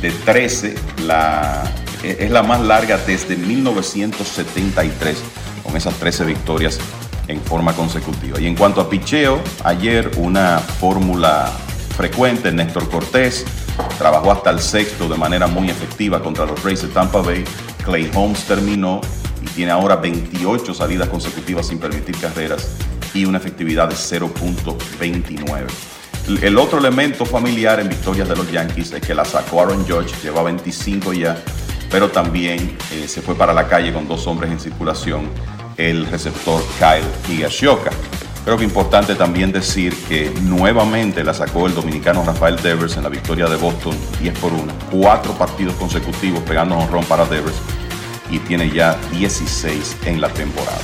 de 0.00 0.10
13, 0.10 0.74
la, 1.04 1.62
es 2.02 2.30
la 2.30 2.42
más 2.42 2.60
larga 2.60 2.96
desde 2.98 3.36
1973 3.36 5.22
con 5.62 5.76
esas 5.76 5.94
13 5.94 6.24
victorias 6.24 6.78
en 7.28 7.40
forma 7.42 7.74
consecutiva. 7.74 8.40
Y 8.40 8.46
en 8.46 8.54
cuanto 8.54 8.80
a 8.80 8.88
picheo, 8.88 9.40
ayer 9.64 10.10
una 10.16 10.58
fórmula 10.58 11.52
frecuente, 11.96 12.50
Néstor 12.50 12.88
Cortés 12.88 13.44
trabajó 13.98 14.32
hasta 14.32 14.50
el 14.50 14.60
sexto 14.60 15.08
de 15.08 15.16
manera 15.16 15.46
muy 15.46 15.70
efectiva 15.70 16.22
contra 16.22 16.46
los 16.46 16.62
Rays 16.62 16.82
de 16.82 16.88
Tampa 16.88 17.20
Bay. 17.20 17.44
Clay 17.84 18.10
Holmes 18.14 18.44
terminó 18.44 19.00
y 19.42 19.46
tiene 19.46 19.72
ahora 19.72 19.96
28 19.96 20.74
salidas 20.74 21.08
consecutivas 21.08 21.66
sin 21.66 21.78
permitir 21.78 22.16
carreras 22.18 22.76
y 23.14 23.24
una 23.24 23.38
efectividad 23.38 23.88
de 23.88 23.94
0.29. 23.94 25.66
El 26.42 26.56
otro 26.56 26.78
elemento 26.78 27.26
familiar 27.26 27.80
en 27.80 27.88
victorias 27.88 28.28
de 28.28 28.36
los 28.36 28.50
Yankees 28.50 28.92
es 28.92 29.00
que 29.02 29.14
la 29.14 29.24
sacó 29.24 29.62
Aaron 29.62 29.84
Judge, 29.84 30.14
lleva 30.22 30.42
25 30.42 31.12
ya, 31.12 31.36
pero 31.90 32.10
también 32.10 32.78
eh, 32.92 33.08
se 33.08 33.20
fue 33.22 33.34
para 33.34 33.52
la 33.52 33.66
calle 33.66 33.92
con 33.92 34.06
dos 34.06 34.26
hombres 34.26 34.50
en 34.52 34.60
circulación 34.60 35.28
el 35.76 36.06
receptor 36.06 36.62
Kyle 36.78 37.34
Higashioka. 37.34 37.90
Creo 38.44 38.58
que 38.58 38.64
importante 38.64 39.14
también 39.14 39.52
decir 39.52 39.94
que 40.08 40.32
nuevamente 40.42 41.22
la 41.22 41.32
sacó 41.32 41.68
el 41.68 41.74
dominicano 41.76 42.24
Rafael 42.24 42.56
Devers 42.56 42.96
en 42.96 43.04
la 43.04 43.08
victoria 43.08 43.46
de 43.46 43.54
Boston 43.54 43.96
10 44.20 44.38
por 44.40 44.52
1. 44.52 44.64
Cuatro 44.90 45.32
partidos 45.34 45.74
consecutivos 45.74 46.40
pegando 46.40 46.76
un 46.76 46.88
ron 46.90 47.04
para 47.04 47.24
Devers 47.24 47.54
y 48.30 48.40
tiene 48.40 48.68
ya 48.68 48.98
16 49.12 49.96
en 50.06 50.20
la 50.20 50.28
temporada. 50.30 50.80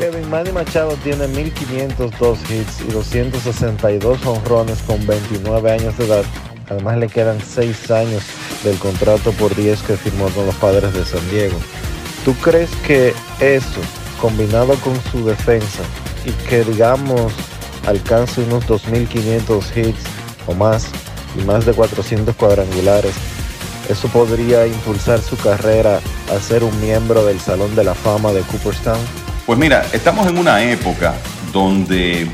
Kevin 0.00 0.28
Manny 0.28 0.50
Machado 0.50 0.96
tiene 1.04 1.28
1502 1.28 2.38
hits 2.50 2.80
y 2.80 2.92
262 2.92 4.26
honrones 4.26 4.82
con 4.82 5.06
29 5.06 5.70
años 5.70 5.96
de 5.96 6.06
edad. 6.06 6.24
Además 6.68 6.98
le 6.98 7.06
quedan 7.06 7.38
6 7.40 7.90
años 7.92 8.24
del 8.64 8.76
contrato 8.78 9.30
por 9.32 9.54
10 9.54 9.80
que 9.82 9.96
firmó 9.96 10.28
con 10.30 10.46
los 10.46 10.54
padres 10.56 10.92
de 10.92 11.04
San 11.04 11.30
Diego. 11.30 11.56
¿Tú 12.24 12.34
crees 12.34 12.70
que 12.84 13.14
eso, 13.38 13.80
combinado 14.20 14.74
con 14.80 15.00
su 15.12 15.24
defensa 15.24 15.84
y 16.24 16.30
que 16.48 16.64
digamos 16.64 17.32
alcance 17.86 18.42
unos 18.42 18.66
2.500 18.66 19.76
hits 19.76 20.00
o 20.46 20.54
más 20.54 20.86
y 21.38 21.44
más 21.44 21.66
de 21.66 21.72
400 21.72 22.34
cuadrangulares, 22.36 23.14
eso 23.88 24.08
podría 24.08 24.66
impulsar 24.66 25.20
su 25.20 25.36
carrera 25.36 26.00
a 26.34 26.40
ser 26.40 26.64
un 26.64 26.80
miembro 26.80 27.24
del 27.24 27.40
Salón 27.40 27.74
de 27.74 27.84
la 27.84 27.94
Fama 27.94 28.32
de 28.32 28.40
Cooperstown? 28.42 28.98
Pues 29.46 29.58
mira, 29.58 29.84
estamos 29.92 30.26
en 30.26 30.38
una 30.38 30.62
época 30.62 31.14
donde 31.52 32.28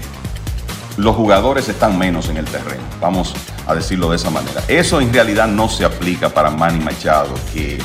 los 0.96 1.16
jugadores 1.16 1.68
están 1.68 1.98
menos 1.98 2.28
en 2.28 2.36
el 2.36 2.44
terreno, 2.44 2.82
vamos 3.00 3.34
a 3.66 3.74
decirlo 3.74 4.10
de 4.10 4.16
esa 4.16 4.30
manera. 4.30 4.62
Eso 4.68 5.00
en 5.00 5.12
realidad 5.12 5.48
no 5.48 5.68
se 5.68 5.84
aplica 5.84 6.28
para 6.28 6.50
Manny 6.50 6.80
Machado, 6.80 7.34
que 7.52 7.78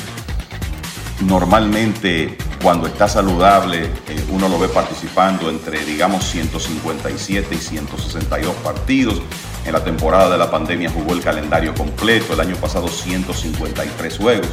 normalmente 1.21 2.37
cuando 2.61 2.87
está 2.87 3.07
saludable 3.07 3.85
eh, 3.85 4.25
uno 4.31 4.49
lo 4.49 4.59
ve 4.59 4.67
participando 4.67 5.49
entre 5.49 5.85
digamos 5.85 6.25
157 6.25 7.55
y 7.55 7.57
162 7.57 8.55
partidos. 8.55 9.21
En 9.65 9.73
la 9.73 9.83
temporada 9.83 10.29
de 10.29 10.37
la 10.37 10.51
pandemia 10.51 10.91
jugó 10.91 11.13
el 11.13 11.21
calendario 11.21 11.73
completo, 11.73 12.33
el 12.33 12.39
año 12.39 12.55
pasado 12.55 12.87
153 12.87 14.17
juegos. 14.17 14.47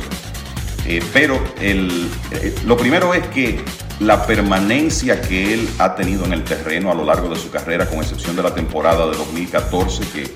Eh, 0.87 1.03
pero 1.13 1.43
el, 1.61 2.11
eh, 2.31 2.55
lo 2.65 2.77
primero 2.77 3.15
es 3.15 3.27
que 3.29 3.63
la 4.01 4.27
permanencia 4.27 5.21
que 5.21 5.55
él 5.55 5.69
ha 5.79 5.95
tenido 5.95 6.25
en 6.25 6.33
el 6.33 6.45
terreno 6.45 6.91
a 6.91 6.95
lo 6.95 7.05
largo 7.05 7.29
de 7.29 7.37
su 7.37 7.51
carrera, 7.51 7.87
con 7.87 7.99
excepción 7.99 8.35
de 8.35 8.43
la 8.43 8.55
temporada 8.55 9.07
de 9.07 9.17
2014 9.17 10.05
que 10.09 10.35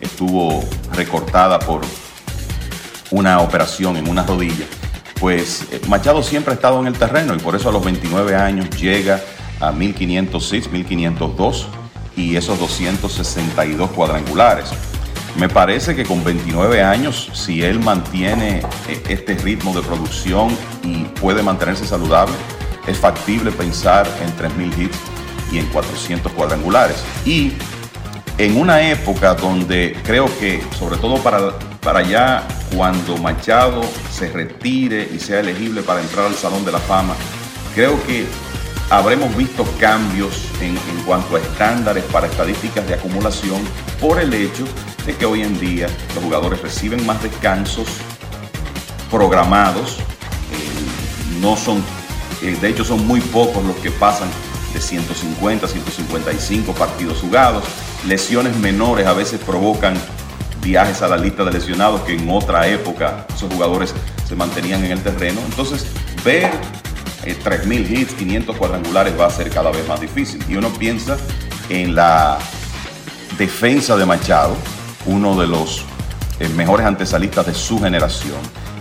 estuvo 0.00 0.62
recortada 0.92 1.58
por 1.58 1.80
una 3.10 3.40
operación 3.40 3.96
en 3.96 4.08
una 4.08 4.24
rodilla, 4.24 4.66
pues 5.20 5.66
eh, 5.72 5.80
Machado 5.88 6.22
siempre 6.22 6.52
ha 6.52 6.54
estado 6.54 6.80
en 6.80 6.86
el 6.86 6.94
terreno 6.94 7.34
y 7.34 7.38
por 7.38 7.54
eso 7.54 7.68
a 7.68 7.72
los 7.72 7.84
29 7.84 8.34
años 8.34 8.70
llega 8.70 9.20
a 9.60 9.72
1506, 9.72 10.70
1502 10.70 11.68
y 12.16 12.36
esos 12.36 12.58
262 12.58 13.90
cuadrangulares. 13.90 14.70
Me 15.36 15.48
parece 15.48 15.94
que 15.94 16.04
con 16.04 16.24
29 16.24 16.82
años, 16.82 17.30
si 17.34 17.62
él 17.62 17.78
mantiene 17.78 18.62
eh, 18.88 19.02
este 19.08 19.34
ritmo 19.34 19.74
de 19.74 19.82
producción 19.82 20.56
y 20.82 21.04
puede 21.20 21.42
mantenerse 21.42 21.86
saludable, 21.86 22.34
es 22.86 22.98
factible 22.98 23.50
pensar 23.52 24.06
en 24.22 24.30
3.000 24.36 24.78
hits 24.78 24.98
y 25.52 25.58
en 25.58 25.66
400 25.66 26.32
cuadrangulares. 26.32 27.04
Y 27.24 27.52
en 28.38 28.56
una 28.56 28.88
época 28.88 29.34
donde 29.34 29.96
creo 30.04 30.26
que, 30.38 30.62
sobre 30.78 30.96
todo 30.96 31.18
para, 31.18 31.52
para 31.86 32.00
allá, 32.00 32.42
cuando 32.74 33.16
Machado 33.16 33.80
se 34.10 34.28
retire 34.28 35.08
y 35.14 35.20
sea 35.20 35.38
elegible 35.38 35.82
para 35.82 36.00
entrar 36.00 36.26
al 36.26 36.34
Salón 36.34 36.64
de 36.64 36.72
la 36.72 36.80
Fama, 36.80 37.14
creo 37.76 38.04
que 38.06 38.26
habremos 38.90 39.36
visto 39.36 39.64
cambios 39.78 40.48
en, 40.60 40.76
cuanto 41.06 41.36
a 41.36 41.38
estándares 41.38 42.02
para 42.06 42.26
estadísticas 42.26 42.88
de 42.88 42.94
acumulación 42.94 43.62
por 44.00 44.18
el 44.18 44.34
hecho 44.34 44.64
de 45.06 45.14
que 45.14 45.26
hoy 45.26 45.42
en 45.42 45.60
día 45.60 45.86
los 46.16 46.24
jugadores 46.24 46.60
reciben 46.60 47.06
más 47.06 47.22
descansos 47.22 47.86
programados, 49.08 49.98
eh, 50.50 51.40
no 51.40 51.56
son, 51.56 51.84
eh, 52.42 52.58
de 52.60 52.68
hecho 52.68 52.84
son 52.84 53.06
muy 53.06 53.20
pocos 53.20 53.62
los 53.62 53.76
que 53.76 53.92
pasan 53.92 54.28
de 54.74 54.80
150, 54.80 55.68
155 55.68 56.72
partidos 56.72 57.18
jugados, 57.20 57.62
lesiones 58.08 58.56
menores 58.56 59.06
a 59.06 59.12
veces 59.12 59.38
provocan 59.38 59.94
viajes 60.66 61.00
a 61.02 61.08
la 61.08 61.16
lista 61.16 61.44
de 61.44 61.52
lesionados 61.52 62.00
que 62.00 62.14
en 62.14 62.28
otra 62.28 62.66
época 62.66 63.24
esos 63.34 63.52
jugadores 63.52 63.94
se 64.26 64.34
mantenían 64.34 64.84
en 64.84 64.90
el 64.92 65.00
terreno, 65.00 65.40
entonces 65.48 65.86
ver 66.24 66.50
eh, 67.24 67.36
3.000 67.42 67.88
hits, 67.88 68.14
500 68.14 68.56
cuadrangulares 68.56 69.18
va 69.18 69.26
a 69.26 69.30
ser 69.30 69.48
cada 69.50 69.70
vez 69.70 69.86
más 69.86 70.00
difícil 70.00 70.44
y 70.48 70.56
uno 70.56 70.68
piensa 70.70 71.16
en 71.68 71.94
la 71.94 72.38
defensa 73.38 73.96
de 73.96 74.06
Machado, 74.06 74.56
uno 75.06 75.40
de 75.40 75.46
los 75.46 75.84
eh, 76.40 76.48
mejores 76.48 76.84
antesalistas 76.84 77.46
de 77.46 77.54
su 77.54 77.80
generación. 77.80 78.38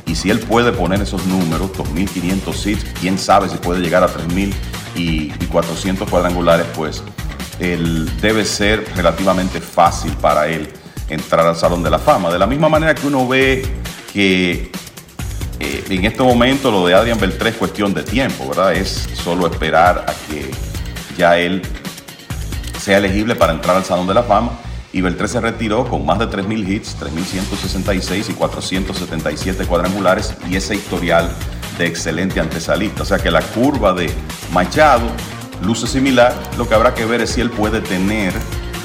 Y 0.08 0.16
si 0.16 0.32
él 0.32 0.40
puede 0.40 0.72
poner 0.72 1.02
esos 1.02 1.26
números, 1.28 1.72
2.500 1.74 2.66
hits, 2.66 2.86
quién 3.00 3.20
sabe 3.20 3.48
si 3.48 3.58
puede 3.58 3.82
llegar 3.82 4.04
a 4.04 4.08
3.000 4.08 4.54
y, 4.96 5.34
y 5.40 5.48
400 5.52 6.10
cuadrangulares, 6.10 6.66
pues 6.76 7.04
él 7.60 8.10
debe 8.22 8.44
ser 8.44 8.86
relativamente 8.96 9.62
fácil 9.62 10.12
para 10.14 10.48
él 10.48 10.72
entrar 11.10 11.46
al 11.46 11.56
Salón 11.56 11.84
de 11.84 11.90
la 11.90 12.00
Fama. 12.00 12.32
De 12.32 12.40
la 12.40 12.48
misma 12.48 12.70
manera 12.70 12.96
que 12.96 13.08
uno 13.08 13.28
ve 13.28 13.66
que 14.14 14.72
eh, 15.60 15.84
en 15.90 16.06
este 16.06 16.24
momento 16.24 16.72
lo 16.72 16.86
de 16.86 16.94
Adrian 16.94 17.20
Beltré 17.20 17.50
es 17.50 17.56
cuestión 17.56 17.94
de 17.94 18.04
tiempo, 18.04 18.48
¿verdad? 18.48 18.74
Es 18.74 19.08
solo 19.14 19.48
esperar 19.48 20.06
a 20.08 20.14
que 20.28 20.52
ya 21.18 21.38
él 21.38 21.62
sea 22.80 22.98
elegible 22.98 23.36
para 23.36 23.54
entrar 23.54 23.76
al 23.76 23.86
Salón 23.86 24.08
de 24.08 24.14
la 24.14 24.24
Fama 24.24 24.52
y 24.96 25.02
Beltré 25.02 25.28
se 25.28 25.42
retiró 25.42 25.88
con 25.90 26.06
más 26.06 26.20
de 26.20 26.30
3.000 26.30 26.70
hits, 26.70 26.98
3.166 27.00 28.30
y 28.30 28.34
477 28.34 29.66
cuadrangulares 29.66 30.36
y 30.50 30.56
ese 30.56 30.76
historial 30.76 31.30
de 31.78 31.86
excelente 31.86 32.40
antesalista. 32.40 33.04
O 33.04 33.06
sea 33.06 33.20
que 33.20 33.30
la 33.30 33.42
curva 33.42 33.92
de 33.92 34.10
Machado 34.54 35.08
luce 35.62 35.88
similar, 35.88 36.34
lo 36.58 36.68
que 36.68 36.76
habrá 36.76 36.94
que 36.94 37.06
ver 37.06 37.22
es 37.22 37.32
si 37.32 37.42
él 37.42 37.50
puede 37.50 37.82
tener 37.82 38.34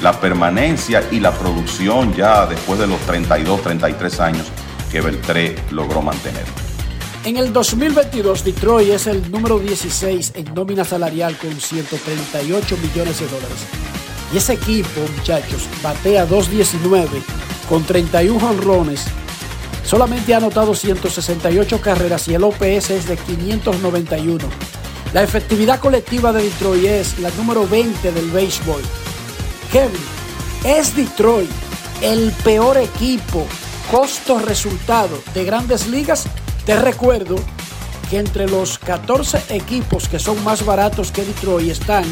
la 0.01 0.19
permanencia 0.19 1.07
y 1.11 1.19
la 1.19 1.31
producción 1.31 2.13
ya 2.13 2.45
después 2.47 2.79
de 2.79 2.87
los 2.87 2.99
32, 3.01 3.61
33 3.61 4.19
años 4.19 4.47
que 4.91 5.01
Beltré 5.01 5.55
logró 5.71 6.01
mantener. 6.01 6.43
En 7.23 7.37
el 7.37 7.53
2022, 7.53 8.43
Detroit 8.43 8.89
es 8.89 9.05
el 9.05 9.29
número 9.29 9.59
16 9.59 10.33
en 10.35 10.53
nómina 10.55 10.83
salarial 10.83 11.37
con 11.37 11.51
138 11.59 12.77
millones 12.77 13.19
de 13.19 13.27
dólares. 13.27 13.59
Y 14.33 14.37
ese 14.37 14.53
equipo, 14.53 15.01
muchachos, 15.17 15.67
batea 15.83 16.27
2.19 16.27 17.07
con 17.69 17.83
31 17.83 18.49
honrones. 18.49 19.05
Solamente 19.83 20.33
ha 20.33 20.37
anotado 20.37 20.73
168 20.73 21.79
carreras 21.79 22.27
y 22.27 22.33
el 22.33 22.43
OPS 22.43 22.89
es 22.89 23.07
de 23.07 23.17
591. 23.17 24.43
La 25.13 25.21
efectividad 25.21 25.79
colectiva 25.79 26.31
de 26.33 26.43
Detroit 26.43 26.85
es 26.85 27.19
la 27.19 27.29
número 27.31 27.67
20 27.67 28.11
del 28.11 28.31
béisbol. 28.31 28.81
Kevin, 29.71 30.01
¿es 30.65 30.95
Detroit 30.95 31.49
el 32.01 32.33
peor 32.43 32.77
equipo 32.77 33.47
costo-resultado 33.89 35.17
de 35.33 35.45
grandes 35.45 35.87
ligas? 35.87 36.25
Te 36.65 36.77
recuerdo 36.77 37.37
que 38.09 38.19
entre 38.19 38.49
los 38.49 38.77
14 38.77 39.55
equipos 39.55 40.09
que 40.09 40.19
son 40.19 40.43
más 40.43 40.65
baratos 40.65 41.11
que 41.13 41.23
Detroit 41.23 41.71
están 41.71 42.03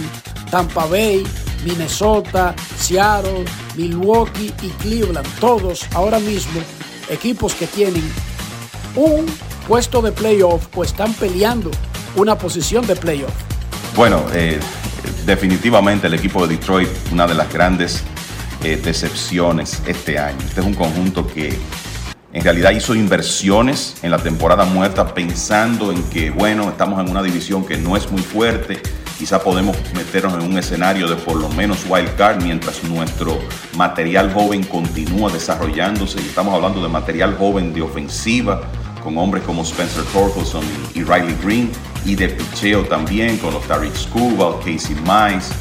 Tampa 0.49 0.85
Bay, 0.85 1.27
Minnesota, 1.65 2.55
Seattle, 2.77 3.43
Milwaukee 3.75 4.53
y 4.61 4.69
Cleveland. 4.81 5.27
Todos 5.41 5.85
ahora 5.93 6.19
mismo 6.19 6.61
equipos 7.09 7.53
que 7.55 7.67
tienen 7.67 8.09
un 8.95 9.25
puesto 9.67 10.01
de 10.01 10.13
playoff 10.13 10.65
o 10.77 10.83
están 10.85 11.13
peleando 11.13 11.71
una 12.15 12.37
posición 12.37 12.87
de 12.87 12.95
playoff. 12.95 13.33
Bueno, 13.95 14.23
eh, 14.33 14.59
definitivamente 15.25 16.07
el 16.07 16.13
equipo 16.13 16.45
de 16.45 16.55
Detroit, 16.55 16.89
una 17.11 17.27
de 17.27 17.35
las 17.35 17.51
grandes 17.51 18.03
eh, 18.63 18.79
decepciones 18.83 19.81
este 19.87 20.19
año. 20.19 20.39
Este 20.45 20.61
es 20.61 20.65
un 20.65 20.73
conjunto 20.73 21.25
que 21.25 21.57
en 22.31 22.43
realidad 22.43 22.71
hizo 22.71 22.93
inversiones 22.93 23.95
en 24.03 24.11
la 24.11 24.19
temporada 24.19 24.63
muerta 24.63 25.13
pensando 25.13 25.91
en 25.91 26.03
que, 26.09 26.29
bueno, 26.29 26.69
estamos 26.69 26.99
en 26.99 27.09
una 27.09 27.23
división 27.23 27.65
que 27.65 27.77
no 27.77 27.97
es 27.97 28.11
muy 28.11 28.21
fuerte, 28.21 28.81
quizá 29.17 29.41
podemos 29.41 29.75
meternos 29.95 30.35
en 30.35 30.41
un 30.41 30.57
escenario 30.57 31.07
de 31.07 31.15
por 31.15 31.37
lo 31.37 31.49
menos 31.49 31.85
wild 31.89 32.15
card 32.15 32.43
mientras 32.43 32.83
nuestro 32.83 33.39
material 33.75 34.31
joven 34.31 34.63
continúa 34.63 35.31
desarrollándose. 35.31 36.21
Y 36.21 36.25
estamos 36.25 36.53
hablando 36.53 36.81
de 36.81 36.87
material 36.87 37.35
joven 37.35 37.73
de 37.73 37.81
ofensiva 37.81 38.61
con 39.03 39.17
hombres 39.17 39.43
como 39.43 39.63
Spencer 39.63 40.03
Torkelson 40.13 40.63
y, 40.93 41.03
Riley 41.03 41.35
Green 41.43 41.71
y 42.05 42.15
de 42.15 42.29
picheo 42.29 42.83
también 42.85 43.37
con 43.37 43.53
los 43.53 43.63
Tariq 43.67 43.95
Skubal, 43.95 44.59
Casey 44.59 44.95
Mize, 44.95 45.53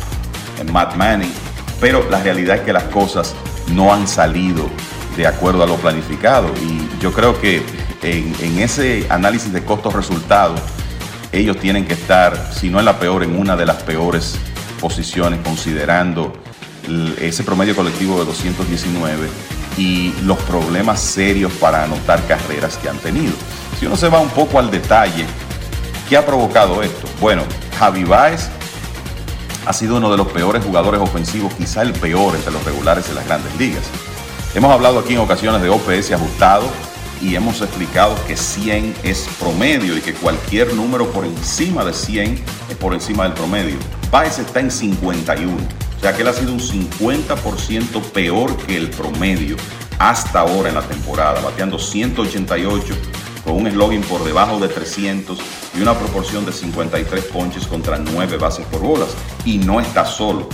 Matt 0.73 0.97
Manning, 0.97 1.32
pero 1.81 2.09
la 2.10 2.23
realidad 2.23 2.56
es 2.56 2.62
que 2.62 2.73
las 2.73 2.85
cosas 2.85 3.35
no 3.73 3.93
han 3.93 4.09
salido 4.09 4.69
de 5.16 5.27
acuerdo 5.27 5.62
a 5.62 5.66
lo 5.66 5.77
planificado 5.77 6.48
y 6.62 6.89
yo 7.01 7.12
creo 7.12 7.40
que 7.40 7.62
en, 8.02 8.35
en 8.40 8.59
ese 8.60 9.06
análisis 9.09 9.52
de 9.52 9.65
costos-resultados 9.65 10.60
ellos 11.32 11.59
tienen 11.59 11.86
que 11.86 11.94
estar, 11.94 12.52
si 12.52 12.70
no 12.70 12.78
en 12.78 12.85
la 12.85 12.98
peor, 12.98 13.23
en 13.23 13.39
una 13.39 13.56
de 13.56 13.66
las 13.66 13.82
peores 13.82 14.39
posiciones, 14.81 15.40
considerando 15.44 16.32
ese 17.20 17.43
promedio 17.43 17.77
colectivo 17.77 18.19
de 18.19 18.24
219 18.24 19.28
y 19.77 20.15
los 20.23 20.39
problemas 20.39 21.01
serios 21.01 21.52
para 21.55 21.85
anotar 21.85 22.24
carreras 22.27 22.77
que 22.78 22.89
han 22.89 22.98
tenido. 22.98 23.35
Si 23.78 23.86
uno 23.86 23.97
se 23.97 24.09
va 24.09 24.20
un 24.20 24.31
poco 24.31 24.59
al 24.59 24.70
detalle, 24.70 25.27
¿qué 26.09 26.17
ha 26.17 26.25
provocado 26.25 26.83
esto? 26.83 27.07
Bueno, 27.21 27.43
Javi 27.79 28.05
Baez 28.05 28.49
ha 29.67 29.73
sido 29.73 29.97
uno 29.97 30.11
de 30.11 30.17
los 30.17 30.29
peores 30.29 30.65
jugadores 30.65 31.01
ofensivos, 31.01 31.53
quizá 31.55 31.83
el 31.83 31.93
peor 31.93 32.35
entre 32.35 32.53
los 32.53 32.65
regulares 32.65 33.09
de 33.09 33.15
las 33.15 33.27
grandes 33.27 33.55
ligas. 33.57 33.85
Hemos 34.55 34.73
hablado 34.73 34.99
aquí 34.99 35.15
en 35.15 35.21
ocasiones 35.21 35.61
de 35.61 35.69
OPS 35.69 36.13
ajustado, 36.13 36.65
y 37.21 37.35
hemos 37.35 37.61
explicado 37.61 38.15
que 38.27 38.37
100 38.37 38.95
es 39.03 39.29
promedio 39.41 39.97
y 39.97 40.01
que 40.01 40.15
cualquier 40.15 40.73
número 40.75 41.11
por 41.11 41.25
encima 41.25 41.85
de 41.85 41.93
100 41.93 42.45
es 42.71 42.77
por 42.77 42.95
encima 42.95 43.25
del 43.25 43.33
promedio. 43.33 43.77
Baez 44.11 44.39
está 44.39 44.61
en 44.61 44.71
51, 44.71 45.53
o 45.57 46.01
sea 46.01 46.15
que 46.15 46.23
él 46.23 46.29
ha 46.29 46.33
sido 46.33 46.53
un 46.53 46.61
50% 46.61 48.03
peor 48.13 48.57
que 48.57 48.77
el 48.77 48.89
promedio 48.91 49.57
hasta 49.99 50.41
ahora 50.41 50.69
en 50.69 50.77
la 50.77 50.83
temporada, 50.83 51.41
bateando 51.41 51.79
188 51.79 52.95
con 53.49 53.57
un 53.57 53.70
slogan 53.70 54.03
por 54.03 54.23
debajo 54.25 54.59
de 54.59 54.69
300 54.69 55.39
y 55.75 55.81
una 55.81 55.99
proporción 55.99 56.45
de 56.45 56.53
53 56.53 57.25
ponches 57.25 57.66
contra 57.66 57.97
9 57.97 58.37
bases 58.37 58.66
por 58.66 58.81
bolas. 58.81 59.09
Y 59.47 59.57
no 59.57 59.81
está 59.81 60.05
solo. 60.05 60.51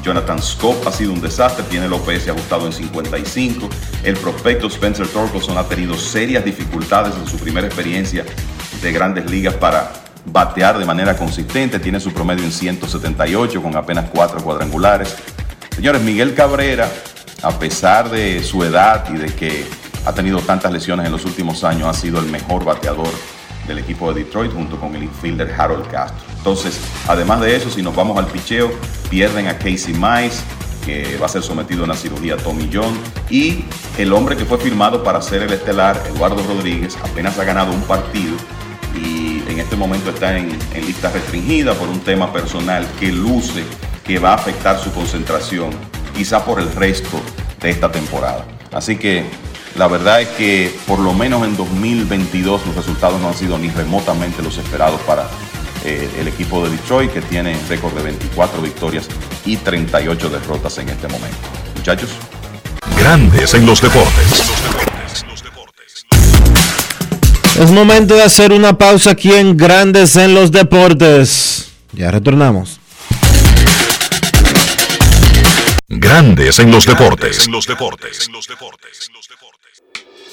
Jonathan 0.00 0.40
Scott 0.40 0.86
ha 0.86 0.92
sido 0.92 1.12
un 1.12 1.20
desastre, 1.20 1.64
tiene 1.68 1.86
el 1.86 1.92
OPS 1.92 2.28
ajustado 2.28 2.66
en 2.66 2.72
55. 2.72 3.68
El 4.04 4.16
prospecto 4.16 4.68
Spencer 4.68 5.08
Torkelson 5.08 5.58
ha 5.58 5.64
tenido 5.64 5.96
serias 5.96 6.44
dificultades 6.44 7.16
en 7.16 7.26
su 7.26 7.36
primera 7.36 7.66
experiencia 7.66 8.24
de 8.80 8.92
grandes 8.92 9.28
ligas 9.28 9.54
para 9.54 9.92
batear 10.26 10.78
de 10.78 10.84
manera 10.84 11.16
consistente. 11.16 11.80
Tiene 11.80 11.98
su 11.98 12.12
promedio 12.12 12.44
en 12.44 12.52
178 12.52 13.60
con 13.60 13.74
apenas 13.74 14.08
4 14.14 14.40
cuadrangulares. 14.44 15.16
Señores, 15.74 16.00
Miguel 16.00 16.32
Cabrera, 16.32 16.88
a 17.42 17.58
pesar 17.58 18.08
de 18.08 18.44
su 18.44 18.62
edad 18.62 19.04
y 19.12 19.16
de 19.16 19.34
que 19.34 19.66
ha 20.06 20.14
tenido 20.14 20.40
tantas 20.40 20.72
lesiones 20.72 21.06
en 21.06 21.12
los 21.12 21.24
últimos 21.24 21.64
años, 21.64 21.88
ha 21.88 21.92
sido 21.92 22.20
el 22.20 22.26
mejor 22.26 22.64
bateador 22.64 23.08
del 23.66 23.78
equipo 23.78 24.12
de 24.12 24.22
Detroit 24.22 24.52
junto 24.52 24.78
con 24.78 24.94
el 24.94 25.02
infielder 25.02 25.52
Harold 25.58 25.88
Castro. 25.88 26.24
Entonces, 26.38 26.80
además 27.08 27.40
de 27.40 27.56
eso, 27.56 27.68
si 27.68 27.82
nos 27.82 27.94
vamos 27.94 28.16
al 28.16 28.26
picheo, 28.26 28.70
pierden 29.10 29.48
a 29.48 29.58
Casey 29.58 29.92
Mize, 29.92 30.42
que 30.84 31.18
va 31.20 31.26
a 31.26 31.28
ser 31.28 31.42
sometido 31.42 31.82
a 31.82 31.84
una 31.86 31.96
cirugía 31.96 32.36
Tommy 32.36 32.70
John. 32.72 32.96
Y 33.28 33.64
el 33.98 34.12
hombre 34.12 34.36
que 34.36 34.44
fue 34.44 34.58
firmado 34.58 35.02
para 35.02 35.20
ser 35.20 35.42
el 35.42 35.52
estelar, 35.52 36.00
Eduardo 36.14 36.42
Rodríguez, 36.44 36.96
apenas 37.02 37.36
ha 37.40 37.44
ganado 37.44 37.72
un 37.72 37.82
partido 37.82 38.36
y 38.94 39.42
en 39.50 39.58
este 39.58 39.74
momento 39.74 40.10
está 40.10 40.38
en, 40.38 40.56
en 40.72 40.86
lista 40.86 41.10
restringida 41.10 41.74
por 41.74 41.88
un 41.88 41.98
tema 42.00 42.32
personal 42.32 42.86
que 43.00 43.10
luce 43.10 43.64
que 44.04 44.20
va 44.20 44.30
a 44.30 44.34
afectar 44.34 44.78
su 44.78 44.92
concentración, 44.92 45.70
quizá 46.14 46.44
por 46.44 46.60
el 46.60 46.72
resto 46.72 47.20
de 47.60 47.70
esta 47.70 47.90
temporada. 47.90 48.46
Así 48.72 48.96
que 48.96 49.24
la 49.76 49.88
verdad 49.88 50.22
es 50.22 50.28
que 50.28 50.74
por 50.86 50.98
lo 50.98 51.12
menos 51.12 51.44
en 51.44 51.56
2022 51.56 52.66
los 52.66 52.76
resultados 52.76 53.20
no 53.20 53.28
han 53.28 53.34
sido 53.34 53.58
ni 53.58 53.68
remotamente 53.68 54.42
los 54.42 54.56
esperados 54.58 55.00
para 55.02 55.28
eh, 55.84 56.08
el 56.18 56.28
equipo 56.28 56.64
de 56.64 56.70
Detroit, 56.70 57.12
que 57.12 57.20
tiene 57.20 57.56
récord 57.68 57.94
de 57.94 58.02
24 58.02 58.60
victorias 58.62 59.06
y 59.44 59.56
38 59.56 60.30
derrotas 60.30 60.78
en 60.78 60.88
este 60.88 61.08
momento. 61.08 61.36
Muchachos. 61.76 62.10
Grandes 62.98 63.54
en 63.54 63.66
los 63.66 63.80
deportes. 63.80 64.42
Es 67.60 67.70
momento 67.70 68.14
de 68.14 68.22
hacer 68.22 68.52
una 68.52 68.76
pausa 68.76 69.12
aquí 69.12 69.32
en 69.32 69.56
Grandes 69.56 70.16
en 70.16 70.34
los 70.34 70.52
Deportes. 70.52 71.72
Ya 71.92 72.10
retornamos. 72.10 72.80
Grandes 75.88 76.58
en 76.58 76.70
los 76.70 76.84
deportes. 76.84 77.48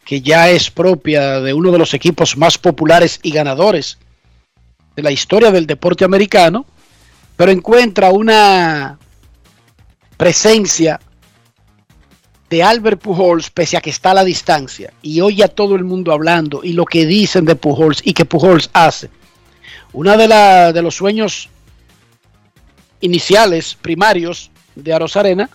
que 0.05 0.21
ya 0.21 0.51
es 0.51 0.71
propia 0.71 1.41
de 1.41 1.55
uno 1.55 1.73
de 1.73 1.79
los 1.79 1.95
equipos 1.95 2.37
más 2.37 2.59
populares 2.59 3.21
y 3.23 3.31
ganadores 3.31 3.97
de 4.99 5.03
la 5.05 5.13
historia 5.13 5.53
del 5.53 5.65
deporte 5.65 6.05
americano, 6.05 6.67
pero 7.37 7.53
encuentra 7.53 8.11
una 8.11 8.99
presencia 10.17 10.99
de 12.51 12.65
Albert 12.65 13.01
Pujols 13.01 13.49
pese 13.51 13.77
a 13.77 13.81
que 13.81 13.91
está 13.91 14.11
a 14.11 14.15
la 14.15 14.25
distancia 14.25 14.93
y 15.01 15.21
oye 15.21 15.45
a 15.45 15.55
todo 15.55 15.77
el 15.77 15.85
mundo 15.85 16.11
hablando 16.11 16.65
y 16.65 16.73
lo 16.73 16.85
que 16.85 17.07
dicen 17.07 17.45
de 17.45 17.55
Pujols 17.55 18.01
y 18.05 18.13
que 18.13 18.25
Pujols 18.25 18.71
hace. 18.73 19.09
Una 19.93 20.17
de, 20.17 20.73
de 20.73 20.83
los 20.83 20.97
sueños 20.97 21.49
iniciales, 23.01 23.77
primarios 23.81 24.51
de 24.75 24.95
Arozarena, 24.95 25.49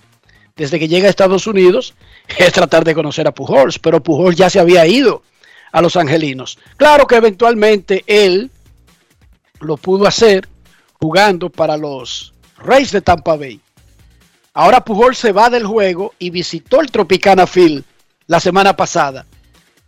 desde 0.55 0.79
que 0.79 0.87
llega 0.87 1.07
a 1.07 1.09
Estados 1.09 1.47
Unidos, 1.47 1.95
es 2.37 2.53
tratar 2.53 2.85
de 2.85 2.95
conocer 2.95 3.27
a 3.27 3.33
Pujols, 3.33 3.77
pero 3.77 4.01
Pujols 4.01 4.37
ya 4.37 4.49
se 4.49 4.61
había 4.61 4.87
ido 4.87 5.21
a 5.73 5.81
los 5.81 5.97
angelinos. 5.97 6.57
Claro 6.77 7.05
que 7.07 7.17
eventualmente 7.17 8.05
él 8.07 8.49
lo 9.63 9.77
pudo 9.77 10.07
hacer 10.07 10.47
jugando 10.93 11.49
para 11.49 11.77
los 11.77 12.33
Rays 12.57 12.91
de 12.91 13.01
Tampa 13.01 13.35
Bay. 13.35 13.59
Ahora 14.53 14.83
Pujol 14.83 15.15
se 15.15 15.31
va 15.31 15.49
del 15.49 15.65
juego 15.65 16.13
y 16.19 16.29
visitó 16.29 16.81
el 16.81 16.91
Tropicana 16.91 17.47
Field 17.47 17.83
la 18.27 18.39
semana 18.39 18.75
pasada. 18.75 19.25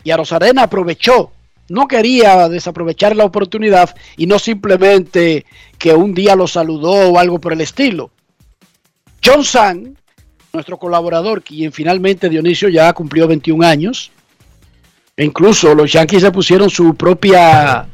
Y 0.03 0.11
Arozarena 0.11 0.63
aprovechó 0.63 1.31
no 1.67 1.87
quería 1.87 2.47
desaprovechar 2.47 3.15
la 3.15 3.25
oportunidad 3.25 3.95
y 4.17 4.27
no 4.27 4.37
simplemente 4.37 5.45
que 5.77 5.93
un 5.93 6.13
día 6.13 6.35
lo 6.35 6.47
saludó 6.47 7.11
o 7.11 7.19
algo 7.19 7.39
por 7.39 7.53
el 7.53 7.61
estilo. 7.61 8.11
John 9.23 9.43
San, 9.43 9.97
nuestro 10.53 10.77
colaborador, 10.77 11.41
quien 11.41 11.71
finalmente 11.71 12.29
Dionisio 12.29 12.69
ya 12.69 12.93
cumplió 12.93 13.27
21 13.27 13.65
años, 13.65 14.11
e 15.17 15.25
incluso 15.25 15.73
los 15.73 15.91
Yankees 15.91 16.21
se 16.21 16.31
pusieron 16.31 16.69
su 16.69 16.93
propia 16.95 17.87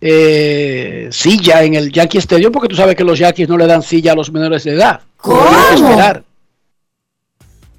eh, 0.00 1.08
silla 1.10 1.62
en 1.62 1.74
el 1.74 1.90
Yankee 1.92 2.18
Stadium, 2.18 2.52
porque 2.52 2.68
tú 2.68 2.76
sabes 2.76 2.94
que 2.96 3.04
los 3.04 3.18
Yankees 3.18 3.48
no 3.48 3.56
le 3.56 3.66
dan 3.66 3.82
silla 3.82 4.12
a 4.12 4.14
los 4.14 4.30
menores 4.32 4.64
de 4.64 4.72
edad. 4.72 5.00
¿Cómo? 5.16 5.40
Tienen 5.42 5.66
que 5.68 5.74
esperar. 5.74 6.24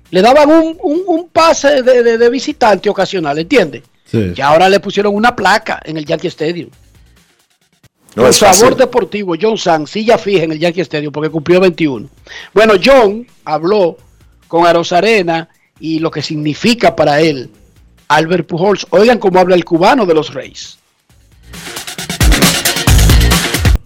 Le 0.10 0.22
daban 0.22 0.50
un, 0.50 0.78
un- 0.82 1.04
un 1.06 1.30
pase 1.30 1.82
de, 1.84 2.02
de- 2.04 2.18
de 2.18 2.30
visitante 2.30 2.90
ocasional, 2.90 3.38
¿entiendes? 3.40 3.84
Sí. 4.06 4.34
Y 4.36 4.42
ahora 4.42 4.70
le 4.70 4.80
pusieron 4.80 5.14
una 5.14 5.36
placa 5.36 5.82
en 5.84 5.98
el 5.98 6.06
Yankee 6.06 6.28
Stadium. 6.28 6.70
No 8.16 8.26
favor 8.40 8.56
fácil. 8.56 8.78
deportivo, 8.78 9.36
John 9.40 9.58
San, 9.58 9.86
silla 9.86 10.18
fija 10.18 10.44
en 10.46 10.54
el 10.54 10.60
Yankee 10.60 10.82
Stadium 10.82 11.12
porque 11.12 11.30
cumplió 11.30 11.60
21. 11.60 12.08
Bueno, 12.54 12.74
John 12.84 13.28
habló 13.46 13.98
con 14.48 14.66
Arena 14.94 15.50
y 15.80 16.00
lo 16.00 16.10
que 16.10 16.22
significa 16.24 16.96
para 16.96 17.20
él 17.20 17.52
Albert 18.08 18.48
Pujols. 18.48 18.88
Oigan 18.92 19.20
cómo 19.20 19.40
habla 19.40 19.56
el 19.56 19.66
cubano 19.66 20.06
de 20.06 20.14
los 20.16 20.34
Reyes. 20.34 20.80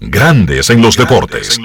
Grandes 0.03 0.72
en 0.72 0.82
los 0.82 0.98
deportes. 0.98 1.60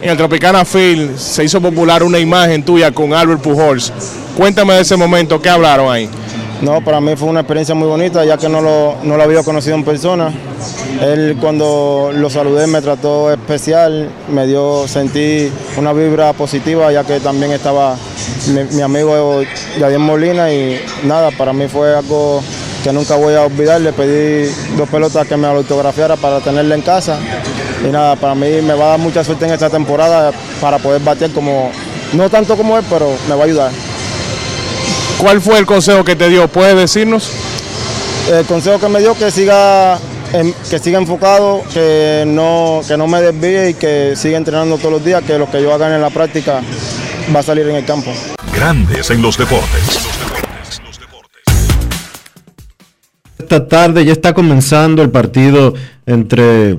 En 0.00 0.10
el 0.10 0.16
Tropicana 0.16 0.64
Field 0.64 1.16
se 1.16 1.44
hizo 1.44 1.60
popular 1.60 2.02
una 2.02 2.18
imagen 2.18 2.64
tuya 2.64 2.90
con 2.90 3.14
Albert 3.14 3.40
Pujols. 3.40 3.92
Cuéntame 4.36 4.74
de 4.74 4.80
ese 4.80 4.96
momento, 4.96 5.40
¿qué 5.40 5.50
hablaron 5.50 5.92
ahí? 5.92 6.10
No, 6.62 6.82
para 6.82 7.00
mí 7.00 7.14
fue 7.14 7.28
una 7.28 7.40
experiencia 7.40 7.76
muy 7.76 7.86
bonita, 7.86 8.24
ya 8.24 8.36
que 8.36 8.48
no 8.48 8.60
lo, 8.60 8.96
no 9.04 9.16
lo 9.16 9.22
había 9.22 9.44
conocido 9.44 9.76
en 9.76 9.84
persona. 9.84 10.32
Él 11.00 11.36
cuando 11.40 12.10
lo 12.12 12.28
saludé 12.28 12.66
me 12.66 12.82
trató 12.82 13.30
especial, 13.32 14.10
me 14.28 14.48
dio, 14.48 14.88
sentí 14.88 15.48
una 15.76 15.92
vibra 15.92 16.32
positiva, 16.32 16.90
ya 16.90 17.04
que 17.04 17.20
también 17.20 17.52
estaba 17.52 17.96
mi, 18.48 18.64
mi 18.74 18.82
amigo 18.82 19.42
Yadier 19.78 20.00
Molina 20.00 20.52
y 20.52 20.80
nada, 21.04 21.30
para 21.30 21.52
mí 21.52 21.68
fue 21.68 21.94
algo 21.94 22.42
que 22.86 22.92
nunca 22.92 23.16
voy 23.16 23.34
a 23.34 23.42
olvidar. 23.42 23.80
Le 23.80 23.92
pedí 23.92 24.48
dos 24.76 24.88
pelotas 24.88 25.26
que 25.26 25.36
me 25.36 25.48
autografiara 25.48 26.14
para 26.14 26.38
tenerla 26.38 26.76
en 26.76 26.82
casa. 26.82 27.18
Y 27.84 27.88
nada, 27.90 28.14
para 28.14 28.36
mí 28.36 28.62
me 28.62 28.74
va 28.74 28.84
a 28.84 28.88
dar 28.90 29.00
mucha 29.00 29.24
suerte 29.24 29.44
en 29.44 29.52
esta 29.52 29.68
temporada 29.68 30.30
para 30.60 30.78
poder 30.78 31.02
bater 31.02 31.32
como, 31.32 31.72
no 32.12 32.30
tanto 32.30 32.56
como 32.56 32.78
él, 32.78 32.84
pero 32.88 33.12
me 33.28 33.34
va 33.34 33.42
a 33.42 33.44
ayudar. 33.44 33.72
¿Cuál 35.18 35.40
fue 35.40 35.58
el 35.58 35.66
consejo 35.66 36.04
que 36.04 36.14
te 36.14 36.28
dio? 36.28 36.46
¿Puedes 36.46 36.76
decirnos? 36.76 37.28
El 38.30 38.44
consejo 38.44 38.78
que 38.78 38.88
me 38.88 39.00
dio 39.00 39.14
que 39.14 39.32
siga 39.32 39.98
que 40.70 40.78
siga 40.78 41.00
enfocado, 41.00 41.64
que 41.74 42.22
no, 42.24 42.82
que 42.86 42.96
no 42.96 43.08
me 43.08 43.20
desvíe 43.20 43.70
y 43.70 43.74
que 43.74 44.14
siga 44.14 44.36
entrenando 44.36 44.78
todos 44.78 44.92
los 44.92 45.04
días, 45.04 45.24
que 45.24 45.38
lo 45.38 45.50
que 45.50 45.60
yo 45.60 45.74
haga 45.74 45.92
en 45.92 46.00
la 46.00 46.10
práctica 46.10 46.60
va 47.34 47.40
a 47.40 47.42
salir 47.42 47.68
en 47.68 47.74
el 47.74 47.84
campo. 47.84 48.12
Grandes 48.54 49.10
en 49.10 49.22
los 49.22 49.36
deportes. 49.36 50.06
Esta 53.46 53.68
tarde 53.68 54.04
ya 54.04 54.10
está 54.10 54.34
comenzando 54.34 55.02
el 55.02 55.10
partido 55.10 55.72
entre 56.04 56.76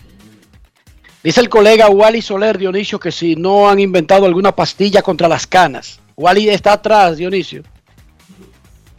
Dice 1.24 1.42
el 1.42 1.50
colega 1.50 1.90
Wally 1.90 2.22
Soler, 2.22 2.58
Dionisio, 2.58 3.00
que 3.00 3.12
si 3.12 3.36
no 3.36 3.70
han 3.70 3.80
inventado 3.80 4.26
alguna 4.26 4.56
pastilla 4.56 5.02
contra 5.02 5.28
las 5.28 5.46
canas. 5.48 6.00
Wally 6.16 6.50
está 6.50 6.74
atrás, 6.74 7.18
Dionisio. 7.18 7.64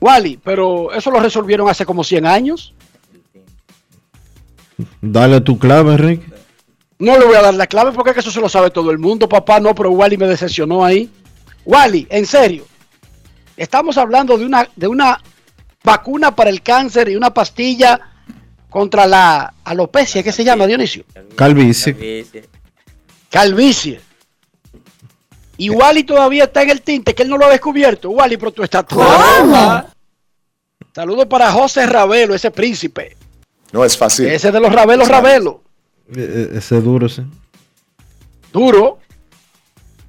Wally, 0.00 0.38
pero 0.42 0.92
eso 0.92 1.08
lo 1.10 1.20
resolvieron 1.20 1.68
hace 1.68 1.86
como 1.86 2.02
100 2.04 2.26
años. 2.26 2.74
Dale 5.00 5.40
tu 5.40 5.58
clave, 5.58 5.92
Enrique. 5.92 6.26
No 6.98 7.18
le 7.18 7.26
voy 7.26 7.36
a 7.36 7.42
dar 7.42 7.54
la 7.54 7.66
clave 7.66 7.92
porque 7.92 8.10
es 8.10 8.14
que 8.14 8.20
eso 8.20 8.30
se 8.30 8.40
lo 8.40 8.48
sabe 8.48 8.70
todo 8.70 8.90
el 8.90 8.98
mundo, 8.98 9.28
papá. 9.28 9.60
No, 9.60 9.74
pero 9.74 9.90
Wally 9.90 10.16
me 10.16 10.26
decepcionó 10.26 10.82
ahí. 10.84 11.10
Wally, 11.64 12.06
en 12.10 12.26
serio. 12.26 12.64
Estamos 13.56 13.96
hablando 13.98 14.38
de 14.38 14.46
una, 14.46 14.68
de 14.76 14.86
una 14.86 15.20
vacuna 15.86 16.34
para 16.34 16.50
el 16.50 16.62
cáncer 16.62 17.08
y 17.08 17.16
una 17.16 17.32
pastilla 17.32 18.00
contra 18.68 19.06
la 19.06 19.54
alopecia, 19.64 20.20
¿qué 20.20 20.32
se 20.32 20.42
llama, 20.42 20.66
Dionisio? 20.66 21.04
Calvicie. 21.36 22.26
Calvicie. 23.30 24.00
Y 25.56 25.70
Wally 25.70 26.02
todavía 26.02 26.44
está 26.44 26.62
en 26.62 26.70
el 26.70 26.82
tinte, 26.82 27.14
que 27.14 27.22
él 27.22 27.28
no 27.30 27.38
lo 27.38 27.46
ha 27.46 27.50
descubierto. 27.50 28.10
Wally, 28.10 28.36
pero 28.36 28.50
tú 28.50 28.64
estás 28.64 28.84
todo. 28.84 29.06
Saludos 30.92 31.26
para 31.26 31.52
José 31.52 31.86
Ravelo, 31.86 32.34
ese 32.34 32.50
príncipe. 32.50 33.16
No 33.72 33.84
es 33.84 33.96
fácil. 33.96 34.26
Ese 34.26 34.50
de 34.50 34.60
los 34.60 34.72
Ravelos, 34.72 35.06
Ravelo. 35.06 35.62
Eh, 36.08 36.50
eh, 36.52 36.58
Ese 36.58 36.80
duro, 36.80 37.08
sí. 37.08 37.22
Duro. 38.52 38.98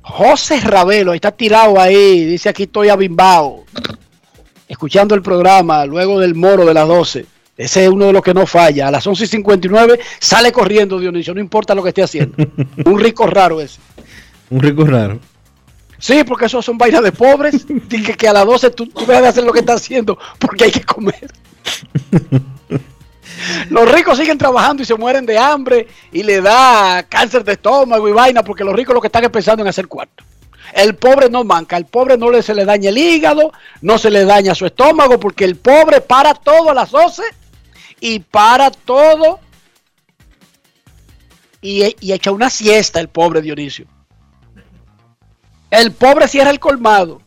José 0.01 0.59
Ravelo, 0.59 1.13
está 1.13 1.31
tirado 1.31 1.79
ahí. 1.79 2.25
Dice 2.25 2.49
aquí 2.49 2.63
estoy 2.63 2.89
abimbao. 2.89 3.65
Escuchando 4.67 5.15
el 5.15 5.21
programa 5.21 5.85
luego 5.85 6.19
del 6.19 6.35
moro 6.35 6.65
de 6.65 6.73
las 6.73 6.87
12. 6.87 7.25
Ese 7.57 7.85
es 7.85 7.89
uno 7.89 8.05
de 8.05 8.13
los 8.13 8.21
que 8.21 8.33
no 8.33 8.45
falla. 8.45 8.87
A 8.87 8.91
las 8.91 9.05
11 9.07 9.23
y 9.23 9.27
59 9.27 9.99
sale 10.19 10.51
corriendo 10.51 10.99
Dionisio, 10.99 11.33
no 11.33 11.39
importa 11.39 11.73
lo 11.73 11.81
que 11.81 11.89
esté 11.89 12.03
haciendo. 12.03 12.35
Un 12.85 12.99
rico 12.99 13.25
raro 13.25 13.61
ese. 13.61 13.79
Un 14.49 14.61
rico 14.61 14.85
raro. 14.85 15.19
Sí, 15.97 16.23
porque 16.23 16.45
eso 16.45 16.61
son 16.61 16.77
vainas 16.77 17.01
de 17.01 17.11
pobres. 17.11 17.65
Dije 17.89 18.13
que 18.13 18.27
a 18.27 18.33
las 18.33 18.45
12 18.45 18.69
tú, 18.71 18.87
tú 18.87 19.05
dejas 19.05 19.23
de 19.23 19.27
hacer 19.29 19.43
lo 19.43 19.51
que 19.51 19.59
estás 19.59 19.81
haciendo 19.81 20.17
porque 20.37 20.65
hay 20.65 20.71
que 20.71 20.83
comer. 20.83 21.31
Los 23.69 23.91
ricos 23.91 24.17
siguen 24.17 24.37
trabajando 24.37 24.83
y 24.83 24.85
se 24.85 24.95
mueren 24.95 25.25
de 25.25 25.37
hambre 25.37 25.87
y 26.11 26.23
le 26.23 26.41
da 26.41 27.05
cáncer 27.07 27.43
de 27.43 27.53
estómago 27.53 28.07
y 28.07 28.11
vaina 28.11 28.43
porque 28.43 28.63
los 28.63 28.75
ricos 28.75 28.95
lo 28.95 29.01
que 29.01 29.07
están 29.07 29.23
es 29.23 29.29
pensando 29.29 29.61
en 29.63 29.69
hacer 29.69 29.87
cuarto. 29.87 30.23
El 30.77 30.95
pobre 30.95 31.27
no 31.27 31.43
manca, 31.43 31.75
al 31.75 31.87
pobre 31.87 32.19
no 32.19 32.29
le, 32.29 32.43
se 32.43 32.53
le 32.53 32.63
daña 32.63 32.89
el 32.89 32.99
hígado, 32.99 33.51
no 33.81 33.97
se 33.97 34.11
le 34.11 34.25
daña 34.25 34.53
su 34.53 34.67
estómago 34.67 35.19
porque 35.19 35.43
el 35.43 35.55
pobre 35.55 36.01
para 36.01 36.35
todo 36.35 36.69
a 36.69 36.75
las 36.75 36.91
12 36.91 37.23
y 37.99 38.19
para 38.19 38.69
todo 38.69 39.39
y, 41.63 41.95
echa 42.13 42.31
una 42.31 42.51
siesta 42.51 42.99
el 42.99 43.07
pobre 43.07 43.41
Dionisio. 43.41 43.87
El 45.71 45.93
pobre 45.93 46.27
cierra 46.27 46.51
el 46.51 46.59
colmado. 46.59 47.23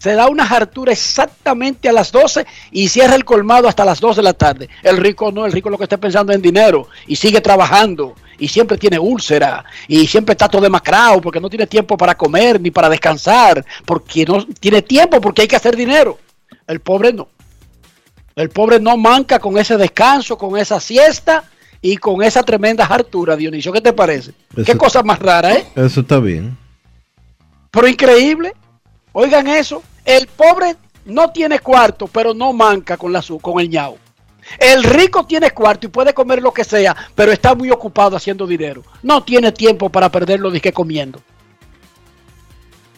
Se 0.00 0.14
da 0.14 0.26
una 0.26 0.42
hartura 0.42 0.90
exactamente 0.90 1.88
a 1.88 1.92
las 1.92 2.10
12 2.10 2.44
y 2.72 2.88
cierra 2.88 3.14
el 3.14 3.24
colmado 3.24 3.68
hasta 3.68 3.84
las 3.84 4.00
2 4.00 4.16
de 4.16 4.22
la 4.22 4.32
tarde. 4.32 4.68
El 4.82 4.96
rico 4.96 5.30
no, 5.30 5.46
el 5.46 5.52
rico 5.52 5.70
lo 5.70 5.78
que 5.78 5.84
está 5.84 5.98
pensando 5.98 6.32
en 6.32 6.42
dinero 6.42 6.88
y 7.06 7.14
sigue 7.14 7.40
trabajando 7.40 8.16
y 8.38 8.48
siempre 8.48 8.76
tiene 8.78 8.98
úlcera 8.98 9.64
y 9.88 10.06
siempre 10.06 10.32
está 10.32 10.48
todo 10.48 10.62
demacrado 10.62 11.20
porque 11.20 11.40
no 11.40 11.48
tiene 11.50 11.66
tiempo 11.66 11.96
para 11.96 12.14
comer 12.14 12.60
ni 12.60 12.70
para 12.70 12.88
descansar, 12.88 13.64
porque 13.84 14.24
no 14.24 14.44
tiene 14.60 14.82
tiempo 14.82 15.20
porque 15.20 15.42
hay 15.42 15.48
que 15.48 15.56
hacer 15.56 15.76
dinero. 15.76 16.18
El 16.66 16.80
pobre 16.80 17.12
no. 17.12 17.28
El 18.36 18.48
pobre 18.50 18.80
no 18.80 18.96
manca 18.96 19.38
con 19.38 19.56
ese 19.58 19.76
descanso, 19.76 20.36
con 20.36 20.58
esa 20.58 20.80
siesta 20.80 21.44
y 21.80 21.96
con 21.98 22.22
esa 22.22 22.42
tremenda 22.42 22.84
hartura, 22.84 23.36
Dionisio. 23.36 23.72
¿Qué 23.72 23.80
te 23.80 23.92
parece? 23.92 24.32
Qué 24.64 24.76
cosa 24.76 25.02
más 25.02 25.18
rara, 25.18 25.54
¿eh? 25.54 25.66
Eso 25.76 26.00
está 26.00 26.18
bien. 26.18 26.56
Pero 27.70 27.86
increíble. 27.86 28.54
Oigan 29.12 29.46
eso. 29.46 29.82
El 30.04 30.26
pobre 30.26 30.74
no 31.04 31.30
tiene 31.30 31.58
cuarto, 31.60 32.08
pero 32.08 32.34
no 32.34 32.52
manca 32.52 32.96
con, 32.96 33.12
la, 33.12 33.22
su- 33.22 33.38
con 33.38 33.60
el 33.60 33.68
ñao. 33.68 33.98
El 34.58 34.84
rico 34.84 35.26
tiene 35.26 35.50
cuarto 35.50 35.86
y 35.86 35.90
puede 35.90 36.12
comer 36.14 36.42
lo 36.42 36.52
que 36.52 36.64
sea, 36.64 36.94
pero 37.14 37.32
está 37.32 37.54
muy 37.54 37.70
ocupado 37.70 38.16
haciendo 38.16 38.46
dinero. 38.46 38.82
No 39.02 39.22
tiene 39.22 39.52
tiempo 39.52 39.88
para 39.90 40.10
perderlo 40.10 40.50
de 40.50 40.60
que 40.60 40.72
comiendo. 40.72 41.20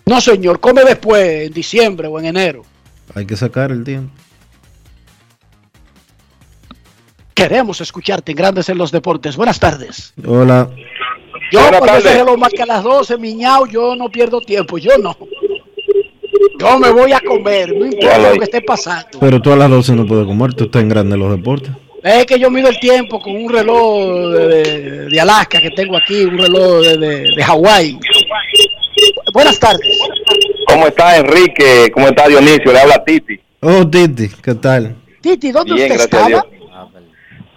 No, 0.06 0.20
señor, 0.20 0.60
come 0.60 0.84
después, 0.84 1.46
en 1.48 1.52
diciembre 1.52 2.06
o 2.08 2.18
en 2.18 2.26
enero. 2.26 2.62
Hay 3.14 3.26
que 3.26 3.36
sacar 3.36 3.70
el 3.72 3.82
tiempo. 3.84 4.12
Queremos 7.34 7.80
escucharte 7.80 8.32
en 8.32 8.36
Grandes 8.36 8.68
en 8.68 8.78
los 8.78 8.90
Deportes. 8.90 9.36
Buenas 9.36 9.60
tardes. 9.60 10.14
Hola. 10.24 10.70
Yo 11.52 11.60
Buenas 11.60 11.78
cuando 11.80 11.98
ese 11.98 12.08
tardes. 12.08 12.18
reloj 12.20 12.38
marca 12.38 12.62
a 12.62 12.66
las 12.66 12.82
12, 12.82 13.18
miñao, 13.18 13.66
yo 13.66 13.94
no 13.94 14.08
pierdo 14.08 14.40
tiempo. 14.40 14.78
Yo 14.78 14.96
no. 14.98 15.16
Yo 16.58 16.78
me 16.78 16.90
voy 16.90 17.12
a 17.12 17.20
comer, 17.20 17.74
no 17.76 17.86
importa 17.86 18.18
lo 18.32 18.38
que 18.38 18.44
esté 18.44 18.60
pasando. 18.62 19.18
Pero 19.20 19.40
tú 19.42 19.52
a 19.52 19.56
las 19.56 19.70
12 19.70 19.94
no 19.94 20.06
puedes 20.06 20.24
comer, 20.26 20.54
tú 20.54 20.64
estás 20.64 20.82
en 20.82 20.88
grande 20.88 21.16
los 21.16 21.30
deportes. 21.36 21.70
Es 22.02 22.24
que 22.26 22.38
yo 22.38 22.50
mido 22.50 22.68
el 22.68 22.78
tiempo 22.78 23.20
con 23.20 23.34
un 23.36 23.48
reloj 23.52 24.30
de, 24.32 24.46
de- 24.48 25.06
de 25.08 25.20
Alaska 25.20 25.60
que 25.60 25.70
tengo 25.70 25.96
aquí, 25.96 26.24
un 26.24 26.38
reloj 26.38 26.82
de, 26.82 26.96
de, 26.98 27.20
de 27.36 27.42
Hawái. 27.42 27.98
Buenas 29.32 29.58
tardes. 29.58 29.98
¿Cómo 30.68 30.86
está 30.86 31.16
Enrique? 31.18 31.90
¿Cómo 31.92 32.08
está 32.08 32.28
Dionisio? 32.28 32.72
Le 32.72 32.78
habla 32.80 33.02
Titi. 33.04 33.38
Oh, 33.60 33.86
Titi, 33.88 34.28
¿qué 34.42 34.54
tal? 34.54 34.94
Titi, 35.20 35.50
¿dónde 35.52 35.74
Bien, 35.74 35.90
usted 35.92 36.04
estaba? 36.04 36.28
Dios. 36.28 36.42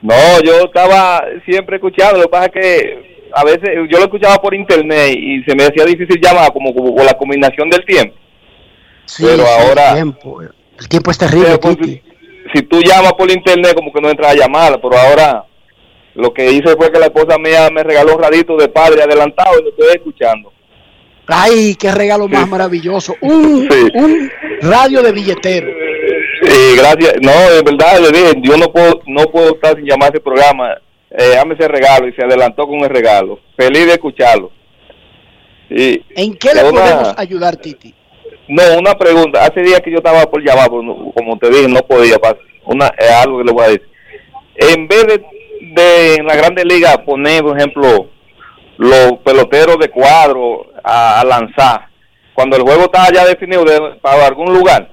No, 0.02 0.16
yo 0.44 0.66
estaba 0.66 1.24
siempre 1.46 1.76
escuchando. 1.76 2.18
Lo 2.18 2.24
que 2.24 2.30
pasa 2.30 2.46
es 2.46 2.52
que 2.52 3.30
a 3.34 3.44
veces 3.44 3.70
yo 3.90 3.98
lo 4.00 4.06
escuchaba 4.06 4.38
por 4.42 4.54
internet 4.56 5.16
y 5.18 5.44
se 5.44 5.56
me 5.56 5.64
hacía 5.66 5.86
difícil 5.86 6.20
llamar 6.22 6.52
como, 6.54 6.74
como 6.74 6.96
por 6.96 7.06
la 7.06 7.14
combinación 7.14 7.70
del 7.70 7.86
tiempo. 7.86 8.16
Sí, 9.10 9.24
Pero 9.26 9.44
sí, 9.44 9.52
ahora- 9.68 9.88
El 9.90 9.96
tiempo, 9.96 10.42
el 10.42 10.88
tiempo 10.88 11.12
es 11.12 11.18
terrible, 11.18 11.58
pues, 11.58 11.78
Titi. 11.78 12.02
Si 12.54 12.62
tú 12.64 12.80
llamas 12.82 13.14
por 13.14 13.30
internet 13.32 13.74
como 13.76 13.92
que 13.92 14.00
no 14.02 14.10
entra 14.10 14.34
la 14.34 14.40
llamada, 14.42 14.80
pero 14.82 14.98
ahora 14.98 15.46
lo 16.16 16.32
que 16.34 16.52
hice 16.52 16.76
fue 16.76 16.92
que 16.92 17.00
la 17.00 17.06
esposa 17.08 17.38
mía 17.40 17.70
me 17.72 17.84
regaló 17.84 18.16
un 18.16 18.22
radito 18.22 18.56
de 18.56 18.68
padre 18.70 19.02
adelantado 19.04 19.60
y 19.60 19.64
lo 19.64 19.70
estoy 19.70 19.88
escuchando. 19.96 20.52
Ay, 21.28 21.76
qué 21.76 21.92
regalo 21.92 22.28
más 22.28 22.48
maravilloso. 22.48 23.16
Un, 23.22 23.68
un 23.96 24.32
radio 24.62 25.02
de 25.04 25.12
billetero. 25.12 25.68
Sí, 26.44 26.76
gracias. 26.78 27.16
No, 27.22 27.32
de 27.32 27.62
verdad, 27.64 28.00
le 28.00 28.10
dije, 28.12 28.34
yo 28.42 28.58
no 28.58 28.72
puedo, 28.72 29.02
no 29.08 29.24
puedo 29.26 29.54
estar 29.56 29.76
sin 29.76 29.86
llamar 29.86 30.08
a 30.10 30.12
ese 30.14 30.20
programa. 30.20 30.74
Eh, 31.12 31.34
dame 31.36 31.56
ese 31.56 31.68
regalo 31.68 32.08
y 32.08 32.14
se 32.14 32.24
adelantó 32.24 32.66
con 32.68 32.80
el 32.80 32.90
regalo. 32.90 33.40
Feliz 33.58 33.86
de 33.88 33.94
escucharlo. 33.94 34.52
Y 35.70 36.04
¿En 36.16 36.36
qué 36.36 36.54
le 36.56 36.62
podemos 36.62 37.14
ayudar, 37.18 37.58
Titi? 37.58 37.94
No, 38.50 38.64
una 38.80 38.96
pregunta. 38.98 39.44
Hace 39.46 39.62
días 39.62 39.80
que 39.82 39.92
yo 39.92 39.98
estaba 39.98 40.24
por 40.30 40.42
llamar, 40.42 40.70
pero 40.70 40.82
no- 40.84 41.12
como 41.16 41.38
te 41.38 41.50
dije, 41.50 41.68
no 41.68 41.82
podía 41.82 42.18
pasar. 42.18 42.40
Una, 42.66 42.88
es 42.98 43.10
algo 43.12 43.38
que 43.40 43.44
le 43.46 43.52
voy 43.54 43.64
a 43.64 43.68
decir. 43.68 43.88
En 44.56 44.88
vez 44.88 45.06
de, 45.08 45.24
de 45.62 46.16
en 46.16 46.26
la 46.26 46.36
Grande 46.36 46.66
Liga 46.66 46.98
poner, 47.06 47.44
por 47.44 47.58
ejemplo, 47.58 48.08
los 48.78 49.14
peloteros 49.24 49.78
de 49.80 49.90
cuadro 49.90 50.68
a, 50.84 51.20
a 51.22 51.24
lanzar, 51.26 51.88
cuando 52.34 52.58
el 52.58 52.64
juego 52.64 52.84
está 52.84 53.12
ya 53.14 53.26
definido 53.26 53.64
de- 53.64 53.96
para 54.02 54.26
algún 54.26 54.54
lugar, 54.54 54.90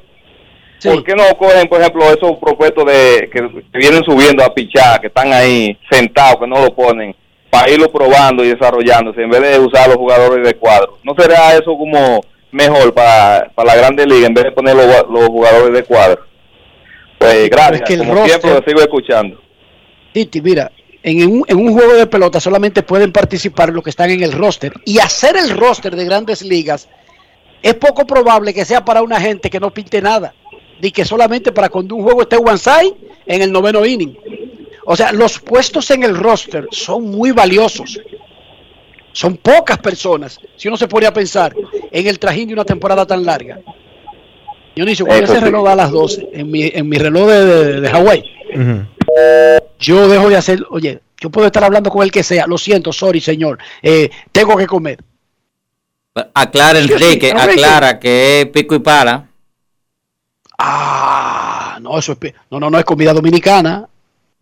¿por 0.91 1.05
qué 1.05 1.15
no 1.15 1.25
cogen, 1.39 1.69
por 1.69 1.81
ejemplo, 1.81 2.05
esos 2.05 2.39
propuestos 2.39 2.85
de 2.85 3.31
que, 3.33 3.41
que 3.73 3.79
vienen 3.79 4.05
subiendo 4.05 4.45
a 4.45 4.53
pichar, 4.53 5.01
que 5.01 5.07
están 5.07 5.33
ahí 5.33 5.77
sentados, 5.91 6.37
que 6.41 6.47
no 6.47 6.63
lo 6.63 6.75
ponen, 6.75 7.15
para 7.51 7.71
irlo 7.71 7.91
probando 7.91 8.45
y 8.45 8.49
desarrollándose, 8.49 9.23
en 9.23 9.31
vez 9.31 9.41
de 9.41 9.59
usar 9.61 9.89
los 9.89 9.97
jugadores 9.97 10.47
de 10.47 10.55
cuadro? 10.55 10.99
¿No 11.03 11.15
será 11.17 11.53
eso 11.55 11.77
como 11.79 12.21
mejor 12.57 12.93
para, 12.95 13.51
para 13.55 13.75
la 13.75 13.77
Grande 13.77 14.07
Liga, 14.07 14.27
en 14.27 14.35
vez 14.35 14.45
de 14.45 14.53
poner 14.53 14.75
los, 14.75 14.87
los 15.11 15.27
jugadores 15.27 15.73
de 15.73 15.85
cuadro? 15.85 16.27
Pues 17.19 17.51
gracias, 17.51 17.83
que 17.83 17.95
el 17.95 18.01
como 18.01 18.15
roster- 18.15 18.41
siempre 18.41 18.51
lo 18.51 18.63
sigo 18.67 18.81
escuchando. 18.81 19.41
Titi, 20.13 20.41
mira, 20.41 20.73
en 21.03 21.31
un, 21.31 21.45
en 21.47 21.57
un 21.57 21.73
juego 21.73 21.93
de 21.95 22.07
pelota 22.07 22.41
solamente 22.41 22.83
pueden 22.83 23.13
participar 23.13 23.69
los 23.71 23.85
que 23.85 23.91
están 23.91 24.11
en 24.11 24.23
el 24.23 24.33
roster. 24.33 24.73
Y 24.85 24.99
hacer 24.99 25.37
el 25.37 25.51
roster 25.51 25.95
de 25.95 26.05
grandes 26.05 26.43
ligas 26.43 26.89
es 27.63 27.75
poco 27.75 28.07
probable 28.07 28.53
que 28.55 28.65
sea 28.65 28.85
para 28.85 29.03
una 29.03 29.21
gente 29.21 29.51
que 29.51 29.61
no 29.61 29.71
pinte 29.71 30.01
nada. 30.01 30.35
Ni 30.81 30.91
que 30.91 31.05
solamente 31.05 31.53
para 31.53 31.69
cuando 31.69 31.95
un 31.95 32.03
juego 32.03 32.23
esté 32.23 32.37
one 32.37 32.59
side 32.59 32.95
en 33.27 33.43
el 33.43 33.53
noveno 33.53 33.85
inning. 33.85 34.17
O 34.85 34.95
sea, 34.95 35.13
los 35.13 35.39
puestos 35.41 35.91
en 35.91 36.03
el 36.03 36.17
roster 36.17 36.67
son 36.71 37.05
muy 37.05 37.33
valiosos. 37.33 38.01
Son 39.13 39.37
pocas 39.39 39.79
personas. 39.79 40.39
Si 40.57 40.69
uno 40.69 40.77
se 40.77 40.87
pone 40.87 41.07
a 41.07 41.13
pensar 41.13 41.55
en 41.91 42.07
el 42.07 42.19
trajín 42.19 42.49
de 42.49 42.55
una 42.55 42.65
temporada 42.65 43.07
tan 43.07 43.25
larga. 43.25 43.61
Dionisio, 44.75 45.07
cuando 45.07 45.25
ese 45.25 45.35
sí. 45.35 45.41
reloj 45.41 45.65
da 45.65 45.73
a 45.73 45.77
las 45.77 45.91
12, 45.91 46.29
en 46.33 46.51
mi, 46.51 46.71
en 46.73 46.89
mi 46.89 46.99
reloj 46.99 47.29
de, 47.29 47.45
de, 47.45 47.81
de 47.81 47.91
Hawái, 47.91 48.25
yo 49.79 50.09
dejo 50.09 50.29
de 50.29 50.37
hacer, 50.37 50.65
oye, 50.71 51.01
yo 51.19 51.31
puedo 51.31 51.47
estar 51.47 51.65
hablando 51.65 51.91
con 51.91 52.03
el 52.03 52.11
que 52.11 52.23
sea, 52.23 52.47
lo 52.47 52.59
siento, 52.59 52.93
sorry 52.93 53.21
señor, 53.21 53.59
eh, 53.83 54.11
tengo 54.33 54.57
que 54.57 54.67
comer. 54.67 54.99
Aclara, 56.35 56.81
Sí, 56.81 56.89
sí, 56.89 56.93
Enrique, 56.95 57.31
Enrique. 57.31 57.53
aclara 57.53 57.99
que 57.99 58.41
es 58.43 58.47
pico 58.47 58.75
y 58.75 58.79
pala. 58.81 59.29
Ah, 60.59 61.79
no, 61.81 61.99
eso 61.99 62.17
es, 62.21 62.33
no, 62.51 62.59
no, 62.61 62.71
no 62.71 62.79
es 62.79 62.85
comida 62.85 63.13
dominicana. 63.13 63.89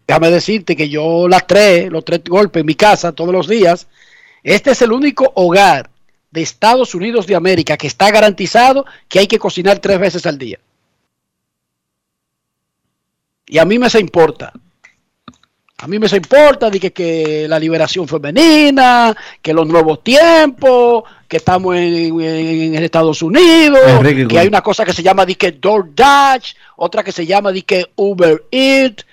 Déjame 0.06 0.30
decirte 0.30 0.76
que 0.76 0.88
yo 0.88 1.26
las 1.28 1.46
tres, 1.46 1.90
los 1.90 2.04
tres 2.04 2.22
golpes 2.24 2.60
en 2.60 2.66
mi 2.66 2.74
casa 2.74 3.12
todos 3.12 3.32
los 3.32 3.48
días, 3.48 3.88
este 4.42 4.72
es 4.72 4.82
el 4.82 4.92
único 4.92 5.32
hogar 5.34 5.90
de 6.35 6.43
Estados 6.43 6.94
Unidos 6.97 7.27
de 7.28 7.36
América 7.36 7.77
que 7.77 7.86
está 7.86 8.11
garantizado 8.11 8.85
que 9.09 9.20
hay 9.20 9.27
que 9.28 9.39
cocinar 9.39 9.78
tres 9.78 9.98
veces 10.01 10.27
al 10.27 10.36
día. 10.36 10.59
Y 13.47 13.59
a 13.59 13.65
mí 13.65 13.78
me 13.78 13.89
se 13.89 14.01
importa. 14.01 14.52
A 15.78 15.86
mí 15.86 15.98
me 15.98 16.09
se 16.09 16.16
importa 16.16 16.70
de 16.70 16.81
que, 16.81 16.93
que 16.93 17.47
la 17.48 17.59
liberación 17.59 18.09
femenina, 18.09 19.15
que 19.43 19.52
los 19.52 19.66
nuevos 19.66 20.02
tiempos, 20.02 21.05
que 21.28 21.36
estamos 21.36 21.77
en, 21.77 21.94
en- 22.20 22.74
en 22.74 22.82
Estados 22.82 23.20
Unidos, 23.23 23.81
Enrique, 23.86 24.27
que 24.28 24.39
hay 24.39 24.48
una 24.48 24.62
cosa 24.62 24.85
que 24.85 24.93
se 24.93 25.02
llama 25.02 25.27
de 25.27 25.35
que 25.35 25.52
DoorDash, 25.52 26.55
otra 26.77 27.02
que 27.05 27.12
se 27.12 27.27
llama 27.27 27.52
de 27.52 27.62
que 27.62 27.86
Uber 27.97 28.44
Eats, 28.51 29.05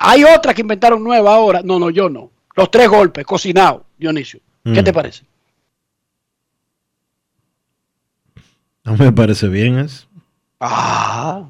hay 0.00 0.24
otra 0.24 0.54
que 0.54 0.62
inventaron 0.62 1.02
nueva 1.04 1.34
ahora. 1.34 1.60
No, 1.62 1.78
no, 1.78 1.90
yo 1.90 2.08
no. 2.08 2.30
Los 2.56 2.70
tres 2.70 2.88
golpes, 2.88 3.24
cocinado, 3.26 3.84
Dionisio. 3.98 4.40
¿Qué 4.64 4.80
Mm. 4.80 4.84
te 4.84 4.92
parece? 4.92 5.24
No 8.88 8.96
me 8.96 9.12
parece 9.12 9.48
bien 9.48 9.78
eso. 9.78 10.06
Ah, 10.60 11.44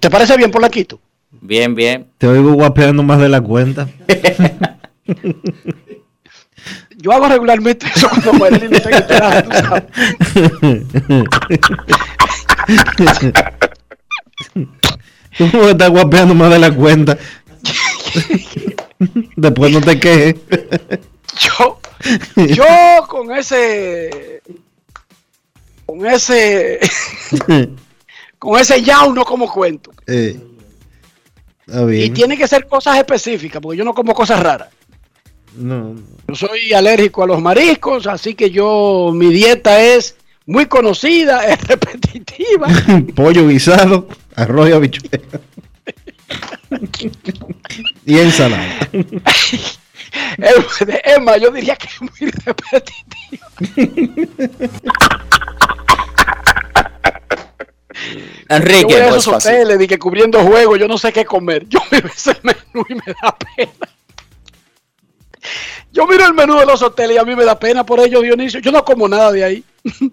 ¿te 0.00 0.10
parece 0.10 0.36
bien, 0.36 0.50
Polaquito? 0.50 0.98
Bien, 1.30 1.72
bien. 1.72 2.08
Te 2.18 2.26
oigo 2.26 2.52
guapeando 2.54 3.04
más 3.04 3.20
de 3.20 3.28
la 3.28 3.40
cuenta. 3.40 3.88
Yo 6.96 7.12
hago 7.12 7.28
regularmente 7.28 7.86
eso 7.94 8.08
cuando 8.08 8.32
Marilyn 8.32 8.72
no 8.72 8.76
está 8.76 8.88
en 8.88 8.96
el 8.96 9.06
trabajo, 9.06 9.42
tú 9.42 9.50
sabes. 9.52 9.84
¿Cómo 15.52 15.68
estás 15.68 15.90
guapeando 15.90 16.34
más 16.34 16.50
de 16.50 16.58
la 16.58 16.74
cuenta? 16.74 17.16
Después 19.36 19.72
no 19.72 19.80
te 19.80 20.00
quejes. 20.00 20.36
Yo, 21.38 21.78
yo 22.36 22.64
con 23.06 23.30
ese, 23.32 24.42
con 25.86 26.06
ese, 26.06 26.80
con 28.38 28.60
ese 28.60 28.82
yao 28.82 29.12
no 29.12 29.24
como 29.24 29.50
cuento. 29.50 29.90
Eh, 30.06 30.40
está 31.66 31.94
Y 31.94 32.10
tiene 32.10 32.36
que 32.36 32.48
ser 32.48 32.66
cosas 32.66 32.96
específicas, 32.98 33.60
porque 33.60 33.78
yo 33.78 33.84
no 33.84 33.94
como 33.94 34.14
cosas 34.14 34.40
raras. 34.40 34.68
No, 35.56 35.94
Yo 36.26 36.34
soy 36.34 36.72
alérgico 36.72 37.22
a 37.22 37.26
los 37.26 37.40
mariscos, 37.40 38.06
así 38.06 38.34
que 38.34 38.50
yo, 38.50 39.12
mi 39.14 39.32
dieta 39.32 39.80
es 39.80 40.16
muy 40.46 40.66
conocida, 40.66 41.46
es 41.46 41.60
repetitiva. 41.68 42.68
pollo 43.14 43.46
guisado, 43.48 44.08
arroz 44.34 44.70
y 44.70 44.72
habichuela. 44.72 45.40
y 48.04 48.18
ensalada. 48.18 48.88
Emma, 51.04 51.36
yo 51.38 51.50
diría 51.50 51.76
que 51.76 51.86
es 51.88 52.00
muy 52.00 52.30
repetitiva. 52.30 53.48
Enrique, 58.48 58.82
yo 58.82 58.88
voy 58.88 58.98
a 58.98 59.08
esos 59.08 59.28
hoteles 59.28 59.78
de 59.78 59.86
que 59.86 59.98
cubriendo 59.98 60.40
juegos, 60.40 60.78
yo 60.78 60.88
no 60.88 60.98
sé 60.98 61.12
qué 61.12 61.24
comer. 61.24 61.66
Yo 61.68 61.80
miro 61.92 62.08
ese 62.08 62.36
menú 62.42 62.84
y 62.88 62.94
me 62.94 63.14
da 63.22 63.36
pena. 63.56 63.88
Yo 65.92 66.06
miro 66.06 66.26
el 66.26 66.34
menú 66.34 66.58
de 66.58 66.66
los 66.66 66.82
hoteles 66.82 67.16
y 67.16 67.18
a 67.18 67.24
mí 67.24 67.36
me 67.36 67.44
da 67.44 67.58
pena 67.58 67.84
por 67.84 68.00
ello, 68.00 68.20
Dionisio. 68.20 68.60
Yo 68.60 68.72
no 68.72 68.84
como 68.84 69.08
nada 69.08 69.30
de 69.30 69.44
ahí. 69.44 69.64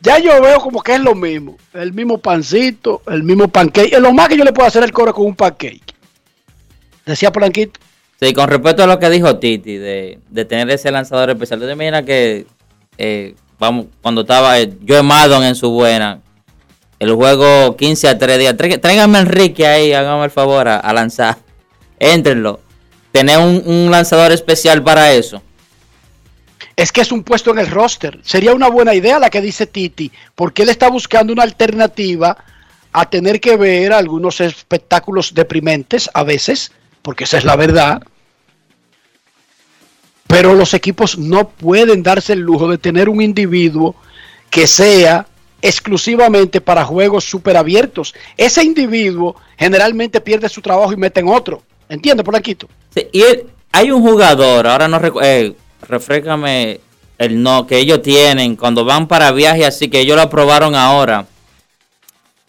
ya 0.00 0.18
yo 0.18 0.40
veo 0.42 0.58
como 0.58 0.82
que 0.82 0.94
es 0.94 1.00
lo 1.00 1.14
mismo. 1.14 1.56
El 1.72 1.92
mismo 1.92 2.18
pancito, 2.18 3.02
el 3.06 3.22
mismo 3.22 3.48
pancake. 3.48 3.98
Lo 4.00 4.12
más 4.12 4.28
que 4.28 4.36
yo 4.36 4.44
le 4.44 4.52
puedo 4.52 4.66
hacer 4.66 4.82
el 4.82 4.92
coro 4.92 5.14
con 5.14 5.26
un 5.26 5.36
pancake. 5.36 5.94
Decía 7.06 7.30
Polanquito. 7.30 7.78
Sí, 8.20 8.32
con 8.32 8.48
respecto 8.48 8.84
a 8.84 8.86
lo 8.86 8.98
que 8.98 9.10
dijo 9.10 9.38
Titi, 9.38 9.78
de, 9.78 10.20
de 10.30 10.44
tener 10.44 10.70
ese 10.70 10.92
lanzador 10.92 11.30
especial, 11.30 11.58
te 11.58 11.72
imaginas 11.72 12.04
que, 12.04 12.46
eh, 12.96 13.34
vamos, 13.58 13.86
cuando 14.00 14.20
estaba 14.20 14.60
eh, 14.60 14.72
Joe 14.86 15.02
Maddon 15.02 15.42
en 15.42 15.56
su 15.56 15.70
buena, 15.70 16.20
el 17.02 17.12
juego 17.14 17.76
15 17.76 18.08
a 18.10 18.16
3 18.16 18.38
días. 18.38 18.56
Tráiganme 18.56 19.18
a 19.18 19.22
Enrique 19.22 19.66
ahí, 19.66 19.92
háganme 19.92 20.26
el 20.26 20.30
favor 20.30 20.68
a, 20.68 20.76
a 20.76 20.92
lanzar. 20.92 21.36
Éntrenlo. 21.98 22.60
Tener 23.10 23.38
un, 23.38 23.60
un 23.66 23.90
lanzador 23.90 24.30
especial 24.30 24.84
para 24.84 25.12
eso. 25.12 25.42
Es 26.76 26.92
que 26.92 27.00
es 27.00 27.10
un 27.10 27.24
puesto 27.24 27.50
en 27.50 27.58
el 27.58 27.66
roster. 27.66 28.20
Sería 28.22 28.54
una 28.54 28.68
buena 28.68 28.94
idea 28.94 29.18
la 29.18 29.30
que 29.30 29.40
dice 29.40 29.66
Titi, 29.66 30.12
porque 30.36 30.62
él 30.62 30.68
está 30.68 30.90
buscando 30.90 31.32
una 31.32 31.42
alternativa 31.42 32.36
a 32.92 33.10
tener 33.10 33.40
que 33.40 33.56
ver 33.56 33.92
algunos 33.92 34.40
espectáculos 34.40 35.34
deprimentes 35.34 36.08
a 36.14 36.22
veces, 36.22 36.70
porque 37.02 37.24
esa 37.24 37.38
es 37.38 37.44
la 37.44 37.56
verdad. 37.56 38.00
Pero 40.28 40.54
los 40.54 40.72
equipos 40.72 41.18
no 41.18 41.48
pueden 41.48 42.04
darse 42.04 42.34
el 42.34 42.38
lujo 42.38 42.70
de 42.70 42.78
tener 42.78 43.08
un 43.08 43.20
individuo 43.20 43.96
que 44.50 44.68
sea 44.68 45.26
exclusivamente 45.62 46.60
para 46.60 46.84
juegos 46.84 47.24
super 47.24 47.56
abiertos. 47.56 48.14
Ese 48.36 48.62
individuo 48.64 49.36
generalmente 49.56 50.20
pierde 50.20 50.48
su 50.48 50.60
trabajo 50.60 50.92
y 50.92 50.96
mete 50.96 51.20
en 51.20 51.28
otro. 51.28 51.62
¿Entiendes, 51.88 52.24
Polanquito? 52.24 52.68
Sí, 52.94 53.06
y 53.12 53.22
hay 53.72 53.90
un 53.90 54.02
jugador, 54.02 54.66
ahora 54.66 54.88
no 54.88 54.98
recuerdo, 54.98 55.28
eh, 55.28 55.54
refrescame 55.88 56.80
el 57.18 57.42
no, 57.42 57.66
que 57.66 57.78
ellos 57.78 58.02
tienen 58.02 58.56
cuando 58.56 58.84
van 58.84 59.06
para 59.06 59.30
viaje, 59.32 59.64
así 59.64 59.88
que 59.88 60.00
ellos 60.00 60.16
lo 60.16 60.22
aprobaron 60.22 60.74
ahora. 60.74 61.26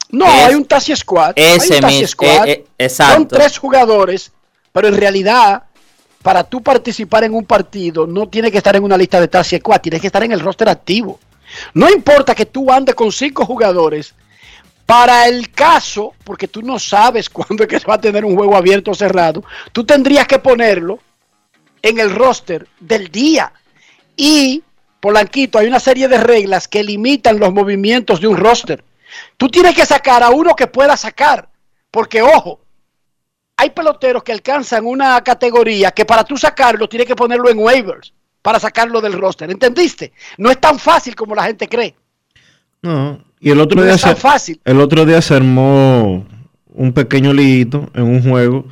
No, 0.10 0.26
Es- 0.26 0.48
hay 0.48 0.56
un 0.56 0.66
Taxi 0.66 0.96
Squad. 0.96 1.34
hay 1.36 1.44
ese 1.58 1.76
un 1.76 1.82
Taxi 1.82 2.00
mis- 2.02 2.10
Squad. 2.12 2.48
eh, 2.48 2.52
eh, 2.52 2.66
exacto. 2.78 3.16
Son 3.16 3.28
tres 3.28 3.58
jugadores, 3.58 4.32
pero 4.72 4.88
en 4.88 4.98
realidad, 4.98 5.64
para 6.22 6.44
tú 6.44 6.62
participar 6.62 7.24
en 7.24 7.34
un 7.34 7.46
partido, 7.46 8.06
no 8.08 8.28
tienes 8.28 8.52
que 8.52 8.58
estar 8.58 8.76
en 8.76 8.84
una 8.84 8.98
lista 8.98 9.20
de 9.20 9.28
Taxi 9.28 9.58
Squad, 9.58 9.82
tienes 9.82 10.02
que 10.02 10.08
estar 10.08 10.24
en 10.24 10.32
el 10.32 10.40
roster 10.40 10.70
activo. 10.70 11.20
No 11.74 11.90
importa 11.90 12.36
que 12.36 12.46
tú 12.46 12.72
andes 12.72 12.96
con 12.96 13.12
cinco 13.12 13.46
jugadores, 13.46 14.14
para 14.86 15.28
el 15.28 15.52
caso, 15.52 16.14
porque 16.24 16.48
tú 16.48 16.62
no 16.62 16.80
sabes 16.80 17.30
cuándo 17.30 17.64
es 17.64 17.70
que 17.70 17.80
se 17.80 17.88
va 17.88 17.96
a 17.96 18.02
tener 18.02 18.26
un 18.26 18.36
juego 18.36 18.56
abierto 18.56 18.92
o 18.92 18.96
cerrado, 18.96 19.44
tú 19.72 19.86
tendrías 19.86 20.28
que 20.28 20.40
ponerlo 20.40 21.00
en 21.82 22.00
el 22.00 22.14
roster 22.14 22.68
del 22.80 23.10
día. 23.10 23.52
Y, 24.16 24.64
Polanquito, 25.00 25.58
hay 25.58 25.68
una 25.68 25.80
serie 25.80 26.08
de 26.08 26.18
reglas 26.18 26.68
que 26.68 26.84
limitan 26.84 27.40
los 27.40 27.52
movimientos 27.52 28.22
de 28.22 28.28
un 28.28 28.38
roster. 28.38 28.84
Tú 29.38 29.50
tienes 29.50 29.76
que 29.76 29.86
sacar 29.86 30.24
a 30.24 30.30
uno 30.30 30.56
que 30.56 30.68
pueda 30.68 30.96
sacar, 30.96 31.50
porque 31.92 32.22
ojo, 32.22 32.62
hay 33.58 33.70
peloteros 33.70 34.24
que 34.24 34.32
alcanzan 34.32 34.86
una 34.86 35.22
categoría 35.24 35.92
que 35.92 36.06
para 36.06 36.24
tú 36.24 36.38
sacarlo 36.38 36.90
tienes 36.90 37.08
que 37.08 37.16
ponerlo 37.16 37.50
en 37.50 37.60
waivers 37.60 38.14
para 38.44 38.60
sacarlo 38.60 39.02
del 39.02 39.14
roster, 39.14 39.50
¿entendiste? 39.50 40.12
No 40.38 40.52
es 40.52 40.62
tan 40.62 40.78
fácil 40.78 41.16
como 41.16 41.34
la 41.34 41.46
gente 41.46 41.68
cree. 41.68 41.96
No, 42.84 43.24
y 43.40 43.50
el 43.50 43.60
otro 43.60 43.78
No 43.80 43.84
día 43.86 43.96
es 43.96 44.02
tan 44.02 44.16
se, 44.16 44.22
fácil. 44.22 44.62
el 44.66 44.80
otro 44.82 45.06
día 45.06 45.22
se 45.22 45.34
armó 45.34 46.26
un 46.76 46.94
pequeño 46.94 47.34
liguito 47.34 47.90
en 47.96 48.04
un 48.04 48.22
juego 48.22 48.66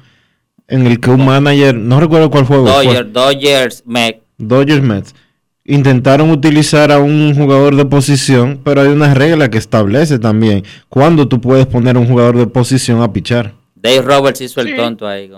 en 0.67 0.85
el 0.85 0.99
que 0.99 1.09
un 1.09 1.25
manager, 1.25 1.73
no 1.75 1.99
recuerdo 1.99 2.29
cuál 2.29 2.45
juego 2.45 2.67
fue, 2.67 2.85
Dodgers, 2.85 3.13
Dodgers, 3.13 3.83
Mets. 3.85 4.19
Dodgers 4.37 4.81
Mets, 4.81 5.15
intentaron 5.65 6.29
utilizar 6.31 6.91
a 6.91 6.99
un 6.99 7.33
jugador 7.35 7.75
de 7.75 7.85
posición, 7.85 8.59
pero 8.63 8.81
hay 8.81 8.87
una 8.89 9.13
regla 9.13 9.49
que 9.49 9.57
establece 9.57 10.19
también 10.19 10.63
cuándo 10.89 11.27
tú 11.27 11.39
puedes 11.39 11.65
poner 11.65 11.95
a 11.95 11.99
un 11.99 12.07
jugador 12.07 12.37
de 12.37 12.47
posición 12.47 13.01
a 13.01 13.11
pichar. 13.13 13.53
Dave 13.75 14.01
Roberts 14.01 14.41
hizo 14.41 14.59
el 14.61 14.67
Sí. 14.69 14.75
tonto 14.75 15.07
ahí. 15.07 15.31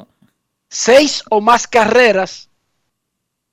Seis 0.69 1.23
o 1.29 1.39
más 1.41 1.67
carreras 1.67 2.49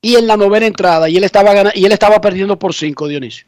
y 0.02 0.16
en 0.16 0.26
la 0.26 0.36
novena 0.36 0.66
entrada 0.66 1.08
y 1.08 1.16
él 1.16 1.24
estaba 1.24 1.52
gana- 1.54 1.72
y 1.74 1.84
él 1.84 1.92
estaba 1.92 2.20
perdiendo 2.20 2.58
por 2.58 2.74
cinco, 2.74 3.06
Dionisio. 3.08 3.46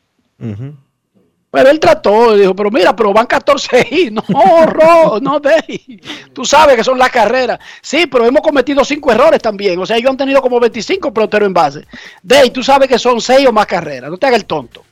Pero 1.50 1.68
él 1.70 1.78
trató, 1.80 2.34
dijo, 2.34 2.56
pero 2.56 2.70
mira, 2.70 2.96
pero 2.96 3.12
van 3.12 3.26
14 3.26 3.86
y 3.90 4.10
no, 4.10 4.22
Ro, 4.66 5.20
no 5.20 5.38
Dave. 5.38 6.00
Tú 6.32 6.44
sabes 6.46 6.76
que 6.76 6.84
son 6.84 6.98
las 6.98 7.10
carreras. 7.10 7.58
Sí, 7.82 8.06
pero 8.06 8.24
hemos 8.26 8.40
cometido 8.40 8.82
cinco 8.84 9.12
errores 9.12 9.40
también. 9.42 9.78
O 9.78 9.84
sea, 9.84 9.98
ellos 9.98 10.10
han 10.10 10.16
tenido 10.16 10.40
como 10.40 10.58
25 10.58 11.12
peloteros 11.12 11.46
en 11.46 11.52
base. 11.52 11.86
Dave, 12.22 12.48
tú 12.50 12.62
sabes 12.62 12.88
que 12.88 12.98
son 12.98 13.20
seis 13.20 13.46
o 13.46 13.52
más 13.52 13.66
carreras. 13.66 14.10
No 14.10 14.16
te 14.16 14.26
hagas 14.26 14.40
el 14.40 14.46
tonto. 14.46 14.82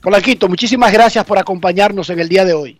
Polanquito, 0.00 0.48
muchísimas 0.48 0.92
gracias 0.92 1.24
por 1.24 1.38
acompañarnos 1.38 2.10
en 2.10 2.18
el 2.18 2.28
día 2.28 2.44
de 2.44 2.54
hoy. 2.54 2.78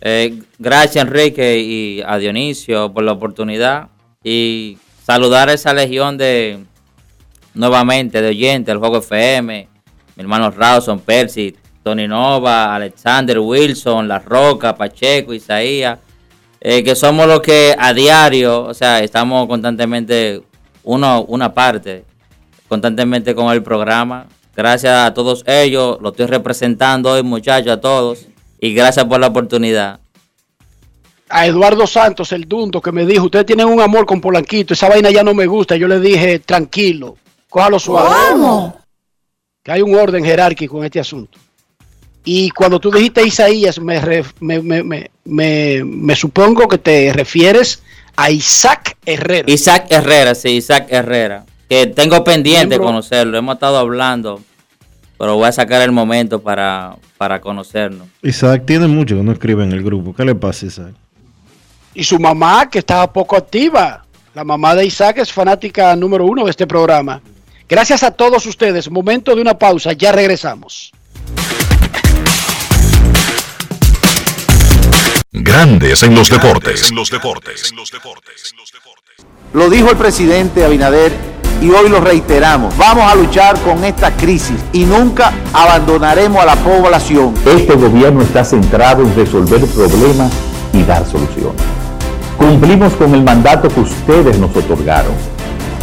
Eh, 0.00 0.38
gracias 0.58 1.04
Enrique 1.04 1.58
y 1.58 2.02
a 2.06 2.16
Dionisio 2.18 2.92
por 2.92 3.02
la 3.02 3.12
oportunidad 3.12 3.88
y 4.22 4.78
saludar 5.08 5.48
a 5.48 5.54
esa 5.54 5.72
legión 5.72 6.18
de 6.18 6.58
nuevamente 7.54 8.20
de 8.20 8.28
oyentes 8.28 8.66
del 8.66 8.76
Juego 8.76 8.98
FM, 8.98 9.66
mi 10.16 10.20
hermano 10.20 10.50
Rawson, 10.50 11.00
Percy, 11.00 11.56
Tony 11.82 12.06
Nova, 12.06 12.74
Alexander 12.74 13.38
Wilson, 13.38 14.06
La 14.06 14.18
Roca, 14.18 14.76
Pacheco, 14.76 15.32
Isaías, 15.32 15.98
eh, 16.60 16.84
que 16.84 16.94
somos 16.94 17.26
los 17.26 17.40
que 17.40 17.74
a 17.78 17.94
diario, 17.94 18.64
o 18.64 18.74
sea, 18.74 19.02
estamos 19.02 19.48
constantemente 19.48 20.42
uno, 20.82 21.24
una 21.26 21.54
parte, 21.54 22.04
constantemente 22.68 23.34
con 23.34 23.50
el 23.50 23.62
programa. 23.62 24.26
Gracias 24.54 24.92
a 24.92 25.14
todos 25.14 25.42
ellos, 25.46 25.96
lo 26.02 26.10
estoy 26.10 26.26
representando 26.26 27.12
hoy 27.12 27.22
muchachos, 27.22 27.72
a 27.72 27.80
todos. 27.80 28.26
Y 28.60 28.74
gracias 28.74 29.06
por 29.06 29.20
la 29.20 29.28
oportunidad. 29.28 30.00
A 31.28 31.46
Eduardo 31.46 31.86
Santos, 31.86 32.32
el 32.32 32.46
Dundo, 32.48 32.80
que 32.80 32.92
me 32.92 33.04
dijo, 33.06 33.24
ustedes 33.26 33.46
tienen 33.46 33.66
un 33.66 33.80
amor 33.80 34.06
con 34.06 34.20
Polanquito, 34.20 34.74
esa 34.74 34.88
vaina 34.88 35.10
ya 35.10 35.22
no 35.22 35.34
me 35.34 35.46
gusta. 35.46 35.76
Yo 35.76 35.86
le 35.88 36.00
dije, 36.00 36.38
tranquilo, 36.40 37.16
cójalo 37.48 37.78
suave. 37.78 38.14
Que 39.62 39.72
hay 39.72 39.82
un 39.82 39.94
orden 39.94 40.24
jerárquico 40.24 40.78
en 40.78 40.84
este 40.84 41.00
asunto. 41.00 41.38
Y 42.24 42.50
cuando 42.50 42.78
tú 42.78 42.90
dijiste 42.90 43.26
Isaías, 43.26 43.78
me, 43.80 44.00
re- 44.00 44.24
me, 44.40 44.60
me- 44.60 44.82
me- 44.82 45.10
me- 45.24 45.82
me 45.84 46.16
supongo 46.16 46.68
que 46.68 46.78
te 46.78 47.12
refieres 47.12 47.82
a 48.16 48.30
Isaac 48.30 48.96
Herrera. 49.06 49.50
Isaac 49.50 49.86
Herrera, 49.90 50.34
sí, 50.34 50.50
Isaac 50.50 50.86
Herrera. 50.90 51.44
Que 51.68 51.86
tengo 51.86 52.22
pendiente 52.24 52.68
Miembro- 52.68 52.86
conocerlo. 52.86 53.38
Hemos 53.38 53.54
estado 53.54 53.78
hablando. 53.78 54.40
Pero 55.18 55.36
voy 55.36 55.48
a 55.48 55.52
sacar 55.52 55.82
el 55.82 55.90
momento 55.92 56.40
para, 56.40 56.96
para 57.16 57.40
conocernos. 57.40 58.06
Isaac 58.22 58.62
tiene 58.66 58.86
mucho 58.86 59.16
que 59.16 59.22
no 59.22 59.32
escribe 59.32 59.64
en 59.64 59.72
el 59.72 59.82
grupo. 59.82 60.14
¿Qué 60.14 60.24
le 60.24 60.34
pasa, 60.34 60.66
Isaac? 60.66 60.94
Y 61.94 62.04
su 62.04 62.18
mamá, 62.18 62.68
que 62.70 62.80
estaba 62.80 63.12
poco 63.12 63.36
activa. 63.36 64.04
La 64.34 64.44
mamá 64.44 64.74
de 64.74 64.86
Isaac 64.86 65.18
es 65.18 65.32
fanática 65.32 65.96
número 65.96 66.24
uno 66.24 66.44
de 66.44 66.50
este 66.50 66.66
programa. 66.66 67.20
Gracias 67.68 68.02
a 68.02 68.10
todos 68.10 68.46
ustedes. 68.46 68.90
Momento 68.90 69.34
de 69.34 69.42
una 69.42 69.58
pausa, 69.58 69.92
ya 69.92 70.12
regresamos. 70.12 70.92
Grandes 75.32 76.02
en 76.02 76.14
los 76.14 76.30
deportes. 76.30 76.90
En 76.90 76.96
los 76.96 77.10
deportes. 77.10 77.74
Lo 79.52 79.68
dijo 79.68 79.90
el 79.90 79.96
presidente 79.96 80.64
Abinader 80.64 81.12
y 81.60 81.70
hoy 81.70 81.88
lo 81.88 82.00
reiteramos. 82.00 82.76
Vamos 82.76 83.10
a 83.10 83.14
luchar 83.14 83.60
con 83.60 83.84
esta 83.84 84.16
crisis 84.16 84.56
y 84.72 84.84
nunca 84.84 85.32
abandonaremos 85.52 86.42
a 86.42 86.46
la 86.46 86.56
población. 86.56 87.34
Este 87.46 87.74
gobierno 87.74 88.22
está 88.22 88.44
centrado 88.44 89.02
en 89.02 89.14
resolver 89.14 89.64
problemas 89.66 90.32
y 90.72 90.82
dar 90.84 91.06
soluciones. 91.06 91.77
Cumplimos 92.38 92.92
con 92.94 93.14
el 93.14 93.22
mandato 93.22 93.68
que 93.68 93.80
ustedes 93.80 94.38
nos 94.38 94.54
otorgaron. 94.56 95.12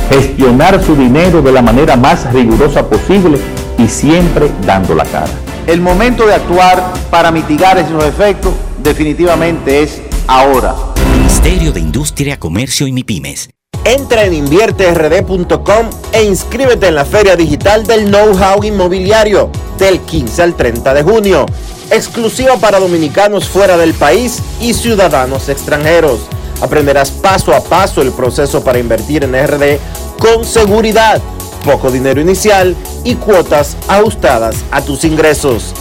Gestionar 0.09 0.81
su 0.81 0.95
dinero 0.95 1.41
de 1.41 1.51
la 1.51 1.61
manera 1.61 1.97
más 1.97 2.31
rigurosa 2.31 2.87
posible 2.87 3.37
y 3.77 3.87
siempre 3.87 4.49
dando 4.65 4.95
la 4.95 5.03
cara. 5.03 5.29
El 5.67 5.81
momento 5.81 6.25
de 6.25 6.33
actuar 6.33 6.93
para 7.11 7.31
mitigar 7.31 7.77
esos 7.77 8.03
efectos 8.05 8.53
definitivamente 8.81 9.83
es 9.83 10.01
ahora. 10.27 10.75
Ministerio 11.11 11.73
de 11.73 11.81
Industria, 11.81 12.39
Comercio 12.39 12.87
y 12.87 12.93
MIPIMES. 12.93 13.49
Entra 13.83 14.23
en 14.23 14.33
invierterd.com 14.33 15.89
e 16.11 16.23
inscríbete 16.23 16.87
en 16.87 16.95
la 16.95 17.05
Feria 17.05 17.35
Digital 17.35 17.85
del 17.85 18.05
Know-How 18.05 18.63
Inmobiliario 18.63 19.51
del 19.77 19.99
15 19.99 20.41
al 20.41 20.55
30 20.55 20.93
de 20.93 21.03
junio, 21.03 21.45
exclusiva 21.91 22.55
para 22.57 22.79
dominicanos 22.79 23.47
fuera 23.47 23.77
del 23.77 23.93
país 23.93 24.41
y 24.59 24.73
ciudadanos 24.73 25.49
extranjeros. 25.49 26.21
Aprenderás 26.61 27.11
paso 27.11 27.53
a 27.53 27.61
paso 27.61 28.01
el 28.01 28.11
proceso 28.11 28.63
para 28.63 28.79
invertir 28.79 29.23
en 29.23 29.33
RD 29.33 29.77
con 30.19 30.45
seguridad, 30.45 31.21
poco 31.63 31.91
dinero 31.91 32.21
inicial 32.21 32.75
y 33.03 33.15
cuotas 33.15 33.75
ajustadas 33.87 34.63
a 34.71 34.81
tus 34.81 35.03
ingresos. 35.03 35.73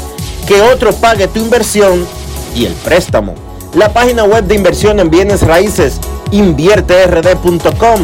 Que 0.47 0.61
otro 0.61 0.93
pague 0.93 1.29
tu 1.29 1.39
inversión 1.39 2.07
y 2.55 2.67
el 2.67 2.73
préstamo. 2.75 3.35
La 3.75 3.93
página 3.93 4.25
web 4.25 4.45
de 4.45 4.55
inversión 4.55 5.01
en 5.01 5.11
bienes 5.11 5.43
raíces 5.43 6.01
invierterd.com. 6.31 8.01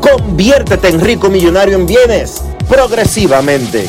Conviértete 0.00 0.88
en 0.88 1.00
rico 1.00 1.28
millonario 1.28 1.76
en 1.76 1.86
bienes 1.86 2.42
progresivamente. 2.68 3.88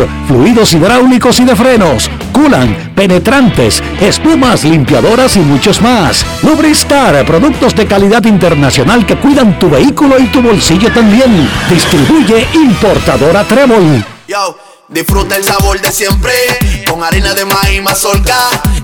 fluidos 0.27 0.73
hidráulicos 0.73 1.39
y 1.39 1.45
de 1.45 1.55
frenos, 1.55 2.09
culan, 2.31 2.91
penetrantes, 2.95 3.83
espumas, 3.99 4.63
limpiadoras 4.63 5.35
y 5.35 5.39
muchos 5.39 5.81
más. 5.81 6.25
Lubristar, 6.43 7.25
productos 7.25 7.75
de 7.75 7.87
calidad 7.87 8.23
internacional 8.25 9.05
que 9.05 9.15
cuidan 9.17 9.59
tu 9.59 9.69
vehículo 9.69 10.19
y 10.19 10.27
tu 10.27 10.41
bolsillo 10.41 10.91
también. 10.91 11.49
Distribuye 11.69 12.47
importadora 12.53 13.43
Trébol. 13.43 14.03
Yo, 14.27 14.57
disfruta 14.87 15.35
el 15.35 15.43
sabor 15.43 15.79
de 15.79 15.91
siempre 15.91 16.33
con 16.87 17.03
harina 17.03 17.33
de 17.33 17.45
maíz 17.45 17.81
mazorca 17.81 18.35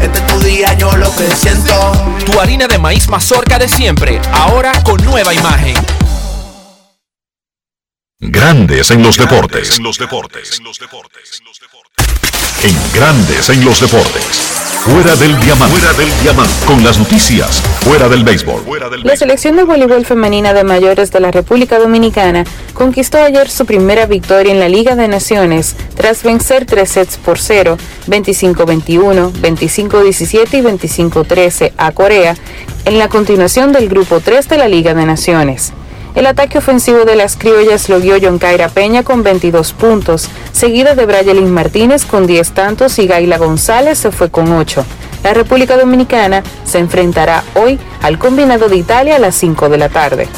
Este 0.00 0.18
es 0.18 0.26
tu 0.26 0.40
día, 0.40 0.72
yo 0.74 0.96
lo 0.96 1.14
que 1.14 1.30
siento. 1.34 1.92
Tu 2.24 2.40
harina 2.40 2.66
de 2.66 2.78
maíz 2.78 3.08
mazorca 3.08 3.58
de 3.58 3.68
siempre, 3.68 4.20
ahora 4.32 4.72
con 4.84 5.02
nueva 5.04 5.34
imagen. 5.34 5.74
Grandes 8.24 8.92
en 8.92 9.02
los 9.02 9.18
deportes. 9.18 9.78
En 9.78 9.82
los 9.82 9.98
deportes. 9.98 10.62
En 12.62 12.76
Grandes 12.94 13.50
en 13.50 13.64
los 13.64 13.80
deportes. 13.80 14.22
Fuera 14.84 15.16
del 15.16 15.36
diamante. 15.40 15.76
Fuera 15.76 15.92
del 15.98 16.08
diamante. 16.22 16.54
Con 16.64 16.84
las 16.84 17.00
noticias. 17.00 17.60
Fuera 17.80 18.08
del 18.08 18.22
béisbol. 18.22 18.62
La 19.02 19.16
selección 19.16 19.56
de 19.56 19.64
voleibol 19.64 20.06
femenina 20.06 20.54
de 20.54 20.62
mayores 20.62 21.10
de 21.10 21.18
la 21.18 21.32
República 21.32 21.80
Dominicana 21.80 22.44
conquistó 22.74 23.18
ayer 23.18 23.50
su 23.50 23.66
primera 23.66 24.06
victoria 24.06 24.52
en 24.52 24.60
la 24.60 24.68
Liga 24.68 24.94
de 24.94 25.08
Naciones 25.08 25.74
tras 25.96 26.22
vencer 26.22 26.64
tres 26.64 26.90
sets 26.90 27.16
por 27.16 27.40
0, 27.40 27.76
25-21, 28.06 29.32
25-17 29.32 30.58
y 30.58 30.62
25-13 30.62 31.72
a 31.76 31.90
Corea 31.90 32.36
en 32.84 32.98
la 33.00 33.08
continuación 33.08 33.72
del 33.72 33.88
Grupo 33.88 34.20
3 34.20 34.48
de 34.48 34.58
la 34.58 34.68
Liga 34.68 34.94
de 34.94 35.06
Naciones. 35.06 35.72
El 36.14 36.26
ataque 36.26 36.58
ofensivo 36.58 37.04
de 37.04 37.16
las 37.16 37.36
criollas 37.36 37.88
lo 37.88 37.98
guió 37.98 38.16
John 38.20 38.38
Caira 38.38 38.68
Peña 38.68 39.02
con 39.02 39.22
22 39.22 39.72
puntos, 39.72 40.28
seguida 40.52 40.94
de 40.94 41.06
Brayelin 41.06 41.50
Martínez 41.50 42.04
con 42.04 42.26
10 42.26 42.52
tantos 42.52 42.98
y 42.98 43.06
Gaila 43.06 43.38
González 43.38 43.98
se 43.98 44.12
fue 44.12 44.30
con 44.30 44.52
8. 44.52 44.84
La 45.24 45.32
República 45.32 45.76
Dominicana 45.78 46.42
se 46.64 46.78
enfrentará 46.78 47.44
hoy 47.54 47.78
al 48.02 48.18
combinado 48.18 48.68
de 48.68 48.76
Italia 48.76 49.16
a 49.16 49.18
las 49.18 49.36
5 49.36 49.70
de 49.70 49.78
la 49.78 49.88
tarde. 49.88 50.28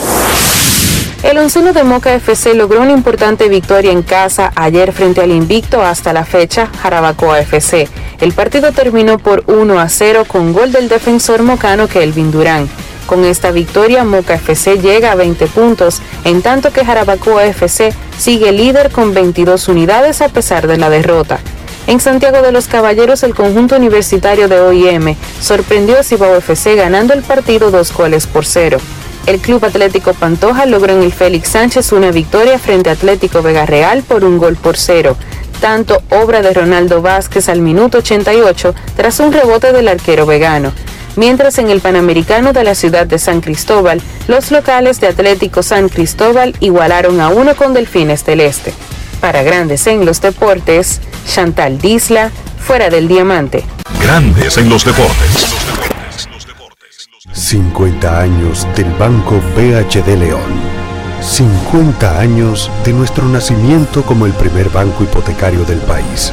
El 1.24 1.38
onceno 1.38 1.72
de 1.72 1.84
Moca 1.84 2.14
FC 2.14 2.54
logró 2.54 2.82
una 2.82 2.92
importante 2.92 3.48
victoria 3.48 3.90
en 3.90 4.02
casa 4.02 4.52
ayer 4.54 4.92
frente 4.92 5.22
al 5.22 5.32
invicto 5.32 5.82
hasta 5.82 6.12
la 6.12 6.24
fecha 6.24 6.68
Jarabacoa 6.82 7.40
FC. 7.40 7.88
El 8.20 8.32
partido 8.32 8.72
terminó 8.72 9.18
por 9.18 9.42
1 9.46 9.80
a 9.80 9.88
0 9.88 10.24
con 10.28 10.52
gol 10.52 10.70
del 10.70 10.88
defensor 10.88 11.42
mocano 11.42 11.88
Kelvin 11.88 12.30
Durán. 12.30 12.68
Con 13.06 13.24
esta 13.24 13.50
victoria, 13.50 14.04
Moca 14.04 14.34
FC 14.34 14.78
llega 14.78 15.12
a 15.12 15.14
20 15.14 15.46
puntos, 15.48 16.00
en 16.24 16.40
tanto 16.40 16.72
que 16.72 16.84
Jarabacoa 16.84 17.44
FC 17.46 17.92
sigue 18.18 18.52
líder 18.52 18.90
con 18.90 19.12
22 19.12 19.68
unidades 19.68 20.22
a 20.22 20.30
pesar 20.30 20.66
de 20.66 20.78
la 20.78 20.88
derrota. 20.88 21.38
En 21.86 22.00
Santiago 22.00 22.40
de 22.40 22.50
los 22.50 22.66
Caballeros, 22.66 23.22
el 23.22 23.34
conjunto 23.34 23.76
universitario 23.76 24.48
de 24.48 24.58
OIM 24.58 25.16
sorprendió 25.40 25.98
a 25.98 26.02
Cibao 26.02 26.34
FC 26.36 26.76
ganando 26.76 27.12
el 27.12 27.22
partido 27.22 27.70
dos 27.70 27.92
goles 27.92 28.26
por 28.26 28.46
cero. 28.46 28.78
El 29.26 29.38
Club 29.38 29.62
Atlético 29.64 30.14
Pantoja 30.14 30.64
logró 30.64 30.94
en 30.94 31.02
el 31.02 31.12
Félix 31.12 31.50
Sánchez 31.50 31.92
una 31.92 32.10
victoria 32.10 32.58
frente 32.58 32.88
a 32.88 32.94
Atlético 32.94 33.42
Vega 33.42 33.66
Real 33.66 34.02
por 34.02 34.24
un 34.24 34.38
gol 34.38 34.56
por 34.56 34.78
cero, 34.78 35.16
tanto 35.60 36.02
obra 36.10 36.40
de 36.40 36.54
Ronaldo 36.54 37.02
Vázquez 37.02 37.50
al 37.50 37.60
minuto 37.60 37.98
88 37.98 38.74
tras 38.96 39.20
un 39.20 39.32
rebote 39.32 39.72
del 39.72 39.88
arquero 39.88 40.24
vegano 40.24 40.72
mientras 41.16 41.58
en 41.58 41.70
el 41.70 41.80
Panamericano 41.80 42.52
de 42.52 42.64
la 42.64 42.74
ciudad 42.74 43.06
de 43.06 43.18
San 43.18 43.40
Cristóbal, 43.40 44.00
los 44.28 44.50
locales 44.50 45.00
de 45.00 45.08
Atlético 45.08 45.62
San 45.62 45.88
Cristóbal 45.88 46.54
igualaron 46.60 47.20
a 47.20 47.28
uno 47.28 47.54
con 47.54 47.74
Delfines 47.74 48.24
del 48.24 48.40
Este. 48.40 48.72
Para 49.20 49.42
Grandes 49.42 49.86
en 49.86 50.04
los 50.04 50.20
Deportes, 50.20 51.00
Chantal 51.26 51.78
Disla, 51.78 52.30
fuera 52.58 52.90
del 52.90 53.08
diamante. 53.08 53.64
Grandes 54.00 54.58
en 54.58 54.68
los 54.68 54.84
deportes. 54.84 55.54
50 57.32 58.20
años 58.20 58.66
del 58.76 58.90
Banco 58.92 59.40
BHD 59.56 60.16
León. 60.18 60.74
50 61.20 62.20
años 62.20 62.70
de 62.84 62.92
nuestro 62.92 63.24
nacimiento 63.24 64.02
como 64.02 64.26
el 64.26 64.32
primer 64.32 64.68
banco 64.68 65.04
hipotecario 65.04 65.64
del 65.64 65.78
país, 65.78 66.32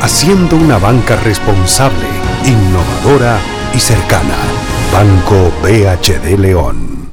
haciendo 0.00 0.56
una 0.56 0.78
banca 0.78 1.16
responsable, 1.16 2.06
innovadora 2.44 3.38
y 3.74 3.78
cercana. 3.78 4.36
Banco 4.92 5.52
BHD 5.62 6.38
León. 6.38 7.12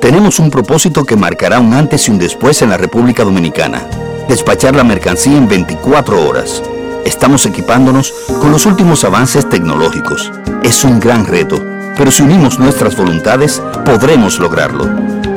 Tenemos 0.00 0.38
un 0.38 0.50
propósito 0.50 1.04
que 1.04 1.16
marcará 1.16 1.58
un 1.60 1.74
antes 1.74 2.06
y 2.06 2.10
un 2.10 2.18
después 2.18 2.62
en 2.62 2.70
la 2.70 2.76
República 2.76 3.24
Dominicana. 3.24 3.82
Despachar 4.28 4.76
la 4.76 4.84
mercancía 4.84 5.36
en 5.36 5.48
24 5.48 6.28
horas. 6.28 6.62
Estamos 7.04 7.46
equipándonos 7.46 8.12
con 8.40 8.52
los 8.52 8.66
últimos 8.66 9.04
avances 9.04 9.48
tecnológicos. 9.48 10.30
Es 10.62 10.84
un 10.84 11.00
gran 11.00 11.26
reto, 11.26 11.64
pero 11.96 12.10
si 12.10 12.22
unimos 12.22 12.58
nuestras 12.58 12.96
voluntades, 12.96 13.62
podremos 13.84 14.38
lograrlo. 14.38 14.88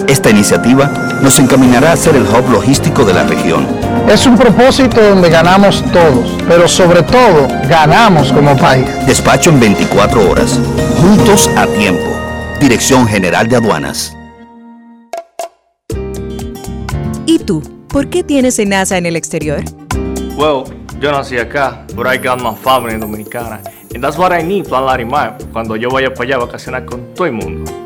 Esta 0.07 0.29
iniciativa 0.29 1.19
nos 1.21 1.39
encaminará 1.39 1.93
a 1.93 1.97
ser 1.97 2.15
el 2.15 2.23
hub 2.23 2.51
logístico 2.51 3.05
de 3.05 3.13
la 3.13 3.23
región. 3.23 3.65
Es 4.11 4.25
un 4.25 4.37
propósito 4.37 5.01
donde 5.01 5.29
ganamos 5.29 5.81
todos, 5.93 6.37
pero 6.45 6.67
sobre 6.67 7.01
todo 7.01 7.47
ganamos 7.69 8.33
como 8.33 8.57
país. 8.57 8.85
Despacho 9.05 9.51
en 9.51 9.61
24 9.61 10.29
horas. 10.29 10.59
Juntos 10.99 11.49
a 11.55 11.65
tiempo. 11.65 12.03
Dirección 12.59 13.07
General 13.07 13.47
de 13.47 13.55
Aduanas. 13.55 14.13
¿Y 17.25 17.39
tú? 17.39 17.63
¿Por 17.87 18.09
qué 18.09 18.21
tienes 18.21 18.59
enaza 18.59 18.97
en 18.97 19.05
el 19.05 19.15
exterior? 19.15 19.63
Well, 20.35 20.65
yo 20.99 21.13
nací 21.13 21.37
acá, 21.37 21.85
but 21.95 22.05
I 22.05 22.17
got 22.17 22.41
my 22.41 22.53
family 22.53 22.97
dominicana. 22.99 23.61
And 23.95 24.03
that's 24.03 24.17
what 24.17 24.33
I 24.37 24.43
need, 24.43 24.67
Plan 24.67 24.87
Larimar, 24.87 25.37
cuando 25.53 25.77
yo 25.77 25.89
vaya 25.89 26.13
para 26.13 26.23
allá 26.25 26.35
a 26.35 26.39
vacacionar 26.39 26.83
con 26.83 27.13
todo 27.13 27.27
el 27.27 27.33
mundo. 27.33 27.80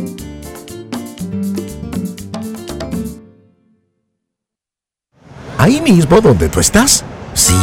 Ahí 5.57 5.81
mismo 5.81 6.21
donde 6.21 6.47
tú 6.47 6.59
estás. 6.59 7.03
Sí, 7.33 7.55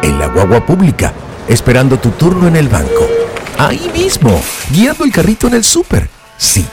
en 0.00 0.18
la 0.18 0.28
guagua 0.28 0.64
pública, 0.64 1.12
esperando 1.46 1.98
tu 1.98 2.08
turno 2.12 2.48
en 2.48 2.56
el 2.56 2.70
banco 2.70 3.06
Ahí 3.58 3.90
mismo, 3.94 4.40
guiando 4.70 5.04
el 5.04 5.12
carrito 5.12 5.48
en 5.48 5.52
el 5.52 5.62
súper. 5.62 6.08
Sí. 6.38 6.64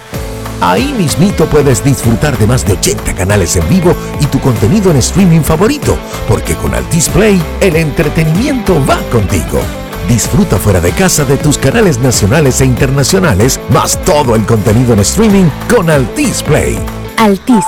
Ahí 0.62 0.94
mismito 0.94 1.46
puedes 1.46 1.84
disfrutar 1.84 2.38
de 2.38 2.46
más 2.46 2.66
de 2.66 2.74
80 2.74 3.16
canales 3.16 3.56
en 3.56 3.68
vivo 3.70 3.96
y 4.20 4.26
tu 4.26 4.40
contenido 4.40 4.92
en 4.92 4.98
streaming 4.98 5.42
favorito, 5.42 5.98
porque 6.28 6.56
con 6.56 6.74
Altis 6.74 7.08
Play 7.10 7.42
el 7.62 7.76
entretenimiento 7.76 8.76
va 8.86 8.98
contigo. 9.12 9.62
Disfruta 10.08 10.58
fuera 10.58 10.82
de 10.82 10.92
casa 10.92 11.24
de 11.24 11.38
tus 11.38 11.58
canales 11.58 12.00
nacionales 12.00 12.60
e 12.62 12.66
internacionales, 12.66 13.60
más 13.70 13.98
todo 14.04 14.36
el 14.36 14.46
contenido 14.46 14.94
en 14.94 15.00
streaming 15.00 15.46
con 15.74 15.90
Altis 15.90 16.44
Play. 16.44 16.78
Altis, 17.18 17.66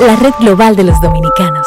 la 0.00 0.16
red 0.16 0.32
global 0.40 0.74
de 0.74 0.84
los 0.84 1.00
dominicanos. 1.00 1.66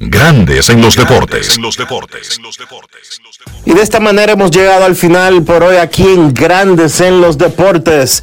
Grandes 0.02 0.70
en 0.70 0.80
los 0.80 0.96
deportes. 0.96 1.58
Y 3.66 3.74
de 3.74 3.82
esta 3.82 4.00
manera 4.00 4.32
hemos 4.32 4.50
llegado 4.50 4.86
al 4.86 4.96
final 4.96 5.42
por 5.42 5.62
hoy 5.62 5.76
aquí 5.76 6.04
en 6.04 6.32
Grandes 6.32 7.02
en 7.02 7.20
los 7.20 7.36
Deportes. 7.36 8.22